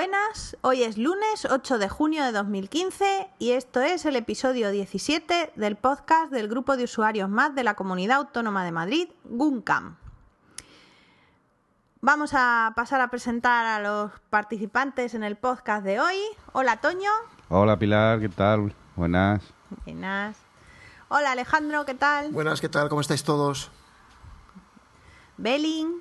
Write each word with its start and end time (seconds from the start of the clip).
buenas. 0.00 0.56
Hoy 0.62 0.82
es 0.82 0.96
lunes 0.96 1.44
8 1.44 1.76
de 1.76 1.90
junio 1.90 2.24
de 2.24 2.32
2015 2.32 3.28
y 3.38 3.50
esto 3.50 3.82
es 3.82 4.06
el 4.06 4.16
episodio 4.16 4.70
17 4.70 5.52
del 5.56 5.76
podcast 5.76 6.32
del 6.32 6.48
grupo 6.48 6.78
de 6.78 6.84
usuarios 6.84 7.28
más 7.28 7.54
de 7.54 7.64
la 7.64 7.74
Comunidad 7.74 8.16
Autónoma 8.16 8.64
de 8.64 8.72
Madrid, 8.72 9.08
GUNCAM. 9.24 9.98
Vamos 12.00 12.30
a 12.32 12.72
pasar 12.74 13.02
a 13.02 13.10
presentar 13.10 13.66
a 13.66 13.78
los 13.78 14.10
participantes 14.30 15.12
en 15.12 15.22
el 15.22 15.36
podcast 15.36 15.84
de 15.84 16.00
hoy. 16.00 16.16
Hola, 16.54 16.78
Toño. 16.78 17.10
Hola, 17.50 17.78
Pilar, 17.78 18.20
¿qué 18.20 18.30
tal? 18.30 18.74
Buenas. 18.96 19.42
Buenas. 19.84 20.38
Hola, 21.10 21.32
Alejandro, 21.32 21.84
¿qué 21.84 21.94
tal? 21.94 22.30
Buenas, 22.30 22.62
¿qué 22.62 22.70
tal? 22.70 22.88
¿Cómo 22.88 23.02
estáis 23.02 23.22
todos? 23.22 23.70
Belin. 25.36 26.00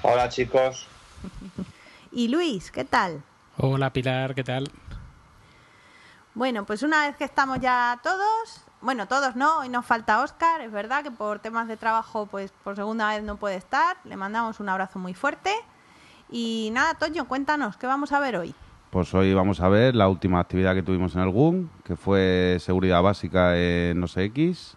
Hola, 0.00 0.30
chicos. 0.30 0.86
Y 2.10 2.28
Luis, 2.28 2.70
¿qué 2.70 2.84
tal? 2.84 3.22
Hola 3.58 3.92
Pilar, 3.92 4.34
¿qué 4.34 4.42
tal? 4.42 4.70
Bueno, 6.34 6.64
pues 6.64 6.82
una 6.82 7.06
vez 7.06 7.16
que 7.16 7.24
estamos 7.24 7.60
ya 7.60 7.98
todos, 8.02 8.62
bueno, 8.80 9.06
todos 9.08 9.36
no, 9.36 9.58
hoy 9.58 9.68
nos 9.68 9.84
falta 9.84 10.22
Oscar, 10.22 10.60
es 10.62 10.72
verdad 10.72 11.02
que 11.02 11.10
por 11.10 11.40
temas 11.40 11.68
de 11.68 11.76
trabajo, 11.76 12.26
pues 12.26 12.52
por 12.64 12.76
segunda 12.76 13.08
vez 13.08 13.22
no 13.22 13.36
puede 13.36 13.56
estar, 13.56 13.96
le 14.04 14.16
mandamos 14.16 14.60
un 14.60 14.68
abrazo 14.68 14.98
muy 14.98 15.14
fuerte. 15.14 15.52
Y 16.30 16.70
nada, 16.72 16.94
Toño, 16.94 17.26
cuéntanos, 17.26 17.76
¿qué 17.76 17.86
vamos 17.86 18.12
a 18.12 18.20
ver 18.20 18.36
hoy? 18.36 18.54
Pues 18.90 19.12
hoy 19.14 19.34
vamos 19.34 19.60
a 19.60 19.68
ver 19.68 19.94
la 19.94 20.08
última 20.08 20.40
actividad 20.40 20.74
que 20.74 20.82
tuvimos 20.82 21.14
en 21.14 21.22
el 21.22 21.30
GUM, 21.30 21.68
que 21.84 21.96
fue 21.96 22.56
seguridad 22.60 23.02
básica 23.02 23.56
en 23.58 23.98
no 24.00 24.06
sé 24.06 24.24
X. 24.24 24.76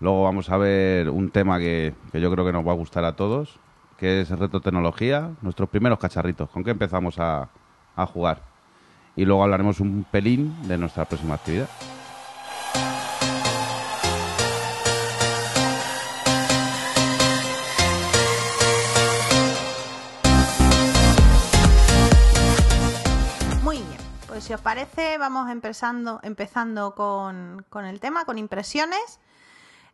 Luego 0.00 0.22
vamos 0.22 0.48
a 0.50 0.56
ver 0.56 1.10
un 1.10 1.30
tema 1.30 1.58
que, 1.58 1.94
que 2.12 2.20
yo 2.20 2.30
creo 2.30 2.46
que 2.46 2.52
nos 2.52 2.66
va 2.66 2.72
a 2.72 2.76
gustar 2.76 3.04
a 3.04 3.16
todos, 3.16 3.58
que 3.98 4.20
es 4.20 4.30
reto 4.30 4.60
tecnología, 4.60 5.30
nuestros 5.42 5.68
primeros 5.68 5.98
cacharritos, 5.98 6.50
con 6.50 6.64
qué 6.64 6.70
empezamos 6.70 7.18
a, 7.18 7.48
a 7.96 8.06
jugar. 8.06 8.42
Y 9.16 9.24
luego 9.24 9.42
hablaremos 9.42 9.80
un 9.80 10.04
pelín 10.10 10.54
de 10.68 10.78
nuestra 10.78 11.04
próxima 11.04 11.34
actividad. 11.34 11.68
Pues 24.36 24.44
si 24.44 24.52
os 24.52 24.60
parece, 24.60 25.16
vamos 25.16 25.48
empezando, 25.48 26.20
empezando 26.22 26.94
con, 26.94 27.64
con 27.70 27.86
el 27.86 28.00
tema, 28.00 28.26
con 28.26 28.36
impresiones. 28.36 29.18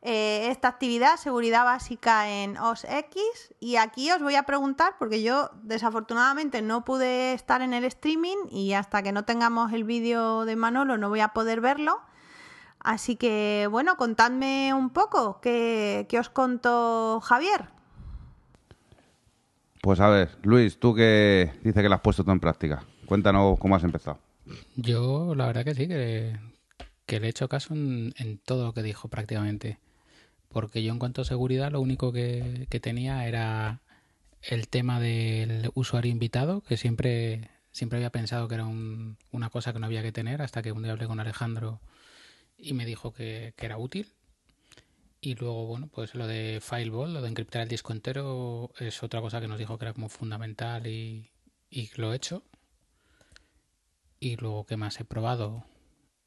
Eh, 0.04 0.48
esta 0.50 0.66
actividad, 0.66 1.16
seguridad 1.16 1.64
básica 1.64 2.28
en 2.28 2.58
OS 2.58 2.84
X. 2.84 3.22
Y 3.60 3.76
aquí 3.76 4.10
os 4.10 4.20
voy 4.20 4.34
a 4.34 4.42
preguntar, 4.42 4.94
porque 4.98 5.22
yo 5.22 5.50
desafortunadamente 5.62 6.60
no 6.60 6.84
pude 6.84 7.34
estar 7.34 7.62
en 7.62 7.72
el 7.72 7.84
streaming 7.84 8.48
y 8.50 8.72
hasta 8.72 9.02
que 9.04 9.12
no 9.12 9.24
tengamos 9.24 9.72
el 9.72 9.84
vídeo 9.84 10.44
de 10.44 10.56
Manolo 10.56 10.98
no 10.98 11.08
voy 11.08 11.20
a 11.20 11.28
poder 11.28 11.60
verlo. 11.60 12.00
Así 12.80 13.14
que, 13.14 13.68
bueno, 13.70 13.96
contadme 13.96 14.74
un 14.74 14.90
poco 14.90 15.40
qué, 15.40 16.06
qué 16.08 16.18
os 16.18 16.28
contó 16.28 17.20
Javier. 17.20 17.68
Pues 19.80 20.00
a 20.00 20.08
ver, 20.08 20.36
Luis, 20.42 20.80
tú 20.80 20.94
que 20.96 21.52
dices 21.62 21.80
que 21.80 21.88
lo 21.88 21.94
has 21.94 22.00
puesto 22.00 22.24
todo 22.24 22.32
en 22.32 22.40
práctica. 22.40 22.84
Cuéntanos 23.06 23.56
cómo 23.60 23.76
has 23.76 23.84
empezado. 23.84 24.18
Yo 24.74 25.36
la 25.36 25.46
verdad 25.46 25.64
que 25.64 25.76
sí, 25.76 25.86
que, 25.86 26.36
que 27.06 27.20
le 27.20 27.28
he 27.28 27.30
hecho 27.30 27.48
caso 27.48 27.74
en, 27.74 28.12
en 28.16 28.38
todo 28.38 28.64
lo 28.66 28.74
que 28.74 28.82
dijo 28.82 29.06
prácticamente. 29.06 29.78
Porque 30.52 30.82
yo 30.82 30.92
en 30.92 30.98
cuanto 30.98 31.22
a 31.22 31.24
seguridad 31.24 31.72
lo 31.72 31.80
único 31.80 32.12
que, 32.12 32.66
tenía 32.82 33.26
era 33.26 33.80
el 34.42 34.68
tema 34.68 35.00
del 35.00 35.70
usuario 35.74 36.12
invitado, 36.12 36.62
que 36.62 36.76
siempre, 36.76 37.50
siempre 37.72 37.98
había 37.98 38.10
pensado 38.10 38.48
que 38.48 38.56
era 38.56 38.66
un- 38.66 39.16
una 39.30 39.50
cosa 39.50 39.72
que 39.72 39.78
no 39.78 39.86
había 39.86 40.02
que 40.02 40.12
tener, 40.12 40.42
hasta 40.42 40.62
que 40.62 40.72
un 40.72 40.82
día 40.82 40.92
hablé 40.92 41.06
con 41.06 41.20
Alejandro 41.20 41.80
y 42.58 42.74
me 42.74 42.86
dijo 42.86 43.12
que, 43.12 43.54
era 43.58 43.78
útil. 43.78 44.12
Y 45.20 45.36
luego, 45.36 45.66
bueno, 45.66 45.88
pues 45.88 46.14
lo 46.14 46.26
de 46.26 46.60
Firewall, 46.60 47.14
lo 47.14 47.22
de 47.22 47.28
encriptar 47.28 47.62
el 47.62 47.68
disco 47.68 47.92
entero, 47.92 48.72
es 48.78 49.02
otra 49.02 49.20
cosa 49.20 49.40
que 49.40 49.48
nos 49.48 49.58
dijo 49.58 49.78
que 49.78 49.84
era 49.86 49.94
como 49.94 50.08
fundamental 50.08 50.86
y, 50.86 51.30
y 51.70 51.90
lo 51.96 52.12
he 52.12 52.16
hecho. 52.16 52.42
Y 54.20 54.36
luego, 54.36 54.66
¿qué 54.66 54.76
más 54.76 55.00
he 55.00 55.04
probado? 55.04 55.64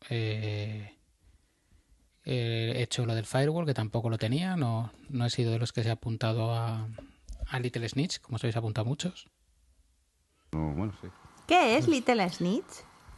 Eh, 0.09 0.95
he 2.25 2.81
hecho 2.81 3.05
lo 3.05 3.13
del 3.15 3.25
Firewall, 3.25 3.65
que 3.65 3.73
tampoco 3.73 4.09
lo 4.09 4.17
tenía. 4.17 4.55
No, 4.55 4.91
no 5.09 5.25
he 5.25 5.29
sido 5.29 5.51
de 5.51 5.59
los 5.59 5.71
que 5.73 5.83
se 5.83 5.89
ha 5.89 5.93
apuntado 5.93 6.53
a, 6.53 6.87
a 7.49 7.59
Little 7.59 7.87
Snitch, 7.87 8.19
como 8.21 8.35
os 8.37 8.43
habéis 8.43 8.57
apuntado 8.57 8.85
muchos. 8.85 9.27
No, 10.51 10.71
bueno, 10.73 10.93
sí. 11.01 11.07
¿Qué 11.47 11.77
es 11.77 11.87
Little 11.87 12.27
Snitch? 12.29 12.65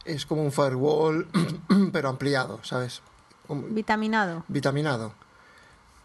Es 0.04 0.26
como 0.26 0.42
un 0.42 0.52
firewall, 0.52 1.26
pero 1.92 2.08
ampliado, 2.08 2.60
¿sabes? 2.62 3.02
Como 3.46 3.62
Vitaminado. 3.68 4.44
vitaminado. 4.48 5.14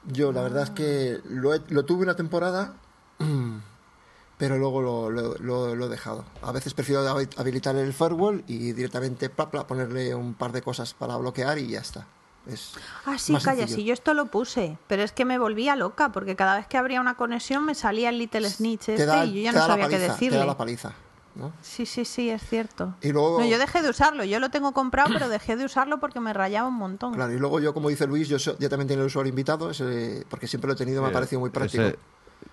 Yo 0.05 0.31
la 0.31 0.41
verdad 0.41 0.63
es 0.63 0.69
que 0.71 1.19
lo, 1.29 1.53
he- 1.53 1.61
lo 1.69 1.83
tuve 1.85 2.03
una 2.03 2.15
temporada, 2.15 2.75
pero 4.37 4.57
luego 4.57 4.81
lo, 4.81 5.09
lo- 5.09 5.35
lo- 5.37 5.75
lo 5.75 5.85
he 5.85 5.89
dejado. 5.89 6.25
A 6.41 6.51
veces 6.51 6.73
prefiero 6.73 7.01
habi- 7.07 7.29
habilitar 7.37 7.75
el 7.75 7.93
firewall 7.93 8.43
y 8.47 8.71
directamente 8.73 9.29
pla, 9.29 9.49
pla, 9.51 9.65
ponerle 9.67 10.13
un 10.15 10.33
par 10.33 10.51
de 10.51 10.61
cosas 10.61 10.93
para 10.93 11.15
bloquear 11.17 11.57
y 11.59 11.67
ya 11.67 11.79
está. 11.79 12.07
Es 12.45 12.73
Ah, 13.05 13.17
sí, 13.17 13.31
más 13.31 13.43
calla, 13.43 13.59
sencillo. 13.61 13.75
sí, 13.77 13.83
yo 13.85 13.93
esto 13.93 14.13
lo 14.13 14.25
puse, 14.25 14.77
pero 14.87 15.01
es 15.01 15.11
que 15.13 15.23
me 15.23 15.37
volvía 15.39 15.75
loca 15.77 16.11
porque 16.11 16.35
cada 16.35 16.57
vez 16.57 16.67
que 16.67 16.77
abría 16.77 16.99
una 16.99 17.15
conexión 17.15 17.63
me 17.65 17.73
salía 17.73 18.09
el 18.09 18.17
Little 18.17 18.49
Snitch 18.49 18.89
este 18.89 18.95
te 18.97 19.05
da, 19.05 19.25
y 19.25 19.33
yo 19.35 19.41
ya 19.43 19.51
no 19.53 19.59
sabía 19.59 19.75
qué 19.87 19.91
paliza, 19.95 19.99
te 20.01 20.07
da 20.07 20.13
decirle. 20.13 20.45
la 20.45 20.57
paliza, 20.57 20.91
¿no? 21.35 21.53
Sí, 21.61 21.85
sí, 21.85 22.03
sí, 22.03 22.29
es 22.29 22.41
cierto. 22.45 22.95
Y 23.01 23.13
luego- 23.13 23.39
No, 23.39 23.45
yo 23.45 23.57
dejé 23.57 23.81
de 23.81 23.89
usarlo, 23.89 24.25
yo 24.25 24.39
lo 24.41 24.49
tengo 24.49 24.73
comprado, 24.73 25.09
pero 25.13 25.29
dejé 25.29 25.55
de 25.55 25.63
usarlo 25.63 25.99
porque 26.01 26.19
me 26.19 26.33
rayaba 26.33 26.67
un 26.67 26.73
montón. 26.75 27.13
Claro, 27.13 27.31
y 27.31 27.37
luego 27.39 27.61
yo, 27.61 27.73
como 27.73 27.87
dice 27.87 28.07
Luis, 28.07 28.27
yo, 28.27 28.37
so- 28.39 28.57
yo 28.59 28.69
también 28.69 28.89
tengo 28.89 29.01
el 29.01 29.07
usuario 29.07 29.29
invitado, 29.29 29.69
ese- 29.71 30.25
porque 30.29 30.47
siempre 30.47 30.67
lo 30.67 30.73
he 30.73 30.77
tenido, 30.77 31.01
me 31.01 31.07
ha 31.09 31.11
parecido 31.13 31.39
muy 31.39 31.49
práctico. 31.49 31.83
ese- 31.83 31.97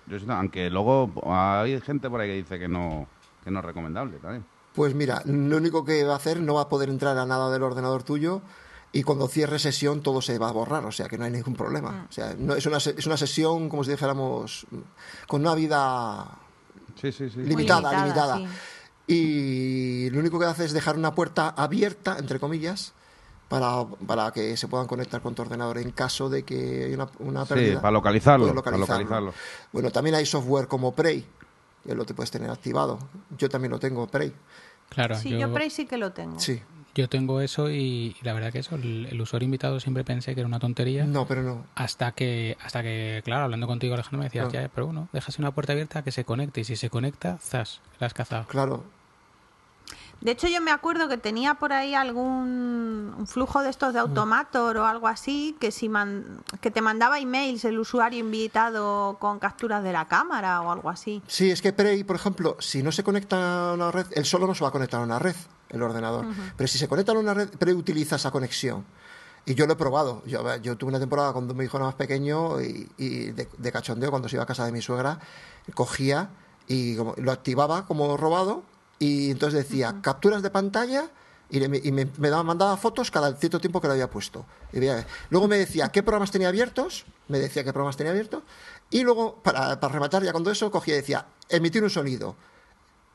yo 0.07 0.17
siento- 0.17 0.33
aunque 0.35 0.69
luego 0.69 1.11
hay 1.25 1.81
gente 1.81 2.09
por 2.09 2.21
ahí 2.21 2.29
que 2.29 2.35
dice 2.35 2.59
que 2.59 2.69
no, 2.69 3.07
que 3.43 3.51
no 3.51 3.59
es 3.59 3.65
recomendable 3.65 4.19
también. 4.19 4.45
Pues 4.73 4.95
mira, 4.95 5.21
lo 5.25 5.57
único 5.57 5.83
que 5.83 6.05
va 6.05 6.13
a 6.13 6.15
hacer 6.15 6.39
no 6.39 6.53
va 6.53 6.61
a 6.61 6.69
poder 6.69 6.87
entrar 6.89 7.17
a 7.17 7.25
nada 7.25 7.51
del 7.51 7.61
ordenador 7.61 8.03
tuyo 8.03 8.41
y 8.93 9.03
cuando 9.03 9.27
cierre 9.27 9.57
sesión 9.59 10.01
todo 10.01 10.21
se 10.21 10.37
va 10.37 10.49
a 10.49 10.51
borrar, 10.51 10.85
o 10.85 10.91
sea 10.91 11.07
que 11.07 11.17
no 11.17 11.23
hay 11.25 11.31
ningún 11.31 11.55
problema. 11.55 12.07
O 12.09 12.11
sea, 12.11 12.35
no, 12.37 12.55
es, 12.55 12.65
una, 12.65 12.79
se- 12.79 12.95
es 12.97 13.05
una 13.05 13.17
sesión, 13.17 13.69
como 13.69 13.83
si 13.83 13.91
dijéramos, 13.91 14.65
con 15.27 15.41
una 15.41 15.55
vida 15.55 16.27
Sí, 16.99 17.11
sí, 17.11 17.29
sí. 17.29 17.39
limitada, 17.41 17.91
limitada, 17.93 18.35
limitada. 18.35 18.37
sí. 18.37 19.13
Y 19.13 20.09
lo 20.11 20.19
único 20.19 20.39
que 20.39 20.45
hace 20.45 20.65
es 20.65 20.73
dejar 20.73 20.97
una 20.97 21.13
puerta 21.13 21.49
abierta, 21.49 22.17
entre 22.19 22.39
comillas, 22.39 22.93
para, 23.49 23.85
para 24.07 24.31
que 24.31 24.55
se 24.55 24.67
puedan 24.67 24.87
conectar 24.87 25.21
con 25.21 25.35
tu 25.35 25.41
ordenador 25.41 25.77
en 25.77 25.91
caso 25.91 26.29
de 26.29 26.43
que 26.43 26.85
haya 26.85 26.95
una, 26.95 27.09
una 27.19 27.45
Sí, 27.45 27.53
pérdida. 27.53 27.81
para 27.81 27.91
localizarlo, 27.91 28.53
para 28.63 28.77
localizarlo. 28.77 29.33
Bueno, 29.73 29.91
también 29.91 30.15
hay 30.15 30.25
software 30.25 30.67
como 30.67 30.93
Prey, 30.93 31.25
que 31.83 31.93
lo 31.95 32.05
te 32.05 32.13
puedes 32.13 32.31
tener 32.31 32.49
activado. 32.49 32.99
Yo 33.37 33.49
también 33.49 33.71
lo 33.71 33.79
tengo, 33.79 34.07
Prey. 34.07 34.33
Claro, 34.89 35.15
Sí, 35.17 35.29
yo, 35.31 35.39
yo 35.39 35.53
Prey 35.53 35.69
sí 35.69 35.85
que 35.85 35.97
lo 35.97 36.13
tengo. 36.13 36.39
Sí. 36.39 36.61
Yo 36.95 37.07
tengo 37.09 37.41
eso 37.41 37.69
y, 37.69 38.15
y 38.19 38.23
la 38.23 38.33
verdad 38.33 38.51
que 38.51 38.59
eso, 38.59 38.75
el, 38.75 39.07
el 39.09 39.21
usuario 39.21 39.45
invitado 39.45 39.79
siempre 39.79 40.03
pensé 40.03 40.33
que 40.33 40.41
era 40.41 40.47
una 40.47 40.59
tontería. 40.59 41.05
No, 41.05 41.25
pero 41.27 41.41
no. 41.43 41.65
Hasta 41.75 42.11
que, 42.11 42.57
hasta 42.63 42.83
que, 42.83 43.21
claro, 43.23 43.45
hablando 43.45 43.67
contigo, 43.67 43.93
Alejandro, 43.93 44.19
me 44.19 44.25
decías, 44.25 44.51
ya, 44.51 44.69
pero 44.73 44.87
bueno, 44.87 45.07
dejas 45.13 45.39
una 45.39 45.51
puerta 45.51 45.73
abierta 45.73 46.03
que 46.03 46.11
se 46.11 46.25
conecte 46.25 46.61
y 46.61 46.63
si 46.65 46.75
se 46.75 46.89
conecta, 46.89 47.37
zas, 47.39 47.79
la 47.99 48.07
has 48.07 48.13
cazado. 48.13 48.45
Claro, 48.47 48.83
De 50.21 50.31
hecho, 50.31 50.47
yo 50.47 50.61
me 50.61 50.69
acuerdo 50.69 51.07
que 51.09 51.17
tenía 51.17 51.55
por 51.55 51.73
ahí 51.73 51.95
algún 51.95 53.11
un 53.17 53.25
flujo 53.27 53.63
de 53.63 53.69
estos 53.71 53.91
de 53.93 53.99
Automator 53.99 54.77
o 54.77 54.85
algo 54.85 55.07
así, 55.07 55.55
que 55.59 55.71
si 55.71 55.89
man- 55.89 56.43
que 56.61 56.69
te 56.69 56.79
mandaba 56.81 57.19
emails 57.19 57.65
el 57.65 57.79
usuario 57.79 58.19
invitado 58.19 59.17
con 59.19 59.39
capturas 59.39 59.83
de 59.83 59.91
la 59.91 60.07
cámara 60.07 60.61
o 60.61 60.71
algo 60.71 60.89
así. 60.91 61.23
Sí, 61.27 61.49
es 61.49 61.61
que 61.63 61.73
Prey, 61.73 62.03
por 62.03 62.15
ejemplo, 62.17 62.55
si 62.59 62.83
no 62.83 62.91
se 62.91 63.03
conecta 63.03 63.71
a 63.71 63.73
una 63.73 63.91
red, 63.91 64.05
él 64.11 64.25
solo 64.25 64.45
no 64.45 64.53
se 64.53 64.63
va 64.63 64.69
a 64.69 64.71
conectar 64.71 65.01
a 65.01 65.03
una 65.03 65.17
red, 65.17 65.35
el 65.71 65.81
ordenador. 65.81 66.25
Pero 66.57 66.67
si 66.67 66.77
se 66.77 66.87
conecta 66.87 67.11
a 67.13 67.15
una 67.15 67.33
red, 67.33 67.49
Prey 67.49 67.73
utiliza 67.73 68.15
esa 68.17 68.29
conexión. 68.31 68.85
Y 69.45 69.55
yo 69.55 69.65
lo 69.65 69.73
he 69.73 69.75
probado. 69.75 70.23
Yo, 70.25 70.77
tuve 70.77 70.89
una 70.89 70.99
temporada 70.99 71.33
cuando 71.33 71.53
mi 71.55 71.65
hijo 71.65 71.77
era 71.77 71.87
más 71.87 71.95
pequeño 71.95 72.61
y, 72.61 72.87
y 72.97 73.31
de, 73.31 73.49
de 73.57 73.71
cachondeo, 73.71 74.11
cuando 74.11 74.29
se 74.29 74.35
iba 74.35 74.43
a 74.43 74.45
casa 74.45 74.65
de 74.65 74.71
mi 74.71 74.81
suegra, 74.81 75.19
cogía 75.73 76.29
y 76.67 76.95
como- 76.95 77.15
lo 77.17 77.31
activaba 77.31 77.85
como 77.85 78.17
robado 78.17 78.63
y 78.99 79.31
entonces 79.31 79.67
decía 79.67 79.95
capturas 80.01 80.41
de 80.43 80.49
pantalla 80.51 81.09
y, 81.49 81.63
y 81.63 81.91
me, 81.91 82.07
me 82.17 82.29
daba, 82.29 82.43
mandaba 82.43 82.77
fotos 82.77 83.09
cada 83.11 83.33
cierto 83.35 83.59
tiempo 83.59 83.81
que 83.81 83.87
lo 83.87 83.93
había 83.93 84.09
puesto. 84.09 84.45
Y 84.71 84.79
veía- 84.79 85.05
luego 85.29 85.47
me 85.47 85.57
decía 85.57 85.89
qué 85.89 86.03
programas 86.03 86.31
tenía 86.31 86.47
abiertos, 86.49 87.05
me 87.27 87.39
decía 87.39 87.63
qué 87.63 87.73
programas 87.73 87.97
tenía 87.97 88.11
abiertos 88.11 88.43
y 88.89 89.01
luego, 89.03 89.41
para, 89.41 89.79
para 89.79 89.93
rematar 89.93 90.23
ya 90.23 90.31
cuando 90.31 90.51
eso, 90.51 90.69
cogía 90.71 90.93
y 90.93 90.97
decía 90.97 91.25
emitir 91.49 91.83
un 91.83 91.89
sonido. 91.89 92.35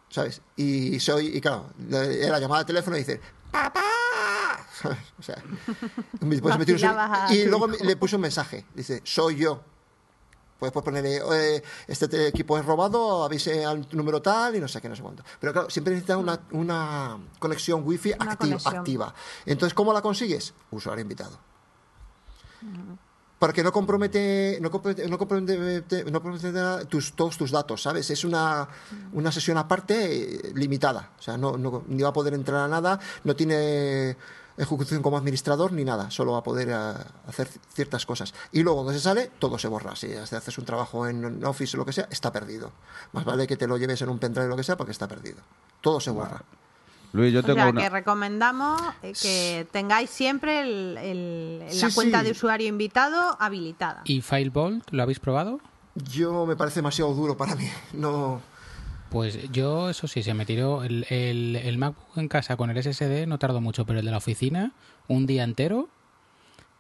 ¿Sabes? 0.09 0.41
Y 0.57 0.99
soy, 1.01 1.37
y 1.37 1.41
claro, 1.41 1.71
era 1.91 2.39
llamada 2.39 2.61
de 2.63 2.67
teléfono 2.67 2.97
y 2.97 3.01
dice, 3.01 3.21
¡papá! 3.51 3.83
¿sabes? 4.81 4.99
O 5.19 5.23
sea, 5.23 5.43
un 6.21 6.29
y 7.31 7.45
luego 7.47 7.67
le 7.69 7.97
puse 7.97 8.17
un 8.17 8.23
mensaje, 8.23 8.67
dice, 8.75 9.01
soy 9.05 9.37
yo. 9.37 9.63
Puedes 10.59 10.73
ponerle, 10.73 11.17
eh, 11.33 11.63
este 11.87 12.09
te- 12.09 12.29
equipo 12.29 12.57
es 12.59 12.65
robado, 12.65 13.25
avise 13.25 13.63
al 13.67 13.87
número 13.93 14.23
tal 14.23 14.57
y 14.57 14.61
no 14.61 14.67
sé 14.69 14.81
qué, 14.81 14.89
no 14.89 14.97
sé 14.97 15.03
cuánto. 15.03 15.23
Pero 15.39 15.53
claro, 15.53 15.69
siempre 15.69 15.93
necesitas 15.93 16.17
una, 16.17 16.41
una 16.53 17.19
conexión 17.39 17.83
wifi 17.85 18.15
Una 18.19 18.33
acti- 18.33 18.39
conexión. 18.39 18.77
activa. 18.77 19.15
Entonces, 19.45 19.75
¿cómo 19.75 19.93
la 19.93 20.01
consigues? 20.01 20.55
Usuario 20.71 21.03
invitado. 21.03 21.39
Porque 23.39 23.63
no 23.63 23.71
compromete, 23.71 24.59
no 24.63 24.71
compromete, 24.71 25.09
no 25.09 25.19
compromete, 25.19 26.05
no 26.11 26.23
compromete 26.23 26.87
tus, 26.87 27.13
todos 27.13 27.37
tus 27.37 27.51
datos, 27.51 27.83
¿sabes? 27.83 28.09
Es 28.11 28.25
una, 28.25 28.67
una 29.13 29.31
sesión 29.31 29.59
aparte 29.59 30.49
eh, 30.49 30.53
limitada. 30.55 31.11
O 31.19 31.23
sea, 31.23 31.37
no, 31.37 31.59
no, 31.59 31.85
ni 31.87 32.03
va 32.03 32.09
a 32.11 32.13
poder 32.15 32.33
entrar 32.33 32.61
a 32.61 32.69
nada, 32.69 32.99
no 33.25 33.37
tiene 33.37 34.17
ejecución 34.59 35.03
como 35.03 35.19
administrador 35.19 35.73
ni 35.73 35.85
nada, 35.85 36.11
solo 36.11 36.33
va 36.33 36.39
a 36.39 36.43
poder 36.43 36.71
eh, 36.71 36.95
hacer 37.29 37.49
ciertas 37.75 38.07
cosas. 38.07 38.33
Y 38.53 38.63
luego 38.63 38.83
cuando 38.83 38.99
se 38.99 39.05
sale, 39.05 39.31
todo 39.39 39.59
se 39.59 39.69
borra. 39.69 39.95
Si 39.97 40.13
haces 40.15 40.57
un 40.57 40.65
trabajo 40.65 41.07
en 41.07 41.45
Office 41.45 41.77
o 41.77 41.79
lo 41.79 41.85
que 41.85 41.93
sea, 41.93 42.09
está 42.11 42.33
perdido. 42.33 42.73
Más 43.13 43.25
vale 43.25 43.47
que 43.47 43.57
te 43.57 43.67
lo 43.67 43.77
lleves 43.77 44.01
en 44.01 44.09
un 44.09 44.19
pendrive 44.19 44.47
o 44.47 44.51
lo 44.51 44.57
que 44.57 44.65
sea, 44.65 44.77
porque 44.77 44.93
está 44.93 45.09
perdido. 45.09 45.39
Todo 45.83 46.01
se 46.01 46.11
borra. 46.11 46.43
Luis, 47.13 47.33
yo 47.33 47.41
O 47.41 47.43
tengo 47.43 47.57
sea, 47.61 47.69
una... 47.71 47.81
que 47.81 47.89
recomendamos 47.91 48.81
eh, 49.03 49.13
que 49.21 49.67
tengáis 49.73 50.11
siempre 50.11 50.61
el- 50.61 50.99
el- 50.99 51.59
la 51.81 51.91
cuenta 51.95 52.21
sí. 52.21 52.27
de 52.27 52.31
usuario 52.33 52.69
invitado 52.69 53.37
habilitada. 53.41 54.03
¿Y 54.05 54.21
Firebolt 54.21 54.91
lo 54.91 55.03
habéis 55.03 55.19
probado? 55.21 55.61
Yo 56.13 56.45
me 56.47 56.57
parece 56.57 56.77
demasiado 56.81 57.15
duro 57.15 57.37
para 57.37 57.55
mí. 57.57 57.69
No. 57.93 58.41
Pues 59.11 59.51
yo, 59.53 59.89
eso 59.89 60.09
sí, 60.09 60.23
se 60.25 60.35
me 60.35 60.45
tiró 60.45 60.83
el, 60.83 61.07
el, 61.09 61.55
el 61.57 61.79
MacBook 61.79 62.19
en 62.19 62.29
casa 62.29 62.57
con 62.57 62.71
el 62.71 62.83
SSD, 62.83 63.27
no 63.27 63.39
tardó 63.39 63.61
mucho, 63.61 63.87
pero 63.87 64.01
el 64.01 64.05
de 64.05 64.11
la 64.11 64.17
oficina, 64.19 64.73
un 65.07 65.27
día 65.27 65.45
entero 65.45 65.89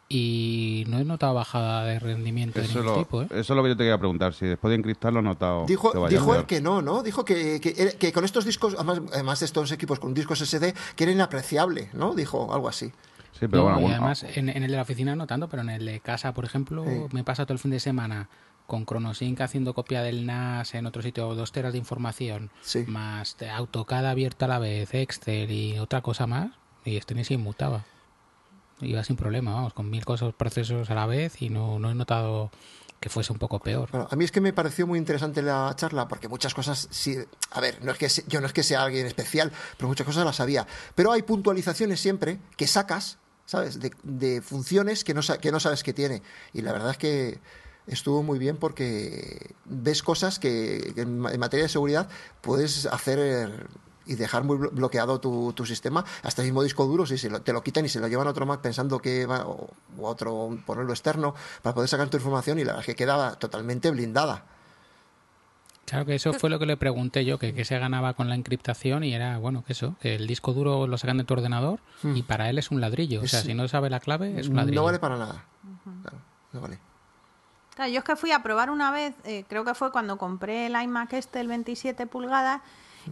y 0.08 0.84
no 0.88 0.98
he 0.98 1.04
notado 1.04 1.34
bajada 1.34 1.84
de 1.84 1.98
rendimiento 1.98 2.60
de 2.60 2.66
Eso, 2.66 2.78
ningún 2.80 2.94
lo- 2.94 2.98
tipo. 3.02 3.22
¿eh? 3.22 3.26
eso 3.30 3.40
es 3.52 3.56
lo 3.56 3.62
que 3.62 3.70
yo 3.70 3.76
te 3.76 3.82
quería 3.82 3.98
preguntar. 3.98 4.34
Si 4.34 4.46
después 4.46 4.70
de 4.70 4.76
encriptarlo 4.76 5.18
has 5.18 5.24
notado 5.24 5.64
Dijo, 5.66 5.90
que 5.92 5.98
vaya 5.98 6.18
dijo 6.18 6.34
él 6.34 6.44
que 6.46 6.60
no, 6.60 6.80
¿no? 6.82 7.02
Dijo 7.02 7.24
que, 7.24 7.60
que, 7.60 7.96
que 7.98 8.12
con 8.12 8.24
estos 8.24 8.44
discos, 8.44 8.74
además, 8.74 9.00
además 9.12 9.40
de 9.40 9.46
estos 9.46 9.72
equipos 9.72 9.98
con 9.98 10.14
discos 10.14 10.38
SD, 10.40 10.74
que 10.94 11.04
era 11.04 11.12
inapreciable, 11.12 11.90
¿no? 11.92 12.14
Dijo 12.14 12.52
algo 12.54 12.68
así. 12.68 12.92
Sí, 13.38 13.48
pero 13.48 13.58
No, 13.58 13.62
bueno, 13.64 13.78
y 13.78 13.82
bueno, 13.82 13.96
además 13.96 14.22
en, 14.34 14.48
en 14.48 14.62
el 14.62 14.70
de 14.70 14.76
la 14.76 14.82
oficina 14.82 15.14
no 15.16 15.26
tanto, 15.26 15.48
pero 15.48 15.62
en 15.62 15.70
el 15.70 15.84
de 15.84 16.00
casa, 16.00 16.32
por 16.32 16.44
ejemplo, 16.44 16.84
Sí. 16.84 17.00
me 17.12 17.24
pasa 17.24 17.44
todo 17.44 17.52
el 17.54 17.58
fin 17.58 17.70
de 17.72 17.80
semana 17.80 18.28
con 18.66 18.86
ChronoSync 18.86 19.40
haciendo 19.42 19.74
copia 19.74 20.02
del 20.02 20.24
NAS 20.26 20.74
en 20.74 20.86
otro 20.86 21.02
sitio, 21.02 21.34
dos 21.34 21.52
teras 21.52 21.72
de 21.72 21.78
información, 21.78 22.50
Sí. 22.62 22.84
más 22.86 23.36
de 23.38 23.50
AutoCAD 23.50 24.06
abierto 24.06 24.44
a 24.46 24.48
la 24.48 24.58
vez, 24.58 24.92
Excel 24.94 25.50
y 25.50 25.78
otra 25.78 26.00
cosa 26.00 26.26
más, 26.26 26.48
y 26.84 26.96
este 26.96 27.14
ni 27.14 27.24
se 27.24 27.34
inmutaba. 27.34 27.84
Iba 28.81 29.02
sin 29.05 29.17
problema, 29.17 29.55
vamos, 29.55 29.73
con 29.73 29.88
mil 29.88 30.05
cosas, 30.05 30.34
procesos 30.34 30.90
a 30.90 30.94
la 30.94 31.06
vez 31.06 31.40
y 31.40 31.49
no, 31.49 31.78
no 31.78 31.90
he 31.90 31.94
notado 31.94 32.50
que 33.00 33.08
fuese 33.08 33.32
un 33.32 33.38
poco 33.38 33.61
peor. 33.61 33.88
A 34.11 34.17
mí 34.17 34.25
es 34.25 34.32
que 34.32 34.40
me 34.40 34.52
pareció 34.52 34.87
muy 34.87 34.99
interesante 34.99 35.43
la 35.43 35.73
charla 35.76 36.08
porque 36.08 36.28
muchas 36.28 36.55
cosas, 36.55 36.88
sí, 36.90 37.17
a 37.50 37.61
ver, 37.61 37.82
no 37.84 37.93
es 37.93 37.99
que 37.99 38.08
yo 38.28 38.40
no 38.40 38.46
es 38.46 38.52
que 38.52 38.62
sea 38.62 38.82
alguien 38.82 39.06
especial, 39.06 39.52
pero 39.76 39.88
muchas 39.88 40.06
cosas 40.06 40.25
las 40.25 40.37
sabía. 40.37 40.67
Pero 40.94 41.12
hay 41.12 41.23
puntualizaciones 41.23 42.00
siempre 42.00 42.38
que 42.56 42.67
sacas, 42.67 43.19
¿sabes? 43.44 43.81
De, 43.81 43.93
de 44.02 44.43
funciones 44.43 45.05
que 45.05 45.14
no, 45.14 45.20
que 45.40 45.52
no 45.52 45.61
sabes 45.61 45.82
que 45.82 45.93
tiene. 45.93 46.23
Y 46.52 46.62
la 46.62 46.73
verdad 46.73 46.90
es 46.90 46.99
que 46.99 47.40
estuvo 47.87 48.23
muy 48.23 48.38
bien 48.38 48.56
porque 48.56 49.55
ves 49.64 50.02
cosas 50.02 50.38
que, 50.38 50.93
en 50.96 51.19
materia 51.19 51.64
de 51.64 51.69
seguridad 51.69 52.08
puedes 52.40 52.87
hacer 52.87 53.69
y 54.06 54.14
dejar 54.14 54.44
muy 54.44 54.56
blo- 54.56 54.70
bloqueado 54.70 55.20
tu, 55.20 55.52
tu 55.52 55.66
sistema, 55.66 56.04
hasta 56.22 56.42
el 56.42 56.46
mismo 56.48 56.62
disco 56.62 56.86
duro, 56.86 57.06
si 57.06 57.18
se 57.18 57.28
lo- 57.30 57.42
te 57.42 57.52
lo 57.52 57.62
quitan 57.62 57.84
y 57.84 57.88
se 57.88 58.00
lo 58.00 58.08
llevan 58.08 58.26
a 58.26 58.30
otro 58.30 58.46
Mac 58.46 58.60
pensando 58.60 58.98
que 59.00 59.26
va, 59.26 59.46
o, 59.46 59.68
o 59.98 60.06
otro, 60.08 60.56
ponerlo 60.64 60.92
externo, 60.92 61.34
para 61.62 61.74
poder 61.74 61.88
sacar 61.88 62.08
tu 62.08 62.16
información 62.16 62.58
y 62.58 62.62
la 62.64 62.72
verdad 62.72 62.80
es 62.82 62.86
que 62.86 62.94
quedaba 62.94 63.34
totalmente 63.34 63.90
blindada. 63.90 64.44
Claro 65.84 66.04
que 66.04 66.16
eso 66.16 66.32
fue 66.32 66.50
lo 66.50 66.58
que 66.58 66.66
le 66.66 66.76
pregunté 66.76 67.24
yo, 67.24 67.38
que, 67.38 67.54
que 67.54 67.64
se 67.64 67.78
ganaba 67.78 68.14
con 68.14 68.28
la 68.28 68.34
encriptación 68.34 69.04
y 69.04 69.14
era, 69.14 69.38
bueno, 69.38 69.62
que 69.64 69.72
eso, 69.72 69.94
que 70.00 70.16
el 70.16 70.26
disco 70.26 70.52
duro 70.52 70.88
lo 70.88 70.98
sacan 70.98 71.18
de 71.18 71.22
tu 71.24 71.34
ordenador 71.34 71.78
y 72.02 72.24
para 72.24 72.50
él 72.50 72.58
es 72.58 72.72
un 72.72 72.80
ladrillo. 72.80 73.22
O 73.22 73.26
sea, 73.28 73.40
Sí. 73.40 73.48
si 73.48 73.54
no 73.54 73.68
sabe 73.68 73.88
la 73.88 74.00
clave, 74.00 74.40
es 74.40 74.48
un 74.48 74.56
ladrillo. 74.56 74.80
No 74.80 74.84
vale 74.86 74.98
para 74.98 75.16
nada. 75.16 75.44
Claro, 76.02 76.18
no 76.52 76.60
vale. 76.60 76.80
Claro, 77.76 77.92
yo 77.92 77.98
es 77.98 78.04
que 78.04 78.16
fui 78.16 78.32
a 78.32 78.42
probar 78.42 78.70
una 78.70 78.90
vez, 78.90 79.14
eh, 79.24 79.44
creo 79.48 79.64
que 79.64 79.74
fue 79.74 79.92
cuando 79.92 80.18
compré 80.18 80.66
el 80.66 80.80
iMac 80.82 81.12
este, 81.12 81.38
el 81.38 81.46
27 81.46 82.08
pulgadas, 82.08 82.62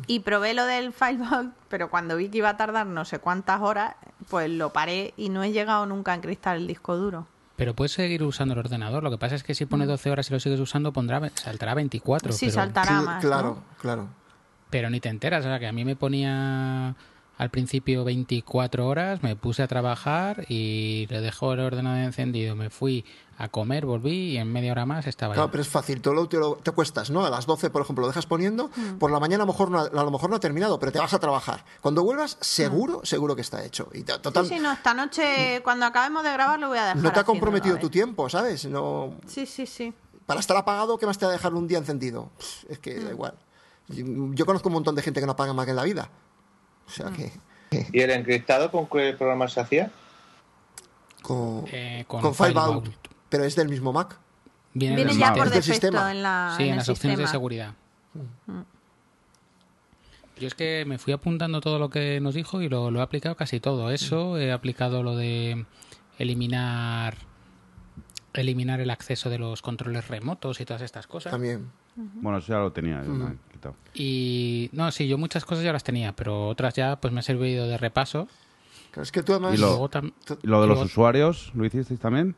y 0.07 0.21
probé 0.21 0.55
lo 0.55 0.65
del 0.67 0.93
Firebolt, 0.93 1.55
pero 1.69 1.91
cuando 1.91 2.17
vi 2.17 2.29
que 2.29 2.39
iba 2.39 2.51
a 2.51 2.57
tardar 2.57 2.87
no 2.87 3.05
sé 3.05 3.19
cuántas 3.19 3.61
horas, 3.61 3.95
pues 4.29 4.51
lo 4.51 4.73
paré 4.73 5.15
y 5.17 5.29
no 5.29 5.43
he 5.43 5.53
llegado 5.53 5.87
nunca 5.87 6.13
a 6.13 6.15
encriptar 6.15 6.57
el 6.57 6.67
disco 6.67 6.97
duro. 6.97 7.27
Pero 7.57 7.75
puedes 7.75 7.93
seguir 7.93 8.23
usando 8.23 8.55
el 8.55 8.61
ordenador. 8.61 9.03
Lo 9.03 9.11
que 9.11 9.19
pasa 9.19 9.37
es 9.37 9.45
que 9.45 9.55
si 9.55 9.65
pone 9.67 9.87
12 9.87 10.11
horas 10.11 10.29
y 10.29 10.33
lo 10.33 10.41
sigues 10.41 10.59
usando, 10.59 10.93
pondrá, 10.93 11.31
saltará 11.35 11.75
24. 11.75 12.33
Sí, 12.33 12.47
pero, 12.47 12.55
saltará 12.55 13.01
más. 13.01 13.25
claro, 13.25 13.49
¿no? 13.49 13.79
claro. 13.81 14.09
pero 14.71 14.91
ni 14.91 14.99
te 14.99 15.09
enteras. 15.09 15.45
O 15.45 15.49
sea, 15.49 15.61
que 15.61 15.69
a 15.69 15.73
mí 15.73 15.85
me 15.85 15.95
ponía 15.95 16.97
al 17.37 17.51
principio 17.51 18.05
24 18.05 18.87
horas, 18.87 19.23
me 19.23 19.35
puse 19.37 19.63
a 19.63 19.67
trabajar 19.69 20.45
y 20.49 21.07
le 21.11 21.21
dejó 21.21 21.53
el 21.55 21.61
ordenador 21.61 22.03
encendido. 22.05 22.55
Me 22.55 22.71
fui 22.71 23.05
a 23.39 23.49
comer, 23.49 23.85
volví 23.87 24.31
y 24.33 24.37
en 24.39 24.53
media 24.53 24.71
hora 24.71 24.87
más 24.87 25.09
estaba 25.09 25.35
Claro, 25.35 25.49
ya. 25.49 25.51
pero 25.51 25.63
es 25.63 25.69
fácil, 25.69 26.01
tú 26.01 26.13
lo, 26.13 26.29
te, 26.29 26.37
lo- 26.39 26.55
te 26.55 26.71
cuestas, 26.71 27.11
¿no? 27.11 27.27
A 27.27 27.31
las 27.31 27.47
12, 27.47 27.71
por 27.71 27.83
ejemplo, 27.83 28.03
lo 28.03 28.07
dejas 28.09 28.27
poniendo, 28.27 28.71
por 29.01 29.11
la 29.11 29.19
mañana 29.19 29.43
a 29.43 29.47
lo, 29.47 29.53
mejor 29.53 29.71
no, 29.73 29.81
ha- 29.81 29.87
a 29.87 30.05
lo 30.05 30.11
mejor 30.13 30.31
no 30.31 30.37
ha 30.37 30.41
terminado, 30.41 30.79
pero 30.79 30.93
te 30.93 31.01
vas 31.01 31.13
a 31.15 31.19
trabajar. 31.19 31.65
Cuando 31.81 32.05
vuelvas, 32.05 32.37
seguro, 32.41 33.01
seguro 33.03 33.35
que 33.35 33.43
está 33.43 33.65
hecho. 33.65 33.89
Y 33.93 34.05
total, 34.05 34.47
Sí, 34.47 34.55
sí, 34.55 34.61
no, 34.61 34.71
esta 34.73 34.95
noche, 34.95 35.61
cuando 35.65 35.87
acabemos 35.87 36.23
de 36.23 36.33
grabar, 36.33 36.61
lo 36.61 36.69
voy 36.69 36.79
a 36.79 36.85
dejar. 36.87 37.03
no 37.03 37.13
te 37.13 37.19
ha 37.19 37.25
comprometido 37.25 37.75
a 37.75 37.81
tu 37.81 37.91
tiempo, 37.91 38.29
¿sabes? 38.29 38.67
No, 38.67 39.15
Sí, 39.27 39.45
sí, 39.47 39.67
sí. 39.67 39.93
para 40.27 40.39
estar 40.39 40.57
apagado, 40.57 40.97
¿qué 40.99 41.07
más 41.07 41.19
te 41.19 41.25
va 41.25 41.31
a 41.31 41.35
dejar 41.35 41.53
un 41.55 41.67
día 41.67 41.79
encendido? 41.79 42.31
Es 42.69 42.79
que 42.79 43.01
da 43.01 43.11
igual. 43.11 43.35
Yo, 43.89 44.05
yo 44.33 44.47
conozco 44.47 44.69
un 44.69 44.75
montón 44.75 44.95
de 44.95 45.03
gente 45.03 45.19
que 45.19 45.27
no 45.27 45.33
apaga 45.33 45.53
más 45.53 45.65
que 45.67 45.71
en 45.73 45.77
la 45.77 45.83
vida. 45.83 46.09
O 46.87 46.91
sea 46.91 47.11
que. 47.11 47.33
¿Y 47.93 48.01
el 48.01 48.11
encriptado 48.11 48.71
con 48.71 48.87
qué 48.87 49.15
programa 49.15 49.49
se 49.49 49.61
hacía? 49.61 49.91
Con, 51.23 51.65
Eh, 51.73 52.05
con 52.07 52.21
con. 52.21 52.95
Pero 53.29 53.45
es 53.45 53.57
del 53.57 53.69
mismo 53.69 53.93
Mac. 53.93 54.19
Viene, 54.75 55.05
ya 55.15 55.35
por 55.35 55.49
defecto 55.51 55.73
sistema. 55.73 56.11
en 56.11 56.23
la 56.23 56.55
Sí, 56.57 56.69
en 56.69 56.77
las 56.77 56.89
opciones 56.89 57.19
de 57.19 57.27
seguridad. 57.27 57.75
Yo 60.39 60.49
es 60.49 60.55
que 60.55 60.85
me 60.85 60.99
fui 60.99 61.13
apuntando 61.13 61.61
todo 61.61 61.79
lo 61.79 61.91
que 61.91 62.21
nos 62.21 62.35
dijo 62.35 62.61
y 62.61 62.69
lo, 62.69 62.91
lo 62.91 62.99
he 62.99 63.03
aplicado 63.03 63.37
casi 63.37 63.61
todo. 63.61 63.91
Eso, 63.91 64.37
he 64.37 64.53
aplicado 64.53 65.03
lo 65.03 65.17
de 65.17 65.65
eliminar 66.19 67.17
eliminar 68.33 68.81
el 68.81 68.91
acceso 68.91 69.31
de 69.31 69.39
los 69.39 69.63
controles 69.63 70.09
remotos 70.09 70.61
y 70.61 70.65
todas 70.65 70.83
estas 70.83 71.07
cosas. 71.07 71.31
También. 71.31 71.71
Bueno, 71.97 72.39
eso 72.39 72.53
ya 72.53 72.59
lo 72.59 72.73
tenía. 72.73 73.03
Y 73.95 74.69
no, 74.73 74.91
sí, 74.91 75.07
yo 75.09 75.19
muchas 75.19 75.45
cosas 75.45 75.65
ya 75.65 75.73
las 75.73 75.85
tenía, 75.85 76.13
pero 76.15 76.49
otras 76.49 76.75
ya 76.75 76.97
pues 77.01 77.13
me 77.13 77.21
ha 77.21 77.23
servido 77.23 77.67
de 77.67 77.79
repaso. 77.79 78.29
Es 79.01 79.11
que 79.13 79.23
tú 79.23 79.33
además. 79.33 79.55
Y 79.55 79.59
lo- 79.59 79.69
Luego 79.69 79.91
tam- 79.91 80.13
¿Y 80.43 80.47
lo 80.47 80.61
de 80.61 80.67
los 80.69 80.81
usuarios 80.83 81.51
lo 81.55 81.65
hicisteis 81.65 81.99
también? 82.01 82.35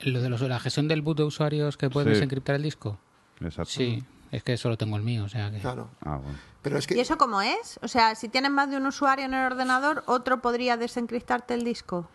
lo 0.00 0.22
de 0.22 0.30
los- 0.30 0.40
la 0.40 0.58
gestión 0.60 0.88
del 0.88 1.02
boot 1.02 1.18
de 1.18 1.24
usuarios 1.24 1.76
que 1.76 1.90
pueden 1.90 2.08
Sí. 2.08 2.14
desencriptar 2.14 2.56
el 2.56 2.62
disco. 2.62 2.98
Exacto. 3.40 3.70
Sí, 3.70 4.02
es 4.32 4.42
que 4.42 4.56
solo 4.56 4.78
tengo 4.78 4.96
el 4.96 5.02
mío, 5.02 5.24
o 5.24 5.28
sea 5.28 5.50
que... 5.50 5.58
Claro. 5.58 5.90
Ah, 6.00 6.16
bueno. 6.16 6.38
Pero 6.62 6.78
es 6.78 6.86
que. 6.86 6.94
¿Y 6.96 7.00
eso 7.00 7.18
cómo 7.18 7.42
es? 7.42 7.78
O 7.82 7.88
sea, 7.88 8.14
si 8.14 8.28
tienes 8.30 8.50
más 8.50 8.70
de 8.70 8.76
un 8.78 8.86
usuario 8.86 9.26
en 9.26 9.34
el 9.34 9.44
ordenador, 9.44 10.02
otro 10.06 10.40
podría 10.40 10.76
desencriptarte 10.78 11.52
el 11.54 11.64
disco. 11.64 12.08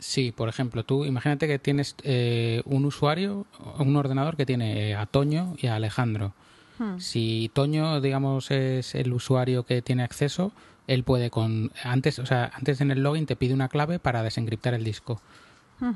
Sí, 0.00 0.30
por 0.30 0.48
ejemplo, 0.48 0.84
tú 0.84 1.04
imagínate 1.04 1.48
que 1.48 1.58
tienes 1.58 1.96
eh, 2.04 2.62
un 2.66 2.84
usuario, 2.84 3.46
un 3.78 3.96
ordenador 3.96 4.36
que 4.36 4.46
tiene 4.46 4.90
eh, 4.90 4.94
a 4.94 5.06
Toño 5.06 5.54
y 5.58 5.66
a 5.66 5.74
Alejandro. 5.74 6.34
Si 6.98 7.50
Toño, 7.52 8.00
digamos, 8.00 8.50
es 8.50 8.94
el 8.94 9.12
usuario 9.12 9.64
que 9.64 9.82
tiene 9.82 10.02
acceso, 10.02 10.52
él 10.86 11.04
puede 11.04 11.30
con 11.30 11.70
antes, 11.84 12.18
o 12.18 12.26
sea, 12.26 12.50
antes 12.54 12.80
en 12.80 12.90
el 12.90 13.02
login 13.02 13.26
te 13.26 13.36
pide 13.36 13.52
una 13.54 13.68
clave 13.68 13.98
para 13.98 14.22
desencriptar 14.22 14.74
el 14.74 14.84
disco. 14.84 15.20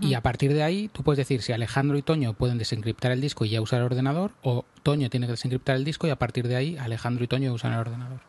Y 0.00 0.14
a 0.14 0.20
partir 0.20 0.52
de 0.54 0.62
ahí 0.62 0.88
tú 0.92 1.02
puedes 1.02 1.16
decir 1.18 1.42
si 1.42 1.52
Alejandro 1.52 1.98
y 1.98 2.02
Toño 2.02 2.34
pueden 2.34 2.56
desencriptar 2.56 3.10
el 3.10 3.20
disco 3.20 3.44
y 3.44 3.48
ya 3.48 3.60
usar 3.60 3.80
el 3.80 3.86
ordenador, 3.86 4.30
o 4.42 4.64
Toño 4.84 5.10
tiene 5.10 5.26
que 5.26 5.32
desencriptar 5.32 5.74
el 5.74 5.84
disco 5.84 6.06
y 6.06 6.10
a 6.10 6.16
partir 6.16 6.46
de 6.46 6.54
ahí 6.54 6.76
Alejandro 6.76 7.24
y 7.24 7.26
Toño 7.26 7.52
usan 7.52 7.72
el 7.72 7.80
ordenador. 7.80 8.20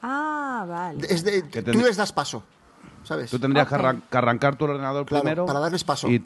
Ah, 0.00 0.64
vale. 0.68 1.06
es 1.10 1.22
de- 1.24 1.46
Que 1.48 1.62
tú 1.62 1.78
les 1.80 1.96
das 1.98 2.12
paso. 2.12 2.42
¿Sabes? 3.02 3.30
Tú 3.30 3.38
tendrías 3.38 3.68
que, 3.68 3.74
arran- 3.74 4.02
que 4.10 4.16
arrancar 4.16 4.56
tu 4.56 4.64
ordenador 4.64 5.04
Claro, 5.04 5.22
primero. 5.22 5.44
para 5.46 5.60
darles 5.60 5.84
paso. 5.84 6.08
Y, 6.10 6.22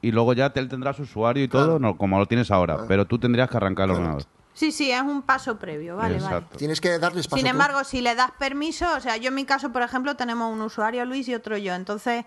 y 0.00 0.12
luego 0.12 0.32
ya 0.32 0.50
te- 0.50 0.60
él 0.60 0.68
tendrá 0.68 0.94
su 0.94 1.02
usuario 1.02 1.44
y 1.44 1.48
todo, 1.48 1.78
no, 1.78 1.98
como 1.98 2.18
lo 2.18 2.24
tienes 2.26 2.50
ahora. 2.50 2.86
Pero 2.88 3.04
tú 3.06 3.18
tendrías 3.18 3.50
que 3.50 3.56
arrancar 3.58 3.84
el 3.90 3.96
ordenador. 3.96 4.22
Sí, 4.54 4.70
sí, 4.72 4.90
es 4.92 5.00
un 5.02 5.22
paso 5.22 5.58
previo, 5.58 5.96
vale, 5.96 6.14
vale. 6.14 6.24
Exacto. 6.26 6.58
Tienes 6.58 6.80
que 6.80 6.98
darles 6.98 7.26
paso. 7.26 7.36
Sin 7.36 7.46
tú. 7.46 7.50
embargo, 7.50 7.84
si 7.84 8.00
le 8.02 8.14
das 8.14 8.30
permiso, 8.38 8.86
o 8.96 9.00
sea, 9.00 9.16
yo 9.16 9.28
en 9.28 9.34
mi 9.34 9.44
caso, 9.46 9.72
por 9.72 9.82
ejemplo, 9.82 10.14
tenemos 10.16 10.52
un 10.52 10.60
usuario 10.60 11.04
Luis 11.06 11.26
y 11.28 11.34
otro 11.34 11.56
yo, 11.56 11.74
entonces 11.74 12.26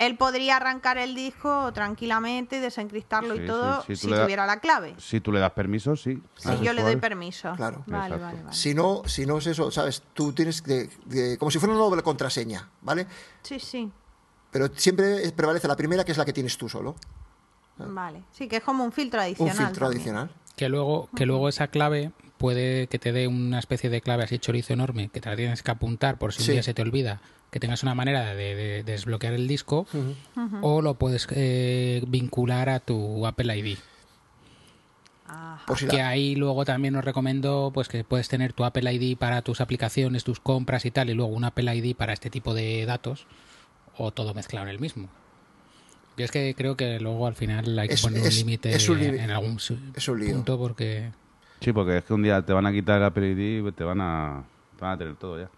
él 0.00 0.16
podría 0.16 0.56
arrancar 0.56 0.98
el 0.98 1.14
disco 1.14 1.72
tranquilamente 1.72 2.56
y 2.56 2.58
desencriptarlo 2.60 3.36
Sí, 3.36 3.42
y 3.42 3.46
todo 3.46 3.82
sí, 3.82 3.94
sí, 3.94 4.06
si 4.08 4.10
da- 4.12 4.24
tuviera 4.24 4.44
la 4.46 4.58
clave. 4.58 4.96
Si 4.98 5.20
tú 5.20 5.30
le 5.30 5.38
das 5.38 5.52
permiso, 5.52 5.94
sí. 5.94 6.20
Si 6.36 6.58
yo 6.60 6.72
le 6.72 6.82
doy 6.82 6.96
permiso. 6.96 7.52
Claro. 7.54 7.84
Vale, 7.86 8.06
Exacto. 8.16 8.24
vale, 8.26 8.42
vale. 8.42 8.56
Si 8.56 8.74
no, 8.74 9.02
si 9.06 9.24
no 9.24 9.38
es 9.38 9.46
eso, 9.46 9.70
¿sabes? 9.70 10.02
Tú 10.12 10.32
tienes 10.32 10.60
que. 10.60 10.90
que- 11.08 11.38
como 11.38 11.52
si 11.52 11.60
fuera 11.60 11.72
una 11.74 11.82
doble 11.84 12.02
contraseña, 12.02 12.68
¿vale? 12.82 13.06
Sí, 13.42 13.60
sí. 13.60 13.90
Pero 14.50 14.68
siempre 14.74 15.30
prevalece 15.30 15.68
la 15.68 15.76
primera, 15.76 16.04
que 16.04 16.10
es 16.10 16.18
la 16.18 16.24
que 16.24 16.32
tienes 16.32 16.58
tú 16.58 16.68
solo. 16.68 16.96
Vale. 17.76 18.24
Sí, 18.32 18.48
que 18.48 18.56
es 18.56 18.62
como 18.64 18.84
un 18.84 18.92
filtro 18.92 19.20
Un 19.20 19.24
adicional. 19.26 19.56
filtro 19.56 19.86
también. 19.86 20.00
adicional. 20.00 20.30
Que 20.56 20.68
luego, 20.68 21.08
que 21.16 21.26
luego 21.26 21.48
esa 21.48 21.68
clave 21.68 22.12
puede 22.38 22.86
que 22.88 22.98
te 22.98 23.12
dé 23.12 23.26
una 23.28 23.58
especie 23.58 23.90
de 23.90 24.00
clave 24.00 24.24
así 24.24 24.38
chorizo 24.38 24.72
enorme 24.72 25.08
que 25.08 25.20
te 25.20 25.28
la 25.30 25.36
tienes 25.36 25.62
que 25.62 25.70
apuntar 25.70 26.18
por 26.18 26.32
si 26.32 26.42
Sí. 26.42 26.50
un 26.50 26.54
día 26.56 26.62
se 26.62 26.74
te 26.74 26.82
olvida, 26.82 27.20
que 27.50 27.58
tengas 27.60 27.82
una 27.82 27.94
manera 27.94 28.34
de, 28.34 28.54
de 28.54 28.82
desbloquear 28.84 29.32
el 29.34 29.48
disco 29.48 29.86
o 30.60 30.82
lo 30.82 30.94
puedes 30.94 31.26
eh, 31.32 32.02
vincular 32.06 32.68
a 32.68 32.80
tu 32.80 33.26
Apple 33.26 33.56
ID. 33.56 33.78
Ajá. 35.26 35.62
Por 35.66 35.78
si 35.78 35.86
Que 35.86 36.02
ahí 36.02 36.34
luego 36.36 36.64
también 36.64 36.94
os 36.96 37.04
recomiendo 37.04 37.70
pues 37.72 37.88
que 37.88 38.04
puedes 38.04 38.28
tener 38.28 38.52
tu 38.52 38.64
Apple 38.64 38.92
ID 38.92 39.16
para 39.16 39.42
tus 39.42 39.60
aplicaciones, 39.60 40.22
tus 40.24 40.38
compras 40.40 40.84
y 40.84 40.90
tal, 40.90 41.08
y 41.10 41.14
luego 41.14 41.32
un 41.32 41.44
Apple 41.44 41.74
ID 41.74 41.96
para 41.96 42.12
este 42.12 42.28
tipo 42.30 42.52
de 42.54 42.84
datos, 42.86 43.26
o 43.96 44.10
todo 44.10 44.34
mezclado 44.34 44.66
en 44.66 44.70
el 44.70 44.80
mismo. 44.80 45.08
Yo 46.16 46.24
es 46.24 46.30
que 46.30 46.54
creo 46.56 46.76
que 46.76 47.00
luego 47.00 47.26
al 47.26 47.34
final 47.34 47.78
hay 47.78 47.88
que 47.88 47.94
Es- 47.94 48.02
poner 48.02 48.20
un 48.20 48.26
es- 48.28 48.36
límite 48.38 48.74
es 48.74 48.88
un 48.88 48.98
límite. 49.00 49.24
en 49.24 49.30
algún 49.30 49.58
su- 49.58 49.78
Es 49.94 50.06
un 50.08 50.20
lío. 50.20 50.34
punto 50.34 50.56
porque... 50.58 51.10
Sí, 51.60 51.72
porque 51.72 51.98
es 51.98 52.04
que 52.04 52.14
un 52.14 52.22
día 52.22 52.40
te 52.44 52.52
van 52.52 52.66
a 52.66 52.72
quitar 52.72 52.98
el 52.98 53.04
Apple 53.04 53.30
ID 53.32 53.66
y 53.68 53.72
te 53.72 53.84
van 53.84 54.00
a, 54.00 54.44
te 54.76 54.82
van 54.84 54.92
a 54.92 54.98
tener 54.98 55.16
todo 55.16 55.40
ya. 55.40 55.50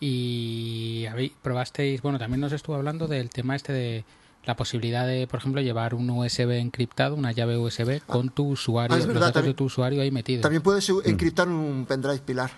Y 0.00 1.06
probasteis, 1.42 2.02
bueno, 2.02 2.18
también 2.18 2.40
nos 2.40 2.52
estuvo 2.52 2.76
hablando 2.76 3.06
del 3.08 3.30
tema 3.30 3.56
este 3.56 3.72
de 3.72 4.04
la 4.44 4.56
posibilidad 4.56 5.06
de, 5.06 5.26
por 5.26 5.38
ejemplo, 5.38 5.62
llevar 5.62 5.94
un 5.94 6.10
USB 6.10 6.50
encriptado, 6.58 7.14
una 7.14 7.32
llave 7.32 7.56
USB 7.56 8.00
con 8.06 8.28
tu 8.28 8.48
usuario, 8.48 8.94
Ah, 8.94 8.98
es 8.98 9.06
los 9.06 9.14
verdad, 9.14 9.28
datos 9.28 9.44
de 9.44 9.54
tu 9.54 9.64
usuario 9.64 10.02
ahí 10.02 10.10
metidos. 10.10 10.42
También 10.42 10.62
puedes 10.62 10.86
encriptar 11.04 11.48
un 11.48 11.86
pendrive 11.88 12.18
pilar. 12.18 12.50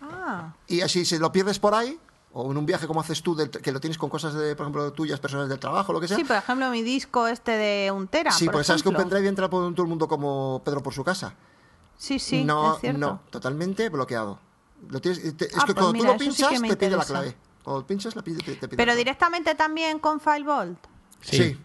Ah, 0.00 0.54
Y 0.68 0.80
así, 0.80 1.04
si 1.04 1.18
lo 1.18 1.30
pierdes 1.32 1.58
por 1.58 1.74
ahí, 1.74 1.98
o 2.32 2.50
en 2.50 2.56
un 2.56 2.64
viaje 2.66 2.86
como 2.86 3.00
haces 3.00 3.22
tú, 3.22 3.34
del- 3.34 3.50
que 3.50 3.72
lo 3.72 3.80
tienes 3.80 3.98
con 3.98 4.08
cosas, 4.08 4.34
de, 4.34 4.54
por 4.54 4.64
ejemplo, 4.64 4.92
tuyas, 4.92 5.18
personales 5.20 5.48
del 5.48 5.58
trabajo, 5.58 5.92
lo 5.92 6.00
que 6.00 6.06
sea. 6.08 6.16
sí, 6.16 6.24
por 6.24 6.36
ejemplo, 6.36 6.70
mi 6.70 6.82
disco 6.82 7.26
este 7.26 7.52
de 7.52 7.90
un 7.90 8.06
tera. 8.08 8.30
Sí, 8.30 8.44
por 8.46 8.52
porque 8.54 8.64
sabes 8.66 8.82
que 8.82 8.88
un 8.88 8.94
pendrive 8.96 9.26
entra 9.28 9.50
por 9.50 9.72
todo 9.74 9.82
el 9.82 9.88
mundo 9.88 10.06
como 10.06 10.62
Pedro 10.64 10.82
por 10.82 10.94
su 10.94 11.02
casa. 11.04 11.34
Sí, 11.96 12.18
sí, 12.18 12.44
no, 12.44 12.74
es 12.76 12.80
cierto. 12.80 12.98
no, 12.98 13.20
totalmente 13.30 13.88
bloqueado. 13.88 14.38
Lo 14.88 15.00
tienes, 15.00 15.36
te- 15.36 15.46
es 15.46 15.52
Ah, 15.56 15.64
que 15.66 15.74
pues 15.74 15.74
cuando 15.74 15.92
mira, 15.92 16.06
tú 16.06 16.12
lo 16.12 16.18
sí 16.18 16.24
pinchas, 16.42 16.62
te 16.62 16.76
pide 16.76 16.96
la 16.96 17.04
clave. 17.04 17.36
Cuando 17.62 17.86
pinchas, 17.86 18.16
la 18.16 18.22
pide, 18.22 18.38
te, 18.38 18.54
te 18.54 18.68
pide 18.68 18.76
Pero 18.76 18.78
la 18.78 18.84
clave. 18.84 18.96
directamente 18.98 19.54
también 19.54 19.98
con 19.98 20.20
FileVault. 20.20 20.78
Sí. 21.20 21.36
Sí. 21.36 21.58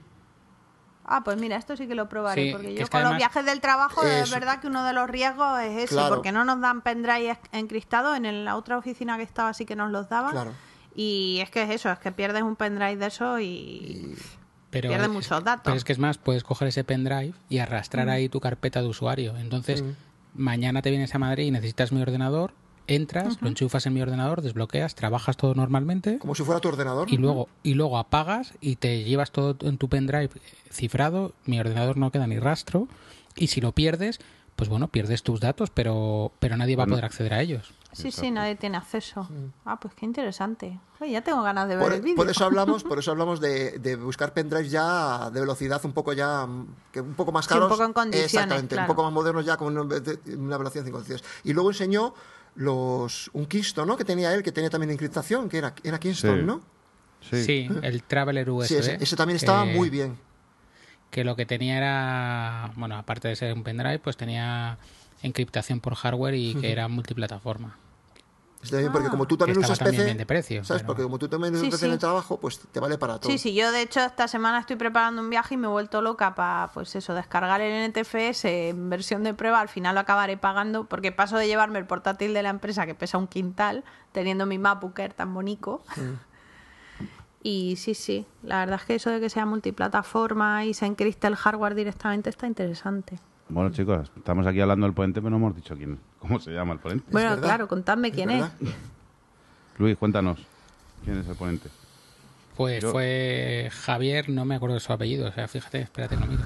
Ah, 1.08 1.24
pues 1.24 1.38
mira, 1.38 1.56
esto 1.56 1.78
sí 1.78 1.88
que 1.88 1.94
lo 1.96 2.10
probaré, 2.10 2.46
Sí, 2.48 2.52
porque 2.52 2.74
que 2.74 2.82
yo 2.82 2.88
con 2.90 3.04
los 3.04 3.16
viajes 3.18 3.46
del 3.46 3.62
trabajo 3.62 4.02
es 4.04 4.24
Eso. 4.24 4.34
verdad 4.34 4.60
que 4.60 4.68
uno 4.68 4.84
de 4.84 4.94
los 4.94 5.08
riesgos 5.10 5.60
es 5.62 5.78
ese, 5.84 5.96
Claro. 5.96 6.16
porque 6.16 6.32
no 6.32 6.44
nos 6.46 6.60
dan 6.62 6.82
pendrive 6.82 7.38
encriptados, 7.52 8.18
en 8.18 8.44
la 8.46 8.56
otra 8.56 8.78
oficina 8.78 9.16
que 9.18 9.24
estaba 9.24 9.54
sí 9.54 9.66
que 9.66 9.76
nos 9.76 9.92
los 9.92 10.10
daban. 10.10 10.32
Claro. 10.32 10.54
Y 10.96 11.40
es 11.44 11.50
que 11.52 11.62
es 11.64 11.70
eso, 11.70 11.92
es 11.92 12.00
que 12.00 12.12
pierdes 12.12 12.42
un 12.42 12.56
pendrive 12.56 12.96
de 12.98 13.06
eso 13.08 13.40
y... 13.40 14.16
Pero, 14.72 14.90
Pierde 14.90 15.08
muchos 15.08 15.44
datos. 15.44 15.62
Pero 15.64 15.78
es 15.78 15.84
que 15.86 15.94
es 15.94 16.00
más, 16.00 16.18
puedes 16.18 16.44
coger 16.44 16.68
ese 16.70 16.84
pendrive 16.84 17.34
y 17.50 17.60
Mm. 17.60 17.62
arrastrar 17.62 18.10
ahí 18.10 18.28
tu 18.28 18.40
carpeta 18.42 18.82
de 18.82 18.88
usuario. 18.88 19.38
Entonces, 19.38 19.84
mañana 20.34 20.82
te 20.82 20.90
vienes 20.90 21.14
a 21.16 21.20
Madrid 21.20 21.46
y 21.46 21.52
necesitas 21.52 21.92
mi 21.92 22.02
ordenador, 22.02 22.54
entras, 22.88 23.38
lo 23.42 23.48
enchufas 23.48 23.86
en 23.86 23.94
mi 23.94 24.02
ordenador, 24.02 24.42
desbloqueas, 24.42 24.96
trabajas 24.96 25.38
todo 25.38 25.54
normalmente 25.56 26.18
Como 26.20 26.36
si 26.36 26.44
fuera 26.44 26.60
tu 26.62 26.68
ordenador. 26.70 27.12
y 27.12 27.18
luego 27.18 27.48
y 27.64 27.74
luego 27.74 27.98
apagas 27.98 28.54
y 28.62 28.76
te 28.78 29.04
llevas 29.04 29.32
todo 29.32 29.56
en 29.68 29.78
tu 29.78 29.90
pendrive 29.90 30.30
cifrado, 30.72 31.34
mi 31.46 31.60
ordenador 31.60 31.98
no 31.98 32.12
queda 32.12 32.28
ni 32.28 32.40
rastro 32.40 32.88
y 33.36 33.48
si 33.48 33.62
lo 33.62 33.72
pierdes, 33.74 34.20
pues 34.56 34.70
bueno, 34.70 34.88
pierdes 34.88 35.24
tus 35.24 35.40
datos, 35.40 35.70
pero 35.70 36.32
pero 36.40 36.58
nadie 36.58 36.76
va 36.76 36.84
a 36.84 36.88
poder 36.88 37.06
acceder 37.06 37.34
a 37.34 37.42
ellos. 37.42 37.74
Sí, 37.92 38.12
sí, 38.12 38.30
nadie 38.30 38.56
tiene 38.58 38.76
acceso. 38.76 39.26
Ah, 39.64 39.80
pues 39.80 39.94
qué 39.94 40.06
interesante. 40.06 40.78
Oye, 41.00 41.12
ya 41.14 41.22
tengo 41.22 41.42
ganas 41.44 41.70
de 41.70 41.78
ver 41.78 41.86
Por, 41.86 41.94
el 41.94 42.02
vídeo. 42.02 42.18
por 42.18 42.30
eso 42.30 42.44
hablamos, 42.44 42.84
por 42.90 43.00
eso 43.00 43.12
hablamos 43.12 43.40
de, 43.40 43.80
de 43.80 43.96
buscar 43.96 44.34
pendrives 44.34 44.70
ya 44.70 45.30
de 45.30 45.40
velocidad 45.40 45.80
un 45.86 45.94
poco 45.94 46.12
ya 46.12 46.46
que 46.92 47.00
un 47.00 47.14
poco 47.14 47.32
más 47.32 47.46
Sí, 47.46 47.54
un 47.54 47.60
caros. 47.62 47.72
poco 47.72 47.86
en 47.86 47.94
condiciones, 47.94 48.34
Exactamente, 48.34 48.76
claro. 48.76 48.92
un 48.92 48.96
poco 48.96 49.04
más 49.04 49.14
modernos 49.14 49.46
ya 49.46 49.56
con 49.56 49.78
una, 49.78 49.96
una 50.38 50.58
velocidad 50.58 50.84
sin 50.84 50.92
condiciones. 50.92 51.24
Y 51.46 51.54
luego 51.54 51.70
enseñó 51.70 52.14
los 52.56 53.30
un 53.34 53.46
Kingston, 53.46 53.88
¿no? 53.88 53.98
Que 53.98 54.06
tenía 54.06 54.34
él, 54.34 54.42
que 54.44 54.52
tenía 54.52 54.70
también 54.70 54.92
encriptación, 54.92 55.50
que 55.50 55.58
era, 55.58 55.74
era 55.84 56.00
Kingston, 56.00 56.40
Sí. 56.40 56.46
¿no? 56.46 56.62
Sí. 57.22 57.44
Sí, 57.44 57.70
el 57.82 58.04
Traveler 58.04 58.50
USB. 58.50 58.68
Sí, 58.68 58.76
ese, 58.76 58.98
ese 59.02 59.16
también 59.16 59.38
estaba 59.38 59.66
que- 59.66 59.74
muy 59.74 59.90
bien. 59.90 60.18
que 61.12 61.24
lo 61.24 61.36
que 61.36 61.46
tenía 61.46 61.78
era, 61.78 62.72
bueno, 62.76 62.98
aparte 62.98 63.28
de 63.28 63.36
ser 63.36 63.54
un 63.54 63.64
pendrive, 63.64 64.00
pues 64.00 64.16
tenía 64.18 64.78
encriptación 65.24 65.80
por 65.80 65.96
hardware 65.96 66.36
y 66.36 66.56
que 66.56 66.72
era 66.72 66.88
multiplataforma. 66.88 67.78
Está 68.66 68.78
bien, 68.80 68.92
porque 68.92 69.08
Ah. 69.08 69.12
como 69.12 69.26
tú 69.28 69.38
también 69.38 69.58
usas 69.60 69.80
PC, 69.80 70.16
de 70.16 70.26
precio, 70.26 70.64
¿sabes? 70.64 70.82
pero- 70.82 70.88
Porque 70.88 71.04
como 71.04 71.18
tú 71.20 71.28
también 71.30 71.54
usas 71.54 71.66
Sí, 71.66 71.72
PC 71.72 71.86
en 71.86 71.92
sí. 71.92 71.94
el 71.94 72.00
trabajo, 72.00 72.40
pues 72.40 72.60
te 72.60 72.80
vale 72.80 72.98
para 72.98 73.20
todo. 73.20 73.32
Sí, 73.32 73.38
sí, 73.38 73.54
yo 73.54 73.72
de 73.72 73.82
hecho 73.82 74.00
esta 74.02 74.28
semana 74.28 74.60
estoy 74.60 74.76
preparando 74.76 75.22
un 75.22 75.30
viaje 75.30 75.54
y 75.54 75.58
me 75.58 75.68
he 75.68 75.70
vuelto 75.70 76.02
loca 76.02 76.34
para, 76.36 76.70
pues 76.74 76.96
eso, 76.96 77.14
descargar 77.14 77.62
el 77.62 77.72
NTFS 77.92 78.70
en 78.70 78.90
versión 78.90 79.24
de 79.24 79.34
prueba. 79.34 79.60
Al 79.62 79.70
final 79.70 79.96
lo 79.96 80.02
acabaré 80.02 80.38
pagando 80.38 80.86
porque 80.86 81.12
paso 81.12 81.38
de 81.38 81.48
llevarme 81.48 81.80
el 81.80 81.86
portátil 81.86 82.34
de 82.34 82.42
la 82.44 82.50
empresa 82.50 82.86
que 82.86 82.96
pesa 82.96 83.18
un 83.18 83.28
quintal, 83.28 83.84
teniendo 84.12 84.46
mi 84.46 84.58
MacBook 84.58 84.98
Air 85.00 85.14
tan 85.14 85.34
bonito. 85.34 85.84
Y 87.48 87.76
sí, 87.76 87.94
sí, 87.94 88.26
la 88.42 88.58
verdad 88.62 88.80
es 88.82 88.86
que 88.88 88.96
eso 88.96 89.12
de 89.12 89.20
que 89.20 89.30
sea 89.30 89.46
multiplataforma 89.46 90.66
y 90.66 90.74
se 90.74 90.88
encriste 90.88 91.28
el 91.28 91.36
hardware 91.36 91.76
directamente 91.76 92.28
está 92.32 92.48
interesante. 92.48 93.20
Bueno, 93.48 93.70
chicos, 93.72 94.12
estamos 94.18 94.48
aquí 94.48 94.60
hablando 94.60 94.86
del 94.88 94.94
ponente, 94.96 95.22
pero 95.22 95.30
no 95.30 95.38
hemos 95.38 95.56
dicho 95.56 95.76
quién, 95.76 96.00
cómo 96.20 96.40
se 96.40 96.52
llama 96.52 96.74
el 96.74 96.80
ponente. 96.80 97.06
bueno, 97.12 97.30
verdad. 97.32 97.44
claro, 97.44 97.68
contadme 97.68 98.12
quién 98.12 98.32
es. 98.32 98.46
Luis, 99.78 99.98
cuéntanos. 99.98 100.40
¿Quién 101.04 101.20
es 101.20 101.28
el 101.28 101.36
ponente? 101.36 101.70
Pues 102.58 102.82
Yo- 102.82 102.92
fue 102.92 103.70
Javier, 103.72 104.30
no 104.30 104.46
me 104.46 104.56
acuerdo 104.56 104.76
de 104.76 104.80
su 104.80 104.92
apellido, 104.94 105.28
o 105.28 105.32
sea, 105.32 105.48
fíjate, 105.48 105.82
espérate, 105.82 106.16
no 106.18 106.26
miro. 106.26 106.44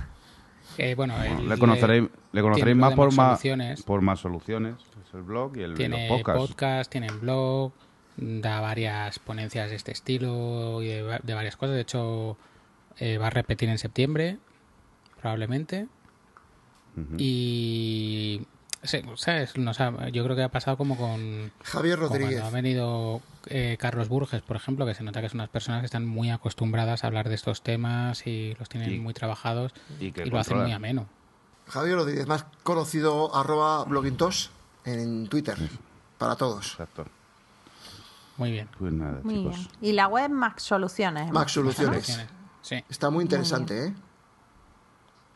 Eh, 0.77 0.95
bueno, 0.95 1.13
él 1.23 1.47
le 1.47 1.57
conoceréis, 1.57 2.09
le 2.31 2.41
conoceréis 2.41 2.77
más 2.77 2.93
por 2.93 3.13
más, 3.13 3.27
Soluciones. 3.39 3.83
por 3.83 4.01
más 4.01 4.19
soluciones. 4.19 4.75
Es 5.07 5.13
el 5.13 5.23
blog 5.23 5.57
y 5.57 5.61
el, 5.61 5.73
tiene 5.75 6.07
los 6.07 6.17
podcasts. 6.17 6.47
podcast, 6.47 6.91
tiene 6.91 7.07
blog, 7.11 7.71
da 8.17 8.59
varias 8.61 9.19
ponencias 9.19 9.69
de 9.69 9.75
este 9.75 9.91
estilo 9.91 10.81
y 10.83 10.87
de 10.87 11.33
varias 11.33 11.55
cosas. 11.57 11.75
De 11.75 11.81
hecho, 11.81 12.37
eh, 12.97 13.17
va 13.17 13.27
a 13.27 13.29
repetir 13.31 13.69
en 13.69 13.77
septiembre, 13.77 14.37
probablemente. 15.21 15.87
Y. 17.17 18.45
sí, 18.83 19.01
¿sabes? 19.15 19.57
Nos 19.57 19.79
ha- 19.81 20.09
yo 20.09 20.23
creo 20.23 20.35
que 20.35 20.43
ha 20.43 20.49
pasado 20.49 20.77
como 20.77 20.97
con. 20.97 21.51
Javier 21.63 21.99
Rodríguez. 21.99 22.39
cuando 22.41 22.47
ha 22.47 22.61
venido 22.61 23.21
eh, 23.47 23.77
Carlos 23.79 24.09
Burges, 24.09 24.41
por 24.41 24.55
ejemplo, 24.55 24.85
que 24.85 24.93
se 24.95 25.03
nota 25.03 25.21
que 25.21 25.29
son 25.29 25.39
unas 25.39 25.49
personas 25.49 25.81
que 25.81 25.85
están 25.85 26.05
muy 26.05 26.29
acostumbradas 26.29 27.03
a 27.03 27.07
hablar 27.07 27.29
de 27.29 27.35
estos 27.35 27.61
temas 27.61 28.25
y 28.27 28.55
los 28.59 28.69
tienen 28.69 28.93
Y- 28.93 28.99
muy 28.99 29.13
trabajados 29.13 29.73
y 29.99 30.11
que 30.11 30.23
y 30.25 30.29
lo 30.29 30.39
hacen 30.39 30.57
muy 30.61 30.71
ameno. 30.71 31.07
Javier 31.67 31.97
Rodríguez, 31.97 32.27
más 32.27 32.45
conocido 32.63 33.35
arroba 33.35 33.83
blogintos 33.85 34.49
en 34.85 35.27
Twitter. 35.27 35.57
Para 36.17 36.35
todos. 36.35 36.71
Exacto. 36.71 37.05
Muy 38.37 38.51
bien. 38.51 38.67
Pues 38.79 38.91
nada, 38.93 39.19
Muy 39.23 39.35
chicos. 39.35 39.55
bien. 39.55 39.69
Y 39.81 39.91
la 39.93 40.07
web 40.07 40.29
Mac 40.31 40.59
Soluciones. 40.59 41.31
Mac 41.31 41.47
Soluciones. 41.49 42.19
Sí. 42.61 42.83
Está 42.89 43.09
muy 43.09 43.23
interesante, 43.23 43.87
¿eh? 43.87 43.93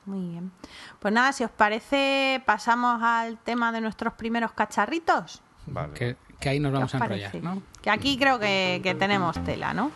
Muy 0.05 0.27
bien. 0.27 0.51
Pues 0.99 1.13
nada, 1.13 1.31
si 1.31 1.43
os 1.43 1.51
parece, 1.51 2.41
pasamos 2.45 3.01
al 3.01 3.37
tema 3.37 3.71
de 3.71 3.81
nuestros 3.81 4.13
primeros 4.13 4.51
cacharritos. 4.51 5.41
Vale. 5.65 5.93
Que, 5.93 6.17
que 6.39 6.49
ahí 6.49 6.59
nos 6.59 6.71
¿Qué 6.71 6.73
vamos 6.73 6.93
os 6.93 7.01
a 7.01 7.05
enrollar, 7.05 7.31
parece? 7.31 7.45
¿no? 7.45 7.61
Que 7.81 7.89
aquí 7.89 8.17
creo 8.17 8.37
que, 8.39 8.81
que 8.83 8.95
tenemos 8.95 9.41
tela, 9.43 9.73
¿no? 9.73 9.91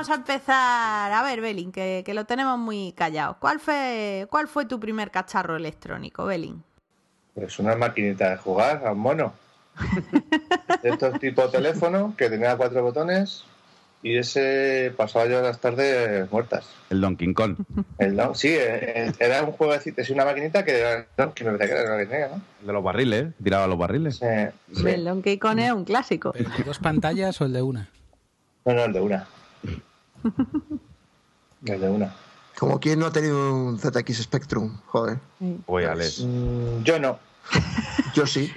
Vamos 0.00 0.10
a 0.10 0.14
empezar. 0.14 1.12
A 1.12 1.22
ver, 1.22 1.42
Belin, 1.42 1.72
que, 1.72 2.02
que 2.06 2.14
lo 2.14 2.24
tenemos 2.24 2.58
muy 2.58 2.92
callado. 2.92 3.36
¿Cuál 3.38 3.60
fue, 3.60 4.26
¿Cuál 4.30 4.48
fue 4.48 4.64
tu 4.64 4.80
primer 4.80 5.10
cacharro 5.10 5.56
electrónico, 5.56 6.24
Belin? 6.24 6.62
Pues 7.34 7.58
una 7.58 7.76
maquinita 7.76 8.30
de 8.30 8.36
jugar 8.38 8.86
a 8.86 8.92
un 8.92 8.98
mono. 9.00 9.34
De 10.82 10.88
estos 10.88 11.18
tipo 11.18 11.46
teléfono 11.50 12.14
que 12.16 12.30
tenía 12.30 12.56
cuatro 12.56 12.82
botones 12.82 13.44
y 14.02 14.16
ese 14.16 14.94
pasaba 14.96 15.26
yo 15.26 15.42
las 15.42 15.60
tardes 15.60 16.30
muertas. 16.32 16.66
El 16.88 17.02
Donkey 17.02 17.34
Kong. 17.34 17.56
El 17.98 18.16
Don- 18.16 18.34
sí, 18.34 18.48
eh, 18.48 19.12
era 19.18 19.42
un 19.42 19.52
juego 19.52 19.74
es 19.74 20.10
una 20.10 20.24
maquinita 20.24 20.64
que 20.64 20.80
era 20.80 21.06
que 21.34 21.44
me 21.44 21.58
parece 21.58 21.74
que 21.74 21.80
era 21.82 21.98
tenía, 21.98 22.28
¿no? 22.28 22.40
El 22.62 22.66
de 22.68 22.72
los 22.72 22.82
barriles, 22.82 23.26
tiraba 23.44 23.66
los 23.66 23.76
barriles. 23.76 24.16
Sí, 24.16 24.26
sí. 24.74 24.88
El 24.88 25.04
Donkey 25.04 25.38
Kong 25.38 25.58
es 25.58 25.72
un 25.72 25.84
clásico. 25.84 26.32
¿Pero 26.32 26.48
el 26.48 26.56
de 26.56 26.64
dos 26.64 26.78
pantallas 26.78 27.38
o 27.42 27.44
el 27.44 27.52
de 27.52 27.60
una? 27.60 27.90
No, 28.64 28.72
no, 28.72 28.84
el 28.84 28.92
de 28.94 29.00
una. 29.02 29.28
El 31.66 31.80
de 31.80 31.88
una. 31.88 32.14
Como 32.58 32.78
quien 32.78 32.98
no 32.98 33.06
ha 33.06 33.12
tenido 33.12 33.54
un 33.54 33.78
ZX 33.78 34.22
Spectrum, 34.22 34.76
joder. 34.86 35.18
Oye, 35.66 35.86
Alex. 35.86 36.20
Mm, 36.20 36.82
yo 36.82 36.98
no. 36.98 37.18
Yo 38.14 38.26
sí. 38.26 38.52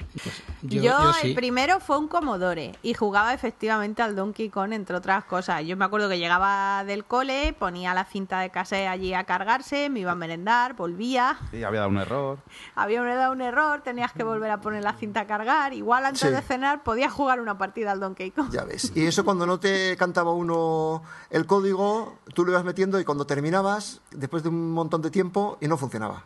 Yo, 0.63 0.81
Yo, 0.81 0.83
yo 0.83 1.13
sí. 1.13 1.27
el 1.27 1.35
primero 1.35 1.79
fue 1.79 1.97
un 1.99 2.07
Commodore 2.07 2.71
y 2.81 2.93
jugaba 2.95 3.33
efectivamente 3.33 4.01
al 4.01 4.15
Donkey 4.15 4.49
Kong, 4.49 4.71
entre 4.73 4.95
otras 4.95 5.25
cosas. 5.25 5.63
Yo 5.65 5.77
me 5.77 5.85
acuerdo 5.85 6.09
que 6.09 6.17
llegaba 6.17 6.83
del 6.85 7.05
cole, 7.05 7.53
ponía 7.57 7.93
la 7.93 8.05
cinta 8.05 8.39
de 8.39 8.49
cassette 8.49 8.87
allí 8.87 9.13
a 9.13 9.25
cargarse, 9.25 9.89
me 9.89 9.99
iba 9.99 10.13
a 10.13 10.15
merendar, 10.15 10.73
volvía, 10.75 11.37
Sí, 11.51 11.63
había 11.63 11.81
dado 11.81 11.91
un 11.91 11.97
error. 11.99 12.39
había 12.75 13.03
dado 13.03 13.31
un 13.33 13.41
error, 13.41 13.81
tenías 13.81 14.11
que 14.13 14.23
volver 14.23 14.49
a 14.51 14.61
poner 14.61 14.81
la 14.83 14.93
cinta 14.93 15.21
a 15.21 15.27
cargar. 15.27 15.73
Igual 15.73 16.05
antes 16.05 16.21
Sí. 16.21 16.29
de 16.29 16.41
cenar 16.41 16.81
podías 16.83 17.11
jugar 17.11 17.39
una 17.39 17.57
partida 17.57 17.91
al 17.91 17.99
Donkey 17.99 18.31
Kong. 18.31 18.49
Ya 18.51 18.63
ves. 18.63 18.91
Y 18.95 19.05
eso 19.05 19.23
cuando 19.25 19.45
no 19.45 19.59
te 19.59 19.95
cantaba 19.97 20.31
uno 20.31 21.03
el 21.29 21.45
código, 21.45 22.17
tú 22.33 22.43
lo 22.45 22.51
ibas 22.51 22.63
metiendo 22.63 22.99
y 22.99 23.03
cuando 23.05 23.25
terminabas, 23.27 24.01
después 24.11 24.41
de 24.43 24.49
un 24.49 24.71
montón 24.71 25.01
de 25.03 25.11
tiempo, 25.11 25.57
y 25.61 25.67
no 25.67 25.77
funcionaba. 25.77 26.23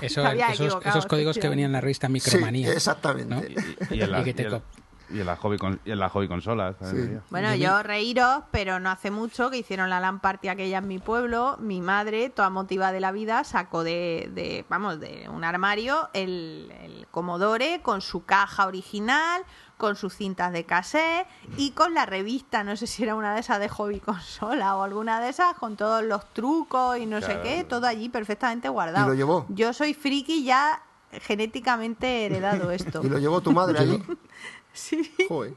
Eso- 0.00 0.26
esos, 0.52 0.78
esos 0.84 1.06
códigos 1.06 1.38
que 1.38 1.48
venían 1.48 1.66
en 1.68 1.72
la 1.72 1.80
revista 1.80 2.08
Micromanía. 2.08 2.68
Sí, 2.68 2.74
exactamente. 2.74 3.34
¿no? 3.34 3.42
Y, 3.94 3.96
la, 3.98 4.20
Y 4.20 4.24
que 4.24 4.34
te 4.34 4.42
y 5.10 5.20
en- 5.20 5.26
la 5.26 5.36
hobby, 5.36 5.58
con- 5.58 5.80
y 5.84 5.90
en 5.92 5.98
la 5.98 6.08
hobby 6.08 6.26
consolas. 6.28 6.76
Sí. 6.82 6.96
Bueno, 7.30 7.54
yo 7.54 7.82
reíros, 7.82 8.42
pero 8.50 8.80
no 8.80 8.90
hace 8.90 9.10
mucho 9.10 9.50
que 9.50 9.58
hicieron 9.58 9.90
la 9.90 10.00
LAN 10.00 10.18
party 10.20 10.48
aquella 10.48 10.78
en 10.78 10.88
mi 10.88 10.98
pueblo. 10.98 11.56
Mi 11.60 11.80
madre, 11.82 12.30
toda 12.30 12.48
motiva 12.48 12.90
de 12.90 13.00
la 13.00 13.12
vida, 13.12 13.44
sacó 13.44 13.84
de, 13.84 14.30
de, 14.32 14.64
vamos, 14.70 14.98
de 15.00 15.28
un 15.28 15.44
armario 15.44 16.08
el, 16.14 16.72
el 16.82 17.06
Commodore 17.10 17.80
con 17.82 18.00
su 18.00 18.24
caja 18.24 18.66
original, 18.66 19.42
con 19.76 19.96
sus 19.96 20.14
cintas 20.14 20.52
de 20.52 20.64
cassette 20.64 21.26
y 21.56 21.72
con 21.72 21.94
la 21.94 22.06
revista, 22.06 22.64
no 22.64 22.76
sé 22.76 22.86
si 22.86 23.02
era 23.02 23.14
una 23.14 23.34
de 23.34 23.40
esas 23.40 23.60
de 23.60 23.68
hobby 23.68 24.00
consola 24.00 24.76
o 24.76 24.82
alguna 24.82 25.20
de 25.20 25.28
esas, 25.30 25.54
con 25.54 25.76
todos 25.76 26.02
los 26.04 26.32
trucos 26.32 26.98
y 26.98 27.06
no 27.06 27.20
sé 27.20 27.40
qué, 27.42 27.64
todo 27.64 27.86
allí 27.86 28.08
perfectamente 28.08 28.68
guardado. 28.68 29.06
¿Y 29.06 29.08
lo 29.10 29.14
llevó? 29.14 29.46
Yo 29.48 29.72
soy 29.72 29.94
friki 29.94 30.44
ya 30.44 30.82
genéticamente 31.12 32.26
heredado 32.26 32.70
esto. 32.70 33.00
Y 33.04 33.08
lo 33.08 33.18
llevó 33.18 33.40
tu 33.40 33.52
madre 33.52 33.78
allí. 33.78 34.02
Sí. 34.76 35.08
Joder. 35.28 35.54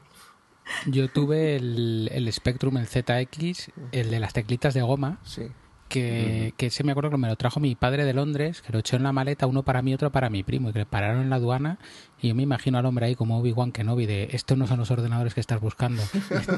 Yo 0.86 1.10
tuve 1.10 1.56
el, 1.56 2.08
el 2.12 2.32
Spectrum, 2.32 2.76
el 2.76 2.86
ZX, 2.86 3.72
el 3.90 4.10
de 4.10 4.20
las 4.20 4.32
teclitas 4.32 4.74
de 4.74 4.82
goma, 4.82 5.18
Sí. 5.24 5.50
Que, 5.88 6.54
que 6.56 6.66
ese 6.66 6.84
me 6.84 6.92
acuerdo 6.92 7.10
que 7.10 7.16
me 7.16 7.28
lo 7.28 7.36
trajo 7.36 7.60
mi 7.60 7.74
padre 7.74 8.04
de 8.04 8.12
Londres, 8.12 8.62
que 8.62 8.72
lo 8.72 8.78
echó 8.78 8.96
en 8.96 9.02
la 9.02 9.12
maleta, 9.12 9.46
uno 9.46 9.62
para 9.62 9.82
mí, 9.82 9.94
otro 9.94 10.10
para 10.10 10.30
mi 10.30 10.42
primo, 10.42 10.70
y 10.70 10.72
que 10.72 10.80
le 10.80 10.86
pararon 10.86 11.22
en 11.22 11.30
la 11.30 11.36
aduana, 11.36 11.78
y 12.20 12.28
yo 12.28 12.34
me 12.34 12.42
imagino 12.42 12.78
al 12.78 12.86
hombre 12.86 13.06
ahí 13.06 13.14
como 13.14 13.38
Obi-Wan 13.38 13.72
Kenobi 13.72 14.06
de, 14.06 14.28
estos 14.32 14.56
no 14.56 14.66
son 14.66 14.78
los 14.78 14.90
ordenadores 14.90 15.34
que 15.34 15.40
estás 15.40 15.60
buscando. 15.60 16.02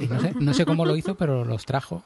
Y 0.01 0.07
no 0.07 0.21
sé, 0.21 0.35
no 0.39 0.55
sé 0.55 0.67
cómo 0.67 0.85
lo 0.85 0.97
hizo, 0.97 1.15
pero 1.15 1.45
los 1.45 1.65
trajo. 1.65 2.05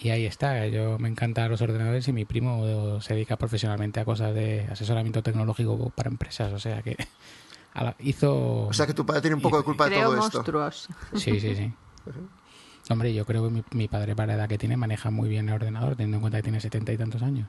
Y 0.00 0.10
ahí 0.10 0.26
está, 0.26 0.66
yo 0.68 0.98
me 0.98 1.08
encantan 1.08 1.50
los 1.50 1.60
ordenadores 1.60 2.06
y 2.06 2.12
mi 2.12 2.24
primo 2.24 3.00
se 3.00 3.14
dedica 3.14 3.36
profesionalmente 3.36 3.98
a 3.98 4.04
cosas 4.04 4.32
de 4.32 4.66
asesoramiento 4.70 5.22
tecnológico 5.22 5.90
para 5.90 6.08
empresas, 6.08 6.52
o 6.52 6.58
sea 6.58 6.82
que 6.82 6.96
hizo... 8.00 8.66
O 8.66 8.72
sea 8.72 8.86
que 8.86 8.94
tu 8.94 9.04
padre 9.04 9.22
tiene 9.22 9.36
un 9.36 9.42
poco 9.42 9.58
de 9.58 9.64
culpa 9.64 9.88
de 9.88 9.96
todo 9.96 10.14
esto. 10.14 10.38
monstruos. 10.38 10.88
Sí, 11.14 11.40
sí, 11.40 11.54
sí. 11.56 11.72
Hombre, 12.90 13.12
yo 13.12 13.24
creo 13.26 13.44
que 13.44 13.50
mi, 13.50 13.64
mi 13.72 13.88
padre 13.88 14.16
para 14.16 14.28
la 14.28 14.34
edad 14.34 14.48
que 14.48 14.58
tiene 14.58 14.76
maneja 14.76 15.10
muy 15.10 15.28
bien 15.28 15.48
el 15.48 15.54
ordenador, 15.56 15.90
teniendo 15.96 16.16
en 16.16 16.20
cuenta 16.22 16.38
que 16.38 16.42
tiene 16.44 16.60
setenta 16.60 16.92
y 16.92 16.96
tantos 16.96 17.22
años. 17.22 17.48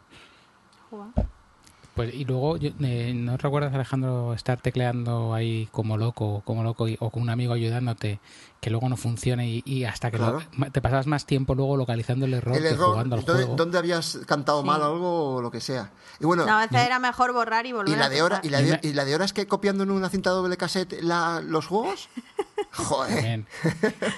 Pues 1.96 2.13
y 2.13 2.24
luego, 2.24 2.55
yo, 2.55 2.69
eh, 2.81 3.13
¿no 3.13 3.36
recuerdas, 3.36 3.74
Alejandro, 3.74 4.34
estar 4.34 4.62
tecleando 4.62 5.34
ahí 5.34 5.67
como 5.72 5.98
loco, 5.98 6.41
como 6.46 6.63
loco, 6.63 6.88
y- 6.88 6.96
o 7.01 7.10
con 7.10 7.24
un 7.24 7.29
amigo 7.29 7.51
ayudándote, 7.53 8.22
que 8.62 8.69
luego 8.69 8.88
no 8.88 8.96
funcione 8.96 9.50
y, 9.50 9.63
y 9.65 9.84
hasta 9.84 10.10
que 10.10 10.17
lo- 10.17 10.31
Claro. 10.38 10.41
ma- 10.55 10.69
te 10.69 10.81
pasabas 10.81 11.08
más 11.08 11.25
tiempo 11.25 11.55
luego 11.55 11.75
localizando 11.75 12.25
el 12.25 12.36
error 12.36 12.55
El 12.55 12.63
que 12.63 12.69
error, 12.69 12.91
jugando 12.91 13.15
al 13.17 13.25
¿dónde, 13.25 13.43
juego? 13.43 13.58
dónde 13.58 13.77
habías 13.79 14.17
cantado 14.25 14.63
mal 14.63 14.81
algo 14.81 15.36
o 15.36 15.41
lo 15.41 15.51
que 15.51 15.60
sea? 15.60 15.91
Y 16.22 16.25
bueno, 16.25 16.46
No, 16.46 16.53
a 16.58 16.62
veces 16.62 16.86
era 16.86 17.00
mejor 17.00 17.34
borrar 17.34 17.65
y 17.65 17.74
volver 17.74 17.93
¿y 17.93 18.00
la 18.00 18.05
a 18.05 18.10
de 18.10 18.22
hora, 18.22 18.39
y 18.43 18.50
la 18.50 18.62
de, 18.62 18.79
y 18.81 18.93
la 18.93 19.03
de 19.03 19.15
horas 19.15 19.34
que 19.34 19.46
copiando 19.48 19.84
en 19.84 19.91
una 19.91 20.08
cinta 20.10 20.29
doble 20.29 20.55
cassette 20.55 21.01
la- 21.01 21.41
los 21.41 21.67
juegos? 21.67 22.08
Joder. 22.73 23.45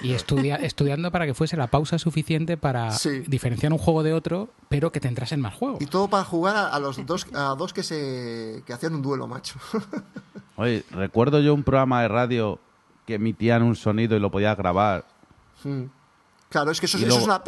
Y 0.02 0.12
estudia, 0.12 0.56
estudiando 0.56 1.10
para 1.10 1.26
que 1.26 1.34
fuese 1.34 1.56
la 1.56 1.66
pausa 1.68 1.98
suficiente 1.98 2.56
para 2.56 2.90
Sí. 2.92 3.20
diferenciar 3.26 3.72
un 3.72 3.78
juego 3.78 4.02
de 4.02 4.12
otro, 4.12 4.50
pero 4.68 4.92
que 4.92 5.00
te 5.00 5.08
entrasen 5.08 5.40
más 5.40 5.54
juegos. 5.54 5.80
Y 5.80 5.86
todo 5.86 6.08
para 6.08 6.24
jugar 6.24 6.56
a, 6.56 6.68
a 6.68 6.78
los 6.78 7.04
dos 7.06 7.26
a 7.34 7.54
dos 7.56 7.72
que 7.72 7.82
se 7.82 8.62
que 8.66 8.72
hacían 8.72 8.94
un 8.94 9.02
duelo, 9.02 9.26
macho. 9.26 9.58
Oye, 10.56 10.84
recuerdo 10.90 11.40
yo 11.40 11.54
un 11.54 11.62
programa 11.64 12.02
de 12.02 12.08
radio 12.08 12.58
que 13.06 13.14
emitían 13.14 13.62
un 13.62 13.74
sonido 13.76 14.16
y 14.16 14.20
lo 14.20 14.30
podías 14.30 14.56
grabar. 14.56 15.04
Mm. 15.64 15.84
Claro, 16.50 16.70
es 16.70 16.80
que 16.80 16.86
eso, 16.86 16.98
eso 16.98 17.06
es 17.06 17.12
luego- 17.12 17.24
una... 17.24 17.42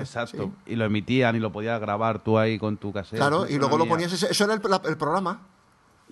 Exacto. 0.00 0.52
Y 0.66 0.76
lo 0.76 0.84
emitían 0.86 1.36
y 1.36 1.40
lo 1.40 1.52
podías 1.52 1.80
grabar 1.80 2.22
tú 2.22 2.38
ahí 2.38 2.58
con 2.58 2.76
tu 2.76 2.92
cassette. 2.92 3.18
Claro, 3.18 3.42
Me 3.44 3.52
y 3.52 3.58
luego 3.58 3.76
lo 3.78 3.86
ponías... 3.86 4.12
Ese, 4.12 4.30
eso 4.30 4.44
era 4.44 4.54
el, 4.54 4.60
la- 4.68 4.80
el 4.84 4.96
programa. 4.96 5.40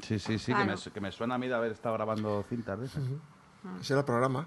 Sí, 0.03 0.19
sí, 0.19 0.39
sí, 0.39 0.47
que, 0.47 0.53
Claro. 0.53 0.71
me, 0.71 0.77
su- 0.77 0.93
que 0.93 1.01
me 1.01 1.13
suena 1.13 1.35
a 1.35 1.39
mí 1.39 1.49
de 1.49 1.55
haber 1.55 1.73
estado 1.73 1.95
grabando 1.95 2.45
cintas 2.49 2.79
de 2.79 2.87
esas. 2.87 3.03
Ese 3.81 3.93
era 3.93 4.01
el 4.01 4.07
programa. 4.07 4.47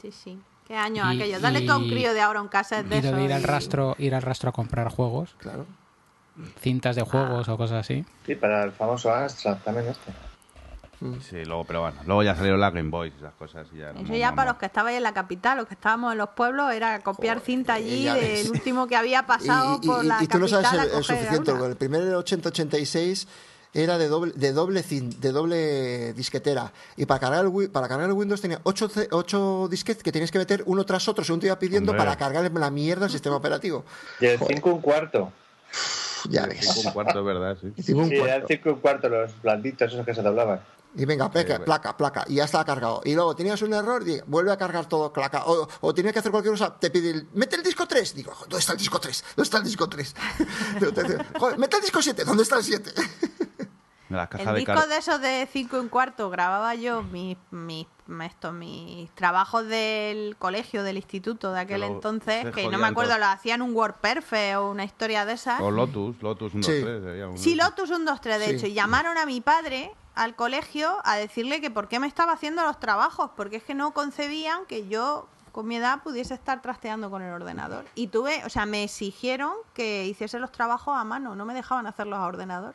Sí, 0.00 0.12
sí. 0.12 0.38
¿Qué 0.66 0.76
año 0.76 1.10
Y- 1.12 1.16
aquello? 1.20 1.40
Dale 1.40 1.60
tú 1.62 1.72
a 1.72 1.76
un 1.76 1.84
y- 1.84 1.90
crío 1.90 2.14
de 2.14 2.20
ahora 2.20 2.40
un 2.40 2.48
cassette 2.48 2.86
de 2.86 2.98
Y 2.98 3.02
lo 3.02 3.08
eso. 3.08 3.16
de 3.16 3.24
ir 3.24 3.32
al 3.32 3.42
y- 3.42 3.44
rastro, 3.44 3.94
ir 3.98 4.14
al 4.14 4.22
rastro 4.22 4.50
a 4.50 4.52
comprar 4.52 4.88
juegos, 4.90 5.34
Claro. 5.38 5.66
cintas 6.60 6.96
de 6.96 7.02
juegos 7.02 7.48
o 7.48 7.56
cosas 7.56 7.80
así. 7.80 8.04
Sí, 8.26 8.34
para 8.34 8.64
el 8.64 8.72
famoso 8.72 9.12
Astra 9.12 9.56
también 9.58 9.88
este. 9.88 10.12
Sí, 11.28 11.44
luego, 11.44 11.64
pero 11.64 11.80
bueno, 11.80 11.96
luego 12.06 12.22
ya 12.22 12.36
salieron 12.36 12.60
las 12.60 12.72
Game 12.72 12.88
Boys 12.88 13.12
y 13.12 13.18
esas 13.18 13.34
cosas. 13.34 13.66
Y 13.72 13.78
ya 13.78 13.92
no- 13.92 13.98
Eso 14.00 14.12
no- 14.12 14.16
ya 14.16 14.30
no- 14.30 14.36
para 14.36 14.50
los 14.52 14.58
que 14.60 14.66
estabais 14.66 14.96
en 14.96 15.02
la 15.02 15.12
capital, 15.12 15.56
los 15.58 15.66
que 15.66 15.74
estábamos 15.74 16.12
en 16.12 16.18
los 16.18 16.28
pueblos, 16.30 16.72
era 16.72 17.00
copiar 17.00 17.38
Joder, 17.38 17.46
cinta 17.46 17.74
allí 17.74 18.04
del 18.04 18.48
último 18.52 18.86
que 18.86 18.94
había 18.94 19.18
Y, 19.18 19.22
pasado 19.24 19.80
y- 19.82 19.86
por 19.86 20.04
y- 20.04 20.06
la 20.06 20.22
y 20.22 20.28
tú 20.28 20.38
no 20.38 20.46
capital 20.46 20.64
sabes 20.64 20.92
el, 20.92 20.98
el 20.98 21.04
suficiente. 21.04 21.50
El 21.50 21.76
primer 21.76 22.02
8086 22.14 23.26
era 23.74 23.96
de 23.98 24.08
doble, 24.08 24.32
de 24.36 24.52
doble 24.52 24.84
cin- 24.84 25.16
de 25.18 25.32
doble 25.32 26.12
disquetera. 26.12 26.72
Y 26.96 27.06
para 27.06 27.20
cargar 27.20 27.44
el, 27.46 27.70
para 27.70 27.88
cargar 27.88 28.08
el 28.08 28.12
Windows 28.14 28.40
tenía 28.40 28.60
8, 28.64 28.90
ocho 29.12 29.68
disquetes 29.70 30.02
que 30.02 30.12
tenías 30.12 30.30
que 30.30 30.38
meter 30.38 30.62
uno 30.66 30.84
tras 30.84 31.08
otro 31.08 31.24
según 31.24 31.40
te 31.40 31.46
iba 31.46 31.58
pidiendo 31.58 31.92
Hombre. 31.92 32.04
para 32.04 32.16
cargar 32.18 32.50
la 32.52 32.70
mierda 32.70 33.02
del 33.02 33.10
sistema 33.12 33.36
operativo. 33.42 33.84
Y 34.20 34.26
el 34.26 34.38
5 34.38 34.70
un 34.70 34.80
cuarto. 34.80 35.32
Ya 36.28 36.46
ves. 36.46 36.84
un 36.84 36.92
cuarto, 36.92 37.24
verdad, 37.24 37.56
sí. 37.60 37.72
Hicimos 37.76 38.04
un 38.04 38.10
Sí, 38.10 38.16
era 38.16 38.36
el 38.36 38.42
cuarto. 38.42 38.46
5 38.48 38.70
un 38.70 38.80
cuarto, 38.80 39.08
los 39.08 39.42
blanditos 39.42 39.92
esos 39.92 40.04
que 40.04 40.14
se 40.14 40.22
doblaban. 40.22 40.60
Y 40.94 41.04
venga, 41.06 41.30
placa, 41.30 41.48
bueno. 41.48 41.64
placa, 41.64 41.96
placa, 41.96 42.24
y 42.28 42.34
ya 42.34 42.44
estaba 42.44 42.64
cargado. 42.64 43.00
Y 43.04 43.14
luego 43.14 43.34
tenías 43.34 43.60
un 43.62 43.72
error, 43.72 44.06
y 44.06 44.20
vuelve 44.26 44.52
a 44.52 44.58
cargar 44.58 44.86
todo, 44.86 45.12
claca. 45.12 45.44
O, 45.46 45.66
o 45.80 45.94
tenías 45.94 46.12
que 46.12 46.18
hacer 46.18 46.30
cualquier 46.30 46.52
cosa, 46.52 46.78
te 46.78 46.90
pide 46.90 47.10
el, 47.10 47.28
mete 47.32 47.56
el 47.56 47.62
disco 47.62 47.86
3. 47.86 48.14
Digo, 48.14 48.32
¿dónde 48.42 48.58
está 48.58 48.72
el 48.72 48.78
disco 48.78 49.00
3? 49.00 49.24
¿Dónde 49.36 49.42
está 49.42 49.58
el 49.58 49.64
disco 49.64 49.88
3? 49.88 50.14
Joder, 51.38 51.58
mete 51.58 51.76
el 51.76 51.82
disco 51.82 52.02
7, 52.02 52.24
¿dónde 52.24 52.42
está 52.42 52.56
el 52.58 52.64
7? 52.64 52.92
De 54.08 54.18
las 54.18 54.28
cajas 54.28 54.46
En 54.46 54.52
de 54.52 54.58
discos 54.60 54.76
car- 54.76 54.88
de 54.90 54.96
esos 54.98 55.20
de 55.22 55.48
5 55.50 55.74
y 55.76 55.80
un 55.80 55.88
cuarto 55.88 56.28
grababa 56.28 56.74
yo 56.74 57.02
mis, 57.02 57.38
mis, 57.50 57.86
esto, 58.26 58.52
mis 58.52 59.10
trabajos 59.14 59.66
del 59.68 60.36
colegio, 60.38 60.82
del 60.82 60.98
instituto 60.98 61.50
de 61.54 61.60
aquel 61.60 61.80
Que 61.80 61.88
lo- 61.88 61.94
entonces, 61.94 62.44
que 62.54 62.68
no 62.68 62.76
me 62.76 62.88
acuerdo, 62.88 63.12
todos. 63.12 63.20
lo 63.20 63.26
hacían 63.28 63.62
un 63.62 63.74
WordPerfect 63.74 64.56
o 64.56 64.68
una 64.70 64.84
historia 64.84 65.24
de 65.24 65.32
esas. 65.32 65.62
O 65.62 65.70
Lotus, 65.70 66.20
Lotus 66.20 66.52
1, 66.52 66.62
Sí. 66.62 66.72
2, 66.72 66.82
3. 66.84 67.02
sería 67.04 67.28
un- 67.28 67.38
Sí, 67.38 67.54
Lotus 67.54 67.88
1, 67.88 68.04
2, 68.04 68.20
3, 68.20 68.38
de 68.38 68.44
Sí. 68.48 68.54
hecho. 68.56 68.66
Y 68.66 68.74
llamaron 68.74 69.16
a 69.16 69.24
mi 69.24 69.40
padre 69.40 69.90
al 70.14 70.36
colegio 70.36 70.96
a 71.04 71.16
decirle 71.16 71.60
que 71.60 71.70
por 71.70 71.88
qué 71.88 71.98
me 72.00 72.06
estaba 72.06 72.32
haciendo 72.32 72.62
los 72.64 72.78
trabajos, 72.80 73.30
porque 73.36 73.56
es 73.56 73.62
que 73.64 73.74
no 73.74 73.92
concebían 73.92 74.66
que 74.66 74.88
yo 74.88 75.26
con 75.52 75.66
mi 75.68 75.76
edad 75.76 76.02
pudiese 76.02 76.34
estar 76.34 76.62
trasteando 76.62 77.10
con 77.10 77.22
el 77.22 77.32
ordenador. 77.32 77.84
Y 77.94 78.06
tuve, 78.08 78.42
o 78.44 78.48
sea, 78.50 78.64
me 78.66 78.84
exigieron 78.84 79.52
que 79.74 80.06
hiciese 80.06 80.38
los 80.38 80.50
trabajos 80.52 80.94
a 80.96 81.04
mano, 81.04 81.34
no 81.36 81.44
me 81.44 81.54
dejaban 81.54 81.86
hacerlos 81.86 82.18
a 82.18 82.26
ordenador. 82.26 82.74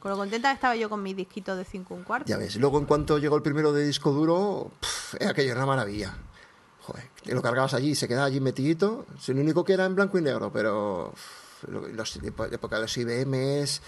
Con 0.00 0.10
lo 0.10 0.16
contenta 0.16 0.48
que 0.50 0.54
estaba 0.54 0.76
yo 0.76 0.90
con 0.90 1.02
mis 1.02 1.16
disquitos 1.16 1.56
de 1.56 1.64
5 1.64 1.94
un 1.94 2.02
cuarto. 2.02 2.26
Ya 2.28 2.36
ves, 2.36 2.56
luego 2.56 2.78
en 2.78 2.84
cuanto 2.86 3.18
llegó 3.18 3.36
el 3.36 3.42
primero 3.42 3.72
de 3.72 3.86
disco 3.86 4.10
duro, 4.10 4.72
pff, 4.80 5.14
era 5.20 5.30
aquello, 5.30 5.52
era 5.52 5.60
una 5.60 5.66
maravilla. 5.66 6.12
Joder, 6.82 7.08
lo 7.26 7.40
cargabas 7.40 7.72
allí 7.72 7.90
y 7.90 7.94
se 7.94 8.06
quedaba 8.08 8.26
allí 8.26 8.40
metidito. 8.40 9.06
Es 9.16 9.28
el 9.28 9.38
único 9.38 9.64
que 9.64 9.72
era 9.72 9.86
en 9.86 9.94
blanco 9.94 10.18
y 10.18 10.22
negro, 10.22 10.50
pero 10.52 11.12
pff, 11.14 11.68
lo- 11.70 11.88
los, 11.88 12.20
de 12.20 12.28
época 12.28 12.76
de 12.76 12.82
los 12.82 12.96
IBMs, 12.98 13.80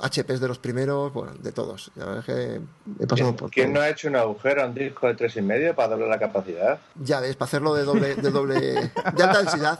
HPs 0.00 0.40
de 0.40 0.48
los 0.48 0.58
primeros, 0.58 1.12
bueno, 1.12 1.32
de 1.38 1.52
todos. 1.52 1.90
La 1.94 2.04
verdad 2.06 2.20
es 2.20 2.26
que 2.26 2.60
he 3.02 3.06
pasado 3.06 3.28
¿Quién, 3.30 3.36
por 3.36 3.50
quién 3.50 3.72
no 3.72 3.80
ha 3.80 3.88
hecho 3.88 4.08
un 4.08 4.16
agujero 4.16 4.62
a 4.62 4.66
un 4.66 4.74
disco 4.74 5.06
de 5.06 5.14
tres 5.14 5.36
y 5.36 5.42
medio 5.42 5.74
para 5.74 5.88
doblar 5.88 6.08
la 6.08 6.18
capacidad? 6.18 6.80
Ya 6.96 7.20
ves, 7.20 7.36
para 7.36 7.46
hacerlo 7.48 7.74
de 7.74 7.84
doble, 7.84 8.14
de 8.16 8.30
doble, 8.30 8.60
de 8.60 9.22
alta 9.22 9.38
densidad. 9.42 9.78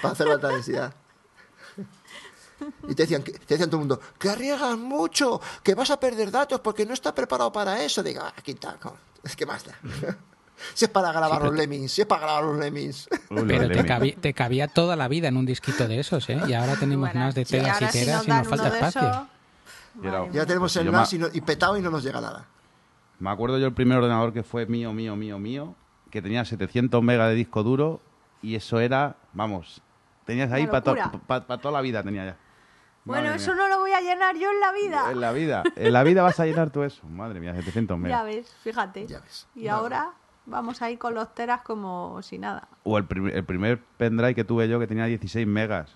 Para 0.00 0.12
hacerlo 0.12 0.32
de 0.32 0.46
alta 0.46 0.48
densidad. 0.48 0.94
Y 2.88 2.94
te 2.94 3.02
decían, 3.02 3.22
te 3.22 3.32
decían 3.48 3.68
todo 3.68 3.76
el 3.82 3.88
mundo, 3.88 4.00
que 4.18 4.30
arriesgas 4.30 4.78
mucho, 4.78 5.40
que 5.62 5.74
vas 5.74 5.90
a 5.90 5.98
perder 6.00 6.30
datos 6.30 6.60
porque 6.60 6.86
no 6.86 6.94
está 6.94 7.14
preparado 7.14 7.52
para 7.52 7.82
eso. 7.82 8.02
Digo, 8.02 8.22
ah, 8.24 8.32
quita, 8.42 8.76
co- 8.80 8.96
es 9.22 9.34
que 9.36 9.44
más 9.44 9.64
da. 9.64 9.74
Si 10.72 10.84
es 10.84 10.90
para 10.90 11.12
grabar 11.12 11.42
los 11.42 11.54
lemmings, 11.54 11.90
si 11.92 12.02
es 12.02 12.06
para 12.06 12.22
grabar 12.22 12.44
los 12.44 12.58
lemmings. 12.58 13.08
Los 13.30 13.44
Pero 13.44 13.68
te 13.68 13.84
cabía, 13.84 14.14
te 14.16 14.32
cabía 14.34 14.68
toda 14.68 14.94
la 14.96 15.08
vida 15.08 15.28
en 15.28 15.36
un 15.36 15.44
disquito 15.46 15.88
de 15.88 15.98
esos, 16.00 16.28
¿eh? 16.30 16.40
Y 16.46 16.52
ahora 16.52 16.76
tenemos 16.76 17.08
Bueno, 17.10 17.26
más 17.26 17.34
de 17.34 17.44
telas 17.44 17.82
y 17.82 17.86
telas 17.86 18.26
nos 18.26 18.26
y 18.26 18.30
nos 18.40 18.48
falta 18.48 18.68
espacio. 18.68 19.28
Y 20.02 20.06
madre 20.06 20.30
Ya 20.32 20.46
tenemos 20.46 20.74
el 20.76 20.90
NAS 20.90 21.12
me- 21.12 21.16
y, 21.16 21.20
no- 21.20 21.28
y 21.32 21.40
petado 21.40 21.76
y 21.76 21.82
no 21.82 21.90
nos 21.90 22.02
llega 22.02 22.20
nada. 22.20 22.44
Me 23.18 23.30
acuerdo 23.30 23.58
yo 23.58 23.66
el 23.66 23.74
primer 23.74 23.98
ordenador 23.98 24.32
que 24.32 24.42
fue 24.42 24.66
mío, 24.66 24.92
mío, 24.92 25.16
mío, 25.16 25.38
mío, 25.38 25.74
que 26.10 26.20
tenía 26.22 26.44
700 26.44 27.02
megas 27.02 27.28
de 27.28 27.34
disco 27.34 27.62
duro 27.62 28.00
y 28.42 28.54
eso 28.56 28.80
era, 28.80 29.16
vamos, 29.32 29.82
tenías 30.24 30.50
ahí 30.52 30.66
para 30.66 30.84
locura. 30.94 31.58
toda 31.58 31.72
la 31.72 31.80
vida 31.80 32.02
tenía 32.02 32.24
ya. 32.26 32.36
Bueno, 33.04 33.24
Madre 33.24 33.36
eso 33.36 33.52
mía. 33.54 33.62
no 33.62 33.68
lo 33.68 33.78
voy 33.80 33.92
a 33.92 34.00
llenar 34.00 34.34
yo 34.36 34.50
en 34.50 34.60
la 34.60 34.72
vida. 34.72 35.10
En 35.12 35.20
la 35.20 35.32
vida. 35.32 35.62
En 35.76 35.92
la 35.92 36.02
vida 36.04 36.22
vas 36.22 36.40
a 36.40 36.46
llenar 36.46 36.70
tú 36.70 36.82
eso. 36.84 37.06
Madre 37.06 37.38
mía, 37.38 37.54
700 37.54 37.96
Ya 37.98 38.02
megas. 38.02 38.24
ves, 38.24 38.54
fíjate. 38.62 39.06
Ya 39.06 39.20
ves. 39.20 39.46
Y 39.54 39.68
ahora 39.68 40.10
vamos 40.46 40.82
ahí 40.82 40.96
con 40.96 41.14
los 41.14 41.34
teras 41.34 41.62
como 41.62 42.20
si 42.22 42.38
nada. 42.38 42.68
O 42.82 42.98
el, 42.98 43.04
prim- 43.04 43.28
el 43.32 43.44
primer 43.44 43.80
pendrive 43.96 44.34
que 44.34 44.44
tuve 44.44 44.68
yo 44.68 44.78
que 44.78 44.86
tenía 44.86 45.06
16 45.06 45.46
megas. 45.46 45.90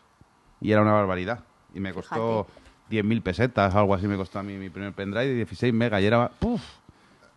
Y 0.60 0.72
era 0.72 0.82
una 0.82 0.92
barbaridad. 0.92 1.40
Y 1.74 1.80
me 1.80 1.92
costó 1.92 2.46
10.000 2.90 3.22
pesetas 3.22 3.74
o 3.74 3.78
algo 3.78 3.94
así 3.94 4.06
me 4.06 4.16
costó 4.16 4.38
a 4.38 4.42
mí 4.42 4.54
mi 4.56 4.70
primer 4.70 4.92
pendrive 4.92 5.26
de 5.28 5.34
16 5.34 5.72
megas. 5.74 6.00
Y 6.02 6.06
era... 6.06 6.28
¡Puf! 6.30 6.62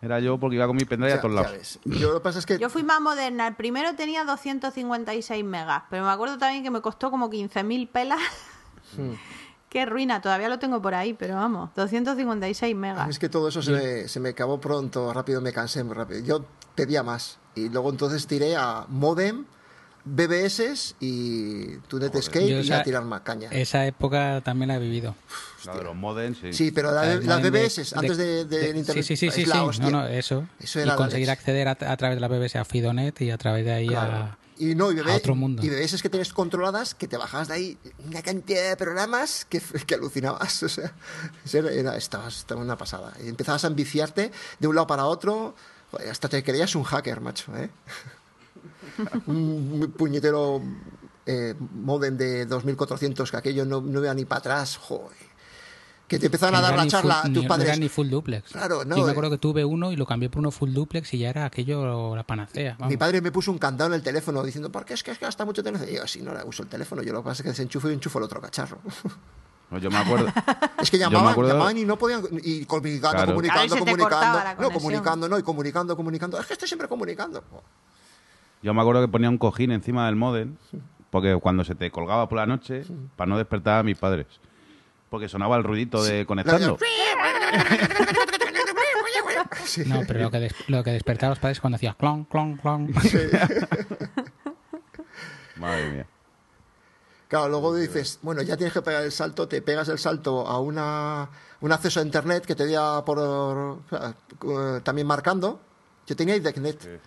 Era 0.00 0.18
yo 0.18 0.36
porque 0.38 0.56
iba 0.56 0.66
con 0.66 0.74
mi 0.74 0.84
pendrive 0.84 1.12
Ya- 1.12 1.18
a 1.18 1.20
todos 1.20 1.34
lados. 1.34 1.78
Yo 1.84 2.08
lo 2.08 2.14
que 2.14 2.20
pasa 2.24 2.40
es 2.40 2.46
que 2.46 2.58
Yo 2.58 2.68
fui 2.70 2.82
más 2.82 3.00
moderna. 3.00 3.46
El 3.46 3.54
primero 3.54 3.94
tenía 3.94 4.24
256 4.24 5.44
megas, 5.44 5.84
pero 5.90 6.04
me 6.04 6.10
acuerdo 6.10 6.38
también 6.38 6.64
que 6.64 6.70
me 6.72 6.80
costó 6.80 7.10
como 7.12 7.30
15.000 7.30 7.88
pelas. 7.88 8.18
Hmm. 8.96 9.12
Qué 9.72 9.86
ruina, 9.86 10.20
todavía 10.20 10.50
lo 10.50 10.58
tengo 10.58 10.82
por 10.82 10.94
ahí, 10.94 11.14
pero 11.14 11.34
vamos, 11.36 11.70
256 11.74 12.76
megas. 12.76 13.08
Es 13.08 13.18
que 13.18 13.30
todo 13.30 13.48
eso 13.48 13.62
se 13.62 13.70
me, 13.70 14.06
se 14.06 14.20
me 14.20 14.28
acabó 14.28 14.60
pronto, 14.60 15.10
rápido, 15.14 15.40
me 15.40 15.50
cansé 15.50 15.82
muy 15.82 15.94
rápido. 15.94 16.20
Yo 16.20 16.44
pedía 16.74 17.02
más. 17.02 17.38
Y 17.54 17.70
luego 17.70 17.88
entonces 17.88 18.26
tiré 18.26 18.54
a 18.54 18.84
modem, 18.88 19.46
BBS 20.04 20.94
y 21.00 21.78
Netscape 21.90 22.44
y 22.44 22.52
esa- 22.52 22.80
a 22.80 22.82
tirar 22.82 23.02
más 23.04 23.22
caña. 23.22 23.48
Esa 23.50 23.86
época 23.86 24.42
también 24.44 24.68
la 24.68 24.76
he 24.76 24.78
vivido. 24.78 25.14
La 25.64 25.74
de 25.76 25.84
los 25.84 25.94
modems, 25.96 26.36
sí. 26.38 26.52
Sí, 26.52 26.70
pero 26.70 26.90
la 26.92 27.04
las 27.06 27.42
de- 27.42 27.50
BBS, 27.50 27.94
antes 27.96 28.18
de, 28.18 28.40
internet, 28.76 28.84
Sí, 28.92 29.02
sí, 29.02 29.16
sí, 29.16 29.30
sí, 29.30 29.44
sí. 29.46 29.80
No, 29.80 29.90
no, 29.90 30.06
eso. 30.06 30.44
Eso 30.60 30.80
y 30.80 30.82
era 30.82 30.96
conseguir 30.96 31.30
acceder 31.30 31.68
a, 31.68 31.70
a 31.70 31.96
través 31.96 32.16
de 32.16 32.20
la 32.20 32.28
BBC 32.28 32.56
a 32.58 32.64
Fidonet 32.66 33.18
y 33.22 33.30
a 33.30 33.38
través 33.38 33.64
de 33.64 33.72
ahí 33.72 33.86
Claro. 33.88 34.12
a... 34.16 34.38
Y 34.58 34.74
no, 34.74 34.92
y, 34.92 35.00
otro 35.00 35.34
mundo. 35.34 35.64
y 35.64 35.68
BBS 35.68 35.94
es 35.94 36.02
que 36.02 36.08
tienes 36.08 36.32
controladas 36.32 36.94
que 36.94 37.08
te 37.08 37.16
bajabas 37.16 37.48
de 37.48 37.54
ahí 37.54 37.78
una 38.06 38.22
cantidad 38.22 38.68
de 38.68 38.76
programas 38.76 39.44
que, 39.44 39.60
que 39.86 39.94
alucinabas. 39.94 40.62
O 40.64 40.68
sea, 40.68 40.92
era, 41.70 41.96
estabas, 41.96 42.38
estaba 42.38 42.60
una 42.60 42.76
pasada. 42.76 43.12
Y 43.24 43.28
empezabas 43.28 43.64
a 43.64 43.68
enviciarte 43.68 44.30
de 44.58 44.68
un 44.68 44.74
lado 44.74 44.86
para 44.86 45.06
otro, 45.06 45.54
hasta 46.10 46.28
te 46.28 46.42
creías 46.42 46.74
un 46.74 46.84
hacker, 46.84 47.20
macho, 47.20 47.56
¿eh? 47.56 47.70
un 49.26 49.92
puñetero 49.96 50.62
eh, 51.26 51.54
modem 51.58 52.16
de 52.16 52.46
2400 52.46 53.30
que 53.30 53.36
aquello 53.36 53.64
no, 53.64 53.80
no 53.80 54.02
iba 54.02 54.14
ni 54.14 54.24
para 54.24 54.40
atrás, 54.40 54.76
joder. 54.76 55.31
Que 56.12 56.18
te 56.20 56.26
empezaban 56.26 56.52
que 56.52 56.58
a 56.58 56.60
no 56.60 56.66
dar 56.68 56.76
la 56.76 56.86
charla 56.86 57.14
full- 57.22 57.30
a 57.30 57.34
tus 57.34 57.42
No 57.44 57.48
padres. 57.48 57.68
era 57.68 57.76
ni 57.78 57.88
full 57.88 58.08
duplex. 58.08 58.52
Claro, 58.52 58.84
no, 58.84 58.96
Yo 58.96 59.04
me 59.04 59.10
acuerdo 59.12 59.30
que 59.30 59.38
tuve 59.38 59.64
uno 59.64 59.92
y 59.92 59.96
lo 59.96 60.06
cambié 60.06 60.28
por 60.30 60.40
uno 60.40 60.50
full 60.50 60.72
duplex 60.72 61.12
y 61.14 61.18
ya 61.18 61.30
era 61.30 61.44
aquello 61.46 62.14
la 62.14 62.22
panacea. 62.22 62.76
vamos. 62.78 62.90
Mi 62.90 62.96
padre 62.96 63.20
me 63.20 63.32
puso 63.32 63.50
un 63.50 63.58
candado 63.58 63.88
en 63.90 63.94
el 63.94 64.02
teléfono 64.02 64.42
diciendo, 64.42 64.70
¿por 64.70 64.84
qué 64.84 64.94
es 64.94 65.02
que 65.02 65.10
es 65.12 65.18
que 65.18 65.24
gasta 65.24 65.44
mucho 65.44 65.62
teléfono? 65.62 65.90
Y 65.90 65.94
yo, 65.96 66.06
si 66.06 66.20
no 66.22 66.34
le 66.34 66.44
uso 66.44 66.62
el 66.62 66.68
teléfono, 66.68 67.02
yo 67.02 67.12
lo 67.12 67.22
que 67.22 67.24
pasa 67.30 67.40
es 67.40 67.42
que 67.44 67.48
desenchufo 67.48 67.90
y 67.90 67.94
enchufo 67.94 68.18
el 68.18 68.24
otro 68.24 68.40
cacharro. 68.40 68.78
No, 69.70 69.78
yo 69.78 69.90
me 69.90 69.96
acuerdo. 69.96 70.26
Es 70.82 70.90
que 70.90 70.98
llamaban, 70.98 71.32
acuerdo- 71.32 71.52
llamaban 71.54 71.78
y 71.78 71.86
no 71.86 71.96
podían, 71.96 72.22
y 72.42 72.66
comunicando, 72.66 73.16
Claro. 73.16 73.32
comunicando, 73.32 73.78
comunicando, 73.78 74.38
la 74.44 74.54
no, 74.60 74.70
comunicando, 74.70 75.28
no, 75.30 75.38
y 75.38 75.42
comunicando, 75.42 75.96
comunicando. 75.96 76.38
Es 76.38 76.46
que 76.46 76.52
estoy 76.52 76.68
siempre 76.68 76.88
comunicando. 76.88 77.42
Yo 78.62 78.74
me 78.74 78.82
acuerdo 78.82 79.00
que 79.00 79.08
ponía 79.08 79.30
un 79.30 79.38
cojín 79.38 79.72
encima 79.72 80.04
del 80.04 80.16
modem, 80.16 80.56
porque 81.08 81.34
cuando 81.40 81.64
se 81.64 81.74
te 81.74 81.90
colgaba 81.90 82.28
por 82.28 82.36
la 82.36 82.44
noche, 82.44 82.84
para 83.16 83.30
no 83.30 83.38
despertar 83.38 83.80
a 83.80 83.82
mis 83.82 83.96
padres. 83.96 84.26
Porque 85.12 85.28
sonaba 85.28 85.56
el 85.58 85.62
ruidito 85.62 86.02
de 86.02 86.24
conectarlo. 86.24 86.78
Sí. 89.66 89.84
No, 89.86 90.00
pero 90.08 90.20
lo 90.20 90.30
que, 90.30 90.40
des- 90.40 90.54
lo 90.68 90.82
que 90.82 90.90
despertaba 90.90 91.28
a 91.28 91.30
los 91.32 91.38
padres 91.38 91.60
cuando 91.60 91.76
hacía 91.76 91.92
clon, 91.92 92.24
clon, 92.24 92.56
clon. 92.56 92.90
Madre 95.56 95.90
mía. 95.90 96.06
Claro, 97.28 97.48
luego 97.50 97.74
dices, 97.76 98.18
bueno, 98.22 98.40
ya 98.40 98.56
tienes 98.56 98.72
que 98.72 98.80
pegar 98.80 99.02
el 99.04 99.12
salto, 99.12 99.46
te 99.48 99.60
pegas 99.60 99.88
el 99.90 99.98
salto 99.98 100.46
a 100.46 100.58
una, 100.60 101.28
un 101.60 101.72
acceso 101.72 102.00
a 102.00 102.02
internet 102.02 102.44
que 102.46 102.54
te 102.54 102.64
diera 102.66 103.04
por 103.04 103.80
eh, 103.92 104.80
también 104.82 105.06
marcando. 105.06 105.60
Yo 106.06 106.16
tenía 106.16 106.36
IDECnet, 106.36 107.00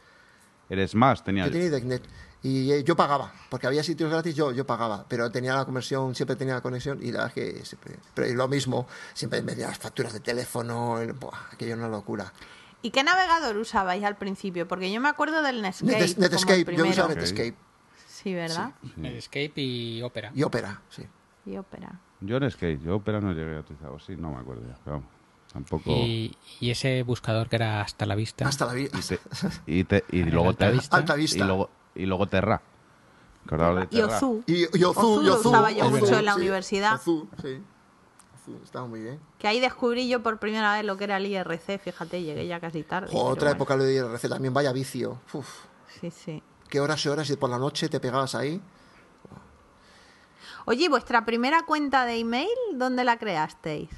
Eres 0.69 0.93
más, 0.93 1.23
tenía 1.23 1.45
yo 1.45 1.47
yo. 1.47 1.53
tenía 1.53 1.67
IDECnet. 1.69 2.03
Y 2.47 2.71
eh, 2.71 2.83
yo 2.83 2.95
pagaba, 2.95 3.33
porque 3.49 3.65
había 3.65 3.81
sitios 3.81 4.11
gratis, 4.11 4.35
yo, 4.35 4.51
yo 4.51 4.67
pagaba, 4.67 5.03
pero 5.07 5.31
tenía 5.31 5.55
la 5.55 5.65
conversión, 5.65 6.13
siempre 6.13 6.35
tenía 6.35 6.53
la 6.53 6.61
conexión 6.61 6.99
y 7.01 7.11
la 7.11 7.23
verdad 7.25 7.33
es 7.37 7.53
que 7.55 7.65
siempre, 7.65 7.95
pero 8.13 8.31
lo 8.35 8.47
mismo, 8.47 8.85
siempre 9.15 9.41
me 9.41 9.55
las 9.55 9.79
facturas 9.79 10.13
de 10.13 10.19
teléfono, 10.19 10.99
el- 10.99 11.13
buah, 11.13 11.33
aquello 11.53 11.73
era 11.73 11.81
una 11.87 11.89
locura. 11.89 12.31
¿Y 12.83 12.91
qué 12.91 13.03
navegador 13.03 13.57
usabais 13.57 14.03
al 14.03 14.15
principio? 14.17 14.67
Porque 14.67 14.91
yo 14.91 15.01
me 15.01 15.09
acuerdo 15.09 15.41
del 15.41 15.63
Netscape. 15.63 15.91
Net- 15.91 16.13
como 16.15 16.25
el 16.25 16.31
Netscape, 16.31 16.75
yo 16.75 16.85
usaba. 16.87 17.15
Netscape 17.15 17.55
Sí, 18.07 18.33
¿verdad? 18.35 18.71
Escape 19.03 19.53
y 19.55 20.01
Opera. 20.03 20.31
y 20.35 20.43
Opera, 20.43 20.81
sí. 20.89 21.03
Y 21.47 21.57
Opera. 21.57 21.99
Yo 22.21 22.37
en 22.37 22.49
Skate, 22.51 22.81
yo 22.81 22.95
Opera 22.97 23.21
no 23.21 23.33
llegué 23.33 23.55
a 23.57 23.59
utilizar, 23.59 23.89
o 23.89 23.99
sí, 23.99 24.15
no 24.15 24.31
me 24.31 24.37
acuerdo 24.39 24.61
ya. 24.67 24.75
pero 24.83 24.97
vamos, 24.97 25.09
tampoco. 25.51 25.89
Y, 25.91 26.35
y 26.59 26.69
ese 26.71 27.01
buscador 27.03 27.49
que 27.49 27.55
era 27.57 27.81
hasta 27.81 28.05
la 28.05 28.15
vista. 28.15 28.47
Hasta 28.47 28.65
la 28.65 28.73
vida. 28.73 28.89
Y, 28.97 29.01
te- 29.01 29.19
y, 29.65 29.83
te- 29.83 30.03
y 30.11 30.23
luego 30.31 30.49
Alta 30.49 30.59
Terra. 30.65 30.71
Vista. 30.73 30.97
Alta 30.97 31.15
Vista. 31.15 31.37
Y 31.37 31.47
luego, 31.47 31.69
y 31.95 32.05
luego 32.05 32.27
Terra. 32.27 32.61
¿Acordaos 33.45 33.75
de 33.77 33.83
Y 33.83 34.01
Terra? 34.01 34.17
Ozu. 34.17 34.43
Y, 34.47 34.77
y 34.77 34.83
Ozu, 34.83 34.99
Ozu 34.99 35.21
y 35.21 35.25
lo 35.25 35.33
Ozu, 35.35 35.49
usaba 35.49 35.71
yo 35.71 35.85
Ozu, 35.85 35.97
mucho 35.97 36.17
en 36.19 36.25
la 36.25 36.33
sí. 36.33 36.39
universidad. 36.41 36.95
Ozu, 36.95 37.27
sí. 37.41 37.61
Ozu, 38.41 38.59
estaba 38.63 38.87
muy 38.87 39.01
bien. 39.01 39.19
Que 39.39 39.47
ahí 39.47 39.59
descubrí 39.59 40.07
yo 40.07 40.21
por 40.23 40.39
primera 40.39 40.73
vez 40.73 40.83
lo 40.85 40.97
que 40.97 41.03
era 41.05 41.17
el 41.17 41.25
IRC. 41.27 41.79
Fíjate, 41.79 42.21
llegué 42.23 42.47
ya 42.47 42.59
casi 42.59 42.83
tarde. 42.83 43.09
Jo, 43.11 43.23
otra 43.23 43.49
bueno. 43.49 43.55
época 43.55 43.75
lo 43.75 43.83
de 43.83 43.93
IRC 43.95 44.29
también, 44.29 44.53
vaya 44.53 44.71
vicio. 44.73 45.19
Uf, 45.33 45.47
Sí, 46.01 46.11
sí. 46.11 46.43
qué 46.69 46.79
horas 46.79 47.05
y 47.05 47.09
horas 47.09 47.29
y 47.29 47.35
por 47.37 47.49
la 47.49 47.57
noche 47.59 47.87
te 47.89 47.99
pegabas 47.99 48.35
ahí. 48.35 48.59
Oye, 50.65 50.85
¿y 50.85 50.87
vuestra 50.87 51.25
primera 51.25 51.61
cuenta 51.63 52.05
de 52.05 52.17
email, 52.19 52.49
¿dónde 52.73 53.03
la 53.03 53.17
creasteis? 53.17 53.89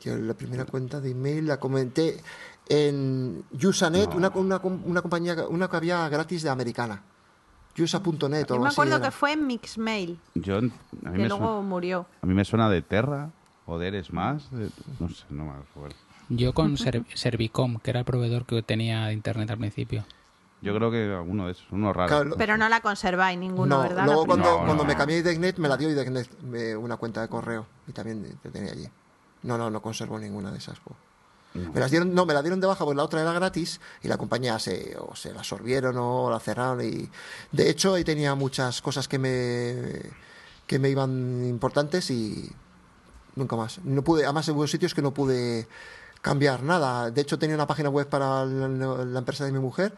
Yo 0.00 0.16
la 0.16 0.32
primera 0.32 0.64
cuenta 0.64 1.00
de 1.00 1.10
email 1.10 1.46
la 1.46 1.60
comenté 1.60 2.22
en 2.70 3.44
Usanet, 3.62 4.14
una, 4.14 4.28
una, 4.30 4.58
una 4.62 5.02
compañía, 5.02 5.34
una 5.48 5.68
que 5.68 5.76
había 5.76 6.08
gratis 6.08 6.42
de 6.42 6.50
americana. 6.50 7.02
Usa.net 7.78 8.50
o 8.50 8.54
Yo 8.56 8.60
me 8.60 8.68
acuerdo 8.68 8.96
era. 8.96 9.04
que 9.06 9.10
fue 9.10 9.32
en 9.32 9.46
Mixmail, 9.46 10.18
Yo, 10.34 10.58
a, 10.58 10.60
mí 10.60 10.70
que 11.02 11.08
me 11.10 11.28
luego 11.28 11.46
suena, 11.46 11.60
murió. 11.62 12.06
a 12.22 12.26
mí 12.26 12.34
me 12.34 12.44
suena 12.44 12.68
de 12.68 12.82
Terra 12.82 13.30
o 13.66 13.78
de 13.78 13.88
Eres 13.88 14.12
Más. 14.12 14.50
de- 14.50 14.70
no 14.98 15.08
sé, 15.08 15.24
no 15.30 15.44
me 15.46 15.52
acuerdo. 15.52 15.96
Yo 16.28 16.52
con 16.52 16.76
Ser- 16.76 17.04
Servicom, 17.14 17.78
que 17.80 17.90
era 17.90 18.00
el 18.00 18.04
proveedor 18.04 18.44
que 18.46 18.62
tenía 18.62 19.06
de 19.06 19.14
internet 19.14 19.50
al 19.50 19.58
principio. 19.58 20.04
Yo 20.62 20.74
creo 20.76 20.90
que 20.90 21.12
alguno 21.12 21.46
de 21.46 21.52
esos, 21.52 21.66
uno 21.72 21.92
raro. 21.92 22.08
Claro, 22.08 22.34
Pero 22.36 22.56
no 22.58 22.68
la 22.68 22.80
conserváis 22.82 23.38
ninguno, 23.38 23.76
no, 23.78 23.82
¿verdad? 23.82 24.04
luego 24.04 24.20
La 24.22 24.26
cuando, 24.26 24.44
primera. 24.44 24.60
No, 24.60 24.66
cuando 24.66 24.82
no. 24.84 24.88
me 24.88 24.96
cambié 24.96 25.22
de 25.22 25.30
IDECnet 25.30 25.58
me 25.58 25.68
la 25.68 25.76
dio 25.76 25.88
IDECnet 25.90 26.40
me- 26.42 26.76
una 26.76 26.98
cuenta 26.98 27.22
de 27.22 27.28
correo 27.28 27.66
y 27.88 27.92
también 27.92 28.38
te 28.42 28.50
tenía 28.50 28.72
allí. 28.72 28.86
No, 29.42 29.56
no, 29.56 29.70
no 29.70 29.80
conservo 29.80 30.18
ninguna 30.18 30.52
de 30.52 30.58
esas. 30.58 30.78
po. 30.80 30.94
Me 31.54 31.80
las 31.80 31.90
dieron, 31.90 32.14
no, 32.14 32.26
me 32.26 32.34
la 32.34 32.42
dieron 32.42 32.60
de 32.60 32.68
baja 32.68 32.84
porque 32.84 32.96
la 32.96 33.04
otra 33.04 33.22
era 33.22 33.32
gratis 33.32 33.80
y 34.02 34.08
la 34.08 34.16
compañía 34.16 34.58
se, 34.60 34.96
o 34.98 35.16
se 35.16 35.32
la 35.32 35.40
absorbieron 35.40 35.96
o 35.98 36.30
la 36.30 36.38
cerraron 36.38 36.80
y 36.80 37.08
de 37.50 37.68
hecho 37.68 37.94
ahí 37.94 38.04
tenía 38.04 38.36
muchas 38.36 38.80
cosas 38.80 39.08
que 39.08 39.18
me 39.18 40.00
que 40.68 40.78
me 40.78 40.88
iban 40.88 41.44
importantes 41.44 42.10
y 42.12 42.52
nunca 43.34 43.56
más. 43.56 43.80
No 43.82 44.02
pude, 44.02 44.24
además 44.24 44.48
hubo 44.48 44.64
sitios 44.68 44.94
que 44.94 45.02
no 45.02 45.12
pude 45.12 45.66
cambiar 46.22 46.62
nada. 46.62 47.10
De 47.10 47.20
hecho 47.20 47.38
tenía 47.38 47.56
una 47.56 47.66
página 47.66 47.88
web 47.88 48.08
para 48.08 48.44
la, 48.44 48.68
la 48.68 49.18
empresa 49.18 49.44
de 49.44 49.50
mi 49.50 49.58
mujer 49.58 49.92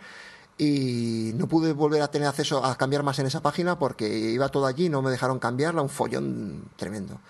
y 0.57 1.33
no 1.35 1.47
pude 1.49 1.73
volver 1.73 2.01
a 2.01 2.11
tener 2.11 2.29
acceso 2.29 2.65
a 2.65 2.77
cambiar 2.77 3.03
más 3.03 3.19
en 3.19 3.27
esa 3.27 3.43
página 3.43 3.79
porque 3.79 4.09
iba 4.09 4.49
todo 4.49 4.67
allí, 4.67 4.89
no 4.89 5.03
me 5.03 5.11
dejaron 5.11 5.39
cambiarla, 5.39 5.83
un 5.83 5.91
follón 5.91 6.65
tremendo. 6.77 7.21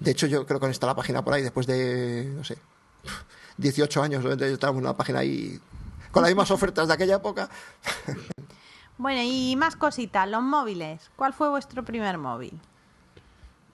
De 0.00 0.10
hecho, 0.12 0.26
yo 0.26 0.46
creo 0.46 0.58
que 0.58 0.68
está 0.70 0.86
la 0.86 0.96
página 0.96 1.22
por 1.22 1.34
ahí 1.34 1.42
después 1.42 1.66
de, 1.66 2.32
no 2.36 2.44
sé, 2.44 2.58
18 3.58 4.02
años, 4.02 4.24
yo 4.24 4.30
estaba 4.32 4.72
en 4.72 4.78
una 4.78 4.96
página 4.96 5.18
ahí 5.20 5.58
con 6.10 6.22
las 6.22 6.30
mismas 6.30 6.50
ofertas 6.50 6.88
de 6.88 6.94
aquella 6.94 7.16
época. 7.16 7.48
Bueno, 9.00 9.20
y 9.22 9.54
más 9.54 9.76
cositas, 9.76 10.28
los 10.28 10.42
móviles. 10.42 11.08
¿Cuál 11.14 11.32
fue 11.32 11.48
vuestro 11.50 11.84
primer 11.84 12.18
móvil? 12.18 12.58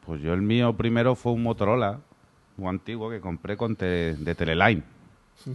Pues 0.04 0.20
yo 0.20 0.34
el 0.34 0.42
mío 0.42 0.76
primero 0.76 1.14
fue 1.14 1.32
un 1.32 1.42
Motorola, 1.42 1.98
un 2.58 2.68
antiguo 2.68 3.08
que 3.08 3.22
compré 3.22 3.56
con 3.56 3.74
te- 3.74 4.16
de 4.16 4.34
Teleline. 4.34 4.84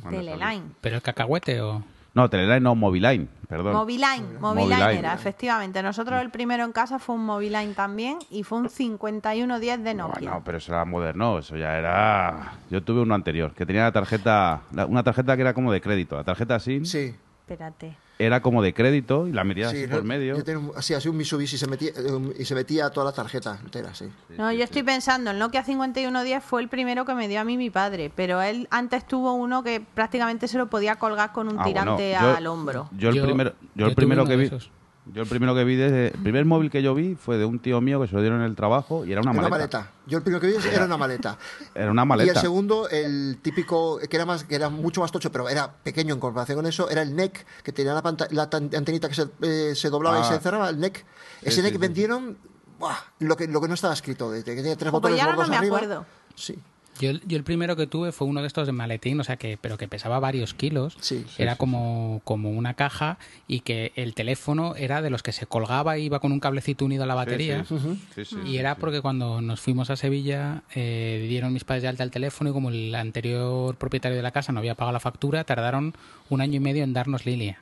Teleline. 0.10 0.74
¿Pero 0.82 0.96
el 0.96 1.02
cacahuete 1.04 1.62
o...? 1.62 1.84
No, 2.14 2.30
Teleline 2.30 2.60
no, 2.62 2.74
Moviline, 2.76 3.28
perdón. 3.48 3.74
Moviline, 3.74 4.40
Moviline 4.40 4.70
Moviline. 4.80 4.98
era, 5.00 5.14
efectivamente. 5.14 5.82
Nosotros 5.84 6.20
el 6.22 6.32
primero 6.32 6.64
en 6.66 6.72
casa 6.72 6.98
fue 7.00 7.16
un 7.16 7.24
Moviline 7.26 7.74
también 7.76 8.18
y 8.32 8.44
fue 8.44 8.58
un 8.58 8.70
5110 8.70 9.84
de 9.84 9.94
Nokia. 9.94 10.30
No, 10.32 10.44
pero 10.44 10.58
eso 10.58 10.72
era 10.74 10.86
moderno, 10.86 11.38
eso 11.40 11.56
ya 11.56 11.78
era... 11.78 12.54
Yo 12.72 12.84
tuve 12.84 13.02
uno 13.02 13.14
anterior, 13.16 13.54
que 13.54 13.66
tenía 13.66 13.84
la 13.84 13.92
tarjeta, 13.92 14.62
la- 14.74 14.86
una 14.88 15.04
tarjeta 15.04 15.36
que 15.36 15.42
era 15.44 15.54
como 15.54 15.72
de 15.72 15.82
crédito. 15.82 16.16
La 16.16 16.24
tarjeta 16.24 16.60
SIM 16.60 16.84
Sí, 16.86 17.16
Espérate. 17.54 17.98
era 18.20 18.42
como 18.42 18.62
de 18.62 18.74
crédito 18.74 19.28
y 19.28 19.32
la 19.32 19.44
medías 19.44 19.72
sí, 19.72 19.78
así 19.78 19.88
no, 19.88 19.96
por 19.96 20.04
medio. 20.04 20.36
Yo 20.38 20.44
tenía 20.44 20.60
un- 20.60 20.72
así, 20.76 20.94
así 20.94 21.08
un 21.10 21.16
Mitsubishi 21.18 21.56
y 21.56 21.60
se 21.60 21.68
metía, 21.68 21.90
eh, 21.96 22.34
y 22.40 22.46
se 22.46 22.54
metía 22.56 22.90
toda 22.90 23.06
la 23.08 23.12
tarjeta 23.14 23.58
entera, 23.64 23.94
sí. 23.96 24.06
No, 24.38 24.52
yo 24.52 24.64
estoy 24.64 24.84
pensando, 24.84 25.32
el 25.32 25.40
Nokia 25.40 25.64
5110 25.64 26.44
fue 26.44 26.62
el 26.62 26.68
primero 26.70 27.06
que 27.06 27.14
me 27.14 27.28
dio 27.28 27.40
a 27.40 27.44
mí 27.44 27.56
mi 27.58 27.70
padre, 27.70 28.12
pero 28.16 28.42
él 28.42 28.68
antes 28.72 29.08
tuvo 29.08 29.34
uno 29.34 29.64
que 29.64 29.80
prácticamente 29.82 30.48
se 30.48 30.58
lo 30.58 30.68
podía 30.70 30.98
colgar 30.98 31.32
con 31.32 31.48
un 31.48 31.60
Ah, 31.60 31.64
bueno, 31.64 31.96
tirante 31.96 32.12
yo- 32.20 32.36
al 32.36 32.48
hombro. 32.48 32.90
Yo 32.98 33.10
el 33.10 33.16
Yo- 33.16 33.24
primero, 33.24 33.52
yo 33.52 33.68
yo 33.76 33.88
el 33.88 33.96
primero 33.96 34.26
que 34.26 34.36
vi... 34.36 34.46
esos. 34.46 34.70
Yo 35.14 35.24
el 35.24 35.28
primero 35.28 35.56
que 35.56 35.64
vi, 35.64 35.76
de- 35.76 36.08
el 36.08 36.22
primer 36.22 36.46
móvil 36.46 36.70
que 36.70 36.82
yo 36.84 36.94
vi 36.94 37.16
fue 37.16 37.38
de 37.38 37.46
un 37.46 37.60
tío 37.60 37.82
mío 37.82 38.00
que 38.00 38.08
se 38.08 38.14
lo 38.16 38.22
dieron 38.22 38.40
en 38.42 38.46
el 38.46 38.56
trabajo 38.56 39.06
y 39.06 39.12
era 39.12 39.22
una 39.22 39.32
Una 39.32 39.42
maleta. 39.50 39.80
maleta. 39.80 39.92
Yo 40.06 40.18
el 40.18 40.24
primero 40.24 40.40
que 40.42 40.48
vi 40.48 40.56
era 40.72 40.86
una 40.86 40.98
maleta. 40.98 41.38
Era 41.76 41.92
una 41.92 42.02
Y 42.02 42.04
el 42.04 42.08
maleta. 42.08 42.42
segundo, 42.42 42.88
el 42.90 43.40
típico, 43.42 44.00
que 44.00 44.16
era 44.16 44.26
más, 44.26 44.44
que 44.44 44.56
era 44.56 44.70
mucho 44.70 45.02
más 45.02 45.12
tocho, 45.12 45.32
pero 45.32 45.50
era 45.50 45.72
pequeño 45.72 46.14
en 46.14 46.20
comparación 46.20 46.58
con 46.58 46.66
eso, 46.68 46.90
era 46.90 47.02
el 47.02 47.16
NEC, 47.16 47.46
que 47.64 47.72
tenía 47.72 47.94
la, 47.94 48.02
la 48.32 48.44
antenita 48.54 49.08
que 49.10 49.16
se, 49.16 49.28
eh, 49.42 49.74
se 49.76 49.90
doblaba 49.90 50.20
y 50.20 50.22
Ah. 50.22 50.26
se 50.26 50.40
cerraba, 50.40 50.70
el 50.70 50.80
NEC. 50.80 51.06
Ese 51.42 51.58
sí, 51.58 51.62
NEC 51.62 51.74
sí. 51.74 51.78
vendieron 51.78 52.38
buah, 52.80 52.96
lo, 53.20 53.36
que, 53.36 53.48
lo 53.48 53.60
que 53.62 53.68
no 53.68 53.74
estaba 53.74 53.94
escrito, 53.94 54.32
de 54.32 54.44
que 54.44 54.56
tenía 54.56 54.76
tres 54.76 54.92
Pues 54.92 54.92
botones 54.92 55.18
ya 55.18 55.26
ahora 55.26 55.38
no 55.44 55.48
me 55.50 55.58
arriba. 55.58 55.78
acuerdo. 55.78 56.06
Sí. 56.36 56.58
Yo, 57.00 57.10
el- 57.12 57.22
yo 57.28 57.38
el 57.38 57.44
primero 57.44 57.76
que 57.76 57.88
tuve 57.88 58.12
fue 58.12 58.28
uno 58.28 58.42
de 58.42 58.48
estos 58.48 58.66
de 58.68 58.74
maletín, 58.74 59.20
o 59.20 59.24
sea 59.24 59.38
que, 59.38 59.58
pero 59.60 59.78
que 59.78 59.88
pesaba 59.88 60.20
varios 60.20 60.54
kilos. 60.54 60.98
Sí. 61.00 61.26
Sí, 61.28 61.42
era 61.44 61.54
sí, 61.54 61.58
como, 61.58 62.22
como 62.24 62.52
una 62.52 62.74
caja 62.74 63.18
y 63.48 63.62
que 63.62 63.92
el 63.96 64.14
teléfono 64.14 64.76
era 64.76 65.02
de 65.02 65.10
los 65.10 65.24
que 65.24 65.32
se 65.32 65.46
colgaba 65.46 65.98
y 65.98 66.04
iba 66.06 66.20
con 66.20 66.32
un 66.32 66.40
cablecito 66.40 66.86
unido 66.86 67.04
a 67.04 67.08
la 67.08 67.16
batería. 67.16 67.66
Sí, 67.66 67.76
sí, 67.80 67.86
sí, 68.16 68.26
sí, 68.26 68.36
Y 68.46 68.58
era 68.58 68.76
porque 68.76 69.02
cuando 69.02 69.42
nos 69.42 69.60
fuimos 69.62 69.90
a 69.90 69.96
Sevilla 69.96 70.64
eh, 70.76 71.26
dieron 71.30 71.54
mis 71.54 71.64
padres 71.64 71.84
de 71.84 71.90
alta 71.90 72.04
el 72.04 72.12
teléfono 72.12 72.50
y 72.50 72.54
como 72.54 72.70
el 72.70 72.94
anterior 72.96 73.76
propietario 73.76 74.18
de 74.18 74.24
la 74.24 74.32
casa 74.32 74.52
no 74.52 74.60
había 74.60 74.76
pagado 74.76 74.94
la 74.94 75.00
factura, 75.00 75.44
tardaron 75.44 75.94
un 76.30 76.42
año 76.42 76.56
y 76.58 76.60
medio 76.60 76.84
en 76.84 76.94
darnos 76.94 77.26
línea. 77.26 77.60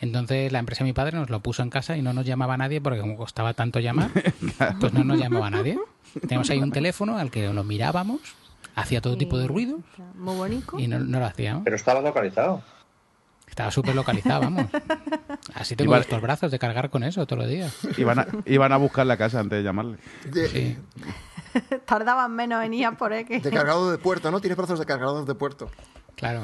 Entonces 0.00 0.50
la 0.52 0.58
empresa 0.58 0.84
de 0.84 0.90
mi 0.90 0.92
padre 0.94 1.16
nos 1.16 1.30
lo 1.30 1.40
puso 1.40 1.62
en 1.62 1.70
casa 1.70 1.96
y 1.96 2.02
no 2.02 2.12
nos 2.12 2.24
llamaba 2.26 2.56
nadie 2.56 2.80
porque 2.80 3.00
como 3.00 3.16
costaba 3.16 3.54
tanto 3.54 3.78
llamar, 3.80 4.10
pues 4.80 4.92
no 4.92 5.04
nos 5.04 5.18
llamaba 5.18 5.50
nadie. 5.50 5.78
Teníamos 6.20 6.50
ahí 6.50 6.58
un 6.58 6.72
teléfono 6.72 7.18
al 7.18 7.30
que 7.30 7.52
lo 7.52 7.62
mirábamos, 7.62 8.20
hacía 8.74 9.00
todo 9.00 9.16
tipo 9.16 9.38
de 9.38 9.46
ruido 9.48 9.78
Muy 10.14 10.36
bonito. 10.36 10.78
y 10.78 10.86
no, 10.88 10.98
no 11.00 11.18
lo 11.20 11.26
hacíamos. 11.26 11.62
Pero 11.64 11.76
estaba 11.76 12.00
localizado. 12.00 12.62
Estaba 13.48 13.70
súper 13.72 13.96
localizado, 13.96 14.42
vamos. 14.42 14.66
Así 15.54 15.74
tengo 15.74 15.90
Iba- 15.92 16.00
estos 16.00 16.20
brazos 16.22 16.52
de 16.52 16.58
cargar 16.60 16.88
con 16.90 17.02
eso 17.02 17.26
todos 17.26 17.42
los 17.42 17.50
días. 17.50 17.76
Iban 17.98 18.20
a, 18.20 18.26
iban 18.46 18.72
a 18.72 18.76
buscar 18.76 19.04
la 19.06 19.16
casa 19.16 19.40
antes 19.40 19.58
de 19.58 19.64
llamarle. 19.64 19.98
De, 20.30 20.48
Sí. 20.48 20.78
Tardaban 21.84 22.32
menos 22.34 22.64
en 22.64 22.74
ir 22.74 22.86
a 22.86 22.92
por 22.92 23.12
X. 23.12 23.42
de 23.42 23.50
cargador 23.50 23.90
de 23.90 23.98
puerto, 23.98 24.30
¿no? 24.30 24.40
Tiene 24.40 24.54
brazos 24.54 24.78
de 24.78 24.86
cargador 24.86 25.24
de 25.26 25.34
puerto. 25.34 25.68
Claro. 26.14 26.42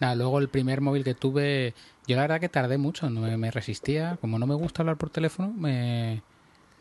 Nada, 0.00 0.14
luego 0.16 0.38
el 0.40 0.48
primer 0.48 0.80
móvil 0.80 1.04
que 1.04 1.14
tuve, 1.14 1.74
yo 2.08 2.16
la 2.16 2.22
verdad 2.22 2.40
que 2.40 2.48
tardé 2.48 2.76
mucho, 2.78 3.08
no 3.10 3.20
me, 3.20 3.36
me 3.36 3.50
resistía, 3.50 4.16
como 4.20 4.38
no 4.38 4.46
me 4.46 4.54
gusta 4.54 4.82
hablar 4.82 4.96
por 4.96 5.10
teléfono, 5.10 5.52
me, 5.52 6.22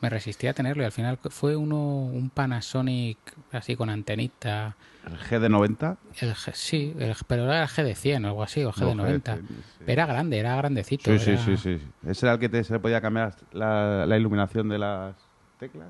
me 0.01 0.09
resistía 0.09 0.51
a 0.51 0.53
tenerlo 0.53 0.83
y 0.83 0.85
al 0.85 0.91
final 0.91 1.17
fue 1.29 1.55
uno 1.55 1.77
un 1.77 2.29
Panasonic 2.29 3.17
así 3.51 3.75
con 3.75 3.89
antenita, 3.89 4.75
El 5.05 5.17
GD90. 5.19 5.97
el 6.21 6.33
G- 6.35 6.53
sí, 6.53 6.93
el- 6.99 7.15
pero 7.27 7.43
era 7.45 7.63
el 7.63 7.69
GD100 7.69 8.25
o 8.25 8.27
algo 8.29 8.43
así, 8.43 8.63
o 8.63 8.67
No, 8.67 8.73
GD90. 8.73 9.21
GD100, 9.37 9.41
sí. 9.47 9.83
Era 9.87 10.05
grande, 10.05 10.37
era 10.39 10.55
grandecito. 10.55 11.11
Sí, 11.11 11.19
sí, 11.19 11.31
era- 11.31 11.45
sí, 11.45 11.57
sí. 11.57 11.79
Ese 12.07 12.25
era 12.25 12.33
el 12.33 12.39
que 12.39 12.49
te, 12.49 12.63
se 12.63 12.79
podía 12.79 12.99
cambiar 13.01 13.35
la, 13.53 14.05
la 14.05 14.17
iluminación 14.17 14.69
de 14.69 14.79
las 14.79 15.15
teclas. 15.59 15.89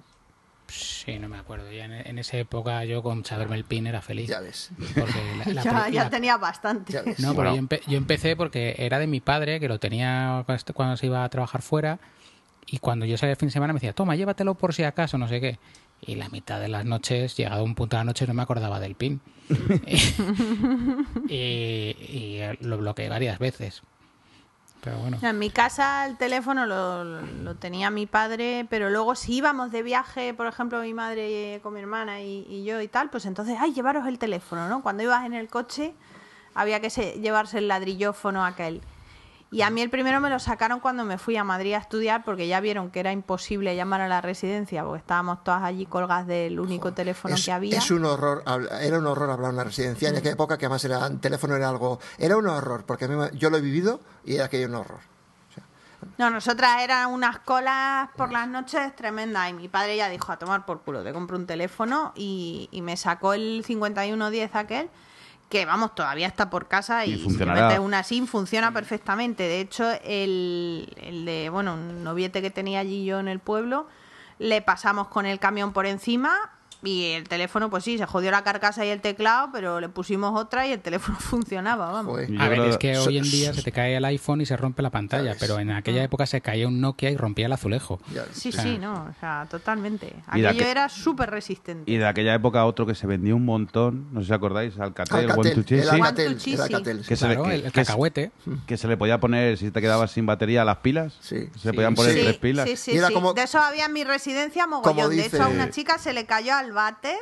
Sí, 0.67 1.19
no 1.19 1.27
me 1.27 1.37
acuerdo. 1.37 1.69
Ya 1.69 1.83
en, 1.83 1.91
en 1.91 2.17
esa 2.17 2.37
época 2.37 2.85
yo 2.85 3.03
con 3.03 3.25
saberme 3.25 3.57
el 3.57 3.65
pin 3.65 3.87
era 3.87 4.01
feliz. 4.01 4.29
Ya 4.29 4.39
ves. 4.39 4.71
Porque 4.77 5.19
la- 5.53 5.63
la 5.63 5.89
ya, 5.91 6.09
tenía 6.09 6.37
bastante. 6.37 6.93
Ya. 6.93 7.01
No, 7.19 7.35
pero 7.35 7.51
Bueno. 7.51 7.55
yo, 7.55 7.61
empe- 7.63 7.81
yo 7.87 7.97
empecé 7.97 8.37
porque 8.37 8.75
era 8.77 8.97
de 8.99 9.07
mi 9.07 9.19
padre, 9.19 9.59
que 9.59 9.67
lo 9.67 9.79
tenía 9.79 10.45
cuando 10.73 10.95
se 10.95 11.05
iba 11.07 11.25
a 11.25 11.29
trabajar 11.29 11.61
fuera, 11.61 11.99
y 12.71 12.79
cuando 12.79 13.05
yo 13.05 13.17
salía 13.17 13.33
el 13.33 13.37
fin 13.37 13.49
de 13.49 13.53
semana 13.53 13.73
me 13.73 13.77
decía, 13.79 13.93
toma, 13.93 14.15
llévatelo 14.15 14.55
por 14.55 14.73
si 14.73 14.83
acaso, 14.83 15.17
no 15.17 15.27
sé 15.27 15.39
qué. 15.41 15.59
Y 16.01 16.15
la 16.15 16.29
mitad 16.29 16.59
de 16.59 16.67
las 16.69 16.83
noches, 16.85 17.37
llegado 17.37 17.63
un 17.63 17.75
punto 17.75 17.95
de 17.95 17.99
la 17.99 18.05
noche, 18.05 18.25
no 18.25 18.33
me 18.33 18.41
acordaba 18.41 18.79
del 18.79 18.95
pin. 18.95 19.21
y, 21.27 21.35
y 21.35 22.39
lo 22.61 22.77
bloqueé 22.77 23.09
varias 23.09 23.39
veces. 23.39 23.81
Pero 24.83 24.97
bueno. 24.97 25.19
En 25.21 25.37
mi 25.37 25.51
casa 25.51 26.07
el 26.07 26.17
teléfono 26.17 26.65
lo, 26.65 27.03
lo 27.03 27.55
tenía 27.55 27.91
mi 27.91 28.07
padre, 28.07 28.65
pero 28.67 28.89
luego 28.89 29.13
si 29.13 29.35
íbamos 29.35 29.71
de 29.71 29.83
viaje, 29.83 30.33
por 30.33 30.47
ejemplo, 30.47 30.81
mi 30.81 30.93
madre 30.93 31.59
con 31.61 31.73
mi 31.75 31.79
hermana 31.81 32.21
y, 32.21 32.47
y 32.49 32.63
yo 32.63 32.81
y 32.81 32.87
tal, 32.87 33.11
pues 33.11 33.27
entonces, 33.27 33.57
ay, 33.59 33.73
llevaros 33.73 34.07
el 34.07 34.17
teléfono, 34.17 34.67
¿no? 34.69 34.81
Cuando 34.81 35.03
ibas 35.03 35.23
en 35.25 35.33
el 35.35 35.49
coche 35.49 35.93
había 36.55 36.79
que 36.79 36.89
se- 36.89 37.19
llevarse 37.21 37.59
el 37.59 37.67
ladrillófono 37.67 38.43
aquel. 38.43 38.81
Y 39.53 39.63
a 39.63 39.69
mí 39.69 39.81
el 39.81 39.89
primero 39.89 40.21
me 40.21 40.29
lo 40.29 40.39
sacaron 40.39 40.79
cuando 40.79 41.03
me 41.03 41.17
fui 41.17 41.35
a 41.35 41.43
Madrid 41.43 41.73
a 41.73 41.79
estudiar 41.79 42.23
porque 42.23 42.47
ya 42.47 42.61
vieron 42.61 42.89
que 42.89 43.01
era 43.01 43.11
imposible 43.11 43.75
llamar 43.75 43.99
a 43.99 44.07
la 44.07 44.21
residencia 44.21 44.85
porque 44.85 44.99
estábamos 44.99 45.43
todas 45.43 45.61
allí 45.61 45.85
colgadas 45.85 46.25
del 46.25 46.57
único 46.57 46.93
teléfono 46.93 47.35
Es, 47.35 47.43
que 47.43 47.51
había. 47.51 47.77
es 47.77 47.91
un 47.91 48.05
horror, 48.05 48.43
era 48.79 48.97
un 48.97 49.05
horror 49.05 49.29
hablar 49.29 49.49
en 49.49 49.55
una 49.55 49.65
residencia 49.65 50.07
en 50.07 50.15
aquella 50.15 50.35
época 50.35 50.57
que 50.57 50.67
además 50.67 50.85
era, 50.85 51.05
el 51.05 51.19
teléfono 51.19 51.53
era 51.57 51.67
algo, 51.67 51.99
era 52.17 52.37
un 52.37 52.47
horror, 52.47 52.85
porque 52.85 53.05
a 53.05 53.07
mí 53.09 53.15
yo 53.33 53.49
lo 53.49 53.57
he 53.57 53.61
vivido 53.61 53.99
y 54.23 54.35
era 54.35 54.45
aquello 54.45 54.67
un 54.67 54.75
horror. 54.75 54.99
No, 56.17 56.29
nosotras 56.29 56.81
eran 56.81 57.11
unas 57.11 57.39
colas 57.39 58.09
por 58.15 58.31
las 58.31 58.47
noches 58.47 58.95
tremendas 58.95 59.49
y 59.49 59.53
mi 59.53 59.67
padre 59.67 59.97
ya 59.97 60.07
dijo 60.07 60.31
a 60.31 60.37
tomar 60.39 60.65
por 60.65 60.81
culo, 60.81 61.03
te 61.03 61.11
compro 61.11 61.35
un 61.35 61.45
teléfono 61.45 62.13
y, 62.15 62.69
y 62.71 62.81
me 62.81 62.95
sacó 62.95 63.33
el 63.33 63.63
5110 63.65 64.55
aquel 64.55 64.89
que 65.51 65.65
vamos, 65.67 65.93
todavía 65.93 66.25
está 66.25 66.49
por 66.49 66.67
casa 66.67 67.05
y, 67.05 67.11
Y 67.13 67.17
si 67.17 67.23
funcionará. 67.25 67.59
le 67.61 67.67
metes 67.67 67.79
una 67.79 68.01
SIM 68.01 68.25
funciona 68.25 68.73
perfectamente. 68.73 69.43
De 69.43 69.59
hecho, 69.59 69.87
el, 70.03 70.91
el 70.97 71.25
de, 71.25 71.49
bueno, 71.49 71.75
un 71.75 72.03
noviete 72.03 72.41
que 72.41 72.49
tenía 72.49 72.79
allí 72.79 73.05
yo 73.05 73.19
en 73.19 73.27
el 73.27 73.37
pueblo, 73.39 73.85
le 74.39 74.63
pasamos 74.63 75.09
con 75.09 75.27
el 75.27 75.37
camión 75.37 75.73
por 75.73 75.85
encima 75.85 76.31
y 76.83 77.11
el 77.11 77.27
teléfono, 77.29 77.69
pues 77.69 77.83
sí, 77.83 77.97
se 77.97 78.05
jodió 78.05 78.31
la 78.31 78.43
carcasa 78.43 78.85
y 78.85 78.89
el 78.89 79.01
teclado, 79.01 79.49
pero 79.51 79.79
le 79.79 79.89
pusimos 79.89 80.39
otra 80.39 80.65
y 80.67 80.71
el 80.71 80.79
teléfono 80.81 81.17
funcionaba, 81.19 81.91
vamos. 81.91 82.13
Joder. 82.13 82.29
A 82.41 82.49
ver, 82.49 82.59
es 82.61 82.77
que 82.77 82.97
hoy 82.97 83.17
en 83.17 83.23
día 83.23 83.53
se 83.53 83.61
te 83.63 83.71
cae 83.71 83.95
el 83.97 84.05
iPhone 84.05 84.41
y 84.41 84.45
se 84.45 84.57
rompe 84.57 84.81
la 84.81 84.89
pantalla, 84.89 85.35
pero 85.39 85.59
en 85.59 85.71
aquella 85.71 86.03
época 86.03 86.25
se 86.25 86.41
caía 86.41 86.67
un 86.67 86.81
Nokia 86.81 87.09
y 87.11 87.17
rompía 87.17 87.45
el 87.45 87.53
azulejo. 87.53 87.99
Sí, 88.31 88.51
sí, 88.51 88.77
no, 88.79 88.93
o 89.09 89.19
sea, 89.19 89.47
totalmente. 89.49 90.13
Aquello 90.27 90.49
aqu- 90.49 90.65
era 90.65 90.89
súper 90.89 91.29
resistente. 91.29 91.91
Y 91.91 91.97
de 91.97 92.07
aquella 92.07 92.33
época 92.33 92.65
otro 92.65 92.85
que 92.85 92.95
se 92.95 93.07
vendía 93.07 93.35
un 93.35 93.45
montón, 93.45 94.07
no 94.11 94.21
sé 94.21 94.27
si 94.27 94.33
acordáis, 94.33 94.79
Alcatel, 94.79 95.29
Alcatel, 95.31 95.65
el 95.69 95.89
Alcatel, 95.89 96.31
el 96.33 96.39
sí. 96.41 96.55
Alcatel. 96.59 97.05
Que 97.05 97.15
se 97.15 97.27
le- 97.27 97.41
que- 97.41 97.55
el, 97.55 97.71
cacahuete. 97.71 98.31
que 98.65 98.77
se 98.77 98.87
le 98.87 98.97
podía 98.97 99.19
poner, 99.19 99.57
si 99.57 99.71
te 99.71 99.81
quedabas 99.81 100.11
sin 100.11 100.25
batería, 100.25 100.65
las 100.65 100.77
pilas. 100.77 101.13
Sí. 101.21 101.47
Se 101.55 101.69
Sí. 101.69 101.75
podían 101.75 101.95
poner 101.95 102.13
Sí. 102.13 102.21
tres 102.23 102.37
pilas. 102.37 102.67
Sí, 102.69 102.75
sí, 102.77 102.91
Y 102.93 102.97
era 102.97 103.07
sí. 103.09 103.13
como- 103.13 103.33
De 103.33 103.43
eso 103.43 103.59
había 103.59 103.85
en 103.85 103.93
mi 103.93 104.03
residencia 104.03 104.67
mogollón. 104.67 104.95
como 104.95 105.09
De 105.09 105.15
dice- 105.17 105.35
hecho, 105.37 105.43
a 105.43 105.47
una 105.49 105.69
chica 105.69 105.97
se 105.97 106.13
le 106.13 106.25
cayó 106.25 106.55
al 106.55 106.70
váter 106.73 107.17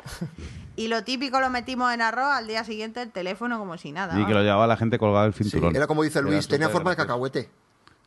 y 0.76 0.88
lo 0.88 1.04
típico 1.04 1.40
lo 1.40 1.50
metimos 1.50 1.94
en 1.94 2.02
arroz 2.02 2.32
al 2.32 2.48
día 2.48 2.64
siguiente 2.64 3.02
el 3.02 3.12
teléfono 3.12 3.60
como 3.60 3.78
si 3.78 3.92
nada. 3.92 4.20
Y 4.20 4.26
que 4.26 4.34
lo 4.34 4.42
llevaba 4.42 4.68
la 4.68 4.78
gente 4.78 4.98
colgado 4.98 5.26
del 5.26 5.34
Sí, 5.34 5.44
cinturón. 5.44 5.76
era 5.76 5.88
como 5.88 6.04
dice 6.04 6.22
Luis, 6.22 6.48
tenía 6.48 6.70
forma 6.70 6.92
de 6.92 6.96
cacahuete. 6.96 7.50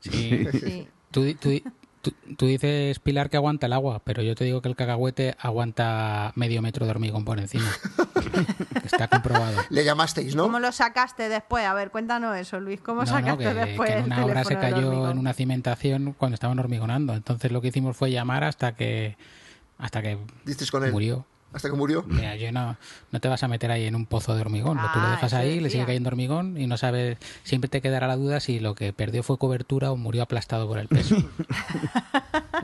Sí. 0.00 0.46
Sí. 0.52 0.88
Tú, 1.10 1.34
tú 1.34 1.50
tú- 2.00 2.14
tú 2.36 2.46
dices, 2.46 2.98
Pilar, 2.98 3.30
que 3.30 3.36
aguanta 3.36 3.66
el 3.66 3.72
agua, 3.72 4.00
pero 4.04 4.22
yo 4.22 4.34
te 4.34 4.44
digo 4.44 4.60
que 4.60 4.68
el 4.68 4.74
cacahuete 4.74 5.36
aguanta 5.38 6.32
medio 6.34 6.60
metro 6.62 6.84
de 6.84 6.90
hormigón 6.90 7.24
por 7.24 7.38
encima. 7.38 7.68
Está 8.84 9.06
comprobado. 9.08 9.56
Le 9.70 9.84
llamasteis, 9.84 10.34
¿no? 10.34 10.44
¿Cómo 10.44 10.58
lo 10.58 10.72
sacaste 10.72 11.28
después? 11.28 11.64
A 11.64 11.74
ver, 11.74 11.90
cuéntanos 11.90 12.36
eso, 12.36 12.58
Luis. 12.60 12.80
¿Cómo 12.80 13.04
No, 13.04 13.10
no, 13.10 13.16
sacaste 13.18 13.44
que, 13.44 13.54
después 13.54 13.90
que 13.90 13.96
en 13.98 14.04
el 14.04 14.06
una 14.06 14.24
obra 14.24 14.44
se 14.44 14.56
cayó 14.58 15.10
en 15.10 15.18
una 15.18 15.32
cimentación 15.32 16.14
cuando 16.18 16.34
estaban 16.34 16.58
hormigonando. 16.58 17.14
Entonces 17.14 17.52
lo 17.52 17.60
que 17.60 17.68
hicimos 17.68 17.96
fue 17.96 18.10
llamar 18.10 18.42
hasta 18.44 18.74
que 18.74 19.16
hasta 19.78 20.02
que 20.02 20.18
con 20.70 20.84
él. 20.84 20.92
murió. 20.92 21.26
Hasta 21.52 21.68
que 21.68 21.76
murió. 21.76 22.02
Mira, 22.06 22.34
yo 22.36 22.50
no, 22.50 22.76
no 23.10 23.20
te 23.20 23.28
vas 23.28 23.42
a 23.42 23.48
meter 23.48 23.70
ahí 23.70 23.84
en 23.84 23.94
un 23.94 24.06
pozo 24.06 24.34
de 24.34 24.40
hormigón. 24.40 24.78
Tú 24.78 24.98
lo 24.98 25.06
Ah, 25.06 25.10
dejas 25.12 25.34
ahí, 25.34 25.60
le 25.60 25.68
sigue 25.70 25.84
cayendo 25.84 26.08
hormigón 26.08 26.56
y 26.58 26.66
no 26.66 26.76
sabes. 26.78 27.18
Siempre 27.44 27.68
te 27.68 27.80
quedará 27.82 28.06
la 28.06 28.16
duda 28.16 28.40
si 28.40 28.58
lo 28.58 28.74
que 28.74 28.92
perdió 28.92 29.22
fue 29.22 29.36
cobertura 29.38 29.92
o 29.92 29.96
murió 29.96 30.22
aplastado 30.22 30.66
por 30.66 30.78
el 30.78 30.88
peso. 30.88 31.16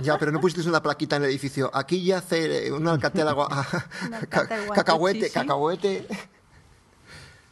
Ya, 0.03 0.17
pero 0.17 0.31
no 0.31 0.41
pusisteis 0.41 0.67
una 0.69 0.81
plaquita 0.81 1.17
en 1.17 1.25
el 1.25 1.31
edificio. 1.31 1.73
Aquí 1.75 2.05
yace 2.05 2.71
un 2.71 2.87
alcatel 2.87 3.27
agua. 3.27 3.49
Un 4.07 4.15
Alcatel 4.15 4.61
One 4.61 4.71
cacahuete, 4.75 5.31
cacahuete. 5.31 6.07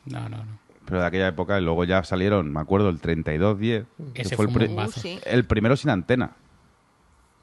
No, 0.05 0.29
no, 0.29 0.37
no. 0.45 0.59
Pero 0.85 1.01
de 1.01 1.07
aquella 1.07 1.27
época, 1.29 1.59
y 1.59 1.63
luego 1.65 1.83
ya 1.83 2.05
salieron, 2.05 2.53
me 2.53 2.61
acuerdo, 2.61 2.89
el 2.89 3.01
3210. 3.01 3.87
que 4.15 4.23
Ese 4.23 4.37
fue 4.37 4.45
el, 4.47 4.53
fue 4.53 4.67
pri-. 4.67 4.75
Uh, 4.75 4.93
sí. 4.93 5.19
el 5.25 5.45
primero 5.45 5.77
sin 5.77 5.91
antena. 5.91 6.33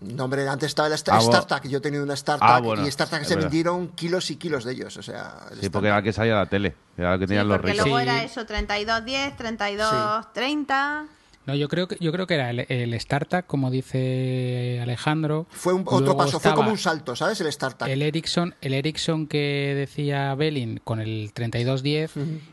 No, 0.04 0.26
hombre, 0.26 0.48
antes 0.48 0.68
estaba 0.68 0.88
el 0.88 0.94
Ah, 0.94 0.98
bueno. 1.18 1.22
StarTAC. 1.22 1.68
Yo 1.68 1.78
he 1.78 1.82
tenido 1.82 2.04
una 2.04 2.16
StarTAC 2.16 2.50
Ah, 2.50 2.60
bueno, 2.60 2.86
y 2.88 2.92
StarTAC 2.92 3.24
se 3.24 3.36
verdad. 3.36 3.50
vendieron 3.50 3.88
kilos 3.90 4.30
y 4.32 4.36
kilos 4.36 4.64
de 4.66 4.74
ellos. 4.74 4.98
O 4.98 5.04
sea, 5.04 5.36
el 5.52 5.62
Sí, 5.62 5.70
porque 5.70 5.88
era 5.88 6.02
que 6.02 6.12
salía 6.14 6.36
la 6.36 6.46
tele. 6.46 6.76
Era 6.98 7.18
que 7.18 7.24
Sí, 7.24 7.28
tenían 7.30 7.48
los 7.48 7.58
porque 7.58 7.72
ricos. 7.72 7.86
luego 7.88 8.00
Sí. 8.00 8.04
era 8.04 8.24
eso, 8.24 8.46
3210, 8.46 9.38
3230... 9.38 11.06
No, 11.46 11.56
yo 11.56 11.68
creo 11.68 11.90
que 11.90 11.98
yo 12.00 12.12
creo 12.14 12.26
que 12.26 12.36
era 12.36 12.50
el, 12.52 12.66
el 12.70 13.00
StarTAC, 13.00 13.46
como 13.46 13.70
dice 13.70 14.80
Alejandro. 14.82 15.46
Fue 15.50 15.74
un, 15.74 15.84
otro 15.86 16.16
paso, 16.16 16.40
fue 16.40 16.54
como 16.54 16.70
un 16.72 16.78
salto, 16.78 17.16
¿sabes? 17.18 17.42
El 17.42 17.52
StarTAC. 17.52 17.90
El 17.90 18.02
Ericsson, 18.02 18.56
el 18.62 18.74
Ericsson 18.74 19.28
que 19.28 19.74
decía 19.76 20.34
Belin 20.36 20.80
con 20.84 21.02
el 21.02 21.32
3210 21.34 22.12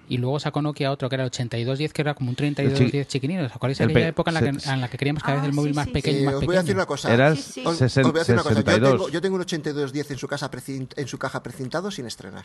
y 0.09 0.17
luego 0.19 0.41
sacó 0.41 0.61
Nokia 0.61 0.91
otro 0.91 1.09
que 1.09 1.15
era 1.15 1.23
el 1.25 1.29
8210 1.29 1.93
que 1.93 2.03
era 2.03 2.15
como 2.15 2.31
un 2.31 2.37
3210 2.37 3.07
chiquinino. 3.07 3.45
¿Os 3.45 3.55
acordáis 3.55 3.79
de 3.79 3.85
aquella 3.85 4.09
época 4.09 4.31
en 4.31 4.35
la, 4.35 4.41
que, 4.41 4.49
en 4.71 4.81
la 4.81 4.89
que 4.89 4.99
queríamos 4.99 5.23
cada 5.23 5.35
Ah, 5.39 5.41
vez 5.41 5.49
el 5.51 5.55
móvil 5.55 5.73
sí, 5.73 5.77
más 5.77 5.87
sí, 5.87 5.93
pequeño 5.93 6.19
sí. 6.19 6.25
más 6.27 6.35
os 6.35 6.45
voy 6.47 6.57
a 6.57 6.61
decir 6.61 6.75
una 6.75 6.87
cosa. 6.87 7.15
Era 7.15 7.29
el 7.29 7.37
Sí, 7.37 7.53
sí. 7.53 7.61
Os- 7.65 7.79
voy 7.79 7.87
a 7.87 8.19
decir 8.25 8.35
una 8.35 8.43
cosa. 8.43 8.55
Yo 8.55 8.61
62. 8.63 8.91
tengo, 8.93 9.09
yo 9.09 9.21
tengo 9.21 9.35
un 9.37 9.41
8210 9.43 10.11
en 10.11 10.19
su, 10.19 10.27
casa 10.27 10.51
en 10.97 11.07
su 11.09 11.19
caja 11.19 11.43
precintado 11.45 11.91
sin 11.93 12.07
estrenar. 12.07 12.45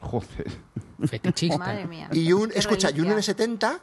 Joder. 0.00 0.50
Fetichista. 1.06 1.56
Madre 1.58 1.86
mía. 1.86 2.08
Y 2.12 2.32
un, 2.32 2.52
escucha, 2.54 2.90
y 2.90 3.00
un 3.00 3.06
reliquia. 3.08 3.34
N70 3.34 3.78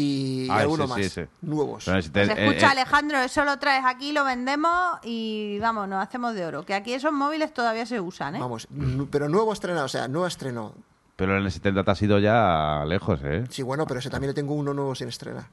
y, 0.00 0.48
Ah, 0.50 0.58
algunos 0.58 0.86
ese 0.86 0.88
más. 0.98 1.06
ese. 1.06 1.28
Nuevos. 1.42 1.84
Pero 1.84 2.02
si 2.02 2.10
te- 2.10 2.26
Se 2.26 2.32
eh, 2.32 2.46
escucha, 2.46 2.66
eh, 2.68 2.70
Alejandro, 2.70 3.18
eso 3.18 3.44
lo 3.44 3.58
traes 3.58 3.84
aquí, 3.86 4.12
lo 4.12 4.24
vendemos 4.24 4.98
y 5.04 5.58
vamos, 5.60 5.88
nos 5.88 6.02
hacemos 6.02 6.34
de 6.34 6.46
oro. 6.46 6.64
Que 6.64 6.74
aquí 6.74 6.92
esos 6.92 7.12
móviles 7.12 7.52
todavía 7.54 7.86
se 7.86 8.00
usan, 8.00 8.36
¿eh? 8.36 8.40
Vamos, 8.40 8.66
pero 9.10 9.28
nuevo 9.28 9.52
estrenado, 9.52 9.86
o 9.86 9.88
sea, 9.88 10.08
nuevo 10.08 10.26
estreno. 10.26 10.72
pero 11.16 11.36
en 11.38 11.44
el 11.44 11.52
70 11.52 11.84
te 11.84 11.90
has 11.90 12.00
ido 12.02 12.18
ya 12.18 12.82
lejos, 12.86 13.20
¿eh? 13.24 13.44
Sí, 13.50 13.62
bueno, 13.62 13.86
pero 13.86 14.00
ese 14.00 14.08
también 14.08 14.28
le 14.30 14.34
tengo 14.34 14.54
uno 14.54 14.72
nuevo 14.72 14.94
sin 14.94 15.08
estrenar. 15.08 15.44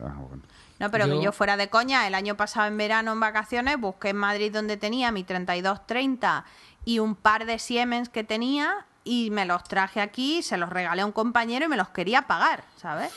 Ah, 0.00 0.14
bueno. 0.28 0.42
No, 0.78 0.90
pero 0.90 1.06
Yo- 1.06 1.14
que 1.18 1.24
yo 1.24 1.32
fuera 1.32 1.56
de 1.56 1.68
coña, 1.68 2.06
el 2.06 2.14
año 2.14 2.36
pasado 2.36 2.66
en 2.68 2.76
verano 2.76 3.10
en 3.12 3.18
vacaciones 3.18 3.80
busqué 3.80 4.10
en 4.10 4.16
Madrid 4.18 4.52
donde 4.52 4.76
tenía 4.76 5.10
mi 5.10 5.24
3230 5.24 6.44
y 6.84 6.98
un 7.00 7.16
par 7.16 7.46
de 7.46 7.58
Siemens 7.58 8.08
que 8.08 8.24
tenía 8.24 8.84
y 9.04 9.30
me 9.30 9.46
los 9.46 9.64
traje 9.64 10.00
aquí, 10.00 10.42
se 10.42 10.56
los 10.58 10.68
regalé 10.68 11.02
a 11.02 11.06
un 11.06 11.12
compañero 11.12 11.64
y 11.64 11.68
me 11.68 11.76
los 11.76 11.88
quería 11.88 12.22
pagar, 12.28 12.62
¿sabes? 12.76 13.10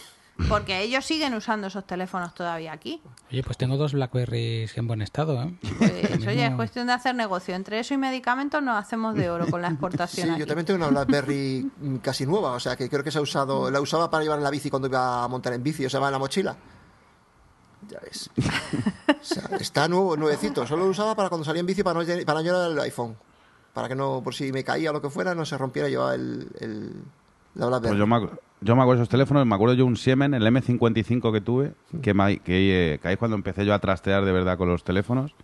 Porque 0.47 0.81
ellos 0.81 1.05
siguen 1.05 1.33
usando 1.33 1.67
esos 1.67 1.85
teléfonos 1.85 2.33
todavía 2.33 2.71
aquí. 2.71 3.01
Oye, 3.31 3.43
pues 3.43 3.57
tengo 3.57 3.75
dos 3.77 3.93
Blackberries 3.93 4.77
en 4.77 4.87
buen 4.87 5.01
estado, 5.01 5.41
¿eh? 5.43 5.53
Pues, 5.77 6.25
oye, 6.27 6.45
es 6.45 6.55
cuestión 6.55 6.87
de 6.87 6.93
hacer 6.93 7.13
negocio. 7.15 7.53
Entre 7.55 7.79
eso 7.79 7.93
y 7.93 7.97
medicamentos 7.97 8.63
nos 8.63 8.77
hacemos 8.77 9.15
de 9.15 9.29
oro 9.29 9.47
con 9.47 9.61
la 9.61 9.67
Sí, 9.67 9.73
exportación. 9.73 10.29
aquí. 10.31 10.39
yo 10.39 10.47
también 10.47 10.65
tengo 10.65 10.77
una 10.77 10.87
BlackBerry 10.87 11.69
casi 12.01 12.25
nueva, 12.25 12.51
o 12.53 12.59
sea, 12.59 12.75
que 12.77 12.89
creo 12.89 13.03
que 13.03 13.11
se 13.11 13.17
ha 13.17 13.21
usado, 13.21 13.69
la 13.69 13.81
usaba 13.81 14.09
para 14.09 14.23
llevar 14.23 14.37
en 14.39 14.43
la 14.43 14.49
bici 14.49 14.69
cuando 14.69 14.87
iba 14.87 15.23
a 15.23 15.27
montar 15.27 15.53
en 15.53 15.61
bici, 15.63 15.85
o 15.85 15.89
sea, 15.89 15.99
va 15.99 16.07
en 16.07 16.13
la 16.13 16.19
mochila. 16.19 16.55
Ya 17.89 17.99
ves. 17.99 18.29
O 18.37 19.23
sea, 19.23 19.43
está 19.59 19.87
nuevo, 19.87 20.15
nuevecito. 20.17 20.65
Solo 20.67 20.83
lo 20.85 20.91
usaba 20.91 21.15
para 21.15 21.29
cuando 21.29 21.45
salía 21.45 21.61
en 21.61 21.65
bici 21.65 21.81
para 21.83 21.99
no, 22.03 22.05
para 22.25 22.39
no 22.39 22.43
llevar 22.43 22.71
el 22.71 22.79
iPhone. 22.79 23.15
Para 23.73 23.87
que 23.87 23.95
no, 23.95 24.21
por 24.23 24.33
si 24.35 24.51
me 24.51 24.63
caía 24.63 24.89
o 24.89 24.93
lo 24.93 25.01
que 25.01 25.09
fuera, 25.09 25.33
no 25.35 25.45
se 25.45 25.57
rompiera 25.57 25.87
y 25.87 25.91
llevaba 25.91 26.15
el, 26.15 26.47
el. 26.59 27.03
Pues 27.89 27.99
yo 27.99 28.07
me, 28.07 28.19
yo 28.61 28.75
me 28.75 28.81
acuerdo 28.81 28.99
de 28.99 29.03
esos 29.03 29.09
teléfonos, 29.09 29.45
me 29.45 29.55
acuerdo 29.55 29.75
yo 29.75 29.85
un 29.85 29.97
Siemens, 29.97 30.35
el 30.35 30.43
M55 30.43 31.31
que 31.31 31.41
tuve, 31.41 31.73
que, 32.01 32.13
me, 32.13 32.39
que, 32.39 32.93
eh, 32.93 32.99
que 32.99 33.07
ahí 33.07 33.13
es 33.13 33.19
cuando 33.19 33.35
empecé 33.35 33.65
yo 33.65 33.73
a 33.73 33.79
trastear 33.79 34.25
de 34.25 34.31
verdad 34.31 34.57
con 34.57 34.69
los 34.69 34.83
teléfonos, 34.83 35.35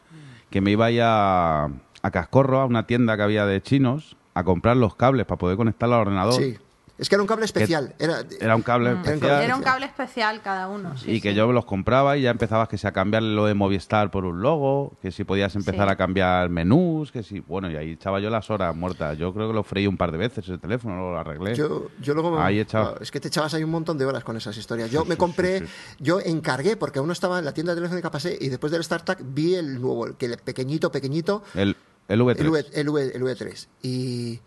que 0.49 0.62
me 0.62 0.71
iba 0.71 0.86
ahí 0.86 0.99
a, 1.01 1.65
a 1.65 2.12
Cascorro, 2.12 2.62
a 2.62 2.65
una 2.65 2.88
tienda 2.88 3.15
que 3.17 3.23
había 3.23 3.45
de 3.45 3.62
chinos, 3.62 4.17
a 4.34 4.43
comprar 4.43 4.78
los 4.78 4.95
cables 4.95 5.25
para 5.25 5.38
poder 5.38 5.58
conectarlo 5.58 5.95
al 5.95 6.01
ordenador. 6.01 6.34
Sí. 6.34 6.58
Es 6.97 7.10
que 7.10 7.15
era 7.15 7.21
un 7.21 7.27
cable 7.27 7.43
especial. 7.43 7.93
Era, 7.99 8.23
Era 8.39 8.55
un 8.55 8.62
cable 8.62 8.93
especial. 8.93 9.41
Era 9.43 9.55
un 9.58 9.62
cable 9.63 9.86
especial 9.86 10.41
cada 10.41 10.69
uno. 10.69 10.95
sí, 10.97 11.12
y 11.12 11.21
que 11.21 11.31
sí. 11.31 11.36
yo 11.36 11.51
los 11.51 11.65
compraba 11.65 12.15
y 12.15 12.21
ya 12.21 12.31
empezabas 12.31 12.69
que 12.69 12.77
si 12.77 12.88
a 12.88 12.93
cambiarle 12.93 13.34
lo 13.36 13.45
de 13.45 13.53
Movistar 13.53 14.12
por 14.12 14.23
un 14.23 14.41
logo, 14.41 14.93
que 15.01 15.12
si 15.12 15.25
podías 15.25 15.53
empezar 15.58 15.88
Sí. 15.88 15.91
a 15.93 15.95
cambiar 15.97 16.49
menús, 16.49 17.12
que 17.12 17.21
si, 17.21 17.41
bueno, 17.41 17.69
y 17.69 17.75
ahí 17.75 17.91
echaba 17.91 18.21
yo 18.21 18.29
las 18.29 18.49
horas 18.49 18.73
muertas. 18.75 19.17
Yo 19.17 19.34
creo 19.34 19.49
que 19.49 19.53
lo 19.53 19.63
freí 19.63 19.88
un 19.88 19.97
par 19.97 20.12
de 20.13 20.19
veces 20.19 20.45
ese 20.45 20.58
teléfono, 20.58 20.95
lo 21.12 21.17
arreglé. 21.19 21.53
Yo, 21.55 21.88
yo 22.01 22.13
luego 22.13 22.31
me- 22.31 22.41
Ahí 22.41 22.60
echaba. 22.62 22.95
Es 23.01 23.12
que 23.12 23.19
te 23.19 23.27
echabas 23.27 23.53
ahí 23.53 23.63
un 23.65 23.71
montón 23.71 23.97
de 23.97 24.05
horas 24.05 24.23
con 24.23 24.38
esas 24.38 24.55
historias. 24.55 24.89
Yo 24.89 25.03
me 25.03 25.17
compré, 25.17 25.60
sí, 25.60 25.65
yo 25.99 26.21
encargué, 26.21 26.77
porque 26.77 26.99
aún 26.99 27.08
no 27.08 27.13
estaba 27.13 27.39
en 27.39 27.43
la 27.45 27.53
tienda 27.53 27.73
de 27.73 27.81
telefónica 27.81 28.10
pasé, 28.10 28.38
y 28.39 28.47
después 28.47 28.71
del 28.71 28.81
StarTAC 28.84 29.19
vi 29.21 29.55
el 29.55 29.81
nuevo, 29.81 30.05
el 30.08 30.15
que 30.15 30.27
el 30.27 30.38
pequeñito, 30.38 30.93
pequeñito, 30.93 31.43
El, 31.55 31.75
el 32.08 32.21
V3. 32.21 32.39
el, 32.39 32.49
V, 32.49 32.65
el, 32.73 32.89
V, 32.89 33.12
el 33.15 33.21
V3. 33.21 33.67
Y, 33.81 34.39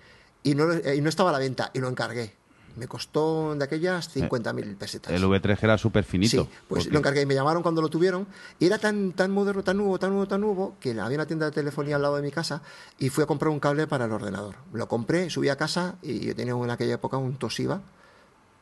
y, 0.42 0.54
no, 0.54 0.72
eh, 0.72 0.96
y 0.96 1.00
no 1.00 1.08
estaba 1.08 1.30
a 1.30 1.32
la 1.32 1.38
venta, 1.38 1.70
y 1.72 1.78
lo 1.78 1.88
encargué. 1.88 2.34
Me 2.76 2.86
costó 2.86 3.56
de 3.56 3.64
aquellas 3.64 4.14
50.000 4.14 4.76
pesetas. 4.76 5.12
El 5.12 5.24
V3 5.24 5.58
que 5.58 5.66
era 5.66 5.76
súper 5.76 6.04
finito. 6.04 6.44
Sí, 6.44 6.48
pues 6.68 6.86
lo 6.86 6.98
encargué 6.98 7.22
y 7.22 7.26
me 7.26 7.34
llamaron 7.34 7.60
cuando 7.60 7.82
lo 7.82 7.88
tuvieron. 7.88 8.28
Y 8.60 8.66
era 8.66 8.78
tan, 8.78 9.12
tan 9.12 9.32
moderno, 9.32 9.64
tan 9.64 9.76
nuevo, 9.76 9.98
tan 9.98 10.10
nuevo, 10.10 10.28
tan 10.28 10.40
nuevo, 10.40 10.76
que 10.78 10.92
había 10.92 11.16
una 11.16 11.26
tienda 11.26 11.46
de 11.46 11.52
telefonía 11.52 11.96
al 11.96 12.02
lado 12.02 12.16
de 12.16 12.22
mi 12.22 12.30
casa 12.30 12.62
y 12.96 13.08
fui 13.08 13.24
a 13.24 13.26
comprar 13.26 13.48
un 13.48 13.58
cable 13.58 13.88
para 13.88 14.04
el 14.04 14.12
ordenador. 14.12 14.54
Lo 14.72 14.86
compré, 14.86 15.28
subí 15.28 15.48
a 15.48 15.56
casa 15.56 15.96
y 16.02 16.26
yo 16.26 16.36
tenía 16.36 16.54
en 16.54 16.70
aquella 16.70 16.94
época 16.94 17.16
un 17.16 17.36
Toshiba 17.36 17.82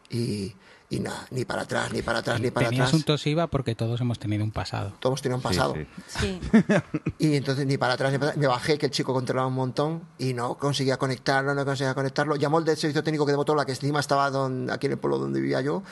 y, 0.09 0.55
y 0.89 1.01
nada, 1.01 1.27
ni 1.33 1.45
para 1.45 1.63
atrás, 1.63 1.93
ni 1.93 2.01
para 2.03 2.21
atrás, 2.21 2.41
ni 2.41 2.51
para 2.53 2.69
Tenías 2.69 2.87
atrás. 2.89 2.95
un 3.01 3.03
Toshiba 3.05 3.49
porque 3.49 3.75
todos 3.75 4.01
hemos 4.01 4.19
tenido 4.21 4.45
un 4.45 4.53
pasado. 4.53 4.93
Todos 5.01 5.21
tenían 5.21 5.41
Sí, 5.41 5.45
pasado. 5.45 5.75
sí. 5.75 5.87
Sí. 6.07 6.41
Y 7.19 7.35
entonces 7.35 7.67
ni 7.67 7.77
para 7.77 7.95
atrás 7.95 8.13
ni 8.13 8.19
para 8.19 8.31
atrás. 8.31 8.41
Me 8.41 8.47
bajé, 8.47 8.79
que 8.79 8.87
el 8.87 8.93
chico 8.93 9.13
controlaba 9.13 9.49
un 9.49 9.55
montón 9.55 10.03
y 10.19 10.33
no 10.33 10.55
conseguía 10.57 10.97
conectarlo, 10.97 11.55
no 11.55 11.65
conseguía 11.65 11.95
conectarlo. 11.95 12.37
Llamó 12.37 12.59
el 12.61 12.65
del 12.65 12.77
servicio 12.77 13.03
técnico 13.03 13.27
que 13.27 13.33
de 13.33 13.37
Motola, 13.39 13.65
que 13.65 13.73
encima 13.73 13.99
estaba 14.01 14.31
don- 14.31 14.71
aquí 14.71 14.87
en 14.87 14.93
el 14.93 14.99
pueblo 14.99 15.19
donde 15.19 15.41
vivía 15.41 15.61
yo. 15.61 15.83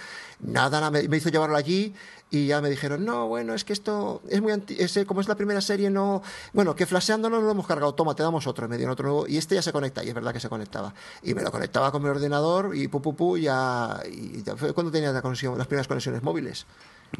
Nada, 0.41 0.79
nada, 0.81 0.91
me, 0.91 1.09
me 1.09 1.17
hizo 1.17 1.29
llevarlo 1.31 1.57
allí 1.57 1.95
y 2.35 2.49
ya 2.49 2.61
me 2.61 2.69
dijeron, 2.69 3.05
no, 3.05 3.29
bueno, 3.29 3.55
es 3.55 3.63
que 3.63 3.73
esto 3.73 4.21
es 4.29 4.43
muy 4.43 4.51
anti 4.51 4.75
ese, 4.77 5.07
como 5.07 5.21
es 5.21 5.29
la 5.29 5.37
primera 5.37 5.61
serie, 5.61 5.89
no. 5.89 6.21
Bueno, 6.53 6.75
que 6.75 6.85
flasheando 6.85 7.31
no 7.31 7.41
lo 7.41 7.49
hemos 7.49 7.65
cargado, 7.65 7.95
toma, 7.95 8.17
te 8.17 8.25
damos 8.25 8.49
otro. 8.49 8.67
Y 8.67 8.69
me 8.69 8.77
dieron 8.77 8.93
otro 8.93 9.07
nuevo 9.07 9.29
y 9.29 9.37
este 9.37 9.55
ya 9.55 9.63
se 9.63 9.71
conecta, 9.71 10.03
y 10.03 10.09
es 10.09 10.15
verdad 10.15 10.33
que 10.33 10.41
se 10.41 10.49
conectaba. 10.49 10.93
Y 11.23 11.33
me 11.33 11.43
lo 11.43 11.53
conectaba 11.53 11.93
con 11.93 12.03
mi 12.03 12.09
ordenador 12.09 12.77
y 12.77 12.89
pu, 12.89 13.01
pu, 13.01 13.15
pu, 13.15 13.39
ya. 13.39 14.01
Y 14.11 14.43
ya 14.43 14.57
fue 14.57 14.73
cuando 14.73 14.91
tenía 14.91 15.13
la 15.13 15.23
conexión, 15.23 15.57
las 15.57 15.69
primeras 15.69 15.87
conexiones 15.87 16.25
móviles. 16.25 16.67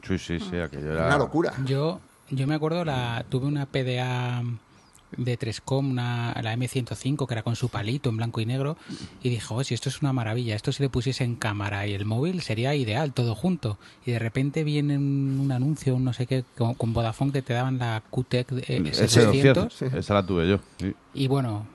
Sí, 0.05 0.19
sí, 0.19 0.41
sí, 0.41 0.59
aquello 0.59 0.93
era... 0.93 1.07
Una 1.07 1.19
locura. 1.19 1.53
Yo, 1.65 2.01
yo 2.31 2.49
me 2.49 2.57
acuerdo, 2.57 2.85
la 2.85 3.25
tuve 3.29 3.47
una 3.47 3.67
PDA 3.67 4.43
de 5.17 5.39
3Com, 5.39 5.91
una, 5.91 6.35
la 6.43 6.55
M105, 6.57 7.27
que 7.27 7.35
era 7.35 7.43
con 7.43 7.57
su 7.57 7.69
palito 7.69 8.11
en 8.11 8.17
blanco 8.17 8.41
y 8.41 8.47
negro, 8.47 8.77
y 9.23 9.29
dije, 9.31 9.47
oh, 9.51 9.63
si 9.65 9.75
esto 9.75 9.89
es 9.89 10.03
una 10.03 10.13
maravilla, 10.13 10.55
esto 10.57 10.73
si 10.73 10.83
le 10.83 10.89
pusiese 10.89 11.25
en 11.25 11.37
cámara 11.37 11.87
y 11.87 11.93
el 11.95 12.05
móvil 12.05 12.41
sería 12.43 12.75
ideal, 12.75 13.13
todo 13.13 13.35
junto. 13.35 13.79
Y 14.07 14.13
de 14.13 14.19
repente 14.19 14.65
viene 14.65 14.97
un, 14.99 15.39
un 15.41 15.53
anuncio, 15.53 15.95
un 15.97 16.05
no 16.05 16.13
sé 16.13 16.27
qué, 16.27 16.45
con, 16.57 16.75
con 16.75 16.93
Vodafone 16.93 17.33
que 17.33 17.43
te 17.43 17.53
daban 17.55 17.79
la 17.79 18.03
QTEC 18.11 18.49
de- 18.51 18.65
eh, 18.77 18.81
S200, 18.83 19.55
S200, 19.71 19.95
esa 19.97 20.15
la 20.15 20.27
tuve 20.27 20.49
yo. 20.49 20.59
sí. 20.79 20.93
y 21.15 21.27
bueno, 21.29 21.67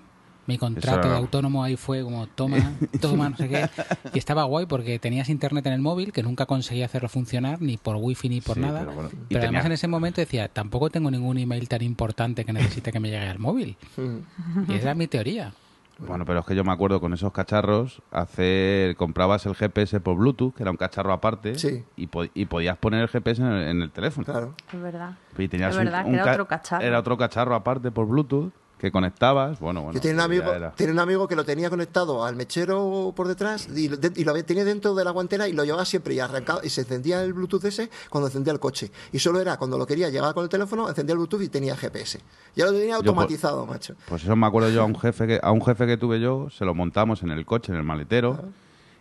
mi 0.49 0.57
contrato 0.57 0.99
Eso- 0.99 1.09
de 1.09 1.15
autónomo 1.15 1.63
ahí 1.63 1.77
fue 1.77 2.03
como, 2.03 2.27
toma, 2.27 2.57
toma, 3.01 3.29
no 3.29 3.38
sé 3.38 3.47
qué. 3.47 3.69
Y 4.13 4.17
estaba 4.19 4.43
guay 4.43 4.65
porque 4.65 4.99
tenías 4.99 5.29
internet 5.29 5.65
en 5.67 5.73
el 5.73 5.79
móvil, 5.81 6.12
que 6.12 6.21
nunca 6.23 6.45
conseguía 6.45 6.85
hacerlo 6.85 7.07
funcionar, 7.07 7.62
ni 7.62 7.77
por 7.77 7.95
wifi 7.95 8.27
ni 8.27 8.41
por 8.41 8.55
Sí, 8.55 8.62
nada. 8.62 8.79
pero 8.81 8.91
bueno, 8.93 9.09
además 9.09 9.45
tenía- 9.45 9.62
en 9.65 9.71
ese 9.71 9.88
momento 9.88 10.19
decía, 10.19 10.49
tampoco 10.49 10.89
tengo 10.89 11.09
ningún 11.09 11.38
email 11.38 11.69
tan 11.69 11.81
importante 11.83 12.43
que 12.43 12.51
necesite 12.51 12.91
que 12.91 12.99
me 12.99 13.09
llegue 13.09 13.27
al 13.29 13.39
móvil. 13.39 13.77
Mm. 13.95 14.71
Y 14.71 14.75
esa 14.75 14.91
es 14.91 14.97
mi 14.97 15.07
teoría. 15.07 15.53
Bueno, 15.99 16.23
pero 16.25 16.39
es 16.39 16.45
que 16.45 16.55
yo 16.55 16.63
me 16.63 16.71
acuerdo 16.71 17.01
con 17.01 17.13
esos 17.13 17.33
cacharros, 17.33 18.01
hacer 18.09 18.95
comprabas 18.95 19.45
el 19.45 19.53
GPS 19.53 19.99
por 19.99 20.15
Bluetooth, 20.15 20.55
que 20.55 20.63
era 20.63 20.71
un 20.71 20.77
cacharro 20.77 21.12
aparte, 21.12 21.55
Sí. 21.59 21.83
y, 21.97 22.07
po- 22.07 22.23
y 22.33 22.45
podías 22.45 22.77
poner 22.77 23.01
el 23.01 23.09
GPS 23.09 23.41
en 23.41 23.47
el, 23.49 23.67
en 23.67 23.81
el 23.81 23.91
teléfono. 23.91 24.23
Claro. 24.25 24.53
Es 24.71 24.81
verdad. 24.81 25.17
Y 25.38 25.47
tenías 25.49 25.71
Es 25.71 25.77
un- 25.77 25.83
verdad, 25.83 26.03
que 26.03 26.09
un 26.09 26.15
era 26.15 26.23
ca- 26.23 26.31
otro 26.31 26.47
cacharro. 26.47 26.85
Era 26.85 26.99
otro 26.99 27.17
cacharro 27.17 27.53
aparte 27.53 27.91
por 27.91 28.07
Bluetooth 28.07 28.53
que 28.80 28.92
conectabas. 28.92 29.60
Bueno, 29.60 29.82
bueno. 29.82 29.94
Yo 29.96 30.02
tenía 30.02 30.15
un, 30.15 30.22
amigo, 30.22 30.46
tenía 30.76 30.94
un 30.94 31.00
amigo 31.00 31.28
que 31.28 31.36
lo 31.36 31.44
tenía 31.44 31.70
conectado 31.70 32.24
al 32.26 32.36
mechero 32.38 33.12
por 33.15 33.28
detrás 33.28 33.68
y, 33.76 33.89
lo- 33.89 33.98
de- 33.98 34.13
y 34.15 34.24
lo 34.24 34.32
había- 34.32 34.46
tenía 34.46 34.63
dentro 34.63 34.96
de 34.96 35.04
la 35.04 35.12
guantera 35.12 35.48
y 35.50 35.54
lo 35.54 35.65
llevaba 35.65 35.84
siempre 35.84 36.13
y 36.13 36.20
arrancaba 36.20 36.62
y 36.63 36.70
se 36.70 36.82
encendía 36.82 37.22
el 37.22 37.34
Bluetooth 37.34 37.65
ese 37.65 37.89
cuando 38.10 38.28
encendía 38.28 38.54
el 38.54 38.60
coche. 38.60 38.89
Y 39.12 39.20
solo 39.20 39.42
era 39.42 39.58
cuando 39.58 39.78
lo 39.78 39.86
quería 39.86 40.10
llevar 40.10 40.34
con 40.34 40.44
el 40.44 40.50
teléfono, 40.50 40.88
encendía 40.88 41.12
el 41.13 41.18
Bluetooth 41.20 41.42
y 41.42 41.50
tenía 41.50 41.76
GPS. 41.76 42.20
Ya 42.56 42.65
lo 42.65 42.72
tenía 42.72 42.92
Yo, 42.92 42.96
automatizado, 42.98 43.65
macho. 43.65 43.96
Pues 44.08 44.24
eso 44.24 44.36
me 44.38 44.48
acuerdo 44.48 44.70
yo 44.70 44.82
a 44.82 44.86
un 44.86 44.98
jefe 44.98 45.28
que 45.28 45.39
a 45.44 45.52
un 45.52 45.62
jefe 45.63 45.86
que 45.86 45.98
tuve 45.98 46.22
yo, 46.22 46.50
se 46.50 46.63
lo 46.63 46.74
montamos 46.74 47.22
en 47.22 47.32
el 47.32 47.46
coche, 47.46 47.74
en 47.74 47.78
el 47.80 47.84
maletero, 47.84 48.39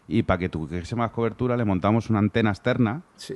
y 0.08 0.22
para 0.24 0.38
que 0.38 0.48
tuviese 0.48 0.96
más 0.96 1.10
cobertura 1.12 1.56
le 1.56 1.64
montamos 1.64 2.10
una 2.10 2.18
antena 2.18 2.50
externa 2.50 3.02
Sí. 3.16 3.34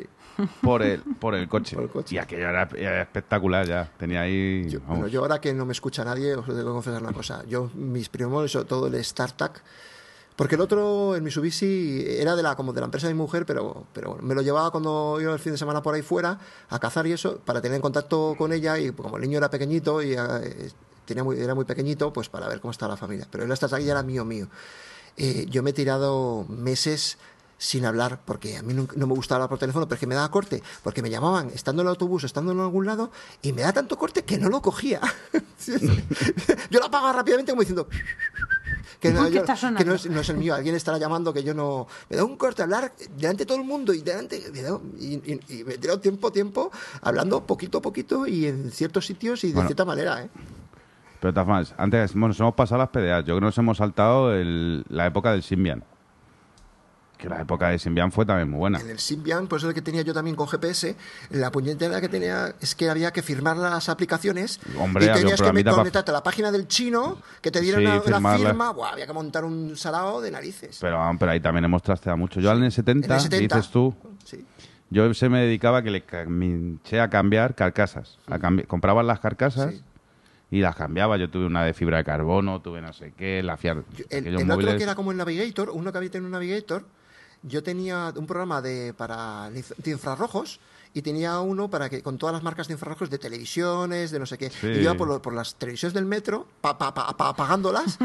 Por 0.62 0.83
el 0.83 1.01
por 1.01 1.35
el 1.35 1.49
coche. 1.49 1.77
Por 1.77 1.85
el 1.85 1.90
coche. 1.90 2.14
Y 2.14 2.18
aquello 2.18 2.49
era, 2.49 2.68
era 2.77 3.03
espectacular 3.03 3.66
ya. 3.66 3.90
Tenía 3.99 4.23
ahí. 4.23 4.68
Yo, 4.68 4.81
bueno, 4.81 5.09
yo 5.09 5.21
ahora 5.21 5.40
que 5.40 5.53
no 5.53 5.66
me 5.66 5.73
escucha 5.73 6.05
nadie, 6.05 6.35
os 6.35 6.47
tengo 6.47 6.59
que 6.59 6.64
confesar 6.64 7.03
una 7.03 7.12
cosa. 7.12 7.45
Yo, 7.47 7.71
mis 7.75 8.09
primos, 8.09 8.51
sobre 8.51 8.66
todo 8.66 8.87
el 8.87 9.05
StarTAC, 9.05 9.62
porque 10.37 10.55
el 10.55 10.61
otro, 10.62 11.14
el 11.14 11.23
Mitsubishi, 11.23 12.05
era 12.07 12.35
de 12.35 12.42
la, 12.42 12.57
como 12.57 12.73
de 12.73 12.81
la 12.81 12.87
empresa 12.87 13.07
de 13.07 13.14
mi 13.14 13.18
mujer, 13.18 13.45
pero, 13.45 13.87
pero 13.92 14.11
bueno, 14.11 14.27
me 14.27 14.35
lo 14.35 14.40
llevaba 14.42 14.71
cuando 14.71 15.18
iba 15.21 15.33
el 15.33 15.38
fin 15.38 15.53
de 15.53 15.59
semana 15.59 15.83
por 15.83 15.95
ahí 15.95 16.03
fuera 16.03 16.38
a 16.71 16.79
cazar 16.79 17.07
y 17.07 17.12
eso, 17.12 17.38
para 17.45 17.61
tener 17.61 17.77
en 17.77 17.83
contacto 17.83 18.35
con 18.38 18.53
ella 18.53 18.79
y 18.79 18.92
como 18.92 19.16
el 19.16 19.23
niño 19.23 19.38
era 19.38 19.51
pequeñito 19.51 20.03
y 20.03 20.14
eh, 20.14 20.71
tenía 21.05 21.23
muy, 21.23 21.38
era 21.38 21.55
muy 21.55 21.66
pequeñito, 21.66 22.12
pues 22.12 22.29
para 22.29 22.49
ver 22.49 22.61
cómo 22.61 22.71
estaba 22.71 22.92
la 22.92 22.97
familia. 22.97 23.27
Pero 23.31 23.45
el 23.45 23.55
StarTAC 23.55 23.83
ya 23.83 23.92
era 23.92 24.03
mío, 24.03 24.25
mío. 24.25 24.49
Eh, 25.18 25.47
yo 25.51 25.62
me 25.62 25.71
he 25.71 25.73
tirado 25.75 26.47
meses 26.49 27.18
sin 27.64 27.85
hablar, 27.85 28.18
porque 28.25 28.57
a 28.57 28.62
mí 28.62 28.75
no 28.75 29.07
me 29.07 29.14
gustaba 29.14 29.37
hablar 29.37 29.48
por 29.51 29.59
teléfono, 29.61 29.87
pero 29.87 29.94
es 29.94 30.01
que 30.01 30.07
me 30.09 30.16
daba 30.16 30.29
corte, 30.33 30.61
porque 30.83 31.01
me 31.01 31.11
llamaban 31.11 31.48
estando 31.55 31.83
en 31.83 31.87
el 31.87 31.90
autobús, 31.90 32.25
estando 32.25 32.51
en 32.51 32.59
algún 32.59 32.87
lado, 32.87 33.12
y 33.40 33.53
me 33.53 33.62
da 33.62 33.72
tanto 33.72 33.96
corte 33.96 34.25
que 34.25 34.37
no 34.37 34.48
lo 34.48 34.61
cogía. 34.61 35.01
yo 36.70 36.81
lo 36.81 36.87
apagaba 36.87 37.12
rápidamente 37.12 37.53
como 37.53 37.61
diciendo... 37.62 37.88
Que, 38.98 39.13
no, 39.13 39.23
Uy, 39.23 39.29
¿qué 39.29 39.35
yo- 39.35 39.40
está 39.40 39.54
que 39.54 39.60
sonando? 39.60 39.85
no, 39.85 39.94
es, 39.94 40.06
no 40.10 40.21
es 40.21 40.29
el 40.29 40.37
mío, 40.38 40.54
alguien 40.54 40.75
estará 40.77 40.96
llamando 40.98 41.33
que 41.33 41.42
yo 41.44 41.54
no... 41.54 41.87
Me 42.08 42.17
da 42.17 42.25
un 42.25 42.37
corte 42.37 42.63
hablar 42.63 42.92
delante 43.17 43.42
de 43.42 43.46
todo 43.46 43.58
el 43.58 43.65
mundo 43.65 43.92
y 43.94 44.00
delante... 44.02 44.42
me 44.52 44.63
da- 44.63 44.79
y, 44.98 45.15
y- 45.33 45.40
y 45.60 45.65
me 45.65 45.75
he 45.75 45.79
tirado 45.79 45.98
tiempo, 46.00 46.31
tiempo, 46.33 46.71
hablando 47.00 47.44
poquito 47.46 47.79
a 47.79 47.83
poquito 47.83 48.27
y 48.27 48.46
en 48.46 48.71
ciertos 48.73 49.06
sitios 49.06 49.42
y 49.44 49.48
de 49.48 49.54
Bueno. 49.54 49.69
cierta 49.69 49.85
manera, 49.85 50.23
¿eh? 50.23 50.29
Pero 51.21 51.33
antes 51.79 52.13
bueno, 52.15 52.29
nos 52.29 52.40
hemos 52.40 52.54
pasado 52.54 52.79
las 52.81 52.88
PDAs. 52.90 53.21
Yo 53.25 53.27
creo 53.37 53.38
que 53.38 53.44
nos 53.46 53.58
hemos 53.58 53.79
saltado 53.79 54.33
el- 54.35 54.85
la 54.88 55.06
época 55.06 55.31
del 55.33 55.42
Symbian. 55.44 55.85
Que 57.23 57.29
la 57.29 57.40
época 57.42 57.68
de 57.68 57.79
Symbian 57.79 58.10
fue 58.10 58.27
también 58.27 58.50
muy 58.50 58.58
buena. 58.58 58.81
En 58.81 58.90
el 58.90 58.98
Symbian, 58.98 59.46
pues 59.46 59.62
es 59.62 59.68
el 59.68 59.75
que 59.75 59.81
tenía 59.81 60.02
yo 60.02 60.12
también 60.12 60.35
con 60.35 60.48
GPS, 60.48 60.96
la 61.31 61.52
puñetera 61.52 62.00
que 62.00 62.08
tenía 62.08 62.52
es 62.60 62.75
que 62.75 62.90
había 62.90 63.12
que 63.12 63.23
firmar 63.23 63.56
las 63.56 63.88
aplicaciones 63.88 64.58
Hombre, 64.77 65.04
y 65.06 65.08
tenías 65.12 65.40
que 65.40 65.46
conectarte 65.70 66.10
a 66.10 66.14
la 66.14 66.23
página 66.25 66.50
del 66.50 66.66
chino, 66.66 67.18
que 67.40 67.52
te 67.52 67.60
dieran 67.60 67.81
Sí, 67.83 67.87
una, 67.87 67.94
una 67.94 68.02
firmarla. 68.02 68.48
firma, 68.48 68.73
Buah, 68.73 68.90
había 68.94 69.06
que 69.06 69.12
montar 69.12 69.44
un 69.44 69.77
salado 69.77 70.20
de 70.20 70.33
narices. 70.33 70.79
Pero, 70.81 70.98
pero 71.16 71.31
ahí 71.31 71.38
también 71.38 71.64
hemos 71.64 71.81
trasteado 71.83 72.16
mucho. 72.18 72.40
Yo 72.40 72.50
en 72.50 72.64
el 72.64 72.73
70, 72.73 73.06
En 73.06 73.12
el 73.12 73.20
70. 73.20 73.56
dices 73.56 73.70
tú, 73.70 73.94
Sí. 74.25 74.44
Yo 74.90 75.14
se 75.14 75.29
me 75.29 75.40
dedicaba 75.42 75.79
a 75.79 75.83
que 75.83 75.90
le 75.90 76.02
caminché 76.02 77.00
a 77.00 77.08
cambiar 77.08 77.54
carcasas. 77.54 78.18
A 78.27 78.38
cambi- 78.38 78.66
compraba 78.66 79.02
las 79.04 79.20
carcasas 79.20 79.75
Sí. 79.75 79.83
y 80.50 80.60
las 80.60 80.75
cambiaba. 80.77 81.16
Yo 81.18 81.31
tuve 81.31 81.46
una 81.46 81.64
de 81.64 81.73
fibra 81.73 81.98
de 81.98 82.04
carbono, 82.04 82.60
tuve 82.60 82.83
no 82.83 82.92
sé 82.92 83.14
qué, 83.16 83.42
la 83.44 83.56
fiar. 83.56 83.85
El, 84.10 84.27
el 84.27 84.50
otro 84.50 84.77
que 84.77 84.83
era 84.83 84.94
como 84.96 85.12
el 85.12 85.16
Navigator, 85.18 85.70
uno 85.70 85.92
que 85.92 85.98
había 85.98 86.10
tenido 86.10 86.27
un 86.27 86.33
Navigator, 86.33 86.85
yo 87.43 87.63
tenía 87.63 88.13
un 88.17 88.27
programa 88.27 88.61
de, 88.63 88.95
para, 88.97 89.51
de 89.51 89.90
infrarrojos 89.90 90.61
y 90.95 91.01
tenía 91.03 91.40
uno 91.40 91.71
para 91.71 91.88
que 91.88 92.03
con 92.03 92.19
todas 92.19 92.35
las 92.35 92.43
marcas 92.43 92.69
de 92.69 92.75
infrarrojos 92.75 93.09
de 93.09 93.19
televisiones, 93.19 94.11
de 94.11 94.19
no 94.19 94.27
sé 94.27 94.37
qué. 94.37 94.51
Sí. 94.51 94.67
Y 94.69 94.79
iba 94.81 94.93
por, 94.95 95.09
lo- 95.09 95.23
por 95.23 95.33
las 95.33 95.55
televisiones 95.55 95.95
del 95.95 96.05
metro 96.05 96.47
pa, 96.61 96.77
pa- 96.77 96.93
pa- 96.93 97.17
pa- 97.17 97.31
apagándolas. 97.31 97.99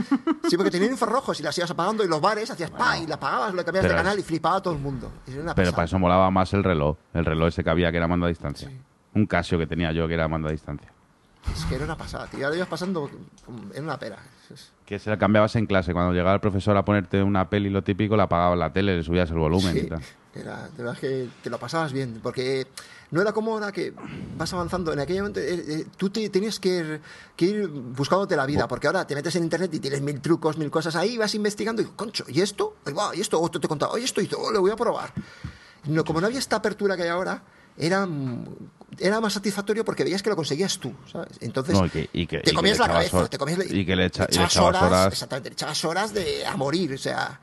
sí, 0.49 0.55
porque 0.55 0.71
tenían 0.71 0.91
infrarrojos 0.91 1.39
y 1.39 1.43
las 1.43 1.57
ibas 1.57 1.69
apagando 1.71 2.03
y 2.03 2.07
los 2.07 2.21
bares 2.21 2.49
hacías 2.49 2.71
pa 2.71 2.97
y 2.97 3.05
la 3.05 3.15
apagabas, 3.15 3.53
lo 3.53 3.63
cambiabas 3.65 3.89
de 3.91 3.95
canal 3.95 4.19
y 4.19 4.23
flipaba 4.23 4.61
todo 4.61 4.73
el 4.73 4.79
mundo. 4.79 5.11
Pero 5.55 5.71
para 5.71 5.83
eso 5.85 5.99
molaba 5.99 6.31
más 6.31 6.53
el 6.53 6.63
reloj. 6.63 6.97
El 7.13 7.25
reloj 7.25 7.49
ese 7.49 7.63
que 7.63 7.69
había 7.69 7.91
que 7.91 7.97
era 7.97 8.07
mando 8.07 8.25
a 8.25 8.29
distancia. 8.29 8.69
Sí. 8.69 8.77
Un 9.15 9.25
Casio 9.25 9.57
que 9.59 9.67
tenía 9.67 9.91
yo 9.91 10.07
que 10.07 10.13
era 10.13 10.27
mando 10.27 10.47
a 10.47 10.51
distancia. 10.51 10.91
Es 11.53 11.65
que 11.65 11.75
era 11.75 11.85
una 11.85 11.97
pasada, 11.97 12.27
tío. 12.27 12.47
Lo 12.49 12.55
ibas 12.55 12.67
pasando 12.67 13.09
en 13.73 13.83
una 13.83 13.97
pera. 13.97 14.17
Es- 14.53 14.71
Que 14.85 14.99
se 14.99 15.09
la 15.09 15.17
cambiabas 15.17 15.55
en 15.55 15.65
clase. 15.65 15.93
Cuando 15.93 16.13
llegaba 16.13 16.33
el 16.35 16.39
profesor 16.39 16.77
a 16.77 16.85
ponerte 16.85 17.21
una 17.23 17.49
peli, 17.49 17.69
lo 17.69 17.83
típico, 17.83 18.15
la 18.15 18.23
apagabas 18.23 18.57
la 18.57 18.71
tele, 18.71 18.95
le 18.97 19.03
subías 19.03 19.29
el 19.31 19.37
volumen 19.37 19.73
Sí, 19.73 19.79
y 19.79 19.87
tal. 19.87 20.01
era, 20.35 20.67
de 20.69 20.83
verdad 20.83 20.97
que 20.99 21.27
te 21.43 21.49
lo 21.49 21.57
pasabas 21.57 21.91
bien, 21.91 22.19
porque 22.21 22.67
no 23.11 23.21
era 23.21 23.33
como 23.33 23.53
ahora 23.53 23.71
que 23.71 23.93
vas 24.37 24.53
avanzando. 24.53 24.93
En 24.93 24.99
aquel 24.99 25.17
momento 25.17 25.39
eh, 25.39 25.63
eh, 25.67 25.85
tú 25.97 26.09
te, 26.09 26.29
tenías 26.29 26.59
que, 26.59 27.01
que 27.35 27.45
ir 27.45 27.67
buscándote 27.67 28.35
la 28.35 28.45
vida, 28.45 28.67
porque 28.67 28.87
ahora 28.87 29.05
te 29.07 29.15
metes 29.15 29.35
en 29.35 29.43
internet 29.43 29.73
y 29.73 29.79
tienes 29.79 30.01
mil 30.01 30.21
trucos, 30.21 30.57
mil 30.57 30.69
cosas 30.69 30.95
ahí, 30.95 31.17
vas 31.17 31.33
investigando 31.35 31.81
y, 31.81 31.85
concho, 31.85 32.23
¿y 32.27 32.39
esto? 32.41 32.75
¿Y 33.15 33.19
esto? 33.21 33.41
Otro 33.41 33.59
te 33.59 33.67
contaba, 33.67 33.91
oye, 33.93 34.05
esto 34.05 34.21
y 34.21 34.27
todo, 34.27 34.51
lo 34.51 34.61
voy 34.61 34.71
a 34.71 34.75
probar. 34.75 35.11
No, 35.85 36.03
como 36.05 36.21
no 36.21 36.27
había 36.27 36.39
esta 36.39 36.57
apertura 36.57 36.95
que 36.95 37.03
hay 37.03 37.09
ahora, 37.09 37.41
era, 37.77 38.07
era 38.99 39.21
más 39.21 39.33
satisfactorio 39.33 39.83
porque 39.85 40.03
veías 40.03 40.21
que 40.23 40.29
lo 40.29 40.35
conseguías 40.35 40.77
tú, 40.79 40.93
¿sabes? 41.11 41.37
Entonces, 41.41 41.75
No, 41.77 41.85
y 41.85 41.89
que- 41.89 42.09
y 42.13 42.25
que- 42.27 42.39
te 42.39 42.53
comías 42.53 42.77
le 42.79 42.87
la 42.87 42.93
cabeza, 42.93 43.27
te 43.29 43.37
comías 43.37 43.59
y 43.71 43.85
que 43.85 43.95
le 43.95 44.05
echa- 44.07 44.25
le 44.25 44.35
echabas 44.35 44.51
echabas 44.53 44.83
horas. 44.83 45.13
exactamente, 45.13 45.49
le 45.49 45.53
echabas 45.53 45.85
horas 45.85 46.13
de, 46.13 46.45
a 46.45 46.55
morir, 46.57 46.93
o 46.93 46.97
sea... 46.97 47.39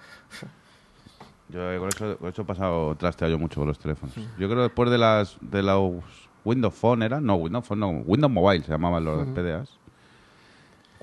Yo 1.50 1.70
eh, 1.70 1.78
con 1.78 1.88
eso, 1.88 2.16
con 2.18 2.28
eso 2.30 2.42
he 2.42 2.44
pasado 2.44 2.96
trasteado 2.96 3.32
yo 3.32 3.38
mucho 3.38 3.60
con 3.60 3.68
los 3.68 3.78
teléfonos. 3.78 4.14
Yo 4.16 4.48
creo 4.48 4.56
que 4.56 4.62
después 4.62 4.90
de 4.90 4.98
las 4.98 5.36
de 5.40 5.62
los 5.62 6.02
Windows 6.44 6.74
Phone 6.74 7.02
era, 7.02 7.20
no, 7.20 7.36
Windows 7.36 7.66
Phone 7.66 7.80
no, 7.80 7.88
Windows 7.90 8.32
Mobile 8.32 8.64
se 8.64 8.72
llamaban 8.72 9.04
los 9.04 9.26
PDAs. 9.28 9.68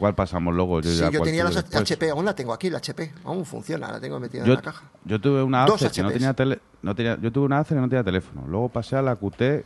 ¿Cuál 0.01 0.15
pasamos 0.15 0.51
luego? 0.55 0.81
Sí, 0.81 0.97
ya 0.97 1.11
yo 1.11 1.21
tenía 1.21 1.43
las 1.43 1.53
después. 1.53 1.83
HP, 1.91 2.09
aún 2.09 2.25
la 2.25 2.33
tengo 2.33 2.53
aquí, 2.53 2.71
la 2.71 2.79
HP, 2.79 3.13
aún 3.23 3.45
funciona, 3.45 3.91
la 3.91 3.99
tengo 4.01 4.19
metida 4.19 4.43
Yo, 4.43 4.53
en 4.53 4.55
la 4.55 4.61
caja. 4.63 4.89
yo 5.05 5.21
tuve 5.21 5.43
una 5.43 5.63
Dos 5.67 5.75
Acer 5.83 5.91
que 5.91 6.01
no 6.01 6.09
tenía 6.11 6.33
tele, 6.33 6.59
no 6.81 6.95
tenía, 6.95 7.19
yo 7.21 7.31
tuve 7.31 7.45
una 7.45 7.59
Acer 7.59 7.77
que 7.77 7.81
no 7.81 7.87
tenía 7.87 8.03
teléfono. 8.03 8.43
Luego 8.47 8.67
pasé 8.69 8.95
a 8.95 9.03
la 9.03 9.15
QT 9.15 9.63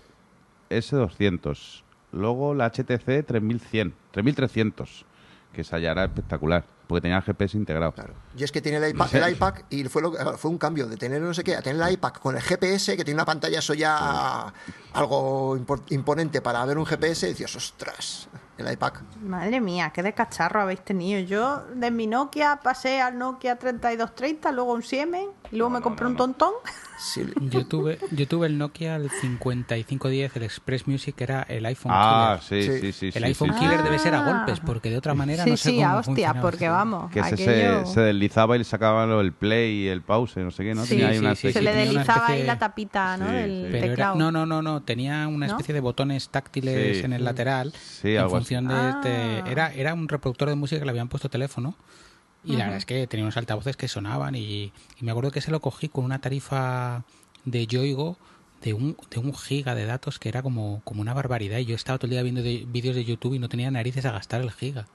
S200. 0.70 1.84
Luego 2.12 2.54
la 2.54 2.70
HTC 2.70 3.26
3100, 3.26 3.94
3300, 4.12 5.06
que 5.54 5.62
esa 5.62 5.80
ya 5.80 5.92
era 5.92 6.04
espectacular, 6.04 6.66
porque 6.88 7.02
tenía 7.04 7.16
el 7.18 7.24
GPS 7.24 7.58
integrado. 7.58 7.94
Claro. 7.94 8.14
Y 8.38 8.44
es 8.44 8.52
que 8.52 8.62
tiene 8.62 8.78
el 8.80 8.90
iPad, 8.94 9.16
el 9.16 9.32
iPad 9.36 9.54
y 9.70 9.86
fue, 9.86 10.02
lo- 10.02 10.38
fue 10.38 10.52
un 10.52 10.58
cambio 10.58 10.88
de 10.88 10.98
tener 10.98 11.22
no 11.22 11.34
sé 11.34 11.46
qué, 11.46 11.56
a 11.56 11.62
tener 11.62 11.82
el 11.82 11.94
iPad 11.94 12.12
con 12.14 12.36
el 12.36 12.42
GPS, 12.42 12.98
que 12.98 13.06
tiene 13.06 13.16
una 13.18 13.26
pantalla, 13.26 13.60
eso 13.60 13.74
ya 13.74 14.54
algo 14.94 15.58
imponente 15.90 16.42
para 16.42 16.66
ver 16.66 16.78
un 16.78 16.86
GPS, 16.86 17.28
y 17.28 17.30
decías, 17.30 17.56
ostras, 17.56 18.28
el 18.58 18.72
iPad. 18.72 18.94
Madre 19.22 19.60
mía, 19.60 19.92
qué 19.94 20.04
de 20.04 20.14
cacharro 20.14 20.62
habéis 20.62 20.82
tenido. 20.82 21.20
Yo 21.20 21.66
de 21.74 21.92
mi 21.92 22.08
Nokia 22.08 22.60
pasé 22.64 23.02
al 23.02 23.18
Nokia 23.18 23.58
3230, 23.58 24.52
luego 24.52 24.74
un 24.74 24.84
Siemens, 24.84 25.30
y 25.52 25.58
luego 25.58 25.70
me 25.70 25.82
compré 25.82 26.08
un 26.08 26.16
tontón. 26.16 26.54
Sí, 26.98 27.24
Yo 27.50 27.66
tuve, 27.66 28.00
yo 28.12 28.26
tuve 28.28 28.48
el 28.48 28.58
Nokia 28.58 28.96
el 28.96 29.10
5510, 29.10 30.36
el 30.38 30.44
Express 30.44 30.88
Music, 30.88 31.14
que 31.16 31.24
era 31.26 31.42
el 31.44 31.66
iPhone 31.66 31.92
Ah, 31.94 32.40
Killer. 32.48 32.64
sí, 32.64 32.72
Sí. 32.72 32.80
sí, 32.80 32.92
sí. 32.94 33.06
El 33.08 33.24
sí, 33.24 33.24
iPhone 33.30 33.54
sí, 33.54 33.60
Killer 33.60 33.78
sí. 33.80 33.84
debe 33.84 34.00
ser 34.00 34.16
a 34.16 34.20
Ah. 34.26 34.32
golpes, 34.32 34.60
porque 34.62 34.90
de 34.90 34.98
otra 34.98 35.14
manera 35.14 35.44
sí, 35.44 35.50
no 35.52 35.58
sé 35.58 35.70
sí, 35.72 35.76
cómo 35.76 35.88
a 35.90 35.96
hostia, 35.98 36.42
porque 36.42 36.70
vamos, 36.70 37.12
Que 37.12 37.20
aquello... 37.20 37.86
se, 37.86 37.94
se 37.94 38.00
deslizaba 38.02 38.56
y 38.56 38.60
le 38.60 38.64
sacaban 38.66 39.10
lo- 39.10 39.20
el 39.22 39.34
play 39.34 39.84
y 39.84 39.88
el 39.88 40.02
pause, 40.02 40.38
no 40.38 40.52
sé 40.52 40.64
qué, 40.64 40.74
¿no? 40.74 40.84
Sí, 40.84 40.90
Tenía 40.92 41.08
ahí 41.10 41.16
sí, 41.16 41.20
una 41.20 41.36
sí, 41.36 41.48
sí, 41.48 41.54
se 41.54 41.62
le 41.62 41.74
deslizaba 41.74 42.28
ahí 42.28 42.44
la 42.44 42.58
tapita, 42.58 43.18
¿no? 43.18 43.28
Sí, 43.28 43.34
del 43.34 43.50
sí. 43.52 43.68
Pero 43.72 43.78
era, 43.78 43.88
teclado. 43.90 44.16
no, 44.16 44.32
no, 44.32 44.46
no, 44.46 44.62
no, 44.62 44.82
tenía 44.84 45.28
una 45.28 45.48
¿No? 45.48 45.52
especie 45.54 45.74
de 45.74 45.82
botones 45.82 46.30
táctiles 46.30 46.98
Sí. 47.00 47.04
en 47.04 47.12
el 47.14 47.24
lateral 47.26 47.74
Sí, 47.74 48.12
en 48.16 48.20
algo 48.22 48.38
así. 48.38 48.46
función 48.46 48.68
de 48.70 48.74
Ah. 48.76 48.90
este- 49.04 49.52
era 49.52 49.74
era 49.74 49.94
un 49.94 50.08
reproductor 50.08 50.48
de 50.50 50.56
música 50.56 50.80
que 50.80 50.86
le 50.86 50.92
habían 50.92 51.10
puesto 51.10 51.30
teléfono 51.30 51.76
y 52.46 52.54
la 52.58 52.66
verdad 52.66 52.78
es 52.78 52.86
que 52.86 53.08
tenía 53.08 53.24
unos 53.26 53.38
altavoces 53.38 53.76
que 53.78 53.88
sonaban 53.88 54.36
y, 54.36 54.72
y 55.00 55.02
me 55.04 55.12
acuerdo 55.12 55.32
que 55.32 55.42
se 55.42 55.52
lo 55.52 55.60
cogí 55.62 55.90
con 55.90 56.06
una 56.06 56.20
tarifa 56.20 57.04
de 57.46 57.68
Yoigo 57.68 58.18
de 58.62 58.74
un, 58.74 58.98
de 59.12 59.20
un 59.20 59.34
giga 59.36 59.76
de 59.76 59.86
datos 59.86 60.18
que 60.20 60.30
era 60.30 60.42
como, 60.42 60.82
como 60.84 61.02
una 61.02 61.14
barbaridad 61.14 61.60
y 61.60 61.66
yo 61.66 61.76
estaba 61.76 61.98
todo 62.00 62.08
el 62.08 62.12
día 62.12 62.24
viendo 62.24 62.42
de- 62.42 62.66
vídeos 62.68 62.96
de 62.96 63.04
YouTube 63.06 63.34
y 63.36 63.40
no 63.40 63.50
tenía 63.50 63.70
narices 63.72 64.06
a 64.06 64.12
gastar 64.12 64.42
el 64.42 64.52
giga. 64.52 64.88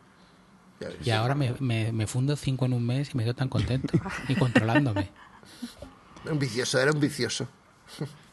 Y 1.05 1.11
ahora 1.11 1.35
me, 1.35 1.55
me, 1.61 1.93
me 1.93 2.07
fundo 2.07 2.35
cinco 2.37 2.65
en 2.65 2.73
un 2.73 2.85
mes 2.87 3.11
y 3.15 3.17
me 3.19 3.25
quedo 3.25 3.35
tan 3.35 3.49
contento 3.49 3.99
y 4.29 4.35
controlándome. 4.35 5.09
Era 6.25 6.33
un 6.33 6.39
vicioso, 6.39 6.79
era 6.79 6.93
un 6.93 7.01
vicioso. 7.01 7.47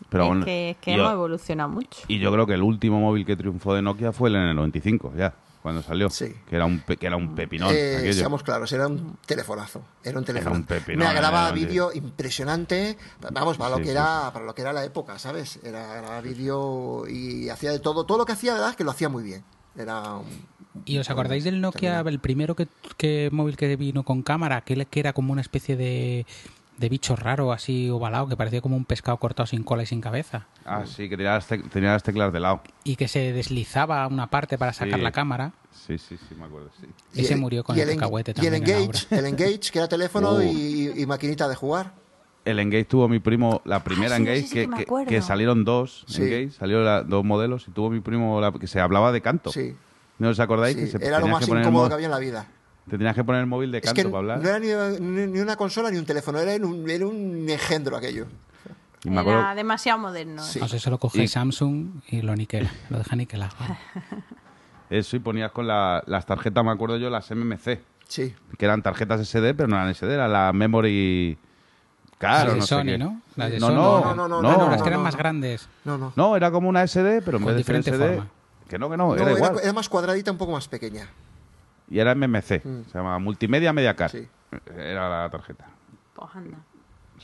Pero 0.10 0.24
es 0.24 0.28
bueno, 0.30 0.46
que, 0.46 0.70
es 0.72 0.78
que 0.78 0.92
y 0.92 0.94
hemos 0.96 1.08
yo- 1.08 1.14
evolucionado 1.14 1.70
mucho. 1.70 2.00
Y 2.08 2.20
yo 2.20 2.32
creo 2.32 2.46
que 2.48 2.54
el 2.54 2.62
último 2.64 3.00
móvil 3.00 3.26
que 3.26 3.36
triunfó 3.36 3.74
de 3.74 3.82
Nokia 3.82 4.12
fue 4.12 4.30
el 4.30 4.36
en 4.36 4.42
el 4.44 4.56
95, 4.56 5.14
ya, 5.18 5.34
cuando 5.68 5.84
salió. 5.84 6.10
Sí. 6.10 6.34
Que 6.50 6.56
era 6.56 6.66
un, 6.66 6.80
pe- 6.80 6.98
que 6.98 7.08
era 7.08 7.16
un 7.18 7.36
pepinón. 7.36 7.72
Eh, 7.74 8.12
seamos 8.14 8.42
claros, 8.44 8.72
era 8.72 8.88
un 8.88 9.18
telefonazo. 9.26 9.84
Era 10.04 10.18
un 10.18 10.24
teléfono. 10.26 10.56
un 10.56 10.64
pepinón, 10.64 11.08
Me 11.08 11.14
grababa 11.14 11.48
era 11.48 11.56
vídeo 11.56 11.92
impresionante. 11.94 12.98
Vamos, 13.32 13.58
para 13.58 13.72
lo 13.72 13.78
que 13.78 13.84
sí, 13.86 13.90
era, 13.92 14.32
para 14.34 14.46
lo 14.46 14.56
que 14.56 14.62
era 14.62 14.72
la 14.74 14.84
época, 14.86 15.20
¿sabes? 15.20 15.60
Era 15.64 15.96
grababa 15.96 16.22
vídeo 16.22 17.08
y 17.08 17.50
hacía 17.50 17.72
de 17.72 17.80
todo. 17.80 18.06
Todo 18.06 18.18
lo 18.20 18.26
que 18.26 18.32
hacía, 18.34 18.54
verdad, 18.54 18.70
es 18.72 18.76
que 18.76 18.84
lo 18.84 18.92
hacía 18.92 19.10
muy 19.10 19.24
bien. 19.24 19.44
Era 19.76 20.14
un- 20.14 20.58
¿Y 20.86 21.00
os 21.00 21.10
acordáis 21.10 21.44
del 21.44 21.60
Nokia, 21.60 22.00
el 22.02 22.20
primero 22.20 22.56
que, 22.56 22.68
que 22.98 23.30
móvil 23.32 23.58
que 23.58 23.76
vino 23.76 24.04
con 24.04 24.22
cámara, 24.22 24.62
que 24.62 25.00
era 25.00 25.12
como 25.12 25.34
una 25.34 25.42
especie 25.42 25.76
de, 25.76 26.26
de 26.78 26.90
bicho 26.90 27.16
raro, 27.16 27.52
así 27.52 27.90
ovalado, 27.90 28.28
que 28.28 28.38
parecía 28.38 28.62
como 28.62 28.78
un 28.78 28.86
pescado 28.86 29.18
cortado 29.18 29.48
sin 29.48 29.64
cola 29.64 29.84
y 29.84 29.86
sin 29.88 30.00
cabeza? 30.02 30.48
Ah, 30.66 30.84
sí, 30.86 31.10
que 31.10 31.18
tenía 31.18 31.34
las, 31.34 31.48
tenía 31.48 31.92
las 31.94 32.04
teclas 32.04 32.32
de 32.32 32.40
lado. 32.40 32.62
Y 32.84 32.96
que 32.96 33.08
se 33.08 33.34
deslizaba 33.34 34.06
una 34.08 34.28
parte 34.28 34.58
para 34.58 34.74
sacar 34.74 35.00
Sí. 35.00 35.04
la 35.04 35.12
cámara. 35.12 35.54
Sí, 35.72 35.98
sí, 35.98 36.18
sí, 36.18 36.36
me 36.36 36.46
acuerdo, 36.46 36.70
sí. 36.80 36.88
Y 37.20 37.24
se 37.24 37.36
murió 37.36 37.64
con 37.64 37.78
y 37.78 37.82
el 37.82 37.90
cacahuete 37.96 38.32
Y 38.38 38.46
el 38.46 38.54
también 38.54 38.64
en 38.64 38.70
la 38.70 38.78
Engage, 38.86 39.08
el 39.16 39.26
Engage, 39.26 39.72
que 39.72 39.80
era 39.80 39.88
teléfono 39.88 40.34
Uh. 40.36 40.42
y, 40.42 40.92
y 41.02 41.06
maquinita 41.06 41.48
de 41.48 41.56
jugar. 41.56 41.94
El 42.46 42.60
Engage 42.60 42.86
tuvo 42.86 43.10
mi 43.10 43.20
primo, 43.20 43.62
la 43.66 43.84
primera 43.84 44.16
sí, 44.16 44.22
Engage, 44.22 44.42
sí, 44.44 44.48
sí 44.48 44.68
que, 44.70 45.06
que 45.08 45.22
salieron 45.22 45.66
dos 45.66 46.06
Sí. 46.08 46.22
Engage, 46.24 46.52
salieron 46.52 46.86
la- 46.86 47.04
dos 47.04 47.26
modelos 47.26 47.68
y 47.68 47.72
tuvo 47.72 47.90
mi 47.90 48.00
primo 48.00 48.40
la- 48.40 48.52
que 48.52 48.68
se 48.68 48.80
hablaba 48.80 49.12
de 49.12 49.22
canto. 49.22 49.52
Sí. 49.52 49.76
¿No 50.20 50.30
os 50.30 50.40
acordáis? 50.40 50.76
sí, 50.76 50.84
que 50.86 50.88
se, 51.00 51.06
era 51.06 51.20
lo 51.20 51.28
más 51.28 51.48
el 51.48 51.60
incómodo 51.60 51.84
mo- 51.84 51.88
que 51.90 51.94
había 51.96 52.06
en 52.08 52.12
la 52.12 52.20
vida. 52.20 52.48
Te 52.90 52.98
tenías 52.98 53.16
que 53.16 53.24
poner 53.24 53.42
el 53.42 53.48
móvil 53.48 53.72
de 53.72 53.80
Es 53.80 53.84
canto 53.84 54.02
que 54.02 54.08
para 54.10 54.18
hablar. 54.20 54.40
no 54.42 54.48
era 54.50 54.60
ni, 54.60 55.00
ni- 55.06 55.28
ni 55.28 55.40
una 55.40 55.56
consola 55.58 55.92
ni 55.92 55.98
un 55.98 56.06
teléfono, 56.06 56.40
era 56.40 56.56
un, 56.66 56.90
era 56.90 57.06
un 57.06 57.48
engendro 57.50 57.98
aquello. 57.98 58.28
y 59.04 59.10
me 59.10 59.20
acuerdo, 59.20 59.42
Era 59.42 59.56
demasiado 59.56 60.00
moderno. 60.00 60.42
Sí. 60.44 60.60
No 60.60 60.68
sé, 60.68 60.78
eso 60.78 60.90
lo 60.90 60.98
coge 60.98 61.24
Y- 61.24 61.28
Samsung 61.28 62.02
y 62.10 62.22
lo 62.22 62.36
niquela, 62.36 62.72
lo 62.90 62.98
deja 63.00 63.16
niquelado. 63.16 63.54
eso 64.90 65.16
y 65.16 65.20
ponías 65.20 65.52
con 65.52 65.68
la- 65.68 66.04
las 66.08 66.26
tarjetas, 66.26 66.64
me 66.64 66.72
acuerdo 66.72 66.98
yo, 66.98 67.10
las 67.10 67.30
MMC, 67.30 67.82
Sí. 68.08 68.34
que 68.58 68.66
eran 68.66 68.82
tarjetas 68.82 69.20
SD, 69.22 69.54
pero 69.54 69.68
no 69.68 69.76
eran 69.76 69.90
SD, 69.94 70.14
era 70.14 70.28
la 70.28 70.54
Memory 70.54 71.38
Claro, 72.20 72.46
Las 72.46 72.54
de 72.54 72.60
no 72.62 72.66
sé 72.66 72.76
Sony, 72.76 72.84
qué. 72.86 72.98
¿no? 72.98 73.22
Las 73.36 73.52
de 73.52 73.60
no, 73.60 73.68
Sony. 73.68 73.76
no, 73.76 74.00
No, 74.00 74.16
no, 74.16 74.16
no, 74.16 74.42
no, 74.42 74.42
no, 74.42 74.58
no, 74.66 74.70
las 74.72 74.82
que 74.82 74.88
eran 74.88 75.02
no, 75.02 75.04
más 75.04 75.14
no. 75.14 75.20
grandes. 75.20 75.70
No, 75.86 75.98
no. 76.00 76.14
No, 76.16 76.36
era 76.36 76.50
como 76.50 76.68
una 76.68 76.82
SD, 76.88 77.22
pero 77.22 77.38
en 77.38 77.44
Con 77.44 77.54
vez 77.54 77.58
de 77.58 77.64
ser 77.64 77.76
diferente 77.84 77.92
SD, 77.92 78.16
forma. 78.16 78.30
que 78.68 78.80
no, 78.80 78.90
que 78.90 78.98
no, 78.98 79.08
No, 79.10 79.16
era 79.16 79.32
igual. 79.34 79.60
era 79.62 79.72
más 79.74 79.88
cuadradita, 79.88 80.32
un 80.32 80.38
poco 80.40 80.54
más 80.54 80.68
pequeña. 80.68 81.08
Y 81.90 82.00
era 82.00 82.12
MMC, 82.16 82.62
Mm. 82.64 82.84
se 82.86 82.98
llama 82.98 83.18
Multimedia 83.20 83.72
Media 83.74 83.96
Card. 83.96 84.12
Sí. 84.12 84.28
Era 84.78 85.10
la 85.24 85.30
tarjeta. 85.30 85.66
Pues 86.14 86.30
anda. 86.36 86.58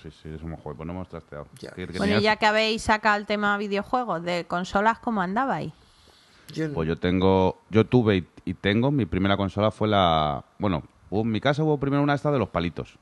Sí, 0.02 0.10
sí, 0.12 0.30
eso 0.30 0.46
me 0.48 0.58
joder, 0.58 0.76
pues 0.78 0.88
no 0.88 0.94
hemos 0.94 1.08
trasteado. 1.10 1.48
Ya. 1.60 1.70
Que- 1.72 1.86
que 1.88 1.98
Bueno, 1.98 2.04
tenías- 2.06 2.22
y 2.22 2.24
ya 2.24 2.36
que 2.38 2.46
habéis 2.46 2.82
sacado 2.82 3.18
el 3.18 3.26
tema 3.26 3.58
videojuegos, 3.58 4.24
de 4.24 4.46
consolas, 4.46 5.00
¿cómo 5.00 5.22
andabais? 5.22 5.72
Yo- 6.54 6.74
Pues 6.74 6.88
yo 6.88 6.98
tengo, 6.98 7.62
yo 7.70 7.86
tuve 7.86 8.18
y, 8.18 8.28
y 8.46 8.54
tengo, 8.54 8.92
mi 8.92 9.06
primera 9.06 9.38
consola 9.38 9.72
fue 9.72 9.88
la, 9.88 10.44
bueno, 10.60 10.84
hubo- 11.10 11.22
en 11.22 11.32
mi 11.32 11.40
casa 11.40 11.64
hubo 11.64 11.78
primero 11.80 12.02
una 12.04 12.14
esta 12.16 12.32
de 12.32 12.40
los 12.40 12.50
palitos. 12.50 12.98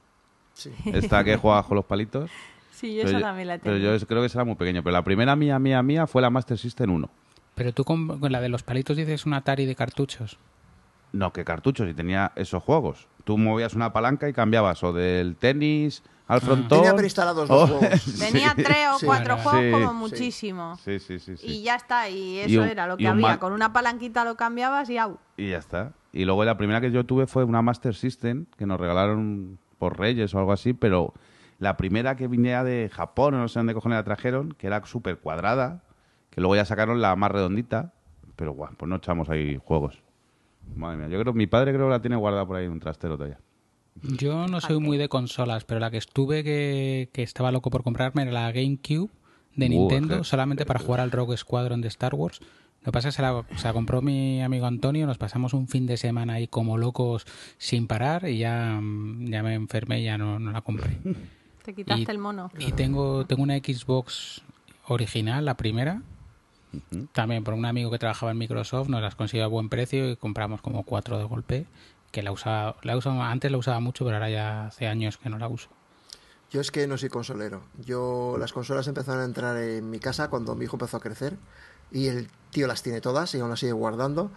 sí. 0.54 0.72
Esta 0.86 1.24
que 1.24 1.38
jugaba 1.38 1.64
con 1.64 1.76
los 1.76 1.86
palitos. 1.86 2.30
Sí, 2.72 2.94
yo 2.96 3.04
pero 3.04 3.10
esa 3.10 3.20
yo- 3.20 3.26
también 3.26 3.48
la 3.48 3.58
Pero 3.58 3.76
tengo. 3.78 3.88
yo 3.90 3.94
es- 3.96 4.06
creo 4.06 4.22
que 4.22 4.30
será 4.30 4.44
muy 4.44 4.56
pequeño. 4.56 4.84
Pero 4.84 4.92
la 4.94 5.04
primera 5.04 5.36
mía, 5.36 5.58
mía, 5.60 5.82
mía 5.82 6.08
fue 6.08 6.22
la 6.22 6.30
Master 6.30 6.58
System 6.58 6.92
1. 6.92 7.10
Pero 7.56 7.74
tú 7.74 7.84
con, 7.84 8.20
con 8.20 8.32
la 8.32 8.42
de 8.42 8.50
los 8.50 8.64
palitos 8.64 8.96
dices 8.98 9.26
un 9.26 9.34
Atari 9.34 9.66
de 9.66 9.76
cartuchos. 9.76 10.38
No, 11.14 11.34
que 11.34 11.44
cartuchos, 11.44 11.90
y 11.90 11.94
tenía 11.94 12.32
esos 12.36 12.64
juegos. 12.64 13.08
Tú 13.24 13.38
movías 13.38 13.74
una 13.74 13.92
palanca 13.94 14.28
y 14.30 14.34
cambiabas 14.34 14.84
o 14.84 14.94
del 14.94 15.36
tenis 15.36 16.04
al 16.28 16.40
frontón. 16.42 16.80
Tenía 16.80 16.96
preinstalados 16.96 17.50
los 17.50 17.70
juegos. 17.70 18.16
Tenía 18.20 18.54
tres 18.56 18.88
o 18.94 19.06
cuatro 19.06 19.36
Sí. 19.38 19.44
juegos 19.44 19.80
como 19.82 19.94
muchísimo. 19.94 20.78
Sí, 20.84 21.00
sí, 21.00 21.20
sí. 21.20 21.36
sí. 21.38 21.46
Y 21.46 21.64
ya 21.64 21.76
está, 21.76 22.10
y 22.10 22.40
eso 22.40 22.50
Y 22.50 22.58
un- 22.58 22.68
era 22.68 22.88
lo 22.88 22.96
que 22.98 23.08
había. 23.08 23.38
Con 23.40 23.52
una 23.54 23.74
palanquita 23.74 24.24
lo 24.24 24.36
cambiabas 24.36 24.90
y 24.90 24.98
au. 24.98 25.18
Y 25.38 25.50
ya 25.50 25.58
está. 25.58 25.92
Y 26.14 26.26
luego 26.26 26.44
la 26.46 26.58
primera 26.58 26.80
que 26.82 26.92
yo 26.92 27.06
tuve 27.06 27.28
fue 27.28 27.44
una 27.44 27.62
Master 27.62 27.94
System 27.96 28.46
que 28.58 28.66
nos 28.66 28.80
regalaron 28.80 29.60
por 29.78 30.00
Reyes 30.00 30.34
o 30.34 30.40
algo 30.40 30.52
así, 30.54 30.74
pero 30.74 31.14
la 31.60 31.76
primera 31.78 32.16
que 32.16 32.28
venía 32.28 32.64
de 32.64 32.90
Japón, 32.92 33.34
o 33.34 33.38
no 33.38 33.48
sé 33.50 33.60
dónde 33.60 33.74
cojones 33.74 33.98
la 33.98 34.04
trajeron, 34.04 34.54
que 34.54 34.68
era 34.68 34.84
súper 34.86 35.20
cuadrada, 35.20 35.84
que 36.30 36.40
luego 36.42 36.56
ya 36.56 36.66
sacaron 36.66 37.02
la 37.02 37.16
más 37.16 37.32
redondita, 37.32 37.94
pero 38.36 38.54
guau, 38.54 38.74
pues 38.78 38.90
no 38.90 38.96
echamos 38.96 39.30
ahí 39.30 39.60
juegos. 39.64 40.02
Madre 40.76 40.98
mía, 40.98 41.08
yo 41.10 41.20
creo 41.22 41.34
mi 41.34 41.48
padre 41.48 41.74
creo 41.74 41.86
que 41.88 41.92
la 41.92 42.02
tiene 42.02 42.16
guardada 42.16 42.46
por 42.46 42.56
ahí 42.58 42.66
en 42.66 42.72
un 42.72 42.80
trastero 42.80 43.16
todavía. 43.18 43.40
Yo 44.04 44.48
no 44.48 44.62
soy 44.62 44.80
muy 44.80 44.98
de 44.98 45.10
consolas, 45.10 45.66
pero 45.66 45.80
la 45.80 45.92
que 45.92 45.98
estuve 45.98 46.44
que, 46.44 47.10
que 47.12 47.24
estaba 47.24 47.52
loco 47.52 47.70
por 47.70 47.84
comprarme 47.84 48.22
era 48.24 48.32
la 48.32 48.52
GameCube 48.52 49.10
de 49.56 49.66
Uh, 49.66 49.70
Nintendo, 49.70 50.24
solamente 50.24 50.66
para 50.66 50.80
jugar 50.80 51.02
al 51.02 51.12
Rogue 51.12 51.36
Squadron 51.36 51.82
de 51.82 51.90
Star 51.90 52.16
Wars. 52.16 52.40
Lo 52.80 52.86
que 52.86 52.92
pasa 52.94 53.10
es 53.10 53.16
que 53.16 53.18
se 53.18 53.22
la, 53.22 53.44
se 53.58 53.68
la 53.68 53.74
compró 53.74 54.02
mi 54.02 54.42
amigo 54.42 54.66
Antonio, 54.66 55.06
nos 55.06 55.18
pasamos 55.18 55.54
un 55.54 55.68
fin 55.68 55.86
de 55.86 55.98
semana 55.98 56.36
ahí 56.36 56.48
como 56.48 56.78
locos 56.78 57.26
sin 57.58 57.86
parar 57.86 58.28
y 58.30 58.38
ya, 58.40 58.80
ya 59.20 59.44
me 59.44 59.54
enfermé 59.54 60.00
y 60.02 60.06
ya 60.06 60.18
no, 60.18 60.40
no 60.40 60.52
la 60.52 60.62
compré. 60.62 60.98
Te 61.64 61.76
quitaste 61.76 62.02
Y- 62.04 62.12
el 62.12 62.18
mono. 62.18 62.50
Y 62.58 62.72
tengo, 62.72 63.26
tengo 63.28 63.44
una 63.44 63.58
Xbox 63.58 64.42
original, 64.88 65.46
la 65.46 65.58
primera. 65.58 66.02
También 67.14 67.44
por 67.44 67.54
un 67.54 67.66
amigo 67.66 67.92
que 67.92 68.00
trabajaba 68.00 68.32
en 68.32 68.38
Microsoft, 68.38 68.88
nos 68.90 69.02
las 69.02 69.16
consiguió 69.16 69.46
a 69.46 69.48
buen 69.48 69.70
precio 69.70 70.10
y 70.10 70.16
compramos 70.16 70.62
como 70.62 70.84
cuatro 70.84 71.18
de 71.18 71.26
golpe. 71.26 71.66
Que 72.12 72.22
la 72.24 72.32
usaba, 72.32 72.76
la 72.84 72.98
usaba, 72.98 73.32
antes 73.32 73.52
la 73.52 73.58
usaba 73.58 73.80
mucho, 73.80 74.04
pero 74.04 74.18
ahora 74.18 74.30
ya 74.30 74.68
hace 74.68 74.88
años 74.88 75.18
que 75.18 75.30
no 75.30 75.38
la 75.38 75.48
uso. 75.48 75.70
Yo 76.52 76.60
es 76.60 76.70
que 76.72 76.86
no 76.88 76.98
soy 76.98 77.08
consolero. 77.10 77.64
Yo 77.86 78.36
las 78.38 78.52
consolas 78.52 78.88
empezaron 78.88 79.22
a 79.22 79.26
entrar 79.26 79.56
en 79.58 79.90
mi 79.90 80.00
casa 80.00 80.30
cuando 80.30 80.54
mi 80.56 80.66
hijo 80.66 80.76
empezó 80.76 80.98
a 80.98 81.00
crecer 81.00 81.38
y 81.92 82.08
el 82.08 82.28
tío 82.52 82.68
las 82.68 82.84
tiene 82.84 83.00
todas 83.00 83.34
y 83.36 83.40
aún 83.40 83.50
las 83.50 83.60
sigue 83.62 83.72
guardando. 83.72 84.32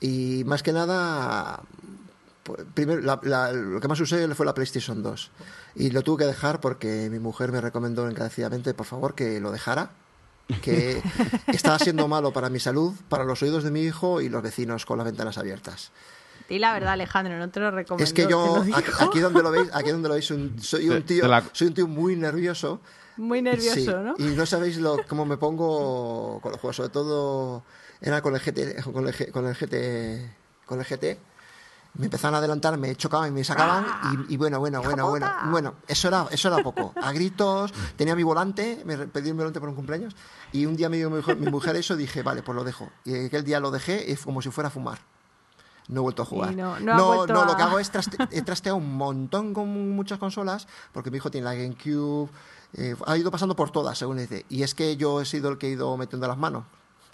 Y 0.00 0.42
más 0.44 0.62
que 0.62 0.72
nada, 0.74 1.62
pues, 2.42 2.66
primero 2.74 3.00
la- 3.00 3.20
la- 3.22 3.52
lo 3.52 3.80
que 3.80 3.88
más 3.88 3.98
usé 4.00 4.28
fue 4.34 4.44
la 4.44 4.52
PlayStation 4.54 5.02
2 5.02 5.30
y 5.74 5.90
lo 5.90 6.02
tuve 6.02 6.18
que 6.18 6.24
dejar 6.26 6.60
porque 6.60 7.08
mi 7.10 7.18
mujer 7.18 7.50
me 7.52 7.60
recomendó 7.62 8.08
encarecidamente, 8.08 8.74
por 8.74 8.84
favor, 8.86 9.14
que 9.14 9.40
lo 9.40 9.50
dejara. 9.50 9.90
Que 10.62 11.02
estaba 11.48 11.78
siendo 11.78 12.08
malo 12.08 12.32
para 12.32 12.48
mi 12.48 12.58
salud, 12.58 12.94
para 13.08 13.24
los 13.24 13.42
oídos 13.42 13.64
de 13.64 13.70
mi 13.70 13.82
hijo 13.82 14.20
y 14.22 14.28
los 14.30 14.42
vecinos 14.42 14.86
con 14.86 14.96
las 14.98 15.04
ventanas 15.04 15.36
abiertas. 15.36 15.90
Di 16.48 16.58
la 16.58 16.72
verdad, 16.72 16.92
Alejandro, 16.94 17.36
no 17.38 17.50
te 17.50 17.60
lo 17.60 17.70
recomiendo. 17.70 18.02
Es 18.04 18.14
que 18.14 18.26
yo, 18.30 18.64
aquí, 18.98 19.20
donde 19.20 19.42
lo 19.42 19.50
veis, 19.50 19.68
aquí 19.74 19.90
donde 19.90 20.08
lo 20.08 20.14
veis, 20.14 20.30
un- 20.30 20.58
soy 20.62 20.88
un 20.88 21.02
tío, 21.02 21.24
soy 21.52 21.66
un 21.68 21.74
tío 21.74 21.86
muy 21.86 22.16
nervioso. 22.16 22.80
Muy 23.18 23.42
nervioso, 23.42 23.74
Sí, 23.74 23.86
¿no? 23.86 24.14
Y 24.16 24.34
no 24.34 24.46
sabéis 24.46 24.78
lo, 24.78 24.96
cómo 25.06 25.26
me 25.26 25.36
pongo 25.36 26.40
con 26.40 26.52
los 26.52 26.60
juegos, 26.60 26.76
sobre 26.76 26.88
todo 26.90 27.64
era 28.00 28.22
con 28.22 28.34
el 28.34 28.40
GT, 28.40 28.82
con 28.92 29.06
el, 29.06 29.30
con 29.32 29.46
el 29.46 29.54
GT, 29.54 30.34
con 30.64 30.78
el 30.80 30.86
GT. 30.86 31.18
Me 31.98 32.06
empezaban 32.06 32.34
a 32.34 32.38
adelantar, 32.38 32.78
me 32.78 32.94
chocaban 32.96 33.28
y 33.28 33.32
me 33.32 33.44
sacaban 33.44 33.84
y, 34.28 34.34
y 34.34 34.36
bueno, 34.36 34.58
bueno, 34.60 34.78
¡Hijo 34.80 34.88
bueno, 34.88 35.08
bueno, 35.10 35.26
bueno, 35.50 35.74
eso 35.86 36.08
era, 36.08 36.26
eso 36.30 36.48
era 36.48 36.62
poco. 36.62 36.92
A 37.02 37.12
gritos, 37.12 37.72
tenía 37.96 38.14
mi 38.16 38.22
volante, 38.22 38.82
me 38.86 38.96
pedí 39.08 39.32
mi 39.32 39.38
volante 39.38 39.60
por 39.60 39.68
un 39.68 39.74
cumpleaños 39.74 40.14
y 40.52 40.64
un 40.66 40.76
día 40.76 40.88
me 40.88 40.96
dio 40.96 41.10
mi 41.10 41.16
mujer, 41.16 41.36
mi 41.36 41.50
mujer 41.50 41.76
eso 41.76 41.96
dije, 41.96 42.22
vale, 42.22 42.42
pues 42.42 42.56
lo 42.56 42.64
dejo. 42.64 42.88
Y 43.04 43.26
aquel 43.26 43.44
día 43.44 43.60
lo 43.60 43.70
dejé 43.70 44.16
fue 44.16 44.26
como 44.26 44.40
si 44.42 44.50
fuera 44.50 44.68
a 44.68 44.70
fumar. 44.70 44.98
No 45.88 46.00
he 46.00 46.02
vuelto 46.02 46.22
a 46.22 46.26
jugar. 46.26 46.52
Y 46.52 46.56
no- 46.56 46.78
no 46.80 47.06
vuelto 47.16 47.32
no, 47.34 47.40
a- 47.42 47.46
lo 47.46 47.56
que 47.56 47.62
hago 47.62 47.78
es 47.78 47.90
traste- 47.92 48.28
he 48.30 48.42
trasteado 48.42 48.76
un 48.76 48.96
montón 48.96 49.52
con 49.54 49.68
muchas 49.96 50.18
consolas, 50.18 50.68
porque 50.92 51.10
mi 51.10 51.16
hijo 51.16 51.30
tiene 51.30 51.46
la 51.46 51.54
GameCube, 51.54 52.28
eh, 52.74 52.94
ha 53.06 53.16
ido 53.16 53.30
pasando 53.30 53.56
por 53.56 53.70
todas, 53.70 53.96
según 53.98 54.18
dice. 54.18 54.44
Y 54.50 54.62
es 54.62 54.74
que 54.74 54.96
yo 54.96 55.20
he 55.20 55.24
sido 55.24 55.48
el 55.48 55.58
que 55.58 55.66
he 55.68 55.70
ido 55.70 55.96
metiendo 55.96 56.28
las 56.28 56.36
manos, 56.38 56.64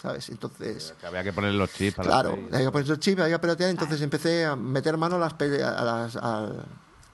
¿sabes? 0.01 0.29
Entonces, 0.29 0.93
Que 0.99 1.07
había 1.07 1.23
que 1.23 1.33
poner 1.33 1.53
los 1.53 1.71
chips 1.73 1.95
claro, 1.97 2.37
la 2.49 2.57
había 2.57 2.71
puesto 2.71 2.93
el 2.93 2.99
chip, 2.99 3.19
había 3.19 3.39
pelotear, 3.41 3.69
entonces 3.69 4.01
empecé 4.01 4.45
a 4.45 4.55
meter 4.55 4.97
mano 4.97 5.15
a 5.15 5.19
las, 5.19 5.33
a 5.33 5.83
las- 5.83 6.15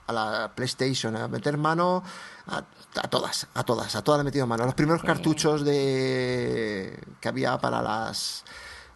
a 0.07 0.13
la 0.13 0.51
PlayStation, 0.53 1.15
a 1.15 1.27
meter 1.29 1.57
mano 1.57 2.03
a, 2.47 2.57
a 2.57 3.07
todas, 3.07 3.47
a 3.53 3.63
todas, 3.63 3.95
a 3.95 4.03
todas 4.03 4.17
le 4.19 4.21
he 4.21 4.25
metido 4.25 4.45
mano. 4.45 4.65
Los 4.65 4.73
primeros 4.75 5.01
cartuchos 5.03 5.63
de 5.63 6.99
que 7.21 7.29
había 7.29 7.57
para 7.59 7.81
las 7.81 8.43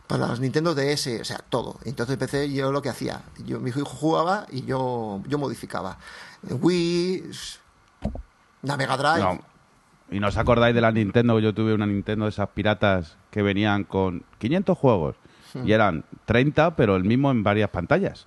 para 0.07 0.27
las 0.27 0.39
Nintendo 0.39 0.75
DS, 0.75 1.21
o 1.21 1.25
sea, 1.25 1.37
todo. 1.49 1.79
Entonces 1.83 2.13
empecé 2.13 2.51
yo 2.51 2.71
lo 2.71 2.81
que 2.81 2.89
hacía. 2.89 3.23
Yo, 3.45 3.59
mi 3.59 3.69
hijo 3.71 3.83
jugaba 3.85 4.45
y 4.51 4.63
yo, 4.63 5.21
yo 5.27 5.37
modificaba. 5.39 5.97
Wii, 6.43 7.31
la 8.63 8.77
Mega 8.77 8.97
Drive. 8.97 9.19
No. 9.23 9.39
¿Y 10.15 10.19
no 10.21 10.29
os 10.29 10.37
acordáis 10.37 10.73
de 10.73 10.79
la 10.79 10.93
Nintendo? 10.93 11.37
Yo 11.39 11.53
tuve 11.53 11.73
una 11.73 11.85
Nintendo 11.85 12.23
de 12.23 12.29
esas 12.29 12.47
piratas 12.47 13.17
que 13.31 13.41
venían 13.41 13.83
con 13.83 14.23
500 14.37 14.77
juegos. 14.77 15.17
Y 15.65 15.73
eran 15.73 16.05
30, 16.23 16.77
pero 16.77 16.95
el 16.95 17.03
mismo 17.03 17.31
en 17.31 17.43
varias 17.43 17.69
pantallas. 17.69 18.25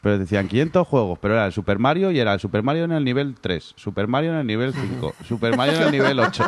Pero 0.00 0.18
decían 0.18 0.48
500 0.48 0.88
juegos, 0.88 1.18
pero 1.20 1.34
era 1.34 1.44
el 1.44 1.52
Super 1.52 1.78
Mario 1.78 2.10
y 2.10 2.18
era 2.18 2.32
el 2.32 2.40
Super 2.40 2.62
Mario 2.62 2.84
en 2.84 2.92
el 2.92 3.04
nivel 3.04 3.34
3, 3.38 3.74
Super 3.76 4.08
Mario 4.08 4.32
en 4.32 4.36
el 4.38 4.46
nivel 4.46 4.72
5, 4.72 5.14
Super 5.28 5.58
Mario 5.58 5.76
en 5.76 5.82
el 5.82 5.92
nivel 5.92 6.20
8. 6.20 6.42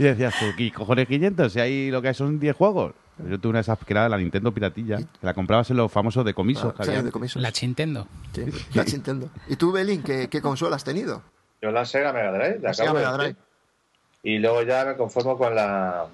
Y 0.00 0.02
decías 0.02 0.34
tú, 0.36 0.46
¿qué 0.56 0.72
cojones 0.72 1.06
500? 1.06 1.52
Si 1.52 1.60
ahí 1.60 1.90
lo 1.92 2.02
que 2.02 2.08
hay 2.08 2.14
son 2.14 2.40
10 2.40 2.56
juegos. 2.56 2.94
Yo 3.28 3.38
tuve 3.38 3.50
una 3.50 3.58
de 3.58 3.62
esas 3.62 3.78
que 3.78 3.92
era 3.92 4.08
la 4.08 4.16
Nintendo 4.18 4.52
piratilla, 4.52 4.96
que 4.96 5.06
la 5.26 5.34
comprabas 5.34 5.70
en 5.70 5.76
los 5.76 5.92
famosos 5.92 6.24
decomisos. 6.24 6.74
Ah, 6.76 6.84
sí. 6.84 7.38
La 7.38 7.52
Chintendo. 7.52 8.08
Sí, 8.32 8.46
la 8.74 8.82
Nintendo. 8.82 9.28
¿Y 9.48 9.54
tú, 9.54 9.70
Belín, 9.70 10.02
qué, 10.02 10.28
qué 10.28 10.42
consola 10.42 10.74
has 10.74 10.82
tenido? 10.82 11.22
Yo 11.60 11.70
la 11.70 11.84
Sega 11.84 12.12
Mega 12.12 12.32
Drive, 12.32 12.58
la 12.60 12.68
La 12.68 12.74
Sega 12.74 12.92
Mega. 12.92 13.12
Drive. 13.16 13.36
Y 14.22 14.38
luego 14.38 14.62
ya 14.62 14.84
me 14.84 14.96
conformo 14.96 15.36
con 15.36 15.54
la 15.54 16.06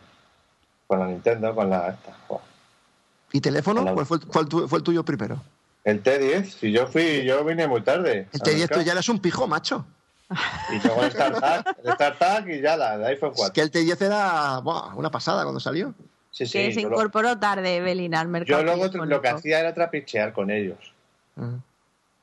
con 0.87 0.99
la 1.01 1.07
Nintendo, 1.07 1.55
con 1.55 1.69
la 1.69 1.89
esta. 1.91 2.17
¿Y 3.33 3.41
teléfono? 3.43 3.83
Hola. 3.83 3.93
¿Cuál 3.93 4.07
fue, 4.07 4.17
el- 4.19 4.23
fue 4.33 4.43
el 4.43 4.49
tu- 4.49 4.69
fue 4.69 4.79
el 4.79 4.83
tuyo 4.85 5.05
primero? 5.05 5.41
El 5.85 6.03
T10, 6.03 6.45
si 6.45 6.73
yo 6.73 6.87
fui, 6.87 7.25
yo 7.25 7.45
vine 7.45 7.67
muy 7.69 7.83
tarde. 7.83 8.29
El 8.33 8.41
al 8.41 8.41
T10 8.41 8.59
mercado. 8.61 8.81
tú 8.81 8.87
ya 8.87 8.93
eres 8.93 9.09
un 9.09 9.19
pijo, 9.21 9.47
macho. 9.47 9.85
Y 10.71 10.87
luego 10.87 11.03
el 11.05 11.11
StarTAC, 11.13 11.77
el 11.85 11.93
StarTAC 11.95 12.49
y 12.49 12.61
ya 12.61 12.77
la, 12.77 12.95
el 12.95 13.05
iPhone 13.05 13.31
Es 13.33 13.37
4. 13.37 13.53
que 13.55 13.61
el 13.63 13.71
T10 13.71 14.01
era 14.05 14.59
buah, 14.61 14.95
una 14.95 15.11
pasada 15.11 15.43
cuando 15.43 15.61
salió. 15.61 15.95
Sí, 16.31 16.47
sí. 16.47 16.53
que 16.53 16.73
se 16.75 16.83
lo- 16.83 16.89
incorporó 16.91 17.39
tarde, 17.39 17.81
Belina, 17.81 18.21
al 18.21 18.29
mercado. 18.29 18.61
yo 18.63 18.65
luego 18.77 19.05
lo 19.07 19.21
que 19.23 19.29
hacía 19.29 19.61
era 19.61 19.75
trapichear 19.75 20.33
con 20.33 20.51
ellos. 20.51 20.79
¿Cómo 21.37 21.57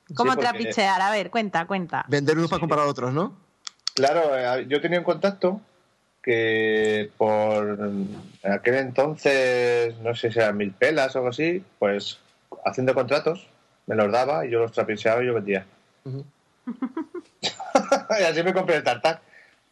Sí, 0.08 0.16
porque- 0.16 0.42
trapichear? 0.42 1.02
A 1.02 1.12
ver, 1.12 1.30
cuenta, 1.32 1.66
cuenta. 1.68 2.06
Vender 2.08 2.38
unos 2.38 2.50
para 2.50 2.60
comprar 2.60 2.82
otros, 2.88 3.12
¿no? 3.14 3.34
Claro, 3.96 4.38
eh, 4.38 4.66
yo 4.68 4.82
tenía 4.82 5.00
un 5.00 5.06
contacto 5.06 5.62
que 6.26 7.12
por 7.18 7.78
aquel 8.44 8.76
entonces, 8.76 9.96
no 10.00 10.16
sé 10.16 10.32
si 10.32 10.40
eran 10.40 10.58
mil 10.58 10.72
pelas 10.72 11.16
o 11.16 11.20
algo 11.20 11.30
así, 11.30 11.64
pues 11.78 12.20
haciendo 12.66 12.96
contratos 12.96 13.48
me 13.86 13.96
los 13.96 14.12
daba 14.12 14.44
y 14.44 14.50
yo 14.50 14.60
los 14.60 14.72
trapicheaba 14.72 15.24
y 15.24 15.28
yo 15.28 15.36
vendía. 15.36 15.66
Y 18.20 18.24
así 18.24 18.42
me 18.42 18.54
compré 18.54 18.78
el 18.78 18.84
tartac. 18.84 19.22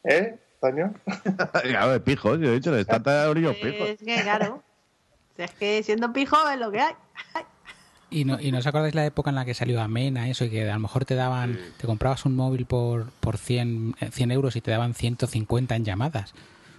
¿Eh, 0.04 0.36
Toño? 0.62 0.94
Claro, 1.64 1.92
de 1.92 2.00
pijos, 2.00 2.38
yo 2.40 2.50
he 2.50 2.56
dicho, 2.56 2.72
de 2.72 2.86
tanta 2.86 3.28
orillos 3.30 3.56
pijos. 3.56 3.90
Es 3.90 4.00
que, 4.00 4.22
claro. 4.22 4.62
Si 5.36 5.42
es 5.42 5.52
que 5.52 5.82
siendo 5.82 6.14
pijo 6.14 6.38
es 6.50 6.60
lo 6.60 6.72
que 6.72 6.82
hay. 6.82 6.94
¿Y 8.14 8.26
no, 8.26 8.40
¿Y 8.40 8.52
no 8.52 8.60
os 8.60 8.68
acordáis 8.68 8.94
la 8.94 9.06
época 9.06 9.32
en 9.32 9.36
la 9.36 9.44
que 9.44 9.54
salió 9.54 9.82
Amena, 9.82 10.30
eso, 10.30 10.46
y 10.46 10.50
que 10.50 10.70
a 10.70 10.74
lo 10.74 10.80
mejor 10.80 11.04
te 11.04 11.16
daban, 11.16 11.60
te 11.78 11.88
comprabas 11.88 12.26
un 12.26 12.36
móvil 12.36 12.66
por, 12.66 13.10
por 13.20 13.38
100, 13.38 13.96
eh, 14.00 14.10
100 14.12 14.32
euros 14.32 14.56
y 14.56 14.62
te 14.62 14.72
daban 14.72 14.94
150 14.94 15.76
en 15.76 15.84
llamadas? 15.84 16.34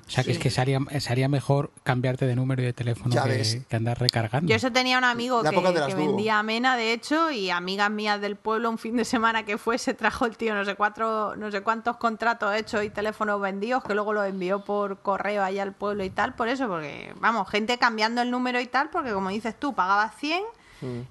O 0.07 0.11
sea, 0.11 0.23
que 0.23 0.33
es 0.33 0.39
que 0.39 0.51
salía, 0.51 0.79
salía 1.01 1.29
mejor 1.29 1.71
cambiarte 1.83 2.27
de 2.27 2.37
número 2.37 2.63
y 2.63 2.67
de 2.67 2.73
teléfono 2.75 3.15
que, 3.25 3.63
que 3.67 3.77
andar 3.77 3.99
recargando. 3.99 4.49
Yo 4.51 4.55
eso 4.55 4.71
tenía 4.71 4.99
un 4.99 5.05
amigo 5.05 5.43
que, 5.43 5.95
vendía 5.95 6.39
amena, 6.39 6.77
de 6.77 6.93
hecho, 6.93 7.31
y 7.31 7.49
amigas 7.49 7.91
mías 7.91 8.21
del 8.21 8.37
pueblo, 8.37 8.69
un 8.69 8.77
fin 8.77 8.97
de 8.97 9.07
semana 9.07 9.45
que 9.45 9.57
fue, 9.57 9.79
se 9.79 9.95
trajo 9.95 10.27
el 10.27 10.37
tío 10.37 10.55
no 10.55 10.65
sé 10.65 10.75
cuatro, 10.75 11.37
no 11.37 11.51
sé 11.51 11.63
cuántos 11.63 11.97
contratos 11.97 12.55
hechos 12.55 12.85
y 12.85 12.91
teléfonos 12.91 13.41
vendidos, 13.41 13.83
que 13.83 13.95
luego 13.95 14.13
los 14.13 14.27
envió 14.27 14.63
por 14.63 14.99
correo 14.99 15.43
allá 15.43 15.63
al 15.63 15.73
pueblo 15.73 16.05
y 16.05 16.11
tal, 16.11 16.35
por 16.35 16.49
eso, 16.49 16.69
porque, 16.69 17.15
vamos, 17.19 17.49
gente 17.49 17.79
cambiando 17.79 18.21
el 18.21 18.31
número 18.31 18.61
y 18.61 18.67
tal, 18.67 18.91
porque 18.91 19.13
como 19.13 19.31
dices 19.31 19.59
tú, 19.59 19.75
pagabas 19.75 20.15
100 20.19 20.43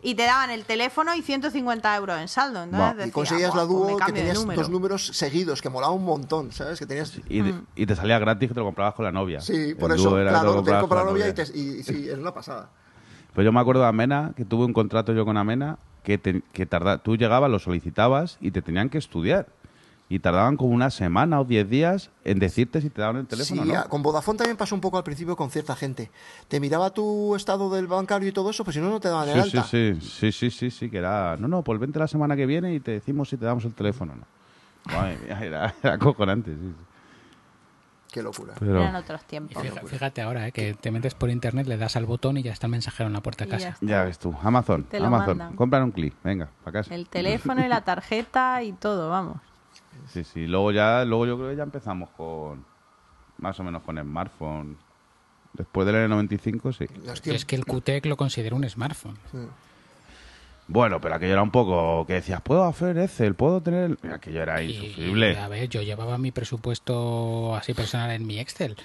y 0.02 0.16
te 0.16 0.24
daban 0.24 0.50
el 0.50 0.66
teléfono 0.66 1.14
y 1.16 1.22
150 1.22 1.96
euros 1.96 2.20
en 2.20 2.28
saldo. 2.28 2.66
Va. 2.72 2.96
Y 3.06 3.12
conseguías 3.12 3.54
"Buah, 3.54 3.64
la 3.64 3.68
pues 3.68 3.70
dúo 3.70 3.98
que 3.98 4.12
tenías 4.12 4.40
número". 4.40 4.62
dos 4.62 4.70
números 4.70 5.08
seguidos, 5.08 5.62
que 5.62 5.70
molaba 5.70 5.94
un 5.94 6.06
montón, 6.06 6.52
¿sabes? 6.52 6.80
Que 6.80 6.86
tenías... 6.86 7.20
Y, 7.30 7.42
de- 7.42 7.54
y 7.76 7.86
te 7.86 7.96
salía 7.96 8.20
gratis 8.20 8.48
que 8.50 8.54
te 8.54 8.60
lo 8.60 8.66
comprabas 8.66 8.94
con 8.96 9.06
la 9.06 9.12
novia. 9.12 9.42
Sí, 9.42 9.76
por 9.76 9.92
El 9.92 9.98
eso, 9.98 10.18
era 10.18 10.32
te 10.32 10.34
claro, 10.40 10.46
lo 10.46 10.52
te 10.52 10.56
comprabas 10.58 10.82
compras 10.82 11.02
la 11.02 11.06
con 11.06 11.14
novia 11.14 11.28
y, 11.30 11.34
te, 11.34 11.44
y, 11.58 11.80
y 11.80 11.84
sí, 11.84 12.10
es 12.10 12.18
una 12.18 12.34
pasada. 12.34 12.70
Pues 13.34 13.46
yo 13.46 13.52
me 13.52 13.60
acuerdo 13.60 13.82
de 13.82 13.88
Amena, 13.88 14.34
que 14.36 14.46
tuve 14.46 14.66
un 14.66 14.74
contrato 14.74 15.12
yo 15.14 15.26
con 15.26 15.38
Amena, 15.38 15.78
que, 16.04 16.18
te- 16.18 16.42
que 16.54 16.66
tarda, 16.66 17.00
tú 17.00 17.16
llegabas, 17.18 17.50
lo 17.50 17.60
solicitabas 17.60 18.38
y 18.42 18.52
te 18.52 18.62
tenían 18.62 18.90
que 18.90 18.98
estudiar. 19.00 19.48
Y 20.10 20.20
tardaban 20.20 20.58
como 20.58 20.72
una 20.76 20.90
semana 20.92 21.40
o 21.40 21.46
diez 21.46 21.68
días 21.68 22.12
en 22.24 22.38
decirte 22.38 22.82
si 22.82 22.90
te 22.90 23.02
daban 23.02 23.16
el 23.18 23.26
teléfono 23.26 23.64
sí, 23.64 23.70
o 23.72 23.74
no. 23.74 23.90
con 23.90 24.04
Vodafone 24.04 24.38
también 24.38 24.58
pasó 24.58 24.76
un 24.76 24.82
poco 24.82 24.98
al 24.98 25.04
principio 25.04 25.36
con 25.36 25.50
cierta 25.50 25.76
gente. 25.76 26.12
Te 26.50 26.60
miraba 26.60 26.92
tu 26.92 27.36
estado 27.36 27.74
del 27.74 27.88
bancario 27.88 28.28
y 28.30 28.32
todo 28.32 28.52
eso, 28.52 28.64
pues 28.64 28.76
si 28.76 28.82
no, 28.82 28.90
no 28.90 29.00
te 29.00 29.08
daban 29.08 29.30
el 29.30 29.44
Sí, 29.44 29.50
sí, 29.52 29.58
alta. 29.58 29.70
sí, 29.70 29.98
sí, 30.02 30.32
sí, 30.32 30.52
sí, 30.52 30.70
sí, 30.72 30.90
que 30.90 30.98
era, 30.98 31.36
no, 31.40 31.48
no, 31.48 31.64
pues 31.64 31.80
vente 31.80 31.98
la 32.00 32.08
semana 32.08 32.36
que 32.36 32.46
viene 32.46 32.74
y 32.76 32.80
te 32.80 32.92
decimos 32.92 33.30
si 33.30 33.38
te 33.38 33.46
damos 33.46 33.66
el 33.66 33.74
teléfono 33.74 34.14
o 34.14 34.16
no. 34.18 34.26
Madre 34.94 35.18
mía, 35.26 35.40
era, 35.42 35.74
era 35.84 35.94
acojonante, 35.96 36.52
sí, 36.54 36.60
sí. 36.62 36.86
Qué 38.12 38.22
locura. 38.22 38.54
Pero, 38.60 38.82
Eran 38.84 38.96
otros 38.96 39.24
tiempos. 39.24 39.58
fíjate 39.88 40.22
ahora, 40.22 40.48
eh, 40.48 40.52
que 40.52 40.76
te 40.76 40.92
metes 40.92 41.16
por 41.16 41.32
internet, 41.32 41.66
le 41.66 41.78
das 41.78 41.96
al 41.96 42.06
botón 42.06 42.38
y 42.38 42.44
ya 42.44 42.52
está 42.52 42.68
el 42.68 42.72
mensajero 42.72 43.08
en 43.08 43.14
la 43.14 43.22
puerta 43.22 43.46
de 43.46 43.52
ya 43.52 43.58
casa. 43.58 43.78
ya 43.82 44.04
ves 44.04 44.20
tú, 44.20 44.36
Amazon, 44.44 44.86
Amazon, 45.02 45.38
mandan. 45.38 45.56
compran 45.56 45.82
un 45.84 45.92
clic, 45.92 46.14
venga, 46.24 46.50
para 46.64 46.82
casa. 46.82 46.94
El 46.94 47.08
teléfono 47.10 47.66
y 47.66 47.68
la 47.68 47.82
tarjeta 47.84 48.62
y 48.62 48.74
todo, 48.74 49.10
vamos. 49.10 49.38
Sí, 50.08 50.24
sí. 50.24 50.48
Luego 50.48 50.72
ya, 50.72 51.06
luego 51.06 51.26
yo 51.26 51.38
creo 51.38 51.50
que 51.52 51.56
ya 51.56 51.64
empezamos 51.64 52.10
con 52.12 52.66
más 53.38 53.60
o 53.60 53.64
menos 53.64 53.82
con 53.84 53.98
smartphone. 54.00 54.78
Después 55.54 55.86
del 55.86 56.10
N95, 56.10 56.74
sí. 56.74 56.86
Es 57.32 57.46
que 57.46 57.56
el 57.56 57.66
QTEC 57.66 58.06
lo 58.08 58.18
considero 58.18 58.56
un 58.56 58.68
smartphone. 58.68 59.18
Bueno, 60.68 61.00
pero 61.02 61.16
aquello 61.16 61.34
era 61.34 61.44
un 61.44 61.52
poco 61.52 62.06
que 62.08 62.14
decías, 62.14 62.42
puedo 62.42 62.64
hacer 62.64 62.98
Excel, 62.98 63.36
puedo 63.36 63.62
tener... 63.62 63.98
Mira, 64.02 64.16
Aquello 64.16 64.42
era 64.42 64.62
Y, 64.64 64.72
insufrible. 64.76 65.38
a 65.38 65.48
ver, 65.50 65.68
yo 65.70 65.82
llevaba 65.82 66.18
mi 66.18 66.32
presupuesto 66.32 67.56
así 67.56 67.74
personal 67.74 68.12
en 68.12 68.26
mi 68.26 68.40
Excel. 68.40 68.76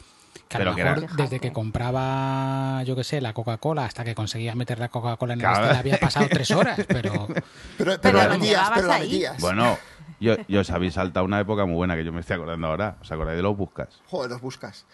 Que 0.48 0.56
a 0.56 0.58
Pero 0.58 0.70
lo 0.70 0.76
que 0.76 0.84
mejor 0.84 1.04
era- 1.04 1.14
desde 1.16 1.40
que 1.40 1.52
compraba, 1.52 2.82
yo 2.82 2.96
qué 2.96 3.04
sé, 3.04 3.20
la 3.20 3.32
Coca-Cola 3.32 3.84
hasta 3.84 4.02
que 4.04 4.14
conseguía 4.14 4.54
meter 4.54 4.78
la 4.78 4.88
Coca-Cola 4.88 5.34
en 5.34 5.40
el. 5.40 5.46
Excel 5.46 5.76
había 5.76 5.98
pasado 6.00 6.26
tres 6.28 6.50
horas, 6.50 6.80
pero 6.88 7.26
Pero, 7.28 7.42
pero, 7.78 8.00
Pero 8.00 8.18
la 8.18 8.28
metías, 8.28 8.70
pero 8.74 8.86
la 8.88 8.98
metías. 8.98 9.40
Bueno, 9.40 9.78
yo, 10.20 10.36
yo 10.48 10.60
os 10.60 10.70
habéis 10.70 10.94
saltado 10.94 11.24
una 11.26 11.40
época 11.40 11.64
muy 11.66 11.74
buena 11.76 11.96
que 11.96 12.04
yo 12.04 12.12
me 12.12 12.20
estoy 12.20 12.36
acordando 12.36 12.66
ahora. 12.66 12.96
¿Os 13.00 13.10
acordáis 13.12 13.36
de 13.36 13.42
los 13.42 13.56
buscas? 13.56 14.00
Joder, 14.06 14.30
los 14.30 14.40
buscas. 14.40 14.86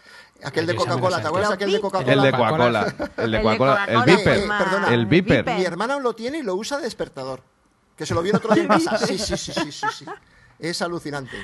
Aquel 0.43 0.67
de 0.67 0.75
Coca-Cola, 0.75 1.21
¿te 1.23 1.27
acuerdas 1.29 1.53
aquel 1.53 1.73
de. 1.73 1.81
Coca-Cola? 1.81 2.13
El 2.13 2.21
de 2.23 2.31
Coca-Cola. 2.33 2.95
El 3.17 3.17
de 3.17 3.25
El 3.25 3.33
de 3.33 3.43
Coca-Cola. 3.43 3.85
El 3.89 4.05
Viper. 4.17 4.39
Eh, 4.39 4.49
perdona. 4.59 4.89
El 4.95 5.07
Viper. 5.07 5.45
Mi 5.47 5.65
hermano 5.65 6.01
lo 6.01 6.15
tiene 6.15 6.39
y 6.39 6.43
lo 6.43 6.55
usa 6.57 6.79
de 6.79 6.85
despertador. 6.85 7.41
Que 7.97 8.05
se 8.07 8.15
lo 8.15 8.23
vio 8.23 8.33
el 8.33 8.37
otro 8.39 8.55
día 8.55 8.65
en 8.65 8.69
casa. 8.69 8.99
Sí, 8.99 9.17
sí, 9.19 9.37
sí, 9.37 9.53
sí, 9.53 9.73
sí, 9.73 9.87
sí. 9.99 10.05
Es 10.59 10.83
alucinante. 10.83 11.37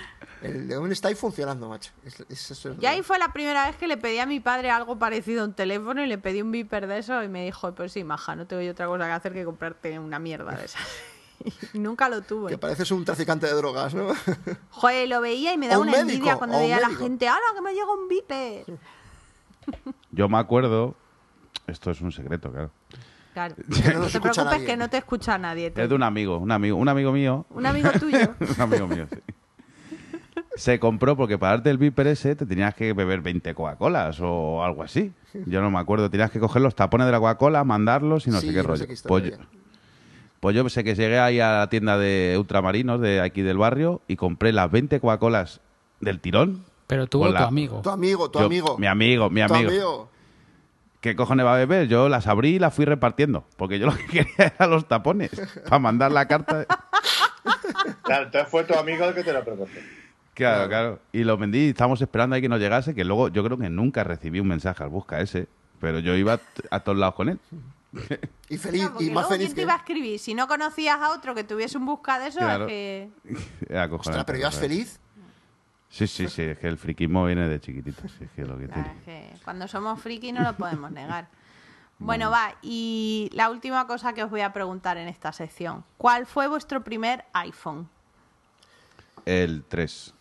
El 0.43 0.68
de 0.68 0.78
un 0.78 0.91
está 0.93 1.09
ahí 1.09 1.14
funcionando, 1.14 1.68
macho. 1.68 1.91
Es- 2.05 2.20
es- 2.28 2.51
eso 2.53 2.70
es- 2.72 2.76
Y 2.83 2.87
ahí 2.87 3.03
fue 3.03 3.18
la 3.18 3.33
primera 3.33 3.66
vez 3.66 3.76
que 3.76 3.87
le 3.89 3.97
pedí 3.97 4.18
a 4.18 4.26
mi 4.26 4.41
padre 4.41 4.70
algo 4.70 4.99
parecido 4.99 5.43
a 5.43 5.45
un 5.45 5.53
teléfono 5.53 6.03
y 6.03 6.07
le 6.07 6.16
pedí 6.16 6.41
un 6.43 6.51
viper 6.53 6.87
de 6.87 6.99
eso 6.99 7.22
y 7.22 7.28
me 7.28 7.45
dijo, 7.45 7.74
pues 7.74 7.93
sí, 7.93 8.05
maja, 8.05 8.37
no 8.37 8.47
tengo 8.47 8.62
yo 8.62 8.70
otra 8.72 8.87
cosa 8.87 9.07
que 9.07 9.12
hacer 9.12 9.33
que 9.33 9.45
comprarte 9.45 9.99
una 9.99 10.18
mierda 10.18 10.53
de 10.53 10.64
esas. 10.64 10.81
nunca 11.74 12.09
lo 12.09 12.20
Que 12.20 12.26
tuve. 12.28 12.59
pareces 12.59 12.91
un 12.91 13.05
traficante 13.05 13.47
de 13.47 13.53
drogas, 13.55 13.95
¿no? 13.95 14.09
Joder, 14.70 15.09
lo 15.09 15.20
veía 15.20 15.53
y 15.53 15.59
me 15.59 15.68
da 15.68 15.78
O 15.78 15.82
un 15.82 15.88
una 15.88 15.99
médico, 15.99 16.12
envidia 16.14 16.36
cuando 16.36 16.59
veía 16.59 16.76
a 16.76 16.80
la 16.80 16.91
gente, 16.91 17.28
¡hala, 17.28 17.41
que 17.55 17.61
me 17.62 17.72
llega 17.72 17.93
un 17.93 18.09
viper! 18.09 18.64
Yo 20.11 20.28
me 20.28 20.38
acuerdo... 20.38 20.95
Esto 21.66 21.91
es 21.93 22.01
un 22.01 22.11
secreto, 22.11 22.51
claro. 22.51 22.70
Claro. 23.32 23.55
no 23.59 24.07
te 24.07 24.20
preocupes 24.20 24.36
nadie. 24.45 24.64
que 24.66 24.76
no 24.76 24.91
te 24.91 24.97
escucha 24.97 25.38
nadie. 25.38 25.72
Es 25.76 25.88
de 25.88 25.95
un 25.95 26.03
amigo, 26.03 26.38
un 26.38 26.51
amigo, 26.51 26.76
un 26.76 26.88
amigo 26.88 27.12
mío. 27.12 27.47
Un 27.51 27.64
amigo 27.64 27.91
tuyo. 27.93 28.18
un 28.57 28.61
amigo 28.61 28.88
mío, 28.88 29.07
sí. 29.09 29.18
Se 30.57 30.80
compró 30.80 31.16
porque 31.16 31.38
para 31.38 31.53
darte 31.53 31.70
el 31.70 31.78
Viper 31.78 32.09
ese 32.09 32.34
te 32.34 32.45
tenías 32.45 32.74
que 32.74 32.93
beber 32.93 33.20
20 33.20 33.55
Coca-Colas 33.55 34.18
o 34.20 34.64
algo 34.64 34.82
así. 34.82 35.12
Yo 35.47 35.61
no 35.62 35.70
me 35.70 35.78
acuerdo. 35.78 36.11
Tenías 36.11 36.32
que 36.32 36.41
coger 36.41 36.61
los 36.61 36.74
tapones 36.74 37.07
de 37.07 37.12
la 37.12 37.18
Coca-Cola, 37.20 37.62
mandarlos 37.62 38.26
y 38.26 38.30
no 38.30 38.41
Sí, 38.41 38.49
sé 38.49 38.53
qué 38.53 38.62
no 38.62 38.68
rollo. 38.68 38.78
sé 38.78 38.88
qué 38.88 38.97
pues, 39.07 39.24
pues 40.41 40.57
yo 40.57 40.68
sé 40.68 40.82
que 40.84 40.95
llegué 40.95 41.18
ahí 41.18 41.38
a 41.41 41.59
la 41.59 41.68
tienda 41.68 41.99
de 41.99 42.36
ultramarinos 42.38 43.01
de 43.01 43.20
aquí 43.20 43.43
del 43.43 43.59
barrio 43.59 44.01
y 44.09 44.16
compré 44.16 44.53
las 44.53 44.70
20 44.70 44.99
Coca-Colas 45.01 45.61
del 46.01 46.18
tirón. 46.20 46.64
pero 46.86 47.07
tuvo 47.07 47.24
Hola. 47.26 47.41
tu 47.41 47.45
amigo. 47.45 47.80
Tu 47.82 47.91
amigo, 47.91 48.30
tu 48.30 48.38
Yo- 48.41 48.47
amigo. 48.47 48.78
Mi 48.78 48.86
amigo, 48.86 49.30
mi 49.30 49.47
Tu 49.47 49.55
amigo. 49.55 49.70
amigo. 49.70 50.11
¿Qué 51.01 51.14
cojones 51.16 51.47
va 51.47 51.55
a 51.55 51.59
beber? 51.59 51.88
Yo 51.88 52.09
las 52.09 52.26
abrí 52.26 52.57
y 52.57 52.59
las 52.59 52.74
fui 52.74 52.84
repartiendo. 52.84 53.45
Porque 53.57 53.78
yo 53.78 53.86
lo 53.86 53.95
que 53.97 54.05
quería 54.07 54.53
era 54.59 54.66
los 54.66 54.86
tapones. 54.88 55.30
Para 55.64 55.78
mandar 55.78 56.11
la 56.12 56.26
carta. 56.26 56.66
Claro, 58.03 58.24
entonces 58.24 58.51
fue 58.51 58.64
tu 58.64 58.74
amigo 58.74 59.05
el 59.05 59.14
que 59.14 59.22
te 59.22 59.32
lo 59.32 59.45
proporcionó. 59.45 59.86
Claro, 60.34 60.68
claro. 60.68 60.99
Y 61.12 61.22
lo 61.24 61.36
vendí 61.38 61.66
y 61.66 61.68
estábamos 61.68 62.01
esperando 62.03 62.34
ahí 62.34 62.43
que 62.43 62.49
nos 62.49 62.59
llegase, 62.61 62.95
que 62.95 63.05
luego 63.05 63.28
yo 63.28 63.45
creo 63.45 63.57
que 63.57 63.70
nunca 63.70 64.03
recibí 64.05 64.41
un 64.41 64.49
mensaje 64.49 64.82
al 64.82 64.88
busca 64.91 65.20
ese, 65.20 65.47
pero 65.80 66.01
yo 66.01 66.14
iba 66.16 66.41
a 66.70 66.80
todos 66.80 66.99
lados 66.99 67.14
con 67.14 67.28
él. 67.28 67.38
Y 68.49 68.57
feliz, 68.57 68.88
porque 68.88 69.05
y 69.05 69.11
más 69.11 69.26
feliz 69.28 69.47
¿quién 69.49 69.57
te 69.57 69.62
iba 69.62 69.74
a 69.74 69.78
escribir? 69.78 70.18
Si 70.18 70.34
no 70.34 70.47
conocías 70.47 70.99
a 71.01 71.11
otro 71.12 71.34
que 71.34 71.45
tuviese 71.45 71.76
un 71.78 71.86
busca 71.86 72.18
de 72.18 72.28
eso, 72.28 72.38
Claro. 72.38 72.64
es 72.68 72.70
que... 72.70 73.11
Ostras, 73.91 74.24
pero 74.24 74.38
ibas 74.38 74.57
feliz. 74.59 75.01
Sí, 75.88 76.07
sí, 76.07 76.28
sí, 76.28 76.43
es 76.43 76.59
que 76.59 76.68
el 76.68 76.78
friquismo 76.78 77.24
viene 77.26 77.49
de 77.49 77.61
chiquitito, 77.61 78.03
sí, 78.09 78.24
es 78.24 78.30
que 78.30 78.43
es 78.43 78.49
lo 78.49 78.57
que 78.57 78.66
Claro, 78.68 78.82
tiene. 79.05 79.28
es 79.28 79.34
que 79.38 79.45
cuando 79.45 79.66
somos 79.66 80.01
frikis 80.01 80.32
no 80.32 80.43
lo 80.43 80.57
podemos 80.57 80.91
negar. 80.93 81.28
Bueno, 82.03 82.30
va, 82.30 82.55
y 82.62 83.28
la 83.34 83.51
última 83.51 83.86
cosa 83.86 84.14
que 84.14 84.22
os 84.24 84.30
voy 84.30 84.41
a 84.41 84.55
preguntar 84.55 84.97
en 84.97 85.07
esta 85.07 85.34
sección. 85.34 85.84
¿Cuál 85.99 86.24
fue 86.24 86.49
vuestro 86.49 86.82
primer 86.82 87.26
iPhone? 87.34 87.91
El 89.26 89.64
3. 89.68 90.14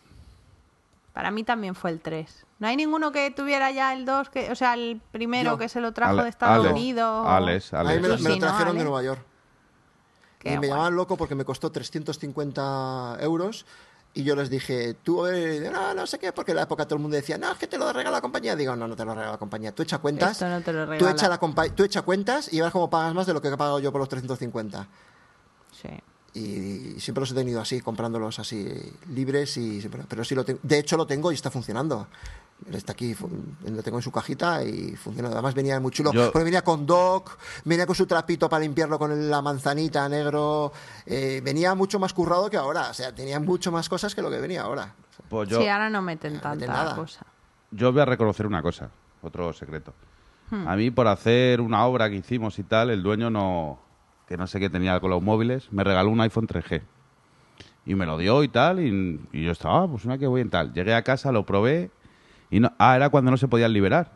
Para 1.14 1.30
mí 1.30 1.42
también 1.42 1.74
fue 1.74 1.90
el 1.90 2.00
3. 2.00 2.44
¿No 2.60 2.68
hay 2.68 2.76
ninguno 2.76 3.10
que 3.10 3.30
tuviera 3.30 3.70
ya 3.72 3.92
el 3.94 4.04
2, 4.04 4.28
que, 4.28 4.50
o 4.52 4.54
sea, 4.54 4.74
el 4.74 5.00
primero 5.12 5.52
Yo. 5.52 5.58
que 5.58 5.68
se 5.68 5.80
lo 5.80 5.92
trajo 5.92 6.12
Ale- 6.12 6.22
de 6.24 6.28
Estados 6.28 6.58
Alex, 6.66 6.72
Unidos? 6.72 7.26
Alex, 7.26 7.74
Alex. 7.74 8.00
me, 8.02 8.08
lo- 8.08 8.16
Sí, 8.18 8.22
me 8.22 8.28
lo 8.28 8.34
sí, 8.36 8.40
¿no, 8.40 8.46
trajeron 8.46 8.76
de? 8.78 8.84
Nueva 8.84 9.02
York. 9.02 9.22
Qué 10.38 10.48
y 10.50 10.52
me 10.52 10.58
guay. 10.58 10.68
llamaban 10.70 10.94
loco 10.94 11.16
porque 11.16 11.34
me 11.34 11.44
costó 11.44 11.72
350 11.72 13.16
euros. 13.20 13.66
Y 14.12 14.24
yo 14.24 14.34
les 14.34 14.50
dije, 14.50 14.94
tú, 14.94 15.24
eh, 15.26 15.70
no, 15.72 15.94
no 15.94 16.04
sé 16.06 16.18
qué, 16.18 16.32
porque 16.32 16.50
en 16.50 16.56
la 16.56 16.62
época 16.64 16.84
todo 16.84 16.96
el 16.96 17.02
mundo 17.02 17.16
decía, 17.16 17.38
no, 17.38 17.52
es 17.52 17.58
que 17.58 17.68
te 17.68 17.78
lo 17.78 17.92
regala 17.92 18.16
la 18.16 18.20
compañía. 18.20 18.56
Digo, 18.56 18.74
no, 18.74 18.88
no 18.88 18.96
te 18.96 19.04
lo 19.04 19.14
regala 19.14 19.32
la 19.32 19.38
compañía. 19.38 19.72
Tú 19.72 19.82
echa 19.84 19.98
cuentas. 19.98 20.32
Esto 20.32 20.48
no 20.48 20.60
te 20.62 20.72
lo 20.72 20.84
tú, 20.84 20.90
regala. 20.90 21.10
echa 21.12 21.28
la 21.28 21.38
tú 21.74 21.84
echa 21.84 22.02
cuentas 22.02 22.52
y 22.52 22.56
verás 22.58 22.72
cómo 22.72 22.90
pagas 22.90 23.14
más 23.14 23.26
de 23.26 23.34
lo 23.34 23.40
que 23.40 23.48
he 23.48 23.56
pagado 23.56 23.78
yo 23.78 23.92
por 23.92 24.00
los 24.00 24.08
350. 24.08 24.88
Sí. 25.80 25.88
Y 26.34 27.00
siempre 27.00 27.20
los 27.20 27.30
he 27.30 27.34
tenido 27.34 27.60
así, 27.60 27.80
comprándolos 27.80 28.38
así 28.40 28.68
libres 29.08 29.56
y 29.56 29.80
siempre- 29.80 30.02
pero 30.08 30.24
sí 30.24 30.34
lo 30.34 30.44
tengo. 30.44 30.58
De 30.62 30.78
hecho 30.78 30.96
lo 30.96 31.06
tengo 31.06 31.30
y 31.30 31.34
está 31.36 31.50
funcionando. 31.50 32.08
Está 32.72 32.92
aquí, 32.92 33.16
lo 33.68 33.82
tengo 33.82 33.98
en 33.98 34.02
su 34.02 34.12
cajita 34.12 34.62
y 34.62 34.94
funciona. 34.94 35.28
Además 35.30 35.54
venía 35.54 35.80
muy 35.80 35.90
chulo, 35.90 36.12
Yo- 36.12 36.30
porque 36.30 36.44
venía 36.44 36.62
con 36.62 36.84
dock, 36.86 37.36
venía 37.64 37.86
con 37.86 37.94
su 37.96 38.06
trapito 38.06 38.48
para 38.48 38.60
limpiarlo 38.62 38.98
con 38.98 39.30
la 39.30 39.40
manzanita 39.42 40.08
negro, 40.08 40.72
eh, 41.06 41.40
venía 41.42 41.74
mucho 41.74 41.98
más 41.98 42.12
currado 42.12 42.50
que 42.50 42.56
ahora, 42.58 42.90
o 42.90 42.94
sea, 42.94 43.14
tenía 43.14 43.40
mucho 43.40 43.72
más 43.72 43.88
cosas 43.88 44.14
que 44.14 44.22
lo 44.22 44.30
que 44.30 44.38
venía 44.38 44.62
ahora. 44.62 44.94
Pues 45.28 45.48
yo, 45.48 45.60
Sí, 45.60 45.68
ahora 45.68 45.88
no 45.90 46.02
meten 46.02 46.34
no 46.34 46.40
tanta 46.40 46.56
meten 46.66 46.70
nada. 46.70 46.94
cosa. 46.96 47.24
yo 47.70 47.92
voy 47.92 48.02
a 48.02 48.04
reconocer 48.04 48.46
una 48.46 48.62
cosa, 48.62 48.90
otro 49.22 49.52
secreto. 49.52 49.94
A 50.66 50.74
mí 50.74 50.90
por 50.90 51.06
hacer 51.06 51.60
una 51.60 51.84
obra 51.86 52.10
que 52.10 52.16
hicimos 52.16 52.58
y 52.58 52.64
tal, 52.64 52.90
el 52.90 53.02
dueño 53.04 53.30
no, 53.30 53.78
que 54.26 54.36
no 54.36 54.46
sé 54.48 54.58
qué 54.60 54.68
tenía 54.68 54.98
con 55.00 55.10
los 55.10 55.22
móviles, 55.22 55.72
me 55.72 55.82
regaló 55.84 56.10
un 56.10 56.20
iPhone 56.20 56.46
3G. 56.48 56.82
Y 57.86 57.94
me 57.94 58.04
lo 58.04 58.18
dio 58.18 58.42
y 58.42 58.48
tal, 58.48 58.80
y, 58.80 59.20
y 59.32 59.44
yo 59.44 59.52
estaba, 59.52 59.84
ah, 59.84 59.88
pues 59.88 60.04
una 60.04 60.18
que 60.18 60.26
voy 60.26 60.40
en 60.42 60.50
tal. 60.50 60.72
Llegué 60.72 60.92
a 60.94 61.02
casa, 61.02 61.30
lo 61.32 61.46
probé, 61.46 61.90
y 62.50 62.60
no, 62.60 62.72
ah, 62.78 62.96
era 62.96 63.08
cuando 63.10 63.30
no 63.30 63.36
se 63.36 63.48
podían 63.48 63.72
liberar. 63.72 64.10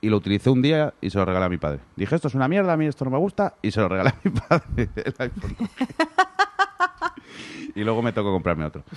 Y 0.00 0.08
lo 0.08 0.16
utilicé 0.16 0.48
un 0.50 0.62
día 0.62 0.94
y 1.00 1.10
se 1.10 1.18
lo 1.18 1.24
regalé 1.24 1.46
a 1.46 1.48
mi 1.48 1.58
padre. 1.58 1.80
Dije, 1.96 2.14
esto 2.14 2.28
es 2.28 2.34
una 2.34 2.48
mierda, 2.48 2.72
a 2.72 2.76
mí 2.76 2.86
esto 2.86 3.04
no 3.04 3.10
me 3.10 3.18
gusta, 3.18 3.54
y 3.60 3.70
se 3.70 3.80
lo 3.80 3.88
regalé 3.88 4.10
a 4.10 4.16
mi 4.24 4.30
padre, 4.48 4.88
el 4.96 5.14
iPhone 5.18 5.56
3G. 5.56 6.10
y 7.74 7.84
luego 7.84 8.02
me 8.02 8.12
tocó 8.12 8.32
comprarme 8.32 8.64
otro. 8.64 8.82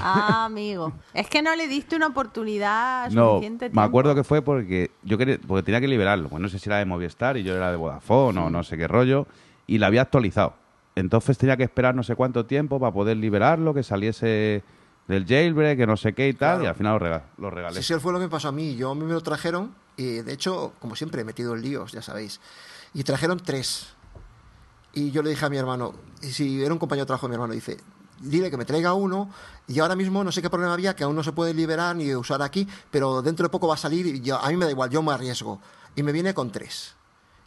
Ah, 0.00 0.44
amigo. 0.46 0.92
Es 1.14 1.28
que 1.28 1.42
no 1.42 1.54
le 1.56 1.66
diste 1.68 1.96
una 1.96 2.06
oportunidad 2.08 3.10
No, 3.10 3.34
suficiente 3.34 3.70
me 3.70 3.82
acuerdo 3.82 4.14
que 4.14 4.24
fue 4.24 4.42
porque 4.42 4.90
yo 5.02 5.18
quería, 5.18 5.38
porque 5.46 5.62
tenía 5.64 5.80
que 5.80 5.88
liberarlo. 5.88 6.28
Pues 6.28 6.40
no 6.40 6.48
sé 6.48 6.58
si 6.58 6.68
era 6.68 6.78
de 6.78 6.84
Movistar 6.84 7.36
y 7.36 7.42
yo 7.42 7.54
era 7.56 7.70
de 7.70 7.76
Vodafone 7.76 8.38
o 8.40 8.50
no 8.50 8.62
sé 8.62 8.76
qué 8.76 8.86
rollo. 8.88 9.26
Y 9.66 9.78
la 9.78 9.88
había 9.88 10.02
actualizado. 10.02 10.54
Entonces 10.96 11.38
tenía 11.38 11.56
que 11.56 11.62
esperar 11.64 11.94
no 11.94 12.02
sé 12.02 12.14
cuánto 12.16 12.46
tiempo 12.46 12.80
para 12.80 12.92
poder 12.92 13.16
liberarlo, 13.16 13.74
que 13.74 13.82
saliese 13.82 14.62
del 15.10 15.26
jailbreak, 15.26 15.76
que 15.76 15.86
no 15.86 15.96
sé 15.96 16.14
qué 16.14 16.28
y 16.28 16.32
tal. 16.32 16.56
Claro. 16.60 16.64
Y 16.64 16.66
al 16.68 16.74
final 16.74 16.92
lo, 16.94 16.98
rega- 16.98 17.22
lo 17.36 17.50
regalé. 17.50 17.82
Sí, 17.82 17.92
sí, 17.94 18.00
fue 18.00 18.12
lo 18.12 18.18
que 18.18 18.24
me 18.26 18.30
pasó 18.30 18.48
a 18.48 18.52
mí. 18.52 18.74
Yo 18.76 18.90
a 18.90 18.94
mí 18.94 19.04
me 19.04 19.12
lo 19.12 19.20
trajeron 19.20 19.74
y 19.96 20.22
de 20.22 20.32
hecho, 20.32 20.72
como 20.78 20.96
siempre, 20.96 21.20
he 21.20 21.24
metido 21.24 21.54
en 21.54 21.62
líos, 21.62 21.92
ya 21.92 22.00
sabéis. 22.00 22.40
Y 22.94 23.02
trajeron 23.04 23.38
tres. 23.40 23.88
Y 24.92 25.10
yo 25.10 25.22
le 25.22 25.30
dije 25.30 25.44
a 25.44 25.50
mi 25.50 25.56
hermano, 25.56 25.94
y 26.22 26.28
si 26.28 26.62
era 26.64 26.72
un 26.72 26.78
compañero 26.78 27.04
de 27.04 27.08
trabajo 27.08 27.26
de 27.26 27.30
mi 27.30 27.34
hermano, 27.34 27.52
dice, 27.52 27.76
dile 28.20 28.50
que 28.50 28.56
me 28.56 28.64
traiga 28.64 28.92
uno 28.94 29.30
y 29.68 29.78
ahora 29.78 29.94
mismo 29.94 30.24
no 30.24 30.32
sé 30.32 30.42
qué 30.42 30.50
problema 30.50 30.72
había, 30.74 30.96
que 30.96 31.04
aún 31.04 31.14
no 31.14 31.22
se 31.22 31.32
puede 31.32 31.54
liberar 31.54 31.94
ni 31.94 32.12
usar 32.14 32.42
aquí, 32.42 32.66
pero 32.90 33.22
dentro 33.22 33.44
de 33.44 33.50
poco 33.50 33.68
va 33.68 33.74
a 33.74 33.78
salir 33.78 34.06
y 34.06 34.20
yo- 34.20 34.38
a 34.40 34.48
mí 34.48 34.56
me 34.56 34.64
da 34.64 34.70
igual, 34.72 34.90
yo 34.90 35.00
me 35.02 35.12
arriesgo. 35.12 35.60
Y 35.94 36.02
me 36.02 36.12
viene 36.12 36.34
con 36.34 36.50
tres. 36.50 36.94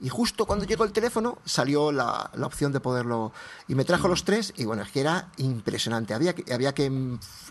Y 0.04 0.10
justo 0.10 0.46
cuando 0.46 0.66
llegó 0.66 0.84
el 0.84 0.92
teléfono 0.92 1.40
salió 1.46 1.92
la, 1.92 2.30
la 2.36 2.46
opción 2.46 2.72
de 2.72 2.80
poderlo... 2.80 3.32
Y 3.68 3.76
me 3.76 3.86
trajo 3.86 4.08
los 4.10 4.24
tres 4.26 4.54
y 4.58 4.66
bueno, 4.66 4.84
es 4.84 4.92
que 4.92 5.00
era 5.00 5.30
impresionante. 5.38 6.14
Había 6.14 6.36
que, 6.36 6.54
había 6.54 6.74
que, 6.74 6.92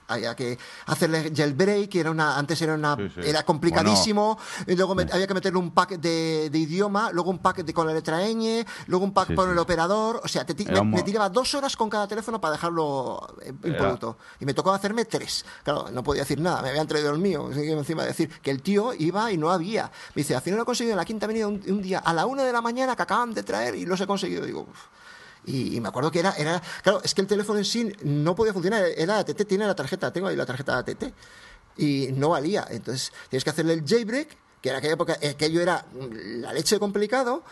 había 0.08 0.36
que 0.36 0.58
hacerle 0.86 1.32
jailbreak, 1.34 1.88
que 1.88 2.00
era 2.00 2.10
una, 2.10 2.36
antes 2.36 2.60
era, 2.60 2.74
una, 2.74 2.94
Sí, 2.96 3.08
sí. 3.14 3.20
era 3.24 3.42
complicadísimo. 3.44 4.38
Y 4.66 4.76
luego 4.76 4.94
me- 4.94 5.04
había 5.10 5.26
que 5.26 5.32
meterle 5.34 5.58
un 5.58 5.70
pack 5.70 5.92
de, 5.98 6.50
de 6.52 6.58
idioma, 6.58 7.10
luego 7.12 7.30
un 7.30 7.38
pack 7.38 7.64
de, 7.64 7.72
con 7.72 7.86
la 7.86 7.94
letra 7.94 8.18
ñ, 8.28 8.66
luego 8.86 9.04
un 9.06 9.14
pack 9.14 9.28
Sí, 9.28 9.34
con 9.34 9.46
sí. 9.46 9.52
el 9.52 9.58
operador. 9.58 10.20
O 10.22 10.28
sea, 10.28 10.44
te 10.44 10.52
Era 10.62 10.72
me, 10.74 10.80
un 10.80 10.90
mo- 10.90 10.96
me 10.98 11.02
tiraba 11.02 11.30
dos 11.30 11.54
horas 11.54 11.74
con 11.76 11.88
cada 11.88 12.06
teléfono 12.06 12.38
para 12.40 12.52
dejarlo 12.52 13.26
eh, 13.40 13.52
impoluto. 13.64 14.18
Y 14.40 14.44
me 14.44 14.52
tocó 14.52 14.72
hacerme 14.72 15.06
tres. 15.06 15.46
Claro, 15.64 15.86
no 15.90 16.02
podía 16.02 16.22
decir 16.22 16.40
nada, 16.40 16.60
me 16.60 16.68
habían 16.68 16.86
traído 16.86 17.10
el 17.10 17.18
mío. 17.18 17.48
Así 17.50 17.62
que 17.62 17.72
encima 17.72 18.02
de 18.02 18.08
decir 18.08 18.28
que 18.42 18.50
el 18.50 18.60
tío 18.60 18.92
iba 18.92 19.32
y 19.32 19.38
no 19.38 19.50
había. 19.50 19.84
Me 20.14 20.20
dice, 20.20 20.34
al 20.36 20.42
final 20.42 20.58
lo 20.58 20.62
he 20.64 20.66
conseguido 20.66 20.92
en 20.92 20.98
la 20.98 21.06
quinta 21.06 21.24
avenida 21.24 21.48
un, 21.48 21.62
un 21.66 21.80
día 21.80 22.00
a 22.00 22.12
la 22.12 22.26
una 22.26 22.41
de 22.44 22.52
la 22.52 22.60
mañana 22.60 22.96
que 22.96 23.02
acaban 23.02 23.34
de 23.34 23.42
traer 23.42 23.74
y 23.74 23.84
los 23.86 24.00
he 24.00 24.06
conseguido. 24.06 24.44
Digo, 24.44 24.66
"Uf". 24.70 24.78
Y, 25.44 25.76
y 25.76 25.80
me 25.80 25.88
acuerdo 25.88 26.10
que 26.10 26.20
era, 26.20 26.32
era. 26.36 26.62
Claro, 26.82 27.00
es 27.02 27.14
que 27.14 27.20
el 27.20 27.26
teléfono 27.26 27.58
en 27.58 27.64
sí 27.64 27.92
no 28.04 28.34
podía 28.34 28.52
funcionar. 28.52 28.84
Era 28.96 29.18
ATT, 29.18 29.44
tiene 29.46 29.66
la 29.66 29.74
tarjeta, 29.74 30.12
tengo 30.12 30.28
ahí 30.28 30.36
la 30.36 30.46
tarjeta 30.46 30.78
ATT. 30.78 31.12
Y 31.76 32.08
no 32.12 32.30
valía. 32.30 32.66
Entonces 32.70 33.12
tienes 33.28 33.42
que 33.44 33.50
hacerle 33.50 33.72
el 33.74 33.84
jailbreak, 33.86 34.36
que 34.60 34.70
en 34.70 34.76
aquella 34.76 34.94
época 34.94 35.18
aquello 35.28 35.60
era 35.60 35.84
la 35.94 36.52
leche 36.52 36.78
complicado. 36.78 37.42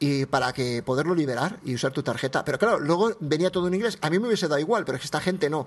Y 0.00 0.26
para 0.26 0.52
que 0.52 0.82
poderlo 0.84 1.14
liberar 1.14 1.58
y 1.64 1.74
usar 1.74 1.92
tu 1.92 2.04
tarjeta. 2.04 2.44
Pero 2.44 2.58
claro, 2.58 2.78
luego 2.78 3.16
venía 3.20 3.50
todo 3.50 3.66
en 3.66 3.74
inglés. 3.74 3.98
A 4.00 4.10
mí 4.10 4.18
me 4.20 4.28
hubiese 4.28 4.46
dado 4.46 4.60
igual, 4.60 4.84
pero 4.84 4.96
es 4.96 5.02
que 5.02 5.06
esta 5.06 5.20
gente 5.20 5.50
no. 5.50 5.66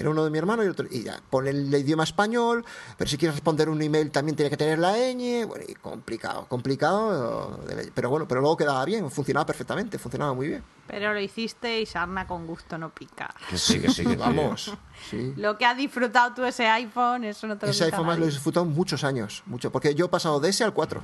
Era 0.00 0.08
uno 0.08 0.24
de 0.24 0.30
mi 0.30 0.38
hermano 0.38 0.64
y 0.64 0.68
otro. 0.68 0.86
Y 0.90 1.02
ya, 1.02 1.20
pone 1.28 1.50
el 1.50 1.74
idioma 1.74 2.04
español, 2.04 2.64
pero 2.96 3.10
si 3.10 3.18
quieres 3.18 3.34
responder 3.34 3.68
un 3.68 3.82
email 3.82 4.10
también 4.10 4.34
tiene 4.34 4.48
que 4.48 4.56
tener 4.56 4.78
la 4.78 4.94
ñ. 4.96 5.46
Bueno, 5.46 5.64
y 5.68 5.74
complicado, 5.74 6.46
complicado. 6.48 7.60
Pero 7.94 8.08
bueno, 8.08 8.26
pero 8.26 8.40
luego 8.40 8.56
quedaba 8.56 8.82
bien, 8.86 9.10
funcionaba 9.10 9.44
perfectamente, 9.44 9.98
funcionaba 9.98 10.32
muy 10.32 10.48
bien. 10.48 10.64
Pero 10.86 11.12
lo 11.12 11.20
hiciste 11.20 11.82
y 11.82 11.84
sarna 11.84 12.26
con 12.26 12.46
gusto 12.46 12.78
no 12.78 12.88
pica. 12.88 13.34
Que 13.50 13.58
sí, 13.58 13.78
que 13.78 13.90
sí, 13.90 14.06
que. 14.06 14.16
Vamos, 14.20 14.72
sí. 15.10 15.34
Lo 15.36 15.58
que 15.58 15.66
has 15.66 15.76
disfrutado 15.76 16.32
tú 16.34 16.44
ese 16.44 16.66
iPhone, 16.66 17.24
eso 17.24 17.46
no 17.46 17.58
te 17.58 17.66
lo 17.66 17.72
Ese 17.72 17.84
iPhone 17.84 18.06
más 18.06 18.18
lo 18.18 18.24
he 18.24 18.28
disfrutado 18.28 18.64
muchos 18.64 19.04
años, 19.04 19.42
mucho, 19.44 19.70
porque 19.70 19.94
yo 19.94 20.06
he 20.06 20.08
pasado 20.08 20.40
de 20.40 20.48
ese 20.48 20.64
al 20.64 20.72
4. 20.72 21.02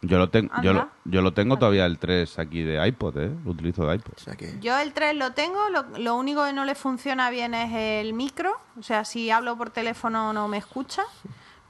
Yo 0.00 0.18
lo, 0.18 0.30
tengo 0.30 0.52
yo, 0.62 0.72
lo, 0.72 0.88
yo 1.04 1.22
lo 1.22 1.32
tengo 1.32 1.56
todavía 1.56 1.84
el 1.84 1.98
3 1.98 2.38
aquí 2.38 2.62
de 2.62 2.86
iPod, 2.86 3.18
¿eh? 3.18 3.32
Lo 3.44 3.50
utilizo 3.50 3.84
de 3.84 3.96
iPod. 3.96 4.12
O 4.16 4.20
sea 4.20 4.36
que. 4.36 4.58
Yo 4.60 4.78
el 4.78 4.92
3 4.92 5.16
lo 5.16 5.32
tengo, 5.32 5.68
lo, 5.70 5.86
lo 5.98 6.14
único 6.14 6.44
que 6.44 6.52
no 6.52 6.64
le 6.64 6.76
funciona 6.76 7.30
bien 7.30 7.52
es 7.54 7.72
el 7.74 8.12
micro, 8.12 8.60
o 8.78 8.82
sea, 8.82 9.04
si 9.04 9.30
hablo 9.30 9.56
por 9.56 9.70
teléfono 9.70 10.32
no 10.32 10.46
me 10.46 10.58
escucha, 10.58 11.02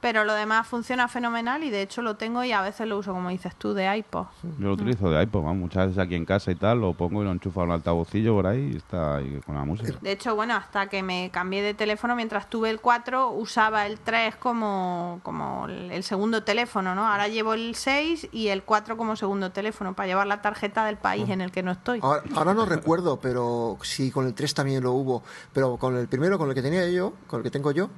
pero 0.01 0.23
lo 0.23 0.33
demás 0.33 0.67
funciona 0.67 1.07
fenomenal 1.07 1.63
y 1.63 1.69
de 1.69 1.81
hecho 1.81 2.01
lo 2.01 2.15
tengo 2.15 2.43
y 2.43 2.51
a 2.51 2.61
veces 2.61 2.87
lo 2.87 2.97
uso 2.97 3.13
como 3.13 3.29
dices 3.29 3.55
tú 3.55 3.73
de 3.73 3.97
iPod. 3.97 4.27
Yo 4.43 4.67
lo 4.67 4.73
utilizo 4.73 5.09
de 5.09 5.21
iPod, 5.23 5.43
vamos, 5.43 5.57
muchas 5.57 5.87
veces 5.87 5.99
aquí 5.99 6.15
en 6.15 6.25
casa 6.25 6.51
y 6.51 6.55
tal, 6.55 6.81
lo 6.81 6.93
pongo 6.93 7.21
y 7.21 7.25
lo 7.25 7.31
enchufo 7.31 7.61
a 7.61 7.63
un 7.65 7.71
altavocillo 7.71 8.33
por 8.33 8.47
ahí 8.47 8.71
y 8.73 8.77
está 8.77 9.17
ahí 9.17 9.39
con 9.45 9.55
la 9.55 9.65
música. 9.65 9.97
De 10.01 10.11
hecho, 10.11 10.35
bueno, 10.35 10.55
hasta 10.55 10.87
que 10.87 11.03
me 11.03 11.29
cambié 11.31 11.61
de 11.61 11.73
teléfono, 11.73 12.15
mientras 12.15 12.49
tuve 12.49 12.69
el 12.69 12.79
4, 12.79 13.31
usaba 13.31 13.85
el 13.85 13.99
3 13.99 14.35
como, 14.37 15.19
como 15.23 15.67
el 15.67 16.03
segundo 16.03 16.43
teléfono, 16.43 16.95
¿no? 16.95 17.07
Ahora 17.07 17.27
llevo 17.27 17.53
el 17.53 17.75
6 17.75 18.29
y 18.31 18.47
el 18.47 18.63
4 18.63 18.97
como 18.97 19.15
segundo 19.15 19.51
teléfono 19.51 19.93
para 19.93 20.07
llevar 20.07 20.27
la 20.27 20.41
tarjeta 20.41 20.85
del 20.85 20.97
país 20.97 21.29
en 21.29 21.41
el 21.41 21.51
que 21.51 21.63
no 21.63 21.71
estoy. 21.71 21.99
Ahora, 22.01 22.23
ahora 22.35 22.53
no 22.53 22.65
recuerdo, 22.65 23.19
pero 23.19 23.77
sí, 23.81 24.11
con 24.11 24.25
el 24.25 24.33
3 24.33 24.53
también 24.53 24.83
lo 24.83 24.93
hubo. 24.93 25.23
Pero 25.53 25.77
con 25.77 25.97
el 25.97 26.07
primero, 26.07 26.37
con 26.37 26.49
el 26.49 26.55
que 26.55 26.61
tenía 26.61 26.87
yo, 26.89 27.13
con 27.27 27.39
el 27.39 27.43
que 27.43 27.51
tengo 27.51 27.71
yo, 27.71 27.89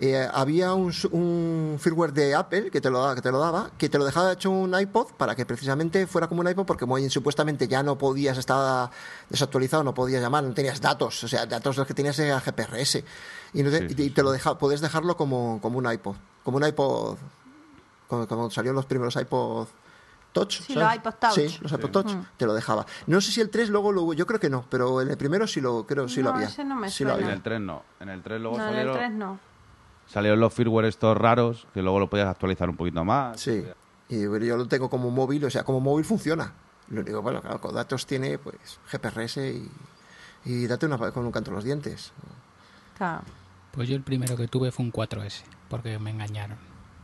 eh, 0.00 0.26
había 0.32 0.72
un, 0.74 0.92
su- 0.92 1.08
un 1.08 1.76
firmware 1.78 2.12
de 2.12 2.34
Apple 2.34 2.70
que 2.70 2.80
te, 2.80 2.88
lo, 2.90 3.14
que 3.14 3.20
te 3.20 3.30
lo 3.30 3.38
daba, 3.38 3.70
que 3.76 3.88
te 3.88 3.98
lo 3.98 4.04
dejaba 4.04 4.32
hecho 4.32 4.50
un 4.50 4.74
iPod 4.78 5.12
para 5.18 5.34
que 5.34 5.44
precisamente 5.44 6.06
fuera 6.06 6.26
como 6.26 6.40
un 6.40 6.48
iPod, 6.48 6.64
porque 6.64 6.86
supuestamente 7.10 7.68
ya 7.68 7.82
no 7.82 7.98
podías, 7.98 8.38
estaba 8.38 8.90
desactualizado, 9.28 9.84
no 9.84 9.92
podías 9.94 10.22
llamar, 10.22 10.42
no 10.44 10.54
tenías 10.54 10.80
datos, 10.80 11.22
o 11.24 11.28
sea, 11.28 11.44
datos 11.46 11.76
los 11.76 11.86
que 11.86 11.94
tenías 11.94 12.18
era 12.18 12.40
GPRS. 12.40 13.04
Y, 13.52 13.62
no 13.62 13.70
te, 13.70 13.78
Sí, 13.78 13.86
y 13.90 13.94
te- 13.94 14.02
y 14.04 14.10
te 14.10 14.22
lo 14.22 14.30
deja, 14.32 14.56
puedes 14.58 14.80
dejarlo 14.80 15.16
como, 15.16 15.60
como 15.60 15.78
un 15.78 15.92
iPod, 15.92 16.16
como 16.44 16.56
un 16.56 16.66
iPod, 16.66 17.16
como, 18.08 18.26
como 18.26 18.50
salieron 18.50 18.76
los 18.76 18.86
primeros 18.86 19.16
iPod 19.16 19.68
Touch. 20.32 20.60
Sí, 20.62 20.74
¿sabes? 20.74 20.86
los 20.86 20.94
iPod 20.96 21.14
Touch. 21.20 21.34
Sí, 21.34 21.58
los 21.60 21.72
iPod 21.72 21.90
Touch, 21.90 22.12
Mm. 22.14 22.22
te 22.36 22.46
lo 22.46 22.54
dejaba. 22.54 22.86
No 23.08 23.20
sé 23.20 23.32
si 23.32 23.40
el 23.40 23.50
3 23.50 23.68
luego 23.68 23.90
lo 23.92 24.02
hubo, 24.02 24.14
yo 24.14 24.26
creo 24.26 24.38
que 24.40 24.48
no, 24.48 24.64
pero 24.70 25.00
en 25.02 25.10
el 25.10 25.16
primero 25.16 25.46
sí 25.46 25.60
lo, 25.60 25.84
creo, 25.86 26.08
sí 26.08 26.22
lo 26.22 26.30
había. 26.30 26.46
ese 26.46 26.64
no 26.64 26.76
me 26.76 26.88
Sí 26.88 27.04
lo. 27.04 27.18
En 27.18 27.26
el 27.28 27.42
3 27.42 27.60
no. 27.60 27.82
En 27.98 28.08
el 28.08 28.22
3 28.22 28.40
luego 28.40 28.56
no, 28.56 28.62
en 28.62 28.68
el 28.68 28.74
salieron, 28.76 28.96
3 28.96 29.10
no. 29.12 29.49
Salieron 30.10 30.40
los 30.40 30.52
firmware 30.52 30.86
estos 30.86 31.16
raros 31.16 31.66
que 31.72 31.82
luego 31.82 31.98
lo 32.00 32.10
podías 32.10 32.28
actualizar 32.28 32.68
un 32.68 32.76
poquito 32.76 33.04
más. 33.04 33.40
Sí. 33.40 33.64
Y 34.08 34.22
yo 34.22 34.56
lo 34.56 34.66
tengo 34.66 34.90
como 34.90 35.10
móvil, 35.10 35.44
o 35.44 35.50
sea, 35.50 35.62
como 35.62 35.80
móvil 35.80 36.04
funciona. 36.04 36.52
Lo 36.88 37.00
único, 37.02 37.22
bueno, 37.22 37.40
claro, 37.40 37.60
con 37.60 37.72
datos 37.74 38.04
tiene 38.06 38.36
pues 38.38 38.56
GPRS 38.90 39.36
y, 39.36 39.70
y 40.44 40.66
date 40.66 40.86
una 40.86 40.98
con 40.98 41.24
un 41.24 41.30
canto 41.30 41.50
en 41.50 41.54
los 41.54 41.64
dientes. 41.64 42.12
Claro. 42.98 43.22
Pues 43.70 43.88
yo 43.88 43.94
el 43.94 44.02
primero 44.02 44.36
que 44.36 44.48
tuve 44.48 44.72
fue 44.72 44.84
un 44.84 44.92
4S, 44.92 45.42
porque 45.68 45.96
me 46.00 46.10
engañaron. 46.10 46.58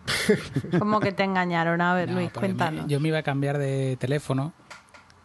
Como 0.78 0.98
que 1.00 1.12
te 1.12 1.22
engañaron. 1.22 1.80
A 1.80 1.94
ver, 1.94 2.08
No, 2.08 2.16
Luis, 2.16 2.26
me- 2.34 2.40
cuéntanos. 2.40 2.86
yo 2.88 2.98
me 3.00 3.08
iba 3.08 3.18
a 3.18 3.22
cambiar 3.22 3.58
de 3.58 3.96
teléfono 4.00 4.52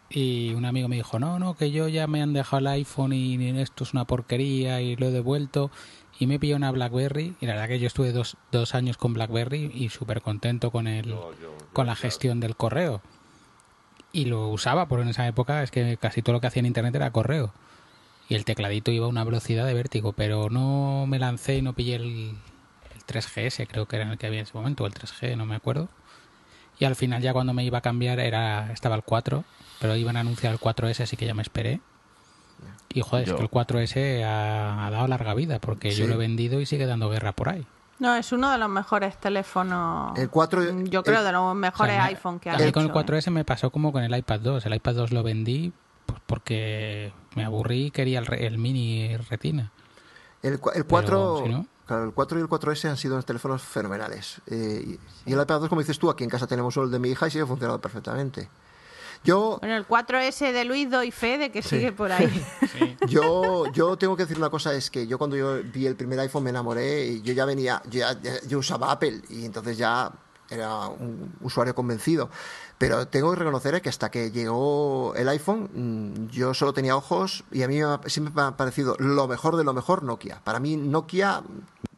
y 0.08 0.52
un 0.54 0.64
amigo 0.64 0.88
me 0.88 0.96
dijo, 0.96 1.18
no, 1.18 1.38
no, 1.38 1.54
que 1.56 1.70
yo 1.72 1.88
ya 1.88 2.06
me 2.06 2.22
han 2.22 2.32
dejado 2.32 2.58
el 2.60 2.66
iPhone 2.68 3.12
y 3.12 3.48
esto 3.60 3.82
es 3.84 3.92
una 3.92 4.04
porquería 4.04 4.80
y 4.80 4.94
lo 4.96 5.06
he 5.06 5.10
devuelto. 5.10 5.70
Y 6.22 6.28
me 6.28 6.38
pilló 6.38 6.54
una 6.54 6.70
BlackBerry 6.70 7.34
y 7.40 7.46
la 7.46 7.54
verdad 7.54 7.66
que 7.66 7.80
yo 7.80 7.88
estuve 7.88 8.12
dos, 8.12 8.36
dos 8.52 8.76
años 8.76 8.96
con 8.96 9.12
BlackBerry 9.12 9.72
y 9.74 9.88
súper 9.88 10.22
contento 10.22 10.70
con, 10.70 10.86
el, 10.86 11.16
con 11.72 11.88
la 11.88 11.96
gestión 11.96 12.38
del 12.38 12.54
correo. 12.54 13.02
Y 14.12 14.26
lo 14.26 14.46
usaba, 14.46 14.86
porque 14.86 15.02
en 15.02 15.08
esa 15.08 15.26
época 15.26 15.64
es 15.64 15.72
que 15.72 15.96
casi 15.96 16.22
todo 16.22 16.34
lo 16.34 16.40
que 16.40 16.46
hacía 16.46 16.60
en 16.60 16.66
Internet 16.66 16.94
era 16.94 17.10
correo. 17.10 17.52
Y 18.28 18.36
el 18.36 18.44
tecladito 18.44 18.92
iba 18.92 19.06
a 19.06 19.08
una 19.08 19.24
velocidad 19.24 19.66
de 19.66 19.74
vértigo, 19.74 20.12
pero 20.12 20.48
no 20.48 21.06
me 21.08 21.18
lancé 21.18 21.56
y 21.56 21.62
no 21.62 21.72
pillé 21.72 21.96
el, 21.96 22.36
el 22.94 23.04
3GS, 23.04 23.66
creo 23.66 23.86
que 23.86 23.96
era 23.96 24.08
el 24.08 24.16
que 24.16 24.28
había 24.28 24.38
en 24.38 24.44
ese 24.44 24.56
momento, 24.56 24.84
o 24.84 24.86
el 24.86 24.94
3G, 24.94 25.36
no 25.36 25.44
me 25.44 25.56
acuerdo. 25.56 25.88
Y 26.78 26.84
al 26.84 26.94
final 26.94 27.20
ya 27.20 27.32
cuando 27.32 27.52
me 27.52 27.64
iba 27.64 27.78
a 27.78 27.82
cambiar 27.82 28.20
era 28.20 28.72
estaba 28.72 28.94
el 28.94 29.02
4, 29.02 29.42
pero 29.80 29.96
iban 29.96 30.16
a 30.16 30.20
anunciar 30.20 30.52
el 30.52 30.60
4S, 30.60 31.00
así 31.00 31.16
que 31.16 31.26
ya 31.26 31.34
me 31.34 31.42
esperé. 31.42 31.80
Y 32.94 33.00
joder, 33.00 33.26
Yo- 33.26 33.32
es 33.32 33.36
que 33.38 33.42
el 33.44 33.50
4S 33.50 34.22
ha, 34.24 34.86
ha 34.86 34.90
dado 34.90 35.06
larga 35.08 35.34
vida, 35.34 35.58
porque 35.60 35.92
yo 35.92 36.06
lo 36.06 36.14
he 36.14 36.18
vendido 36.18 36.60
y 36.60 36.66
sigue 36.66 36.86
dando 36.86 37.08
guerra 37.08 37.32
por 37.32 37.48
ahí. 37.48 37.66
No, 37.98 38.14
es 38.16 38.32
uno 38.32 38.50
de 38.50 38.58
los 38.58 38.68
mejores 38.68 39.18
teléfonos. 39.20 40.18
El 40.18 40.28
4 40.28 40.62
Yo 40.84 41.02
creo 41.02 41.20
el- 41.20 41.24
de 41.24 41.32
los 41.32 41.54
mejores 41.54 41.92
O 41.94 41.96
sea, 41.96 42.04
iPhone 42.06 42.40
que 42.40 42.50
a 42.50 42.54
ha 42.54 42.56
hecho. 42.62 42.72
con 42.72 42.82
el 42.82 42.88
¿eh? 42.90 42.92
4S 42.92 43.30
me 43.30 43.44
pasó 43.44 43.70
como 43.70 43.92
con 43.92 44.02
el 44.02 44.14
iPad 44.16 44.40
2. 44.40 44.66
El 44.66 44.74
iPad 44.74 44.94
2 44.94 45.12
lo 45.12 45.22
vendí 45.22 45.72
pues, 46.06 46.20
porque 46.26 47.12
me 47.36 47.44
aburrí 47.44 47.86
y 47.86 47.90
quería 47.92 48.18
el, 48.18 48.26
re- 48.26 48.46
el 48.46 48.58
mini 48.58 49.16
retina. 49.30 49.70
El, 50.42 50.54
el 50.74 50.84
4, 50.84 51.42
si 51.44 51.48
no- 51.48 51.66
claro, 51.86 52.04
el 52.04 52.12
4 52.12 52.38
y 52.38 52.42
el 52.42 52.48
4S 52.48 52.88
han 52.88 52.96
sido 52.96 53.14
unos 53.14 53.24
teléfonos 53.24 53.62
fenomenales. 53.62 54.40
Eh, 54.48 54.98
y, 55.24 55.30
y 55.30 55.32
el 55.32 55.40
iPad 55.40 55.60
2, 55.60 55.68
como 55.68 55.80
dices 55.80 55.98
tú, 56.00 56.10
aquí 56.10 56.24
en 56.24 56.30
casa 56.30 56.48
tenemos 56.48 56.76
uno 56.76 56.86
el 56.86 56.90
de 56.92 56.98
mi 56.98 57.10
hija 57.10 57.28
y 57.28 57.30
sigue 57.30 57.46
funcionando 57.46 57.80
perfectamente. 57.80 58.48
Yo, 59.24 59.58
Bueno, 59.60 59.76
el 59.76 59.86
4S 59.86 60.52
de 60.52 60.64
Luis 60.64 60.90
doy 60.90 61.10
fe 61.12 61.38
de 61.38 61.50
que 61.52 61.62
Sí. 61.62 61.68
sigue 61.76 61.92
por 61.92 62.10
ahí. 62.10 62.28
yo, 63.08 63.66
yo 63.72 63.96
tengo 63.96 64.16
que 64.16 64.24
decir 64.24 64.36
una 64.38 64.50
cosa, 64.50 64.74
es 64.74 64.90
que 64.90 65.06
yo 65.06 65.16
cuando 65.18 65.36
yo 65.36 65.62
vi 65.62 65.86
el 65.86 65.94
primer 65.96 66.18
iPhone 66.20 66.42
me 66.44 66.50
enamoré 66.50 67.06
y 67.06 67.22
yo 67.22 67.32
ya 67.32 67.44
venía, 67.44 67.80
yo, 67.88 68.00
ya- 68.00 68.40
yo 68.48 68.58
usaba 68.58 68.90
Apple 68.90 69.22
y 69.30 69.44
entonces 69.44 69.78
ya 69.78 70.10
era 70.50 70.88
un 70.88 71.34
usuario 71.40 71.74
convencido. 71.74 72.28
Pero 72.78 73.06
tengo 73.06 73.30
que 73.32 73.38
reconocer 73.38 73.80
que 73.80 73.88
hasta 73.88 74.10
que 74.10 74.30
llegó 74.32 75.14
el 75.14 75.28
iPhone, 75.28 75.70
mm, 75.72 76.28
yo 76.30 76.52
solo 76.52 76.72
tenía 76.72 76.96
ojos 76.96 77.44
y 77.52 77.62
a 77.62 77.68
mí 77.68 77.78
siempre 78.06 78.34
me 78.34 78.42
ha 78.42 78.56
parecido 78.56 78.96
lo 78.98 79.28
mejor 79.28 79.56
de 79.56 79.64
lo 79.64 79.72
mejor 79.72 80.02
Nokia. 80.02 80.40
Para 80.42 80.58
mí 80.58 80.76
Nokia 80.76 81.42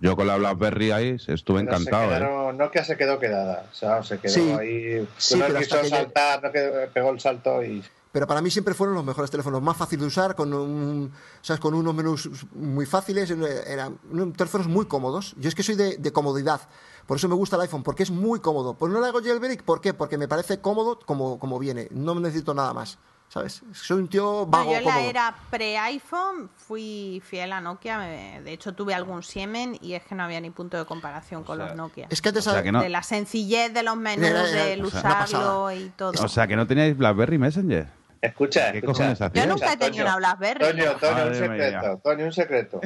Yo 0.01 0.15
con 0.17 0.27
la 0.27 0.37
BlackBerry 0.37 0.91
ahí 0.91 1.17
estuve 1.29 1.65
Pero 1.65 1.77
se 1.79 1.83
encantado, 1.83 2.05
¿eh? 2.05 2.09
quedaron- 2.19 2.59
Nokia 2.59 2.85
se 2.85 2.97
quedó 2.99 3.19
quedada. 3.19 3.67
O 3.73 3.75
sea, 3.75 4.03
se 4.03 4.19
quedó 4.19 4.33
Sí. 4.35 4.51
ahí. 4.53 5.09
Sí, 5.17 5.37
no 5.39 5.47
pero 5.47 5.59
hasta 5.59 5.77
quiso 5.77 5.83
que 5.83 5.89
ya- 5.91 5.97
saltar, 5.97 6.43
no 6.43 6.53
quedó- 6.53 6.89
pegó 6.93 7.11
el 7.11 7.21
salto 7.21 7.63
y. 7.65 7.83
Pero 8.13 8.27
para 8.29 8.41
mí 8.43 8.49
siempre 8.51 8.75
fueron 8.75 8.95
los 8.95 9.05
mejores 9.05 9.29
teléfonos, 9.31 9.61
más 9.63 9.77
fácil 9.77 9.99
de 9.99 10.07
usar, 10.07 10.37
con 10.37 10.53
un, 10.55 11.11
¿sabes? 11.43 11.59
con 11.61 11.75
unos 11.75 11.93
menús 11.95 12.29
muy 12.53 12.87
fáciles, 12.87 13.29
eran 13.67 13.99
unos 14.11 14.37
teléfonos 14.37 14.69
muy 14.69 14.87
cómodos. 14.87 15.35
Yo 15.39 15.49
es 15.49 15.55
que 15.57 15.65
soy 15.65 15.75
de, 15.75 15.97
de 15.97 16.13
comodidad, 16.13 16.61
por 17.07 17.17
eso 17.17 17.29
me 17.29 17.35
gusta 17.35 17.57
el 17.57 17.63
iPhone, 17.63 17.83
porque 17.83 18.03
es 18.03 18.11
muy 18.11 18.41
cómodo. 18.41 18.75
Pues 18.75 18.93
no 18.93 19.01
le 19.01 19.07
hago 19.09 19.21
jailbreak, 19.23 19.63
¿por 19.63 19.81
qué? 19.81 19.95
Porque 19.95 20.19
me 20.19 20.29
parece 20.29 20.61
cómodo 20.61 20.99
como, 21.05 21.39
como 21.39 21.59
viene, 21.59 21.89
no 21.91 22.15
necesito 22.19 22.55
nada 22.55 22.73
más, 22.73 22.99
¿sabes? 23.29 23.63
Soy 23.73 23.99
un 23.99 24.09
tío 24.09 24.23
No, 24.23 24.47
vago, 24.47 24.73
yo 24.73 24.79
en 24.79 24.85
la 24.85 24.91
cómodo. 24.93 25.11
era 25.11 25.35
pre-iPhone 25.51 26.51
fui 26.57 27.23
fiel 27.25 27.53
a 27.53 27.61
Nokia. 27.61 27.99
me- 27.99 28.41
De 28.43 28.53
hecho, 28.53 28.75
tuve 28.75 28.95
algún 28.95 29.23
Siemen 29.23 29.77
y 29.81 29.95
es 29.95 30.03
que 30.05 30.15
no 30.15 30.23
había 30.25 30.41
ni 30.41 30.51
punto 30.51 30.77
de 30.77 30.85
comparación 30.85 31.43
con 31.45 31.57
sea, 31.59 31.67
los 31.67 31.77
Nokia. 31.77 32.07
Es 32.11 32.23
que 32.23 32.29
antes... 32.31 32.47
O 32.47 32.53
sea, 32.53 32.63
que 32.63 32.73
no- 32.73 32.81
De 32.83 32.89
la 32.89 33.03
sencillez 33.03 33.73
de 33.75 33.83
los 33.83 33.97
menús, 33.97 34.29
Era- 34.29 34.49
era- 34.49 34.65
del 34.67 34.85
o 34.85 34.91
sea, 34.91 35.01
usarlo 35.27 35.73
y 35.73 35.89
todo. 35.97 36.13
O 36.25 36.29
sea, 36.29 36.47
que 36.47 36.57
no 36.57 36.67
teníais 36.67 36.97
BlackBerry 36.97 37.39
Messenger. 37.39 37.89
Escucha, 38.23 38.73
¿Qué 38.73 38.79
escucha. 38.79 39.13
Yo 39.35 39.47
nunca 39.47 39.75
he 39.75 39.77
tenido 39.77 40.05
una 40.07 40.17
BlackBerry. 40.17 40.65
Toño, 40.65 40.93
Toño, 40.97 41.13
un 41.13 41.19
Madre 41.19 41.35
secreto. 41.39 41.81
mía. 41.87 41.97
Toño, 42.03 42.25
un 42.25 42.33
secreto. 42.33 42.81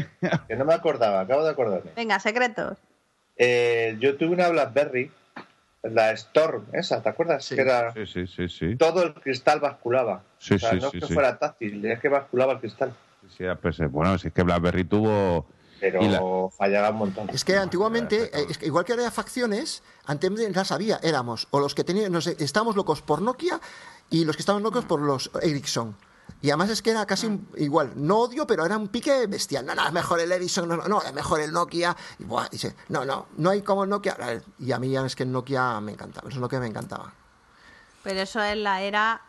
que 0.49 0.57
no 0.57 0.65
me 0.65 0.75
acordaba, 0.75 1.21
acabo 1.21 1.45
de 1.45 1.51
acordarme. 1.51 1.93
Venga, 1.95 2.19
secretos. 2.19 2.77
Eh, 3.39 3.97
yo 4.01 4.17
tuve 4.17 4.31
una 4.35 4.49
Blackberry, 4.49 5.11
la 5.85 6.11
Storm, 6.13 6.67
esa, 6.73 7.01
¿te 7.03 7.09
acuerdas? 7.09 7.45
Sí. 7.45 7.55
Que 7.55 7.61
era. 7.63 7.93
Sí, 7.95 8.05
sí, 8.07 8.27
sí, 8.27 8.49
sí. 8.49 8.77
Todo 8.77 9.05
el 9.05 9.15
cristal 9.15 9.61
basculaba. 9.61 10.23
Sí, 10.39 10.55
o 10.55 10.59
sea, 10.59 10.71
sí, 10.73 10.77
no 10.81 10.91
sí, 10.91 10.99
que 11.01 11.07
sí. 11.07 11.15
fuera 11.15 11.39
táctil, 11.39 11.85
es 11.87 12.01
que 12.01 12.09
basculaba 12.09 12.55
el 12.55 12.59
cristal. 12.61 12.93
Sí, 13.37 13.45
pues, 13.63 13.79
eh, 13.81 13.87
bueno, 13.87 14.19
si 14.19 14.29
es 14.29 14.35
que 14.35 14.43
BlackBerry 14.43 14.85
tuvo... 14.85 15.47
Pero 15.81 16.03
la- 16.03 16.51
fallaba 16.57 16.91
un 16.91 16.97
montón. 16.97 17.31
Es 17.31 17.45
que 17.45 17.57
antiguamente, 17.57 18.25
eh, 18.37 18.47
es 18.51 18.59
que 18.59 18.67
igual 18.67 18.85
que 18.85 18.95
había 18.95 19.13
facciones, 19.13 19.85
antes 20.07 20.33
las 20.55 20.73
había, 20.73 20.99
éramos, 21.05 21.47
o 21.53 21.61
los 21.61 21.77
que 21.77 21.85
tenían, 21.85 22.11
no 22.11 22.21
sé, 22.21 22.35
estábamos 22.41 22.75
locos 22.75 23.01
por 23.01 23.23
Nokia 23.23 23.61
y 24.11 24.25
los 24.25 24.35
que 24.35 24.43
estaban 24.43 24.65
locos 24.65 24.85
por 24.85 25.01
los 25.01 25.31
Ericsson. 25.41 25.95
Y 26.41 26.51
además 26.51 26.71
es 26.71 26.83
que 26.83 26.91
era 26.93 27.05
casi 27.05 27.27
un- 27.27 27.49
igual, 27.57 27.93
no 27.97 28.19
odio, 28.19 28.47
pero 28.47 28.65
era 28.65 28.77
un 28.77 28.89
pique 28.89 29.27
bestial. 29.27 29.67
No, 29.67 29.75
no, 29.75 29.85
es 29.87 29.93
mejor 29.93 30.21
el 30.21 30.31
Ericsson, 30.31 30.69
no, 30.69 30.77
no, 30.77 31.03
es 31.03 31.13
mejor 31.13 31.41
el 31.41 31.53
Nokia. 31.53 31.97
Y 32.19 32.25
buah, 32.25 32.49
dice, 32.49 32.77
no, 32.89 33.05
no, 33.05 33.27
no 33.39 33.51
hay 33.51 33.63
como 33.63 33.83
el 33.85 33.91
Nokia. 33.91 34.17
Y 34.61 34.71
a 34.73 34.79
mí 34.79 34.91
ya 34.91 35.05
es 35.05 35.17
que 35.17 35.25
el 35.25 35.33
Nokia 35.33 35.81
me 35.81 35.93
encantaba, 35.93 36.29
el 36.31 36.41
Nokia 36.41 36.61
me 36.61 36.69
encantaba. 36.69 37.13
Pero 38.05 38.21
eso 38.21 38.41
es 38.41 38.57
la 38.57 38.83
era 38.83 39.21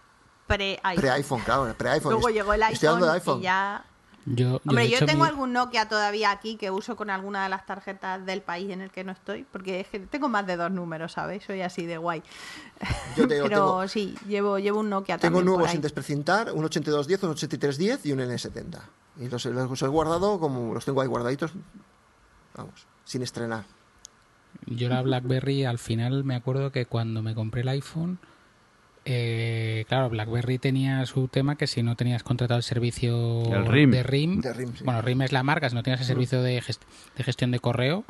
pre-iPhone. 0.45 0.95
Pre-iPhone, 1.01 1.41
claro, 1.41 1.74
pre-iPhone. 1.76 2.12
Luego 2.14 2.30
llegó 2.30 2.53
el 2.53 2.62
Estoy 2.64 2.88
hablando 2.89 3.12
iPhone, 3.12 3.12
de 3.12 3.20
iPhone. 3.20 3.39
y 3.39 3.43
ya... 3.43 3.86
Yo, 4.26 4.36
yo, 4.36 4.62
Hombre, 4.68 4.90
yo 4.90 5.06
tengo 5.06 5.24
mi- 5.24 5.30
algún 5.30 5.54
Nokia 5.54 5.88
todavía 5.88 6.30
aquí 6.32 6.56
que 6.58 6.70
uso 6.72 6.96
con 6.96 7.10
alguna 7.10 7.44
de 7.44 7.50
las 7.50 7.66
tarjetas 7.66 8.26
del 8.26 8.42
país 8.42 8.70
en 8.70 8.82
el 8.82 8.92
que 8.92 9.04
no 9.04 9.12
estoy, 9.12 9.46
porque 9.52 9.80
es 9.80 9.88
que 9.88 10.00
tengo 10.00 10.30
más 10.30 10.46
de 10.46 10.56
dos 10.58 10.72
números, 10.72 11.14
¿sabes? 11.14 11.44
Soy 11.44 11.62
así 11.62 11.86
de 11.86 11.98
guay. 11.98 12.22
Yo 13.18 13.28
te 13.28 13.36
digo, 13.36 13.48
Pero 13.48 13.56
tengo, 13.66 13.88
sí, 13.88 14.16
llevo, 14.28 14.60
llevo 14.60 14.80
un 14.82 14.90
Nokia 14.90 15.18
tengo 15.18 15.38
también 15.38 15.46
por 15.46 15.54
nuevos 15.56 15.72
sin 15.72 15.82
desprecintar, 15.82 16.52
un 16.54 16.64
8210, 16.66 17.24
un 17.24 17.30
8310 17.32 18.06
y 18.06 18.12
un 18.12 18.20
N70. 18.20 18.80
Y 19.20 19.28
los, 19.30 19.46
los 19.46 19.82
he 19.82 19.88
guardado 19.88 20.40
como 20.40 20.74
los 20.74 20.86
tengo 20.86 21.02
ahí 21.02 21.08
guardaditos, 21.08 21.52
vamos, 22.56 22.86
sin 23.06 23.22
estrenar. 23.24 23.64
Yo 24.66 24.90
la 24.90 25.02
BlackBerry 25.02 25.66
al 25.66 25.80
final 25.80 26.24
me 26.24 26.36
acuerdo 26.36 26.72
que 26.72 26.86
cuando 26.86 27.22
me 27.22 27.34
compré 27.36 27.62
el 27.62 27.70
iPhone, 27.70 28.20
eh, 29.06 29.86
claro, 29.88 30.10
BlackBerry 30.10 30.58
tenía 30.60 31.06
su 31.06 31.28
tema 31.28 31.56
que 31.56 31.68
si 31.68 31.82
no 31.84 31.95
tenías 31.95 32.24
contratado 32.24 32.58
el 32.58 32.64
servicio 32.64 33.43
El 33.54 33.66
RIM. 33.66 33.91
de 33.91 34.04
RIM, 34.04 34.41
De 34.41 34.54
RIM, 34.54 34.76
sí. 34.76 34.84
bueno, 34.84 35.02
RIM 35.02 35.22
es 35.24 35.32
la 35.32 35.43
marca, 35.43 35.70
si 35.70 35.76
no 35.76 35.84
tenías 35.84 36.02
el 36.02 36.08
servicio 36.08 36.41
de, 36.41 36.62
gest- 36.62 36.82
de 37.16 37.24
gestión 37.24 37.52
de 37.52 37.60
correo, 37.60 38.06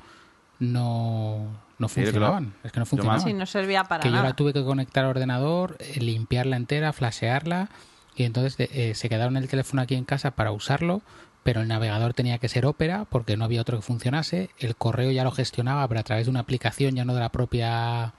no, 0.59 1.47
no 1.77 1.87
Sí, 1.87 2.01
es 2.01 2.11
que 2.11 2.19
lo- 2.19 2.25
funcionaban. 2.27 2.53
Es 2.63 2.71
que 2.71 2.79
no 2.79 2.85
funcionaban. 2.85 3.21
Sí, 3.21 3.33
no 3.33 3.45
servía 3.45 3.83
para 3.85 4.03
que 4.03 4.09
yo 4.11 4.21
la 4.21 4.33
tuve 4.33 4.53
que 4.53 4.63
conectar 4.63 5.03
al 5.05 5.11
ordenador, 5.11 5.77
eh, 5.79 5.99
limpiarla 6.01 6.57
entera, 6.57 6.91
flashearla 6.93 7.69
y 8.15 8.23
entonces 8.23 8.55
eh, 8.71 8.93
se 8.95 9.09
quedaron 9.09 9.37
el 9.37 9.47
teléfono 9.47 9.81
aquí 9.81 9.95
en 9.95 10.03
casa 10.03 10.31
para 10.31 10.51
usarlo, 10.51 11.01
pero 11.43 11.61
el 11.61 11.67
navegador 11.69 12.13
tenía 12.13 12.37
que 12.37 12.49
ser 12.49 12.65
Opera 12.65 13.05
porque 13.09 13.37
no 13.37 13.45
había 13.45 13.61
otro 13.61 13.77
que 13.77 13.81
funcionase, 13.83 14.49
el 14.57 14.75
correo 14.75 15.11
ya 15.11 15.23
lo 15.23 15.31
gestionaba 15.31 15.87
pero 15.87 16.01
a 16.01 16.03
través 16.03 16.25
de 16.25 16.31
una 16.31 16.41
aplicación 16.41 16.95
ya 16.95 17.05
no 17.05 17.13
de 17.13 17.21
la 17.21 17.29
propia 17.29 18.13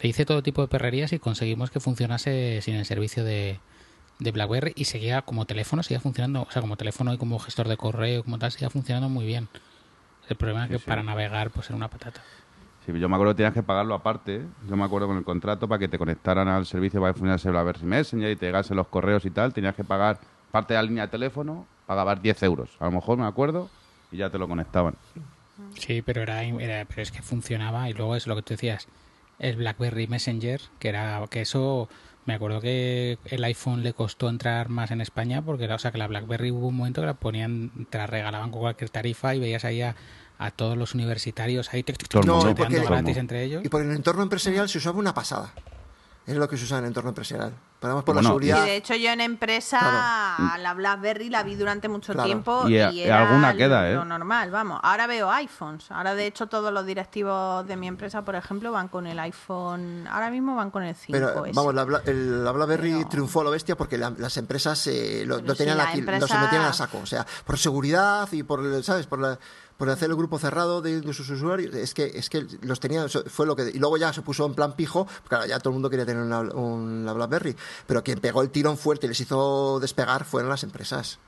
le 0.00 0.08
hice 0.08 0.24
todo 0.24 0.42
tipo 0.42 0.62
de 0.62 0.68
perrerías 0.68 1.12
y 1.12 1.18
conseguimos 1.18 1.70
que 1.70 1.80
funcionase 1.80 2.60
sin 2.62 2.74
el 2.76 2.84
servicio 2.84 3.24
de, 3.24 3.58
de 4.18 4.32
BlackBerry 4.32 4.72
y 4.76 4.84
seguía 4.84 5.22
como 5.22 5.44
teléfono, 5.44 5.82
seguía 5.82 6.00
funcionando, 6.00 6.42
o 6.42 6.50
sea, 6.50 6.62
como 6.62 6.76
teléfono 6.76 7.12
y 7.12 7.18
como 7.18 7.38
gestor 7.38 7.68
de 7.68 7.76
correo, 7.76 8.22
como 8.24 8.38
tal, 8.38 8.52
seguía 8.52 8.70
funcionando 8.70 9.08
muy 9.08 9.26
bien. 9.26 9.48
El 10.28 10.36
problema 10.36 10.64
es 10.64 10.70
que 10.70 10.78
sí. 10.78 10.84
para 10.86 11.02
navegar 11.02 11.50
pues 11.50 11.66
era 11.68 11.76
una 11.76 11.88
patata. 11.88 12.22
Sí, 12.84 12.92
yo 12.98 13.08
me 13.08 13.16
acuerdo 13.16 13.32
que 13.34 13.38
tenías 13.38 13.54
que 13.54 13.62
pagarlo 13.62 13.94
aparte. 13.94 14.42
Yo 14.68 14.76
me 14.76 14.84
acuerdo 14.84 15.08
con 15.08 15.16
el 15.18 15.24
contrato 15.24 15.68
para 15.68 15.78
que 15.78 15.88
te 15.88 15.98
conectaran 15.98 16.48
al 16.48 16.64
servicio 16.64 17.00
para 17.00 17.12
que 17.12 17.18
funcionase 17.18 17.50
BlackBerry 17.50 17.84
Messenger 17.84 18.30
y 18.30 18.36
te 18.36 18.46
llegasen 18.46 18.76
los 18.76 18.86
correos 18.88 19.24
y 19.24 19.30
tal. 19.30 19.52
Tenías 19.52 19.74
que 19.74 19.84
pagar 19.84 20.20
parte 20.50 20.74
de 20.74 20.78
la 20.78 20.82
línea 20.84 21.02
de 21.06 21.10
teléfono, 21.10 21.66
pagabas 21.86 22.22
10 22.22 22.42
euros. 22.42 22.70
A 22.80 22.86
lo 22.86 22.92
mejor 22.92 23.18
me 23.18 23.26
acuerdo 23.26 23.68
y 24.10 24.16
ya 24.18 24.30
te 24.30 24.38
lo 24.38 24.48
conectaban. 24.48 24.94
Sí, 25.78 26.02
pero 26.02 26.22
era, 26.22 26.42
era- 26.44 26.84
pero 26.86 27.02
es 27.02 27.10
que 27.10 27.20
funcionaba 27.20 27.90
y 27.90 27.92
luego 27.92 28.16
es 28.16 28.26
lo 28.26 28.36
que 28.36 28.42
tú 28.42 28.54
decías, 28.54 28.86
el 29.38 29.56
BlackBerry 29.56 30.06
Messenger, 30.06 30.60
que 30.78 30.88
era 30.88 31.22
que 31.30 31.40
eso 31.42 31.88
me 32.26 32.34
acuerdo 32.34 32.60
que 32.60 33.18
el 33.24 33.42
iPhone 33.44 33.82
le 33.82 33.94
costó 33.94 34.28
entrar 34.28 34.68
más 34.68 34.90
en 34.90 35.00
España 35.00 35.40
porque 35.42 35.64
era, 35.64 35.76
o 35.76 35.78
sea, 35.78 35.92
que 35.92 35.98
la 35.98 36.06
BlackBerry 36.08 36.50
hubo 36.50 36.68
un 36.68 36.76
momento 36.76 37.00
que 37.00 37.06
la 37.06 37.14
ponían, 37.14 37.70
te 37.90 37.98
la 37.98 38.06
regalaban 38.06 38.50
con 38.50 38.60
cualquier 38.60 38.90
tarifa 38.90 39.34
y 39.34 39.40
veías 39.40 39.64
ahí 39.64 39.80
a, 39.80 39.96
a 40.38 40.50
todos 40.50 40.76
los 40.76 40.94
universitarios 40.94 41.72
ahí 41.72 41.82
tic, 41.82 41.96
tic, 41.96 42.12
No, 42.26 42.54
porque- 42.54 42.80
gratis 42.80 43.16
entre 43.16 43.44
ellos. 43.44 43.64
Y 43.64 43.68
por 43.70 43.82
el 43.82 43.90
entorno 43.92 44.22
empresarial 44.22 44.68
se 44.68 44.78
usaba 44.78 44.98
una 44.98 45.14
pasada. 45.14 45.54
Es 46.28 46.36
lo 46.36 46.46
que 46.48 46.58
se 46.58 46.64
usa 46.64 46.78
en 46.78 46.84
el 46.84 46.88
entorno 46.88 47.08
empresarial. 47.10 47.54
Pero 47.80 47.92
además 47.92 48.04
por 48.04 48.14
Bueno, 48.16 48.28
la 48.28 48.28
Y 48.28 48.48
seguridad. 48.48 48.64
de 48.64 48.76
hecho 48.76 48.94
yo 48.96 49.10
en 49.10 49.20
empresa 49.20 49.78
Claro. 49.78 50.62
la 50.62 50.74
BlackBerry 50.74 51.30
la 51.30 51.42
vi 51.44 51.54
durante 51.54 51.88
mucho 51.88 52.12
Claro. 52.12 52.26
tiempo 52.26 52.68
Y 52.68 52.74
y, 52.74 52.80
a- 52.80 52.90
era 52.90 53.22
alguna 53.28 53.52
lo- 53.52 53.56
queda, 53.58 53.88
¿eh? 53.88 53.94
lo 53.94 54.04
normal, 54.04 54.50
vamos. 54.50 54.80
Ahora 54.82 55.06
veo 55.06 55.30
iPhones. 55.30 55.90
Ahora 55.90 56.14
de 56.16 56.26
hecho 56.26 56.48
todos 56.48 56.72
los 56.72 56.84
directivos 56.84 57.66
de 57.66 57.76
mi 57.76 57.86
empresa, 57.86 58.22
por 58.24 58.34
ejemplo, 58.34 58.72
van 58.72 58.88
con 58.88 59.06
el 59.06 59.18
iPhone. 59.20 60.06
Ahora 60.10 60.28
mismo 60.30 60.56
van 60.56 60.70
con 60.70 60.82
el 60.82 60.94
5. 60.96 61.12
Pero 61.18 61.44
vamos, 61.54 61.74
la, 61.74 61.84
Bla- 61.84 62.02
el- 62.04 62.44
la 62.44 62.52
BlackBerry 62.52 62.92
Pero- 62.98 63.08
triunfó 63.08 63.40
a 63.40 63.44
lo 63.44 63.50
bestia 63.52 63.76
porque 63.76 63.96
la- 63.96 64.10
las 64.18 64.36
empresas 64.36 64.84
eh, 64.88 65.22
lo, 65.24 65.40
lo 65.40 65.52
si 65.52 65.58
tenían 65.58 65.78
la 65.78 65.84
aquí, 65.84 66.02
lo 66.02 66.10
empresa- 66.12 66.26
se 66.26 66.38
metían 66.38 66.62
a 66.64 66.72
saco. 66.72 66.98
O 66.98 67.06
sea, 67.06 67.24
por 67.46 67.58
seguridad 67.58 68.28
y 68.32 68.42
por, 68.42 68.82
¿sabes? 68.82 69.06
Por, 69.06 69.20
la- 69.20 69.38
por 69.78 69.88
hacer 69.88 70.10
el 70.10 70.16
grupo 70.16 70.38
cerrado 70.38 70.82
de, 70.82 71.00
de 71.00 71.14
sus 71.14 71.30
usuarios. 71.30 71.74
Es 71.74 71.94
que, 71.94 72.04
es 72.14 72.28
que 72.28 72.46
los 72.62 72.80
tenían, 72.80 73.06
eso 73.06 73.22
fue 73.28 73.46
lo 73.46 73.56
que. 73.56 73.70
Y 73.70 73.78
luego 73.78 73.96
ya 73.96 74.12
se 74.12 74.20
puso 74.22 74.44
en 74.44 74.54
plan 74.54 74.74
pijo, 74.74 75.06
porque 75.06 75.28
claro, 75.28 75.46
ya 75.46 75.58
todo 75.60 75.70
el 75.70 75.74
mundo 75.74 75.88
quería 75.88 76.04
tener 76.04 76.22
una, 76.22 76.40
una 76.40 77.12
BlackBerry. 77.14 77.56
Pero 77.86 78.02
quien 78.04 78.20
pegó 78.20 78.42
el 78.42 78.50
tirón 78.50 78.76
fuerte 78.76 79.06
y 79.06 79.08
les 79.10 79.20
hizo 79.20 79.78
despegar 79.80 80.24
fueron 80.24 80.50
las 80.50 80.64
empresas. 80.64 81.18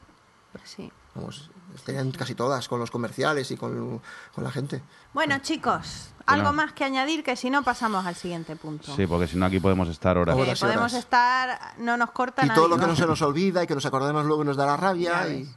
Sí. 0.65 0.93
Vamos, 1.15 1.49
tenían 1.85 2.11
casi 2.11 2.35
todas, 2.35 2.69
con 2.69 2.81
los 2.81 2.91
comerciales 2.91 3.51
y 3.53 3.57
con, 3.57 4.03
con 4.35 4.45
la 4.45 4.51
gente. 4.51 4.83
Bueno, 5.13 5.39
chicos, 5.41 6.09
algo 6.27 6.45
Bueno. 6.49 6.53
más 6.65 6.73
que 6.73 6.85
añadir 6.85 7.23
que 7.23 7.37
si 7.37 7.51
no 7.51 7.63
pasamos 7.63 8.05
al 8.05 8.17
siguiente 8.17 8.57
punto. 8.57 8.95
Sí, 8.97 9.07
porque 9.07 9.29
si 9.29 9.37
no 9.37 9.47
aquí 9.47 9.61
podemos 9.61 9.89
estar 9.89 10.19
horas. 10.19 10.37
Y 10.37 10.39
podemos 10.61 10.93
horas. 10.93 10.95
estar, 10.95 11.75
no 11.79 11.97
nos 11.97 12.11
corta 12.11 12.45
Y 12.45 12.49
nadie, 12.49 12.57
todo 12.61 12.69
lo 12.69 12.79
que 12.79 12.87
no 12.87 12.97
se 12.97 13.07
nos 13.07 13.23
olvida 13.23 13.63
y 13.63 13.67
que 13.69 13.75
nos 13.77 13.87
acordemos 13.87 14.25
luego 14.27 14.43
y 14.43 14.47
nos 14.47 14.57
da 14.57 14.67
la 14.67 14.73
Ya 14.73 14.77
rabia. 14.77 15.29
Y... 15.29 15.45
ves. 15.45 15.57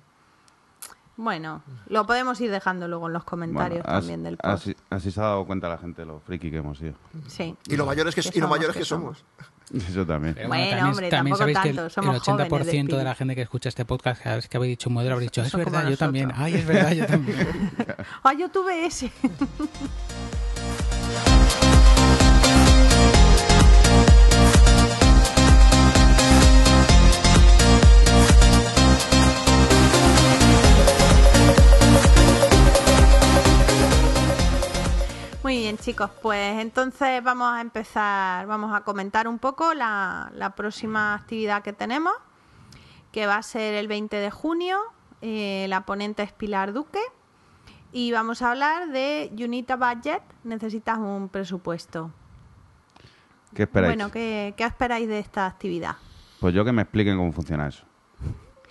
Bueno, 1.16 1.62
lo 1.88 2.06
podemos 2.08 2.42
ir 2.42 2.50
dejando 2.50 2.88
luego 2.88 3.08
en 3.08 3.14
los 3.14 3.24
comentarios 3.24 3.86
también 3.86 4.24
del 4.24 4.38
post. 4.38 4.54
así, 4.54 4.76
así 4.90 5.12
se 5.12 5.20
ha 5.20 5.26
dado 5.26 5.46
cuenta 5.46 5.70
la 5.70 5.78
gente 5.78 6.06
lo 6.06 6.20
friki 6.22 6.50
que 6.50 6.58
hemos 6.58 6.80
sido. 6.80 6.94
Sí. 7.28 7.56
Y 7.68 7.76
lo 7.76 7.86
mayores 7.86 8.16
que, 8.16 8.22
Que 8.22 8.30
y 8.30 8.42
lo 8.42 8.48
somos, 8.48 8.58
mayores 8.58 8.74
que 8.74 8.80
que 8.80 8.86
somos. 8.86 9.24
Eso 9.74 10.06
también. 10.06 10.34
Pero 10.34 10.48
Bueno, 10.48 10.64
también, 10.66 10.86
hombre, 10.88 11.10
también 11.10 11.36
tampoco 11.36 11.38
sabéis 11.38 11.60
que 11.60 11.82
el, 11.82 11.92
somos 11.92 12.16
el 12.16 12.22
80% 12.22 12.98
de, 12.98 13.04
la 13.04 13.16
gente 13.16 13.36
que 13.36 13.42
escucha 13.42 13.70
este 13.70 13.86
podcast, 13.86 14.22
cada 14.22 14.36
vez 14.38 14.48
que 14.48 14.58
habéis 14.58 14.72
dicho 14.72 14.90
un 14.90 14.96
modelo, 14.96 15.14
habréis 15.14 15.32
dicho, 15.32 15.44
es 15.44 15.56
verdad, 15.56 15.88
yo 15.88 15.98
también. 15.98 16.32
Ay, 16.36 16.56
es 16.56 16.66
verdad, 16.66 16.92
yo 16.92 17.06
también. 17.06 17.38
Ah, 18.24 18.34
yo 18.34 18.50
tuve 18.50 18.86
ese. 18.86 19.12
Muy 35.54 35.62
bien, 35.62 35.78
chicos, 35.78 36.10
pues 36.24 36.60
entonces 36.60 37.24
vamos 37.24 37.54
a 37.54 37.62
empezar, 37.62 38.48
vamos 38.48 38.76
a 38.76 38.82
comentar 38.82 39.28
un 39.28 39.38
poco 39.38 39.76
la, 39.76 40.32
la 40.34 40.56
próxima 40.56 41.14
actividad 41.14 41.62
que 41.62 41.74
tenemos, 41.74 42.12
que 43.12 43.28
va 43.28 43.36
a 43.36 43.44
ser 43.44 43.76
el 43.76 43.88
20 43.88 44.16
de 44.16 44.32
junio. 44.32 44.80
Eh, 45.22 45.68
la 45.70 45.86
ponente 45.86 46.24
es 46.24 46.32
Pilar 46.32 46.74
Duque 46.74 47.02
y 47.92 48.12
vamos 48.12 48.42
a 48.42 48.50
hablar 48.50 48.88
de 48.88 49.32
Unita 49.38 49.76
Budget. 49.76 50.24
Necesitas 50.44 50.98
un 50.98 51.30
presupuesto. 51.30 52.10
¿Qué 53.54 53.62
esperáis? 53.62 53.94
Bueno, 53.94 54.12
¿qué, 54.12 54.56
qué 54.58 54.64
esperáis 54.64 55.08
de 55.08 55.20
esta 55.20 55.46
actividad? 55.46 55.98
Pues 56.40 56.56
yo 56.56 56.66
que 56.66 56.72
me 56.72 56.82
expliquen 56.82 57.16
cómo 57.16 57.32
funciona 57.32 57.68
eso. 57.68 57.86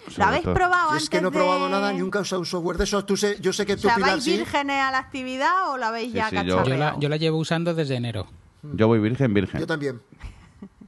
¿Lo 0.07 0.13
Sobre 0.13 0.25
habéis 0.25 0.43
todo. 0.45 0.55
probado 0.55 0.91
antes 0.91 1.05
es 1.05 1.11
que 1.11 1.21
no 1.21 1.29
he 1.29 1.33
probado 1.33 1.65
de- 1.67 1.71
nada, 1.71 1.93
nunca 1.93 2.19
he 2.19 2.23
usado 2.23 2.41
un 2.41 2.47
software 2.47 2.77
de 2.77 2.85
esos. 2.85 3.07
Tú 3.07 3.17
sé, 3.17 3.37
yo 3.41 3.53
sé 3.53 3.65
que 3.67 3.75
O 3.75 3.77
tú, 3.77 3.83
sea, 3.83 3.95
Pilar, 3.97 4.11
¿vais 4.13 4.25
sí. 4.25 4.33
vírgenes 4.37 4.81
a 4.83 4.91
la 4.91 4.99
actividad 4.99 5.71
o 5.71 5.77
la 5.79 5.89
habéis 5.89 6.11
Sí, 6.13 6.17
ya 6.17 6.29
sí, 6.31 6.37
yo- 6.45 6.65
Yo 6.65 6.77
la, 6.77 6.97
yo 6.99 7.09
la 7.09 7.17
llevo 7.17 7.39
usando 7.39 7.73
desde 7.75 7.95
enero. 7.97 8.27
Yo 8.63 8.87
voy 8.89 8.99
virgen, 9.01 9.33
virgen. 9.35 9.61
Yo 9.61 9.67
también. 9.67 10.01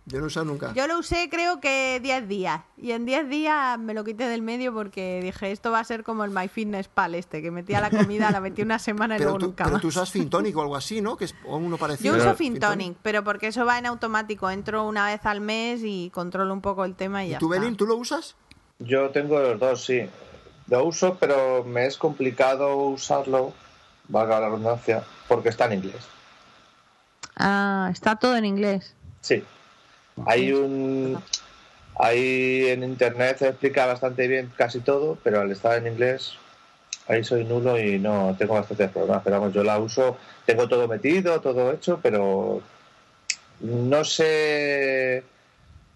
Yo 0.06 0.18
no 0.18 0.24
he 0.24 0.26
usado 0.26 0.44
nunca. 0.44 0.74
Yo 0.74 0.86
lo 0.86 0.98
usé 0.98 1.30
creo 1.30 1.60
que 1.60 1.98
10 2.02 2.28
días 2.28 2.60
y 2.76 2.90
en 2.92 3.06
10 3.06 3.26
días 3.26 3.78
me 3.78 3.94
lo 3.94 4.04
quité 4.04 4.28
del 4.28 4.42
medio 4.42 4.74
porque 4.74 5.20
dije 5.22 5.50
esto 5.50 5.70
va 5.70 5.80
a 5.80 5.84
ser 5.84 6.04
como 6.04 6.24
el 6.24 6.30
MyFitnessPal 6.30 7.14
este, 7.14 7.40
que 7.40 7.50
metía 7.50 7.80
la 7.80 7.88
comida, 7.88 8.30
la 8.30 8.40
metí 8.42 8.60
una 8.60 8.78
semana 8.78 9.14
y 9.14 9.18
pero 9.18 9.30
luego 9.30 9.38
tú, 9.38 9.46
nunca 9.46 9.64
pero 9.64 9.72
más. 9.76 9.80
tú 9.82 9.88
usas 9.88 10.10
Fintonic 10.10 10.54
o 10.58 10.60
algo 10.60 10.76
así, 10.76 11.00
¿no? 11.00 11.16
Que 11.16 11.24
es 11.24 11.34
o 11.46 11.56
uno 11.56 11.78
parecido. 11.78 12.14
Yo 12.14 12.22
uso 12.22 12.34
Fintonic, 12.36 12.98
pero 13.02 13.24
porque 13.24 13.46
eso 13.46 13.64
va 13.64 13.78
en 13.78 13.86
automático. 13.86 14.50
Entro 14.50 14.86
una 14.86 15.06
vez 15.06 15.24
al 15.24 15.40
mes 15.40 15.80
y 15.82 16.10
controlo 16.12 16.52
un 16.52 16.60
poco 16.60 16.84
el 16.84 16.94
tema 16.96 17.24
y 17.24 17.30
ya 17.30 17.36
¿Y 17.36 17.38
tú, 17.38 17.50
está. 17.50 17.60
Belín, 17.62 17.76
tú 17.78 17.86
lo 17.86 17.96
usas? 17.96 18.36
Yo 18.78 19.10
tengo 19.10 19.40
los 19.40 19.58
dos, 19.58 19.84
sí. 19.84 20.08
Lo 20.68 20.84
uso, 20.84 21.16
pero 21.20 21.64
me 21.64 21.86
es 21.86 21.96
complicado 21.96 22.76
usarlo, 22.76 23.52
valga 24.08 24.40
la 24.40 24.48
redundancia, 24.48 25.04
porque 25.28 25.50
está 25.50 25.66
en 25.66 25.74
inglés. 25.74 26.02
Ah, 27.36 27.88
está 27.92 28.16
todo 28.16 28.36
en 28.36 28.44
inglés. 28.44 28.94
Sí. 29.20 29.42
Hay 30.26 30.52
un. 30.52 31.20
Ahí 31.96 32.66
en 32.68 32.82
internet 32.82 33.38
se 33.38 33.48
explica 33.48 33.86
bastante 33.86 34.26
bien 34.26 34.52
casi 34.56 34.80
todo, 34.80 35.16
pero 35.22 35.40
al 35.40 35.52
estar 35.52 35.78
en 35.78 35.86
inglés, 35.86 36.34
ahí 37.06 37.22
soy 37.22 37.44
nulo 37.44 37.78
y 37.78 37.98
no 37.98 38.34
tengo 38.36 38.54
bastantes 38.54 38.90
problemas. 38.90 39.22
Pero 39.22 39.38
vamos, 39.38 39.54
yo 39.54 39.62
la 39.62 39.78
uso, 39.78 40.16
tengo 40.44 40.68
todo 40.68 40.88
metido, 40.88 41.40
todo 41.40 41.72
hecho, 41.72 42.00
pero 42.02 42.60
no 43.60 44.04
sé 44.04 45.22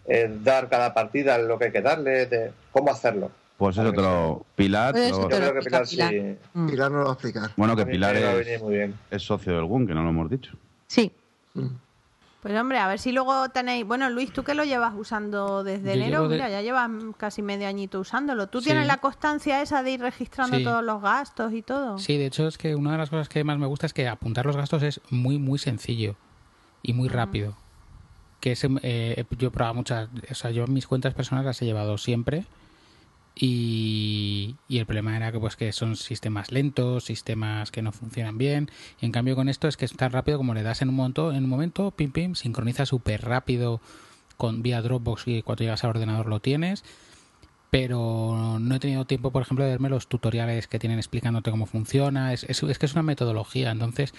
eh, 0.08 0.34
dar 0.42 0.68
cada 0.68 0.94
partida 0.94 1.38
lo 1.38 1.58
que 1.58 1.66
hay 1.66 1.72
que 1.72 1.82
darle, 1.82 2.26
de 2.26 2.52
cómo 2.72 2.90
hacerlo. 2.90 3.30
Pues 3.56 3.76
eso 3.76 3.90
te 3.92 4.00
lo... 4.00 4.46
Pilar... 4.54 4.92
Pues 4.94 5.10
lo- 5.10 5.22
Yo 5.22 5.28
creo 5.36 5.52
que 5.54 5.60
Pilar, 5.60 5.84
Pilar. 5.88 6.10
sí. 6.12 6.36
Mm. 6.54 6.66
Pilar 6.68 6.90
no 6.92 6.98
lo 6.98 7.04
va 7.04 7.10
a 7.10 7.14
explicar. 7.14 7.50
Bueno, 7.56 7.74
que 7.76 7.86
Pilar 7.86 8.14
es, 8.16 8.46
venir 8.46 8.62
muy 8.62 8.74
bien. 8.74 8.94
es 9.10 9.22
socio 9.22 9.52
del 9.54 9.64
GUN, 9.64 9.86
que 9.86 9.94
no 9.94 10.02
lo 10.04 10.10
hemos 10.10 10.30
dicho. 10.30 10.52
Sí. 10.86 11.10
Mm. 11.54 11.66
Pues 12.40 12.54
hombre, 12.56 12.78
a 12.78 12.86
ver 12.86 13.00
si 13.00 13.10
luego 13.10 13.48
tenéis... 13.48 13.84
Bueno, 13.84 14.08
Luis, 14.10 14.32
tú 14.32 14.44
que 14.44 14.54
lo 14.54 14.62
llevas 14.62 14.94
usando 14.96 15.64
desde 15.64 15.96
Yo 15.96 16.02
enero, 16.04 16.28
de- 16.28 16.36
mira, 16.36 16.48
ya 16.48 16.62
llevas 16.62 16.88
casi 17.16 17.42
medio 17.42 17.66
añito 17.66 17.98
usándolo. 17.98 18.46
¿Tú 18.46 18.60
Sí. 18.60 18.66
tienes 18.66 18.86
la 18.86 18.98
constancia 18.98 19.60
esa 19.60 19.82
de 19.82 19.90
ir 19.90 20.00
registrando 20.00 20.56
Sí. 20.56 20.62
todos 20.62 20.84
los 20.84 21.02
gastos 21.02 21.52
y 21.52 21.62
todo? 21.62 21.98
Sí, 21.98 22.16
de 22.16 22.26
hecho 22.26 22.46
es 22.46 22.56
que 22.58 22.76
una 22.76 22.92
de 22.92 22.98
las 22.98 23.10
cosas 23.10 23.28
que 23.28 23.42
más 23.42 23.58
me 23.58 23.66
gusta 23.66 23.86
es 23.86 23.92
que 23.92 24.06
apuntar 24.06 24.46
los 24.46 24.56
gastos 24.56 24.84
es 24.84 25.00
muy, 25.10 25.38
muy 25.40 25.58
sencillo 25.58 26.14
y 26.80 26.92
muy 26.92 27.08
rápido. 27.08 27.56
Que 28.40 28.52
es, 28.52 28.64
eh, 28.82 29.24
yo 29.38 29.48
he 29.48 29.50
probado 29.50 29.74
muchas, 29.74 30.08
o 30.30 30.34
sea, 30.34 30.50
yo 30.50 30.66
mis 30.66 30.86
cuentas 30.86 31.14
personales 31.14 31.46
las 31.46 31.62
he 31.62 31.64
llevado 31.64 31.98
siempre 31.98 32.44
y, 33.40 34.56
y 34.66 34.78
el 34.78 34.86
problema 34.86 35.16
era 35.16 35.30
que 35.30 35.38
pues 35.38 35.54
que 35.54 35.72
son 35.72 35.94
sistemas 35.96 36.50
lentos, 36.50 37.04
sistemas 37.04 37.70
que 37.70 37.82
no 37.82 37.92
funcionan 37.92 38.36
bien. 38.36 38.68
Y 39.00 39.06
en 39.06 39.12
cambio 39.12 39.36
con 39.36 39.48
esto 39.48 39.68
es 39.68 39.76
que 39.76 39.84
es 39.84 39.92
tan 39.92 40.10
rápido 40.10 40.38
como 40.38 40.54
le 40.54 40.62
das 40.64 40.82
en 40.82 40.88
un 40.88 40.96
momento, 40.96 41.32
en 41.32 41.44
un 41.44 41.50
momento, 41.50 41.92
pim 41.92 42.10
pim, 42.10 42.34
sincroniza 42.34 42.84
súper 42.84 43.24
rápido 43.24 43.80
con 44.36 44.62
vía 44.62 44.82
Dropbox 44.82 45.28
y 45.28 45.42
cuando 45.42 45.62
llegas 45.64 45.84
al 45.84 45.90
ordenador 45.90 46.26
lo 46.26 46.40
tienes. 46.40 46.84
Pero 47.70 48.58
no 48.60 48.74
he 48.74 48.80
tenido 48.80 49.04
tiempo, 49.04 49.30
por 49.30 49.42
ejemplo, 49.42 49.64
de 49.64 49.70
verme 49.72 49.90
los 49.90 50.08
tutoriales 50.08 50.66
que 50.66 50.78
tienen 50.78 50.98
explicándote 50.98 51.50
cómo 51.50 51.66
funciona. 51.66 52.32
Es, 52.32 52.44
es, 52.44 52.62
es 52.62 52.78
que 52.78 52.86
es 52.86 52.92
una 52.94 53.02
metodología, 53.02 53.70
entonces 53.70 54.14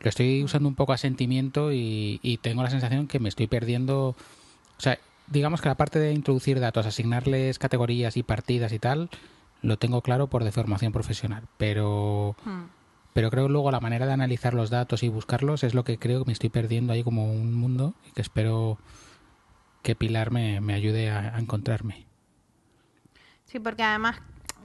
lo 0.00 0.08
estoy 0.08 0.42
usando 0.44 0.68
un 0.68 0.74
poco 0.74 0.92
a 0.92 0.98
sentimiento 0.98 1.72
y, 1.72 2.20
y 2.22 2.38
tengo 2.38 2.62
la 2.62 2.70
sensación 2.70 3.06
que 3.08 3.18
me 3.18 3.28
estoy 3.28 3.46
perdiendo. 3.46 4.08
O 4.08 4.80
sea, 4.80 4.98
digamos 5.28 5.60
que 5.60 5.68
la 5.68 5.76
parte 5.76 5.98
de 5.98 6.12
introducir 6.12 6.60
datos, 6.60 6.86
asignarles 6.86 7.58
categorías 7.58 8.16
y 8.16 8.22
partidas 8.22 8.72
y 8.72 8.78
tal, 8.78 9.10
lo 9.62 9.78
tengo 9.78 10.02
claro 10.02 10.28
por 10.28 10.44
deformación 10.44 10.92
profesional, 10.92 11.44
pero 11.56 12.36
Hmm. 12.44 12.64
pero 13.14 13.30
creo 13.30 13.46
que 13.46 13.52
luego 13.52 13.70
la 13.70 13.80
manera 13.80 14.06
de 14.06 14.12
analizar 14.12 14.52
los 14.52 14.68
datos 14.68 15.02
y 15.02 15.08
buscarlos 15.08 15.64
es 15.64 15.72
lo 15.72 15.84
que 15.84 15.98
creo 15.98 16.20
que 16.20 16.26
me 16.28 16.32
estoy 16.34 16.50
perdiendo 16.50 16.92
ahí 16.92 17.02
como 17.02 17.32
un 17.32 17.54
mundo 17.54 17.94
y 18.06 18.12
que 18.12 18.20
espero 18.20 18.78
que 19.82 19.94
Pilar 19.96 20.30
me, 20.30 20.60
me 20.60 20.74
ayude 20.74 21.10
a, 21.10 21.34
a 21.34 21.38
encontrarme. 21.38 22.04
Sí, 23.46 23.58
porque 23.58 23.82
además 23.82 24.16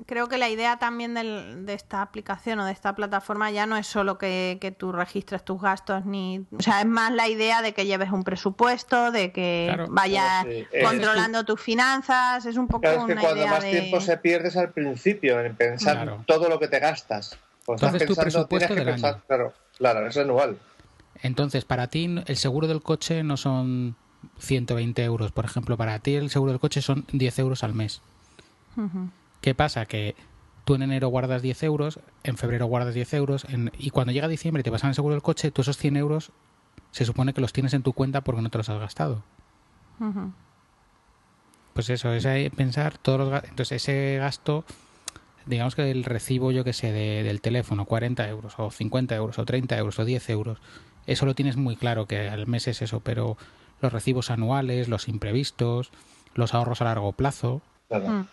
creo 0.05 0.27
que 0.27 0.37
la 0.37 0.49
idea 0.49 0.77
también 0.77 1.13
del- 1.13 1.65
de 1.65 1.73
esta 1.73 2.01
aplicación 2.01 2.59
o 2.59 2.65
de 2.65 2.71
esta 2.71 2.95
plataforma 2.95 3.51
ya 3.51 3.65
no 3.65 3.77
es 3.77 3.87
solo 3.87 4.17
que, 4.17 4.57
que 4.61 4.71
tú 4.71 4.91
registres 4.91 5.43
tus 5.45 5.61
gastos, 5.61 6.05
ni. 6.05 6.45
O 6.57 6.61
sea, 6.61 6.81
es 6.81 6.87
más 6.87 7.11
la 7.11 7.27
idea 7.27 7.61
de 7.61 7.73
que 7.73 7.85
lleves 7.85 8.11
un 8.11 8.23
presupuesto, 8.23 9.11
de 9.11 9.31
que 9.31 9.65
Claro. 9.73 9.87
vayas 9.89 10.43
sí. 10.45 10.65
Eh, 10.71 10.83
controlando 10.83 11.43
tus 11.45 11.59
finanzas. 11.61 12.45
Es 12.45 12.57
un 12.57 12.67
poco 12.67 12.81
Claro, 12.81 12.99
es 13.01 13.05
que 13.05 13.11
una 13.13 13.21
cuando 13.21 13.39
idea 13.41 13.51
más 13.51 13.63
de. 13.63 13.71
tiempo 13.71 14.01
se 14.01 14.17
pierdes 14.17 14.57
al 14.57 14.71
principio 14.71 15.39
en 15.39 15.55
pensar 15.55 15.95
Claro. 15.97 16.23
todo 16.27 16.49
lo 16.49 16.59
que 16.59 16.67
te 16.67 16.79
gastas. 16.79 17.37
Pues 17.65 17.81
Entonces, 17.81 18.07
tu 18.07 18.13
estás 18.13 18.25
pensando, 18.25 18.47
presupuesto 18.47 18.67
tienes 18.67 18.69
que 18.69 18.85
del 18.85 18.93
pensar, 18.95 19.13
año. 19.15 19.23
claro, 19.27 19.53
claro, 19.77 20.07
es 20.07 20.17
anual. 20.17 20.57
Entonces, 21.23 21.65
para 21.65 21.87
ti 21.87 22.09
el 22.25 22.37
seguro 22.37 22.67
del 22.67 22.81
coche 22.81 23.23
no 23.23 23.37
son 23.37 23.95
120 24.39 25.03
euros, 25.03 25.31
por 25.31 25.45
ejemplo, 25.45 25.77
para 25.77 25.99
ti 25.99 26.15
el 26.15 26.29
seguro 26.31 26.51
del 26.51 26.59
coche 26.59 26.81
son 26.81 27.05
10 27.11 27.37
euros 27.39 27.63
al 27.63 27.73
mes. 27.75 28.01
Ujú. 28.77 29.09
¿Qué 29.41 29.55
pasa? 29.55 29.85
Que 29.85 30.15
tú 30.65 30.75
en 30.75 30.83
enero 30.83 31.07
guardas 31.09 31.41
10 31.41 31.63
euros, 31.63 31.99
en 32.23 32.37
febrero 32.37 32.67
guardas 32.67 32.93
10 32.93 33.13
euros, 33.13 33.45
en- 33.49 33.71
y 33.77 33.89
cuando 33.89 34.13
llega 34.13 34.27
diciembre 34.27 34.61
y 34.61 34.63
te 34.63 34.71
pasan 34.71 34.89
el 34.89 34.95
seguro 34.95 35.15
del 35.15 35.23
coche, 35.23 35.51
tú 35.51 35.61
esos 35.63 35.77
100 35.77 35.97
euros 35.97 36.31
se 36.91 37.05
supone 37.05 37.33
que 37.33 37.41
los 37.41 37.53
tienes 37.53 37.73
en 37.73 37.83
tu 37.83 37.93
cuenta 37.93 38.21
porque 38.21 38.41
no 38.41 38.49
te 38.49 38.57
los 38.57 38.69
has 38.69 38.79
gastado. 38.79 39.23
Pues 41.73 41.89
eso, 41.89 42.11
es 42.13 42.25
ahí 42.25 42.49
pensar 42.49 42.97
todos 42.97 43.19
los 43.19 43.29
ga- 43.29 43.43
Entonces, 43.47 43.71
ese 43.83 44.17
gasto, 44.17 44.65
digamos 45.45 45.75
que 45.75 45.89
el 45.89 46.03
recibo, 46.03 46.51
yo 46.51 46.63
que 46.63 46.73
sé, 46.73 46.91
de- 46.91 47.23
del 47.23 47.41
teléfono, 47.41 47.85
40 47.85 48.27
euros, 48.27 48.55
o 48.57 48.71
50 48.71 49.15
euros, 49.15 49.39
o 49.39 49.45
30 49.45 49.77
euros, 49.77 49.97
o 49.99 50.05
10 50.05 50.29
euros, 50.29 50.59
eso 51.07 51.25
lo 51.25 51.33
tienes 51.33 51.55
muy 51.57 51.75
claro 51.77 52.05
que 52.07 52.29
al 52.29 52.45
mes 52.47 52.67
es 52.67 52.81
eso, 52.81 52.99
pero 52.99 53.37
los 53.79 53.91
recibos 53.93 54.29
anuales, 54.31 54.87
los 54.89 55.07
imprevistos, 55.07 55.91
los 56.35 56.53
ahorros 56.53 56.81
a 56.81 56.85
largo 56.85 57.13
plazo. 57.13 57.61
Claro. 57.87 58.09
Mm. 58.09 58.27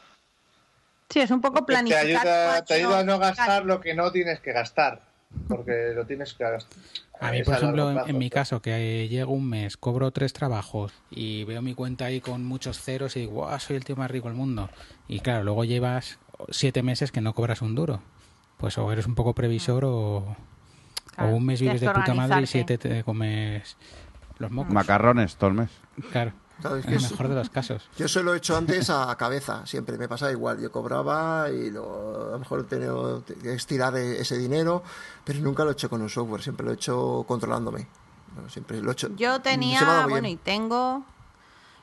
Sí, 1.09 1.21
es 1.21 1.31
un 1.31 1.41
poco 1.41 1.61
Te 1.61 1.73
planificar. 1.73 2.07
ayuda, 2.27 2.65
te 2.65 2.75
ayuda 2.75 2.99
a 3.01 3.05
no 3.05 3.19
gastar 3.19 3.65
lo 3.65 3.81
que 3.81 3.95
no 3.95 4.11
tienes 4.13 4.41
que 4.41 4.53
gastar. 4.53 5.03
Porque 5.47 5.93
lo 5.95 6.07
tienes 6.07 6.33
que 6.35 6.45
gastar. 6.45 6.79
A 7.21 7.33
mí, 7.33 7.43
por 7.43 7.55
ejemplo, 7.55 7.89
en, 7.89 7.95
plazo, 7.97 8.09
en 8.11 8.19
mi 8.19 8.31
caso, 8.31 8.63
que 8.63 9.09
llego 9.09 9.33
un 9.33 9.49
mes, 9.49 9.77
cobro 9.77 10.11
tres 10.11 10.33
trabajos 10.33 10.93
y 11.11 11.45
veo 11.45 11.61
mi 11.61 11.75
cuenta 11.75 12.07
ahí 12.07 12.21
con 12.21 12.45
muchos 12.45 12.81
ceros 12.81 13.17
y 13.17 13.21
digo, 13.21 13.33
"Guau, 13.33 13.59
soy 13.61 13.77
el 13.77 13.85
tío 13.85 13.97
más 13.97 14.11
rico 14.11 14.29
del 14.29 14.37
mundo. 14.37 14.71
Y 15.07 15.21
claro, 15.21 15.45
luego 15.45 15.65
llevas 15.65 16.19
siete 16.51 16.83
meses 16.83 17.13
que 17.13 17.21
no 17.21 17.35
cobras 17.35 17.61
un 17.61 17.75
duro. 17.75 18.01
Pues 18.57 18.79
o 18.79 18.91
eres 18.93 19.07
un 19.07 19.15
poco 19.15 19.35
previsor 19.35 19.85
o, 19.85 20.37
Claro, 21.15 21.33
o 21.33 21.37
un 21.37 21.45
mes 21.45 21.61
vives 21.61 21.81
de 21.81 21.91
puta 21.91 22.15
madre 22.15 22.43
y 22.43 22.47
siete 22.47 22.79
te 22.79 23.03
comes 23.05 23.77
los 24.39 24.51
mocos. 24.51 24.73
Macarrones 24.73 25.37
todo 25.37 25.51
el 25.51 25.57
mes. 25.57 25.71
Claro, 26.13 26.33
Claro, 26.61 26.77
es 26.77 26.85
en 26.87 26.95
el 26.95 27.01
mejor 27.03 27.29
de 27.29 27.35
los 27.37 27.51
casos. 27.51 27.89
Yo 27.97 28.07
eso 28.07 28.23
lo 28.23 28.35
he 28.35 28.39
hecho 28.39 28.57
antes 28.57 28.91
a 28.91 29.15
cabeza, 29.17 29.65
siempre 29.67 29.97
me 29.97 30.09
pasaba 30.09 30.33
igual. 30.33 30.61
Yo 30.61 30.73
cobraba 30.73 31.49
y 31.51 31.71
lo- 31.71 32.29
a 32.29 32.33
lo 32.33 32.39
mejor 32.39 32.61
he 32.61 32.65
tenido 32.65 33.23
que 33.43 33.53
estirar 33.55 33.95
e- 33.97 34.21
ese 34.21 34.37
dinero, 34.39 34.83
pero 35.25 35.39
nunca 35.41 35.63
lo 35.65 35.71
he 35.71 35.73
hecho 35.75 35.89
con 35.89 36.03
un 36.03 36.09
software, 36.09 36.43
siempre 36.43 36.65
lo 36.67 36.73
he 36.73 36.75
hecho 36.75 37.25
controlándome. 37.29 37.87
Siempre 38.49 38.81
lo 38.83 38.91
he 38.91 38.93
hecho. 38.93 39.09
Yo 39.17 39.17
se 39.17 39.27
ha 39.37 39.43
tenía, 39.43 40.07
bueno, 40.09 40.29
y 40.29 40.37
tengo, 40.37 41.05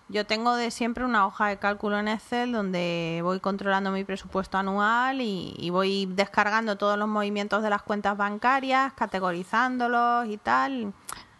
yo 0.09 0.25
tengo 0.25 0.55
de 0.55 0.71
siempre 0.71 1.03
una 1.03 1.25
hoja 1.25 1.47
de 1.47 1.57
cálculo 1.57 1.97
en 1.99 2.07
Excel 2.07 2.51
donde 2.51 3.19
voy 3.23 3.39
controlando 3.39 3.91
mi 3.91 4.03
presupuesto 4.03 4.57
anual 4.57 5.19
y, 5.21 5.53
y 5.57 5.69
voy 5.69 6.05
descargando 6.05 6.77
todos 6.77 6.97
los 6.99 7.07
movimientos 7.07 7.63
de 7.63 7.69
las 7.69 7.81
cuentas 7.81 8.15
bancarias, 8.17 8.93
categorizándolos 8.93 10.27
y 10.27 10.37
tal. 10.37 10.93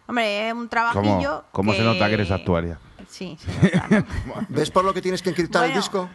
Hombre, 0.06 0.48
es 0.48 0.52
un 0.52 0.58
¿Cómo, 0.60 0.68
trabajillo. 0.68 1.44
cómo 1.52 1.72
se 1.72 1.78
que- 1.78 1.84
nota 1.84 2.06
que 2.08 2.14
eres 2.14 2.30
actuaria? 2.30 2.78
Sí. 3.08 3.38
¿Ves 4.48 4.70
por 4.70 4.84
lo 4.84 4.92
que 4.92 5.02
tienes 5.02 5.22
que 5.22 5.30
encriptar 5.30 5.64
el 5.68 5.74
disco? 5.74 6.08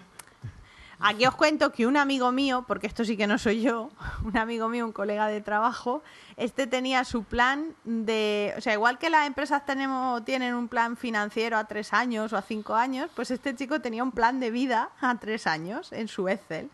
Aquí 1.04 1.26
os 1.26 1.34
cuento 1.34 1.72
que 1.72 1.88
un 1.88 1.98
amigo 1.98 2.32
mío, 2.32 2.64
porque 2.68 2.86
esto 2.86 3.04
sí 3.04 3.18
que 3.18 3.26
no 3.26 3.40
soy 3.40 3.64
yo, 3.64 3.90
un 4.24 4.38
amigo 4.38 4.70
mío, 4.70 4.86
un 4.86 4.92
colega 4.92 5.28
de 5.28 5.42
trabajo, 5.42 6.04
este 6.38 6.68
tenía 6.68 7.04
su 7.06 7.24
plan 7.24 7.74
de, 7.86 8.54
o 8.56 8.62
sea, 8.62 8.74
igual 8.74 9.00
que 9.00 9.10
las 9.10 9.26
empresas 9.26 9.66
tenemos 9.66 10.24
tienen 10.26 10.54
un 10.54 10.68
plan 10.68 10.96
financiero 10.96 11.58
a 11.58 11.64
tres 11.64 11.92
años 11.92 12.34
o 12.34 12.38
a 12.38 12.44
cinco 12.44 12.76
años, 12.76 13.10
pues 13.16 13.32
este 13.32 13.56
chico 13.56 13.82
tenía 13.82 14.04
un 14.04 14.12
plan 14.12 14.40
de 14.40 14.52
vida 14.52 14.92
a 15.02 15.18
tres 15.18 15.48
años 15.48 15.92
en 15.92 16.08
su 16.08 16.30
Excel, 16.30 16.70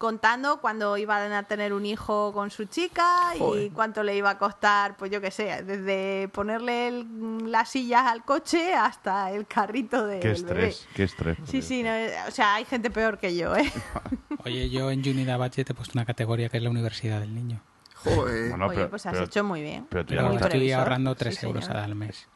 contando 0.00 0.62
cuándo 0.62 0.96
iban 0.96 1.30
a 1.34 1.42
tener 1.42 1.74
un 1.74 1.84
hijo 1.84 2.32
con 2.32 2.50
su 2.50 2.64
chica 2.64 3.34
y 3.38 3.68
cuánto 3.68 4.02
le 4.02 4.16
iba 4.16 4.30
a 4.30 4.38
costar, 4.38 4.96
pues 4.96 5.10
yo 5.10 5.20
qué 5.20 5.30
sé, 5.30 5.62
desde 5.62 6.26
ponerle 6.32 6.88
el- 6.88 7.52
las 7.52 7.68
sillas 7.68 8.06
al 8.06 8.24
coche 8.24 8.72
hasta 8.72 9.30
el 9.30 9.46
carrito 9.46 10.06
del 10.06 10.20
Qué 10.20 10.28
bebé. 10.28 10.38
estrés, 10.68 10.88
qué 10.94 11.02
estrés. 11.02 11.36
Sí, 11.44 11.60
sí, 11.60 11.82
no, 11.82 11.90
o 12.26 12.30
sea, 12.30 12.54
hay 12.54 12.64
gente 12.64 12.90
peor 12.90 13.18
que 13.18 13.36
yo, 13.36 13.54
¿eh? 13.54 13.70
Oye, 14.46 14.70
yo 14.70 14.90
en 14.90 15.00
Unidad 15.00 15.36
Budget 15.38 15.68
he 15.68 15.74
puesto 15.74 15.92
una 15.98 16.06
categoría 16.06 16.48
que 16.48 16.56
es 16.56 16.62
la 16.62 16.70
universidad 16.70 17.20
del 17.20 17.34
niño. 17.34 17.60
Joder. 17.96 18.48
Bueno, 18.48 18.68
Oye, 18.68 18.76
pero- 18.76 18.88
pues 18.90 19.04
has 19.04 19.12
pero- 19.12 19.26
hecho 19.26 19.44
muy 19.44 19.60
bien. 19.60 19.86
pero 19.90 20.06
tú 20.06 20.14
ya 20.14 20.22
estoy 20.22 20.48
previsor. 20.48 20.78
ahorrando 20.80 21.10
Sí, 21.12 21.18
3 21.18 21.42
euros 21.44 21.68
al 21.68 21.94
mes. 21.94 22.26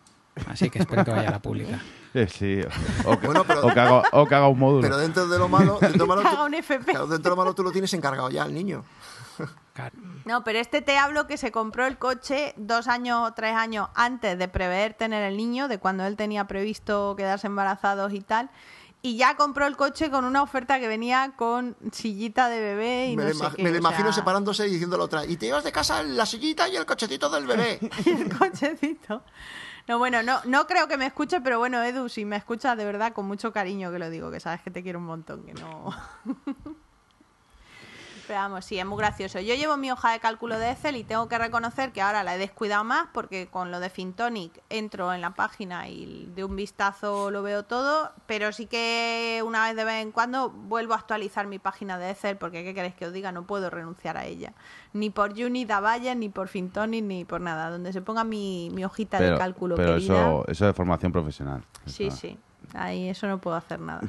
Así 0.48 0.68
que 0.70 0.80
espero 0.80 1.04
que 1.04 1.10
vaya 1.10 1.28
a 1.28 1.32
la 1.32 1.42
pública. 1.42 1.80
Eh, 2.14 2.28
sí, 2.28 2.60
o 3.06 3.18
que, 3.18 3.26
Bueno, 3.26 3.42
pero- 3.44 3.66
o 3.66 3.74
que 3.74 3.80
haga, 3.80 4.02
o 4.12 4.24
que 4.24 4.34
haga 4.36 4.46
un 4.46 4.56
módulo. 4.56 4.82
Pero 4.82 4.98
dentro 4.98 5.26
de 5.26 5.36
lo 5.36 5.48
malo, 5.48 5.78
dentro 5.80 5.90
de 5.90 5.98
lo 5.98 6.06
malo, 6.06 6.22
Que 6.22 6.28
tú- 6.28 6.34
haga 6.36 6.44
un 6.44 6.54
FP. 6.54 6.92
claro, 6.92 7.06
dentro 7.08 7.30
de 7.30 7.30
lo 7.30 7.36
malo 7.42 7.54
tú 7.56 7.64
lo 7.64 7.72
tienes 7.72 7.92
encargado 7.92 8.30
ya 8.30 8.44
al 8.44 8.54
niño. 8.54 8.84
No, 10.24 10.44
pero 10.44 10.60
este 10.60 10.80
te 10.80 10.96
hablo 10.96 11.26
que 11.26 11.36
se 11.36 11.50
compró 11.50 11.86
el 11.86 11.98
coche 11.98 12.54
dos 12.56 12.86
años 12.86 13.28
o 13.28 13.32
tres 13.34 13.56
años 13.56 13.88
antes 13.96 14.38
de 14.38 14.46
prever 14.46 14.94
tener 14.94 15.24
el 15.24 15.36
niño, 15.36 15.66
de 15.66 15.78
cuando 15.78 16.06
él 16.06 16.14
tenía 16.16 16.46
previsto 16.46 17.14
quedarse 17.16 17.48
embarazados 17.48 18.12
y 18.12 18.20
tal. 18.20 18.48
Y 19.02 19.16
ya 19.16 19.36
compró 19.36 19.66
el 19.66 19.76
coche 19.76 20.08
con 20.10 20.24
una 20.24 20.40
oferta 20.42 20.78
que 20.78 20.86
venía 20.88 21.32
con 21.36 21.76
sillita 21.90 22.48
de 22.48 22.60
bebé 22.60 23.08
y 23.08 23.16
me 23.16 23.24
no 23.24 23.34
sé 23.34 23.56
qué, 23.56 23.62
me 23.64 23.70
lo 23.72 23.78
imagino 23.78 24.12
sea, 24.12 24.22
separándose 24.22 24.66
y 24.66 24.70
diciendo 24.70 24.96
la 24.96 25.04
otra. 25.04 25.26
Y 25.26 25.36
te 25.36 25.46
llevas 25.46 25.64
de 25.64 25.72
casa 25.72 26.02
la 26.04 26.24
sillita 26.24 26.68
y 26.68 26.76
el 26.76 26.86
cochecito 26.86 27.28
del 27.28 27.44
bebé. 27.46 27.80
el 28.06 28.38
cochecito. 28.38 29.22
No, 29.86 29.98
bueno, 29.98 30.22
no, 30.22 30.40
no 30.46 30.66
creo 30.66 30.88
que 30.88 30.96
me 30.96 31.06
escuche, 31.06 31.40
pero 31.42 31.58
bueno, 31.58 31.82
Edu, 31.82 32.08
si 32.08 32.24
me 32.24 32.36
escuchas 32.36 32.76
de 32.76 32.84
verdad 32.86 33.12
con 33.12 33.26
mucho 33.26 33.52
cariño 33.52 33.92
que 33.92 33.98
lo 33.98 34.08
digo, 34.08 34.30
que 34.30 34.40
sabes 34.40 34.62
que 34.62 34.70
te 34.70 34.82
quiero 34.82 34.98
un 34.98 35.04
montón, 35.06 35.44
que 35.44 35.52
no. 35.54 35.90
Pero 38.26 38.40
vamos, 38.40 38.64
sí, 38.64 38.78
es 38.78 38.86
muy 38.86 38.98
gracioso. 38.98 39.40
Yo 39.40 39.54
llevo 39.54 39.76
mi 39.76 39.90
hoja 39.90 40.12
de 40.12 40.20
cálculo 40.20 40.58
de 40.58 40.70
Excel 40.70 40.96
y 40.96 41.04
tengo 41.04 41.28
que 41.28 41.38
reconocer 41.38 41.92
que 41.92 42.00
ahora 42.00 42.22
la 42.22 42.34
he 42.34 42.38
descuidado 42.38 42.84
más 42.84 43.08
porque 43.12 43.48
con 43.48 43.70
lo 43.70 43.80
de 43.80 43.90
Fintonic 43.90 44.62
entro 44.70 45.12
en 45.12 45.20
la 45.20 45.34
página 45.34 45.88
y 45.88 46.30
de 46.34 46.44
un 46.44 46.56
vistazo 46.56 47.30
lo 47.30 47.42
veo 47.42 47.64
todo, 47.64 48.12
pero 48.26 48.52
sí 48.52 48.66
que 48.66 49.42
una 49.46 49.64
vez 49.64 49.76
de 49.76 49.84
vez 49.84 50.02
en 50.02 50.12
cuando 50.12 50.50
vuelvo 50.50 50.94
a 50.94 50.96
actualizar 50.96 51.46
mi 51.46 51.58
página 51.58 51.98
de 51.98 52.10
Excel 52.10 52.36
porque, 52.36 52.64
¿qué 52.64 52.74
queréis 52.74 52.94
que 52.94 53.06
os 53.06 53.12
diga? 53.12 53.32
No 53.32 53.46
puedo 53.46 53.70
renunciar 53.70 54.16
a 54.16 54.24
ella. 54.24 54.52
Ni 54.92 55.10
por 55.10 55.32
Unit 55.32 55.70
Valle, 55.70 56.14
ni 56.14 56.28
por 56.28 56.48
Fintonic, 56.48 57.04
ni 57.04 57.24
por 57.24 57.40
nada. 57.40 57.70
Donde 57.70 57.92
se 57.92 58.00
ponga 58.00 58.24
mi, 58.24 58.70
mi 58.72 58.84
hojita 58.84 59.20
de 59.20 59.36
cálculo 59.36 59.76
pero 59.76 59.94
querida. 59.94 60.14
eso, 60.14 60.44
eso 60.48 60.66
de 60.66 60.72
formación 60.72 61.12
profesional. 61.12 61.64
Sí, 61.86 62.10
sí. 62.10 62.38
Ahí 62.72 63.08
eso 63.08 63.26
no 63.26 63.38
puedo 63.38 63.56
hacer 63.56 63.80
nada. 63.80 64.02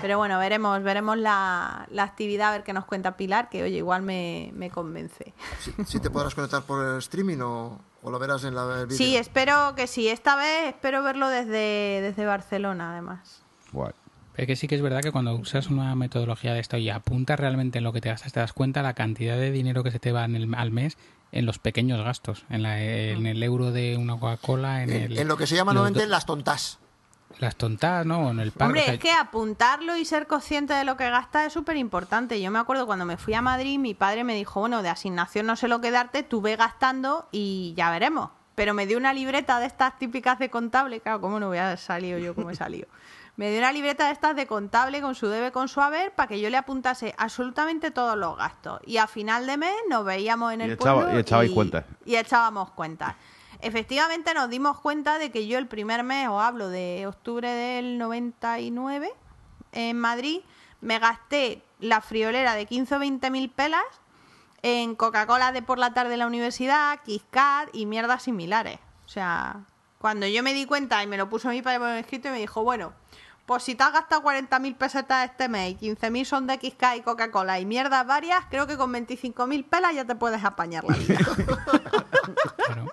Pero 0.00 0.18
bueno, 0.18 0.38
veremos, 0.38 0.82
veremos 0.82 1.16
la, 1.18 1.86
la 1.90 2.04
actividad, 2.04 2.48
a 2.48 2.52
ver 2.52 2.62
qué 2.62 2.72
nos 2.72 2.84
cuenta 2.84 3.16
Pilar, 3.16 3.48
que 3.48 3.62
oye, 3.62 3.76
igual 3.78 4.02
me, 4.02 4.50
me 4.54 4.70
convence. 4.70 5.34
Si, 5.60 5.72
si 5.84 5.98
te 6.00 6.10
podrás 6.10 6.34
conectar 6.34 6.62
por 6.62 6.84
el 6.86 6.98
streaming 6.98 7.38
o, 7.40 7.80
o 8.02 8.10
lo 8.10 8.18
verás 8.18 8.44
en 8.44 8.54
la. 8.54 8.86
Sí, 8.90 9.16
espero 9.16 9.74
que 9.74 9.86
sí. 9.86 10.08
Esta 10.08 10.36
vez 10.36 10.68
espero 10.68 11.02
verlo 11.02 11.28
desde, 11.28 12.00
desde 12.02 12.24
Barcelona, 12.24 12.92
además. 12.92 13.42
Guay. 13.72 13.92
Es 14.36 14.46
que 14.46 14.56
sí 14.56 14.68
que 14.68 14.76
es 14.76 14.80
verdad 14.82 15.00
que 15.02 15.10
cuando 15.12 15.34
usas 15.34 15.66
una 15.68 15.94
metodología 15.96 16.54
de 16.54 16.60
esto 16.60 16.76
y 16.76 16.88
apuntas 16.88 17.38
realmente 17.38 17.78
en 17.78 17.84
lo 17.84 17.92
que 17.92 18.00
te 18.00 18.08
gastas, 18.10 18.32
te 18.32 18.40
das 18.40 18.52
cuenta 18.52 18.80
la 18.82 18.94
cantidad 18.94 19.36
de 19.36 19.50
dinero 19.50 19.82
que 19.82 19.90
se 19.90 19.98
te 19.98 20.12
va 20.12 20.24
en 20.24 20.36
el- 20.36 20.54
al 20.54 20.70
mes 20.70 20.96
en 21.32 21.46
los 21.46 21.58
pequeños 21.58 22.02
gastos, 22.02 22.44
en, 22.48 22.62
la- 22.62 22.80
en 22.82 23.26
el 23.26 23.42
euro 23.42 23.70
de 23.72 23.96
una 23.96 24.18
Coca-Cola, 24.18 24.82
en, 24.82 24.90
En, 24.90 25.02
el, 25.02 25.18
en 25.18 25.28
lo 25.28 25.36
que 25.36 25.46
se 25.46 25.56
llama 25.56 25.74
normalmente 25.74 26.06
las 26.06 26.26
tontas. 26.26 26.78
Las 27.40 27.56
tontas, 27.56 28.04
¿no? 28.06 28.30
En 28.30 28.38
el 28.40 28.52
parque. 28.52 28.64
Hombre, 28.66 28.80
o 28.82 28.84
sea, 28.84 28.94
es 28.94 29.00
que 29.00 29.10
apuntarlo 29.12 29.96
y 29.96 30.04
ser 30.04 30.26
consciente 30.26 30.74
de 30.74 30.84
lo 30.84 30.96
que 30.96 31.08
gasta 31.10 31.44
es 31.46 31.52
súper 31.52 31.76
importante. 31.76 32.40
Yo 32.40 32.50
me 32.50 32.58
acuerdo 32.58 32.86
cuando 32.86 33.04
me 33.04 33.16
fui 33.16 33.34
a 33.34 33.42
Madrid, 33.42 33.78
mi 33.78 33.94
padre 33.94 34.24
me 34.24 34.34
dijo, 34.34 34.60
bueno, 34.60 34.82
de 34.82 34.88
asignación 34.90 35.46
no 35.46 35.56
sé 35.56 35.66
lo 35.68 35.80
que 35.80 35.90
darte, 35.90 36.22
tú 36.22 36.40
ve 36.40 36.56
gastando 36.56 37.28
y 37.32 37.74
ya 37.76 37.90
veremos. 37.90 38.30
Pero 38.54 38.74
me 38.74 38.86
dio 38.86 38.98
una 38.98 39.12
libreta 39.14 39.58
de 39.58 39.66
estas 39.66 39.98
típicas 39.98 40.38
de 40.38 40.50
contable, 40.50 41.00
claro, 41.00 41.20
¿cómo 41.20 41.40
no 41.40 41.48
voy 41.48 41.58
a 41.58 41.76
salido 41.76 42.18
yo 42.18 42.34
como 42.34 42.50
he 42.50 42.54
salido? 42.54 42.88
Me 43.36 43.48
dio 43.50 43.58
una 43.60 43.72
libreta 43.72 44.06
de 44.08 44.12
estas 44.12 44.36
de 44.36 44.46
contable 44.46 45.00
con 45.00 45.14
su 45.14 45.28
debe, 45.28 45.50
con 45.50 45.68
su 45.68 45.80
haber, 45.80 46.12
para 46.12 46.26
que 46.28 46.40
yo 46.40 46.50
le 46.50 46.58
apuntase 46.58 47.14
absolutamente 47.16 47.90
todos 47.90 48.18
los 48.18 48.36
gastos. 48.36 48.80
Y 48.84 48.98
a 48.98 49.06
final 49.06 49.46
de 49.46 49.56
mes 49.56 49.74
nos 49.88 50.04
veíamos 50.04 50.52
en 50.52 50.60
Y 50.60 50.64
el 50.64 50.70
echaba- 50.72 51.00
pueblo 51.02 51.16
y 51.16 51.20
echabais 51.22 51.50
cuentas. 51.52 51.84
y 52.04 52.16
echábamos 52.16 52.70
cuentas. 52.72 53.14
Efectivamente 53.62 54.32
nos 54.34 54.48
dimos 54.48 54.80
cuenta 54.80 55.18
de 55.18 55.30
que 55.30 55.46
yo 55.46 55.58
el 55.58 55.66
primer 55.66 56.02
mes, 56.02 56.28
os 56.28 56.42
hablo 56.42 56.68
de 56.68 57.06
octubre 57.06 57.50
del 57.50 57.98
99, 57.98 59.12
en 59.72 59.98
Madrid, 59.98 60.40
me 60.80 60.98
gasté 60.98 61.62
la 61.78 62.00
friolera 62.00 62.54
de 62.54 62.66
15 62.66 62.94
o 62.94 62.98
20 62.98 63.30
mil 63.30 63.50
pelas 63.50 63.84
en 64.62 64.94
Coca-Cola 64.94 65.52
de 65.52 65.62
por 65.62 65.78
la 65.78 65.94
tarde 65.94 66.14
en 66.14 66.20
la 66.20 66.26
universidad, 66.26 67.00
KitKat 67.04 67.70
y 67.72 67.86
mierdas 67.86 68.22
similares. 68.22 68.78
O 69.06 69.08
sea, 69.08 69.60
cuando 69.98 70.26
yo 70.26 70.42
me 70.42 70.54
di 70.54 70.66
cuenta 70.66 71.02
y 71.02 71.06
me 71.06 71.16
lo 71.16 71.28
puso 71.28 71.48
mi 71.48 71.62
padre 71.62 71.78
por 71.78 71.88
escrito 71.88 72.28
y 72.28 72.32
me 72.32 72.38
dijo, 72.38 72.62
bueno, 72.62 72.92
pues 73.46 73.64
si 73.64 73.74
te 73.74 73.82
has 73.82 73.92
gastado 73.92 74.22
40.000 74.22 74.76
pesetas 74.76 75.28
este 75.30 75.48
mes 75.48 75.76
y 75.80 75.90
15.000 75.90 76.24
son 76.24 76.46
de 76.46 76.58
KitKat 76.58 76.98
y 76.98 77.00
Coca-Cola 77.02 77.58
y 77.58 77.66
mierdas 77.66 78.06
varias, 78.06 78.44
creo 78.48 78.66
que 78.66 78.76
con 78.76 78.92
25.000 78.92 79.68
pelas 79.68 79.94
ya 79.94 80.04
te 80.04 80.14
puedes 80.14 80.44
apañar 80.44 80.84
la 80.84 80.96
vida. 80.96 81.18
claro. 82.56 82.92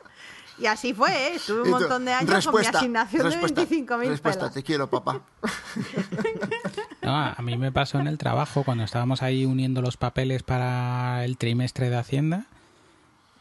Y 0.60 0.66
así 0.66 0.94
fue, 0.94 1.12
¿eh? 1.12 1.36
Estuve 1.36 1.62
un 1.64 1.70
montón 1.70 2.06
de 2.06 2.14
años 2.14 2.46
con 2.48 2.60
mi 2.60 2.66
asignación 2.66 3.24
respuesta, 3.26 3.62
de 3.62 3.68
25.000 3.68 4.08
respuesta, 4.08 4.40
pelas. 4.42 4.54
te 4.56 4.64
quiero, 4.64 4.90
papá. 4.90 5.22
No, 7.04 7.16
a 7.16 7.34
a 7.34 7.42
mí 7.42 7.56
me 7.58 7.72
pasó 7.72 8.00
en 8.00 8.08
el 8.08 8.18
trabajo 8.18 8.64
cuando 8.64 8.84
estábamos 8.84 9.22
ahí 9.22 9.46
uniendo 9.46 9.82
los 9.82 9.96
papeles 9.98 10.44
para 10.44 11.24
el 11.24 11.38
trimestre 11.38 11.90
de 11.90 11.96
Hacienda 11.98 12.48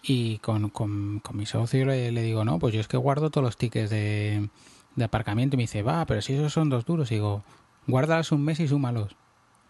y 0.02 0.38
con, 0.38 0.68
con- 0.70 1.18
con 1.20 1.36
mi 1.36 1.46
socio 1.46 1.84
le, 1.86 2.12
le 2.12 2.22
digo, 2.22 2.44
no, 2.44 2.58
pues 2.60 2.74
yo 2.74 2.80
es 2.80 2.86
que 2.86 2.96
guardo 2.96 3.30
todos 3.30 3.44
los 3.44 3.56
tickets 3.56 3.90
de, 3.90 4.48
de 4.94 5.04
aparcamiento 5.04 5.56
y 5.56 5.58
me 5.58 5.62
dice, 5.64 5.82
va, 5.82 6.04
pero 6.06 6.22
si 6.22 6.34
esos 6.34 6.52
son 6.52 6.68
dos 6.70 6.84
duros, 6.84 7.10
y 7.10 7.14
digo, 7.16 7.42
guárdalos 7.88 8.30
un 8.30 8.44
mes 8.44 8.60
y 8.60 8.68
súmalos. 8.68 9.16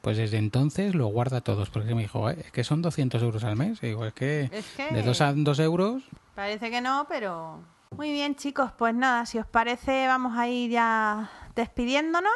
Pues 0.07 0.19
desde 0.19 0.37
entonces 0.39 0.95
lo 0.95 1.09
guarda 1.09 1.41
todos, 1.41 1.69
porque 1.69 1.93
me 1.97 2.03
dijo, 2.03 2.31
"Eh, 2.31 2.37
es 2.39 2.53
que 2.53 2.63
son 2.63 2.81
200 2.81 3.21
euros 3.25 3.43
al 3.43 3.57
mes. 3.57 3.83
Y 3.83 3.89
digo, 3.89 4.07
es 4.07 4.15
que, 4.15 4.49
Es 4.53 4.65
que- 4.77 4.95
de 4.95 5.03
dos 5.03 5.21
a 5.21 5.33
dos 5.35 5.59
euros, 5.59 6.05
Parece 6.37 6.71
que 6.71 6.81
no, 6.81 7.07
pero... 7.09 7.59
Muy 7.91 8.13
bien, 8.13 8.37
chicos, 8.37 8.71
pues 8.79 8.95
nada, 8.95 9.27
si 9.27 9.39
os 9.41 9.47
parece, 9.49 10.07
vamos 10.07 10.39
a 10.39 10.47
ir 10.47 10.71
ya 10.71 11.29
despidiéndonos. 11.57 12.31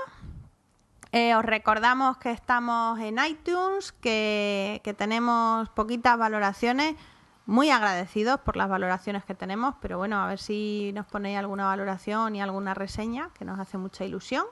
Eh, 1.13 1.37
os 1.37 1.45
recordamos 1.45 2.17
que 2.17 2.33
estamos 2.33 2.99
en 2.99 3.19
iTunes, 3.25 3.93
que, 3.93 4.81
que 4.83 4.93
tenemos 4.93 5.69
poquitas 5.69 6.19
valoraciones. 6.19 6.97
Muy 7.47 7.71
agradecidos 7.71 8.41
por 8.41 8.57
las 8.57 8.69
valoraciones 8.69 9.25
que 9.25 9.37
tenemos, 9.37 9.77
pero 9.81 9.97
bueno, 9.97 10.21
a 10.21 10.27
ver 10.27 10.41
si 10.41 10.91
nos 10.93 11.07
ponéis 11.07 11.39
alguna 11.39 11.67
valoración 11.67 12.35
y 12.35 12.43
alguna 12.43 12.75
reseña, 12.75 13.31
que 13.39 13.45
nos 13.45 13.61
hace 13.61 13.79
mucha 13.79 14.05
ilusión. 14.05 14.45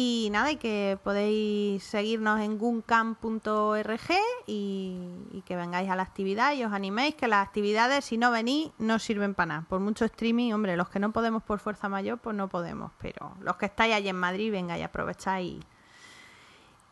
Y 0.00 0.28
nada, 0.30 0.52
y 0.52 0.56
que 0.58 0.96
podéis 1.02 1.82
seguirnos 1.82 2.38
en 2.38 2.56
guncamp.org 2.56 4.00
y, 4.46 4.96
y 5.32 5.42
que 5.44 5.56
vengáis 5.56 5.90
a 5.90 5.96
la 5.96 6.04
actividad 6.04 6.52
y 6.52 6.62
os 6.62 6.72
animéis, 6.72 7.16
que 7.16 7.26
las 7.26 7.44
actividades, 7.44 8.04
si 8.04 8.16
no 8.16 8.30
venís, 8.30 8.70
no 8.78 9.00
sirven 9.00 9.34
para 9.34 9.46
nada. 9.46 9.66
Por 9.68 9.80
mucho 9.80 10.04
streaming, 10.04 10.52
hombre, 10.52 10.76
los 10.76 10.88
que 10.88 11.00
no 11.00 11.10
podemos 11.10 11.42
por 11.42 11.58
fuerza 11.58 11.88
mayor, 11.88 12.18
pues 12.18 12.36
no 12.36 12.46
podemos. 12.46 12.92
Pero 13.00 13.34
los 13.40 13.56
que 13.56 13.66
estáis 13.66 13.92
allí 13.92 14.08
en 14.08 14.20
Madrid, 14.20 14.52
vengáis, 14.52 14.84
aprovecháis. 14.84 15.64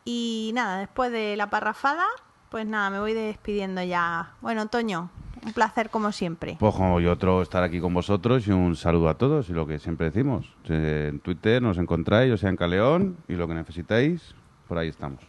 Y 0.05 0.51
nada, 0.53 0.79
después 0.79 1.13
de 1.13 1.37
la 1.37 1.49
parrafada, 1.49 2.07
pues 2.51 2.67
nada, 2.67 2.91
me 2.91 2.99
voy 2.99 3.15
despidiendo 3.15 3.85
ya. 3.85 4.35
Bueno, 4.41 4.67
Toño, 4.67 5.11
un 5.47 5.53
placer 5.53 5.89
como 5.91 6.13
siempre. 6.13 6.57
Pues 6.59 6.75
como 6.75 7.01
y 7.01 7.07
otro 7.07 7.41
estar 7.41 7.63
aquí 7.63 7.81
con 7.81 7.95
vosotros 7.95 8.47
y 8.47 8.51
un 8.53 8.77
saludo 8.77 9.09
a 9.09 9.15
todos 9.17 9.49
y 9.49 9.53
lo 9.53 9.67
que 9.67 9.79
siempre 9.79 10.07
decimos. 10.11 10.53
Eh, 10.69 11.09
En 11.13 11.21
Twitter 11.21 11.63
nos 11.63 11.79
encontráis, 11.79 12.33
o 12.33 12.37
sea 12.37 12.51
en 12.51 12.57
Caleón 12.57 13.17
y 13.29 13.35
lo 13.35 13.47
que 13.49 13.55
necesitéis, 13.55 14.35
por 14.69 14.77
ahí 14.79 14.89
estamos. 14.89 15.21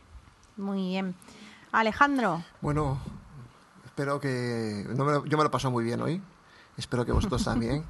Muy 0.57 0.87
bien. 0.89 1.15
Alejandro, 1.71 2.43
Bueno, 2.61 2.97
espero 3.85 4.19
que... 4.19 4.85
no 4.95 5.05
me 5.05 5.11
lo- 5.11 5.25
yo 5.25 5.37
me 5.37 5.43
lo 5.43 5.51
paso 5.51 5.69
muy 5.69 5.83
bien 5.83 6.01
hoy. 6.01 6.21
Espero 6.77 7.05
que 7.05 7.11
vosotros 7.11 7.43
también. 7.51 7.83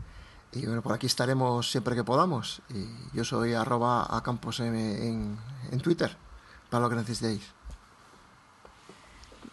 Y 0.51 0.65
bueno, 0.65 0.81
por 0.81 0.93
aquí 0.93 1.05
estaremos 1.07 1.69
siempre 1.71 1.95
que 1.95 2.03
podamos. 2.03 2.61
Y 2.69 2.85
yo 3.15 3.23
soy 3.23 3.53
arroba 3.53 4.05
a 4.09 4.21
campos 4.23 4.59
en, 4.59 4.75
en, 4.75 5.37
en 5.71 5.79
Twitter, 5.79 6.15
para 6.69 6.83
lo 6.83 6.89
que 6.89 6.95
necesitéis. 6.95 7.53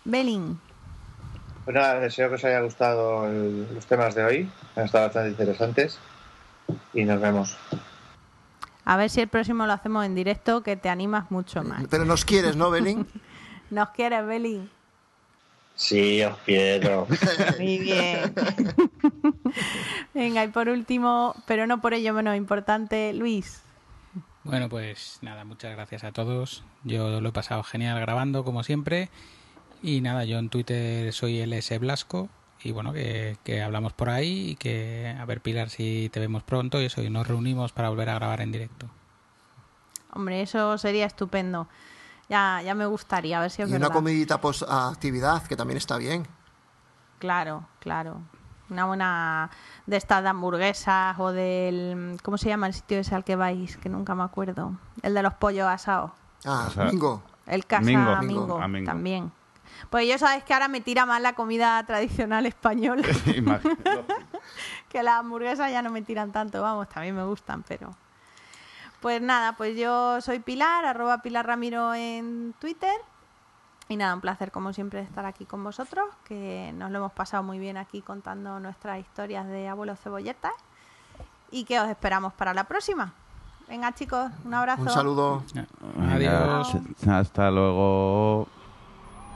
Belin. 0.05 0.59
Pues 1.65 1.75
nada, 1.75 1.99
deseo 2.01 2.29
que 2.29 2.35
os 2.35 2.45
haya 2.45 2.61
gustado 2.61 3.27
el- 3.27 3.67
los 3.75 3.87
temas 3.87 4.15
de 4.15 4.25
hoy. 4.25 4.51
Han 4.77 4.85
estado 4.85 5.05
bastante 5.07 5.31
interesantes. 5.31 5.99
Y 6.93 7.05
nos 7.05 7.21
vemos. 7.21 7.57
A 8.85 8.97
ver 8.97 9.09
si 9.09 9.21
el 9.23 9.29
próximo 9.29 9.67
lo 9.67 9.73
hacemos 9.73 10.05
en 10.05 10.15
directo, 10.15 10.63
que 10.63 10.77
te 10.77 10.89
animas 10.91 11.31
mucho 11.31 11.63
más. 11.63 11.85
Pero 11.91 12.05
nos 12.05 12.25
quieres, 12.25 12.57
¿no, 12.57 12.71
Belín? 12.71 13.07
¿Nos 13.71 13.91
quieres, 13.91 14.27
Belin? 14.27 14.69
Sí, 15.75 16.23
os 16.23 16.37
quiero. 16.45 17.07
Muy 17.59 17.79
bien. 17.79 18.35
Venga, 20.15 20.45
y 20.45 20.49
por 20.49 20.69
último, 20.69 21.35
pero 21.47 21.67
no 21.67 21.81
por 21.81 21.95
ello 21.95 22.13
menos 22.13 22.37
importante, 22.37 23.13
Luis. 23.15 23.63
Bueno, 24.45 24.69
pues 24.69 25.19
nada, 25.23 25.45
muchas 25.45 25.73
gracias 25.75 26.05
a 26.05 26.13
todos. 26.13 26.63
Yo 26.85 27.21
lo 27.21 27.29
he 27.31 27.33
pasado 27.33 27.63
genial 27.63 27.99
grabando, 28.01 28.45
como 28.45 28.63
siempre. 28.63 29.09
Y 29.87 30.01
nada, 30.01 30.25
yo 30.25 30.39
en 30.39 30.49
Twitter 30.49 31.13
soy 31.13 31.41
LS 31.47 31.79
Blasco. 31.79 32.29
Y 32.63 32.73
bueno, 32.73 32.95
que, 32.95 33.37
que 33.45 33.63
hablamos 33.63 33.93
por 33.93 34.09
ahí 34.09 34.51
y 34.53 34.57
que 34.57 35.15
a 35.21 35.25
ver, 35.27 35.43
Pilar, 35.43 35.69
si 35.69 36.09
te 36.11 36.19
vemos 36.21 36.43
pronto 36.43 36.81
y 36.81 36.87
eso, 36.87 37.03
y 37.03 37.11
nos 37.11 37.29
reunimos 37.29 37.73
para 37.73 37.91
volver 37.91 38.09
a 38.09 38.15
grabar 38.15 38.41
en 38.41 38.53
directo. 38.53 38.89
Hombre, 40.15 40.41
eso 40.41 40.79
sería 40.79 41.05
estupendo. 41.05 41.69
Ya, 42.31 42.63
ya 42.65 42.75
me 42.75 42.87
gustaría, 42.87 43.37
a 43.37 43.43
ver 43.43 43.51
si 43.51 43.61
es 43.61 43.69
Y 43.71 43.75
una 43.75 43.91
comidita 43.91 44.41
post 44.41 44.63
actividad, 44.67 45.43
que 45.47 45.57
también 45.57 45.77
está 45.77 45.99
bien. 45.99 46.27
Claro, 47.19 47.67
claro. 47.81 48.23
Una 48.71 48.87
buena 48.87 49.51
de 49.87 49.99
estas 49.99 50.23
de 50.23 50.31
hamburguesas 50.31 51.17
o 51.19 51.33
del... 51.33 52.17
¿Cómo 52.23 52.39
se 52.39 52.49
llama 52.49 52.67
el 52.67 52.73
sitio 52.73 52.99
ese 52.99 53.15
al 53.15 53.25
que 53.25 53.37
vais? 53.37 53.77
Que 53.77 53.91
nunca 53.91 54.15
me 54.15 54.23
acuerdo. 54.23 54.73
El 55.03 55.13
de 55.13 55.23
los 55.23 55.35
pollos 55.35 55.67
asados. 55.69 56.13
Ah, 56.47 56.65
O 56.69 56.71
sea, 56.71 56.85
bingo. 56.91 57.23
El 57.47 57.67
casa 57.67 57.83
Mingo. 57.83 58.17
Mingo, 58.23 58.59
Ah, 58.63 58.69
Mingo. 58.69 58.87
también. 58.87 59.33
Pues 59.91 60.09
yo 60.09 60.19
sabes 60.19 60.45
que 60.45 60.55
ahora 60.55 60.69
me 60.69 60.81
tira 60.81 61.07
más 61.07 61.21
la 61.21 61.35
comida 61.35 61.83
tradicional 61.85 62.47
española, 62.47 63.03
que 64.89 65.03
las 65.03 65.15
hamburguesas 65.21 65.71
ya 65.71 65.83
no 65.83 65.91
me 65.91 66.03
tiran 66.03 66.33
tanto, 66.33 66.63
vamos, 66.63 66.89
también 66.89 67.15
me 67.15 67.25
gustan, 67.25 67.63
pero... 67.63 67.95
Pues 69.05 69.21
nada, 69.21 69.53
pues 69.53 69.77
yo 69.77 70.23
soy 70.23 70.39
Pilar, 70.39 70.87
arroba 70.87 71.19
Pilar 71.19 71.47
Ramiro 71.47 71.93
en 71.93 72.55
Twitter. 72.59 72.95
Y 73.87 73.97
nada, 73.97 74.15
un 74.15 74.23
placer 74.23 74.51
como 74.51 74.73
siempre 74.73 75.01
estar 75.01 75.27
aquí 75.27 75.45
con 75.45 75.63
vosotros, 75.63 76.09
que 76.25 76.73
nos 76.75 76.91
lo 76.91 76.99
hemos 76.99 77.13
pasado 77.13 77.43
muy 77.43 77.59
bien 77.59 77.77
aquí 77.77 78.01
contando 78.01 78.59
nuestras 78.61 78.99
historias 78.99 79.47
de 79.47 79.69
abuelos 79.69 80.01
cebolletas. 80.01 80.55
Y 81.51 81.65
que 81.65 81.79
os 81.79 81.89
esperamos 81.91 82.33
para 82.33 82.55
la 82.55 82.65
próxima. 82.65 83.13
Venga 83.69 83.93
chicos, 83.93 84.31
un 84.43 84.55
abrazo. 84.55 84.83
Un 84.83 84.89
saludo. 84.89 85.43
Adiós. 86.11 86.75
Hasta 87.07 87.51
luego. 87.51 88.49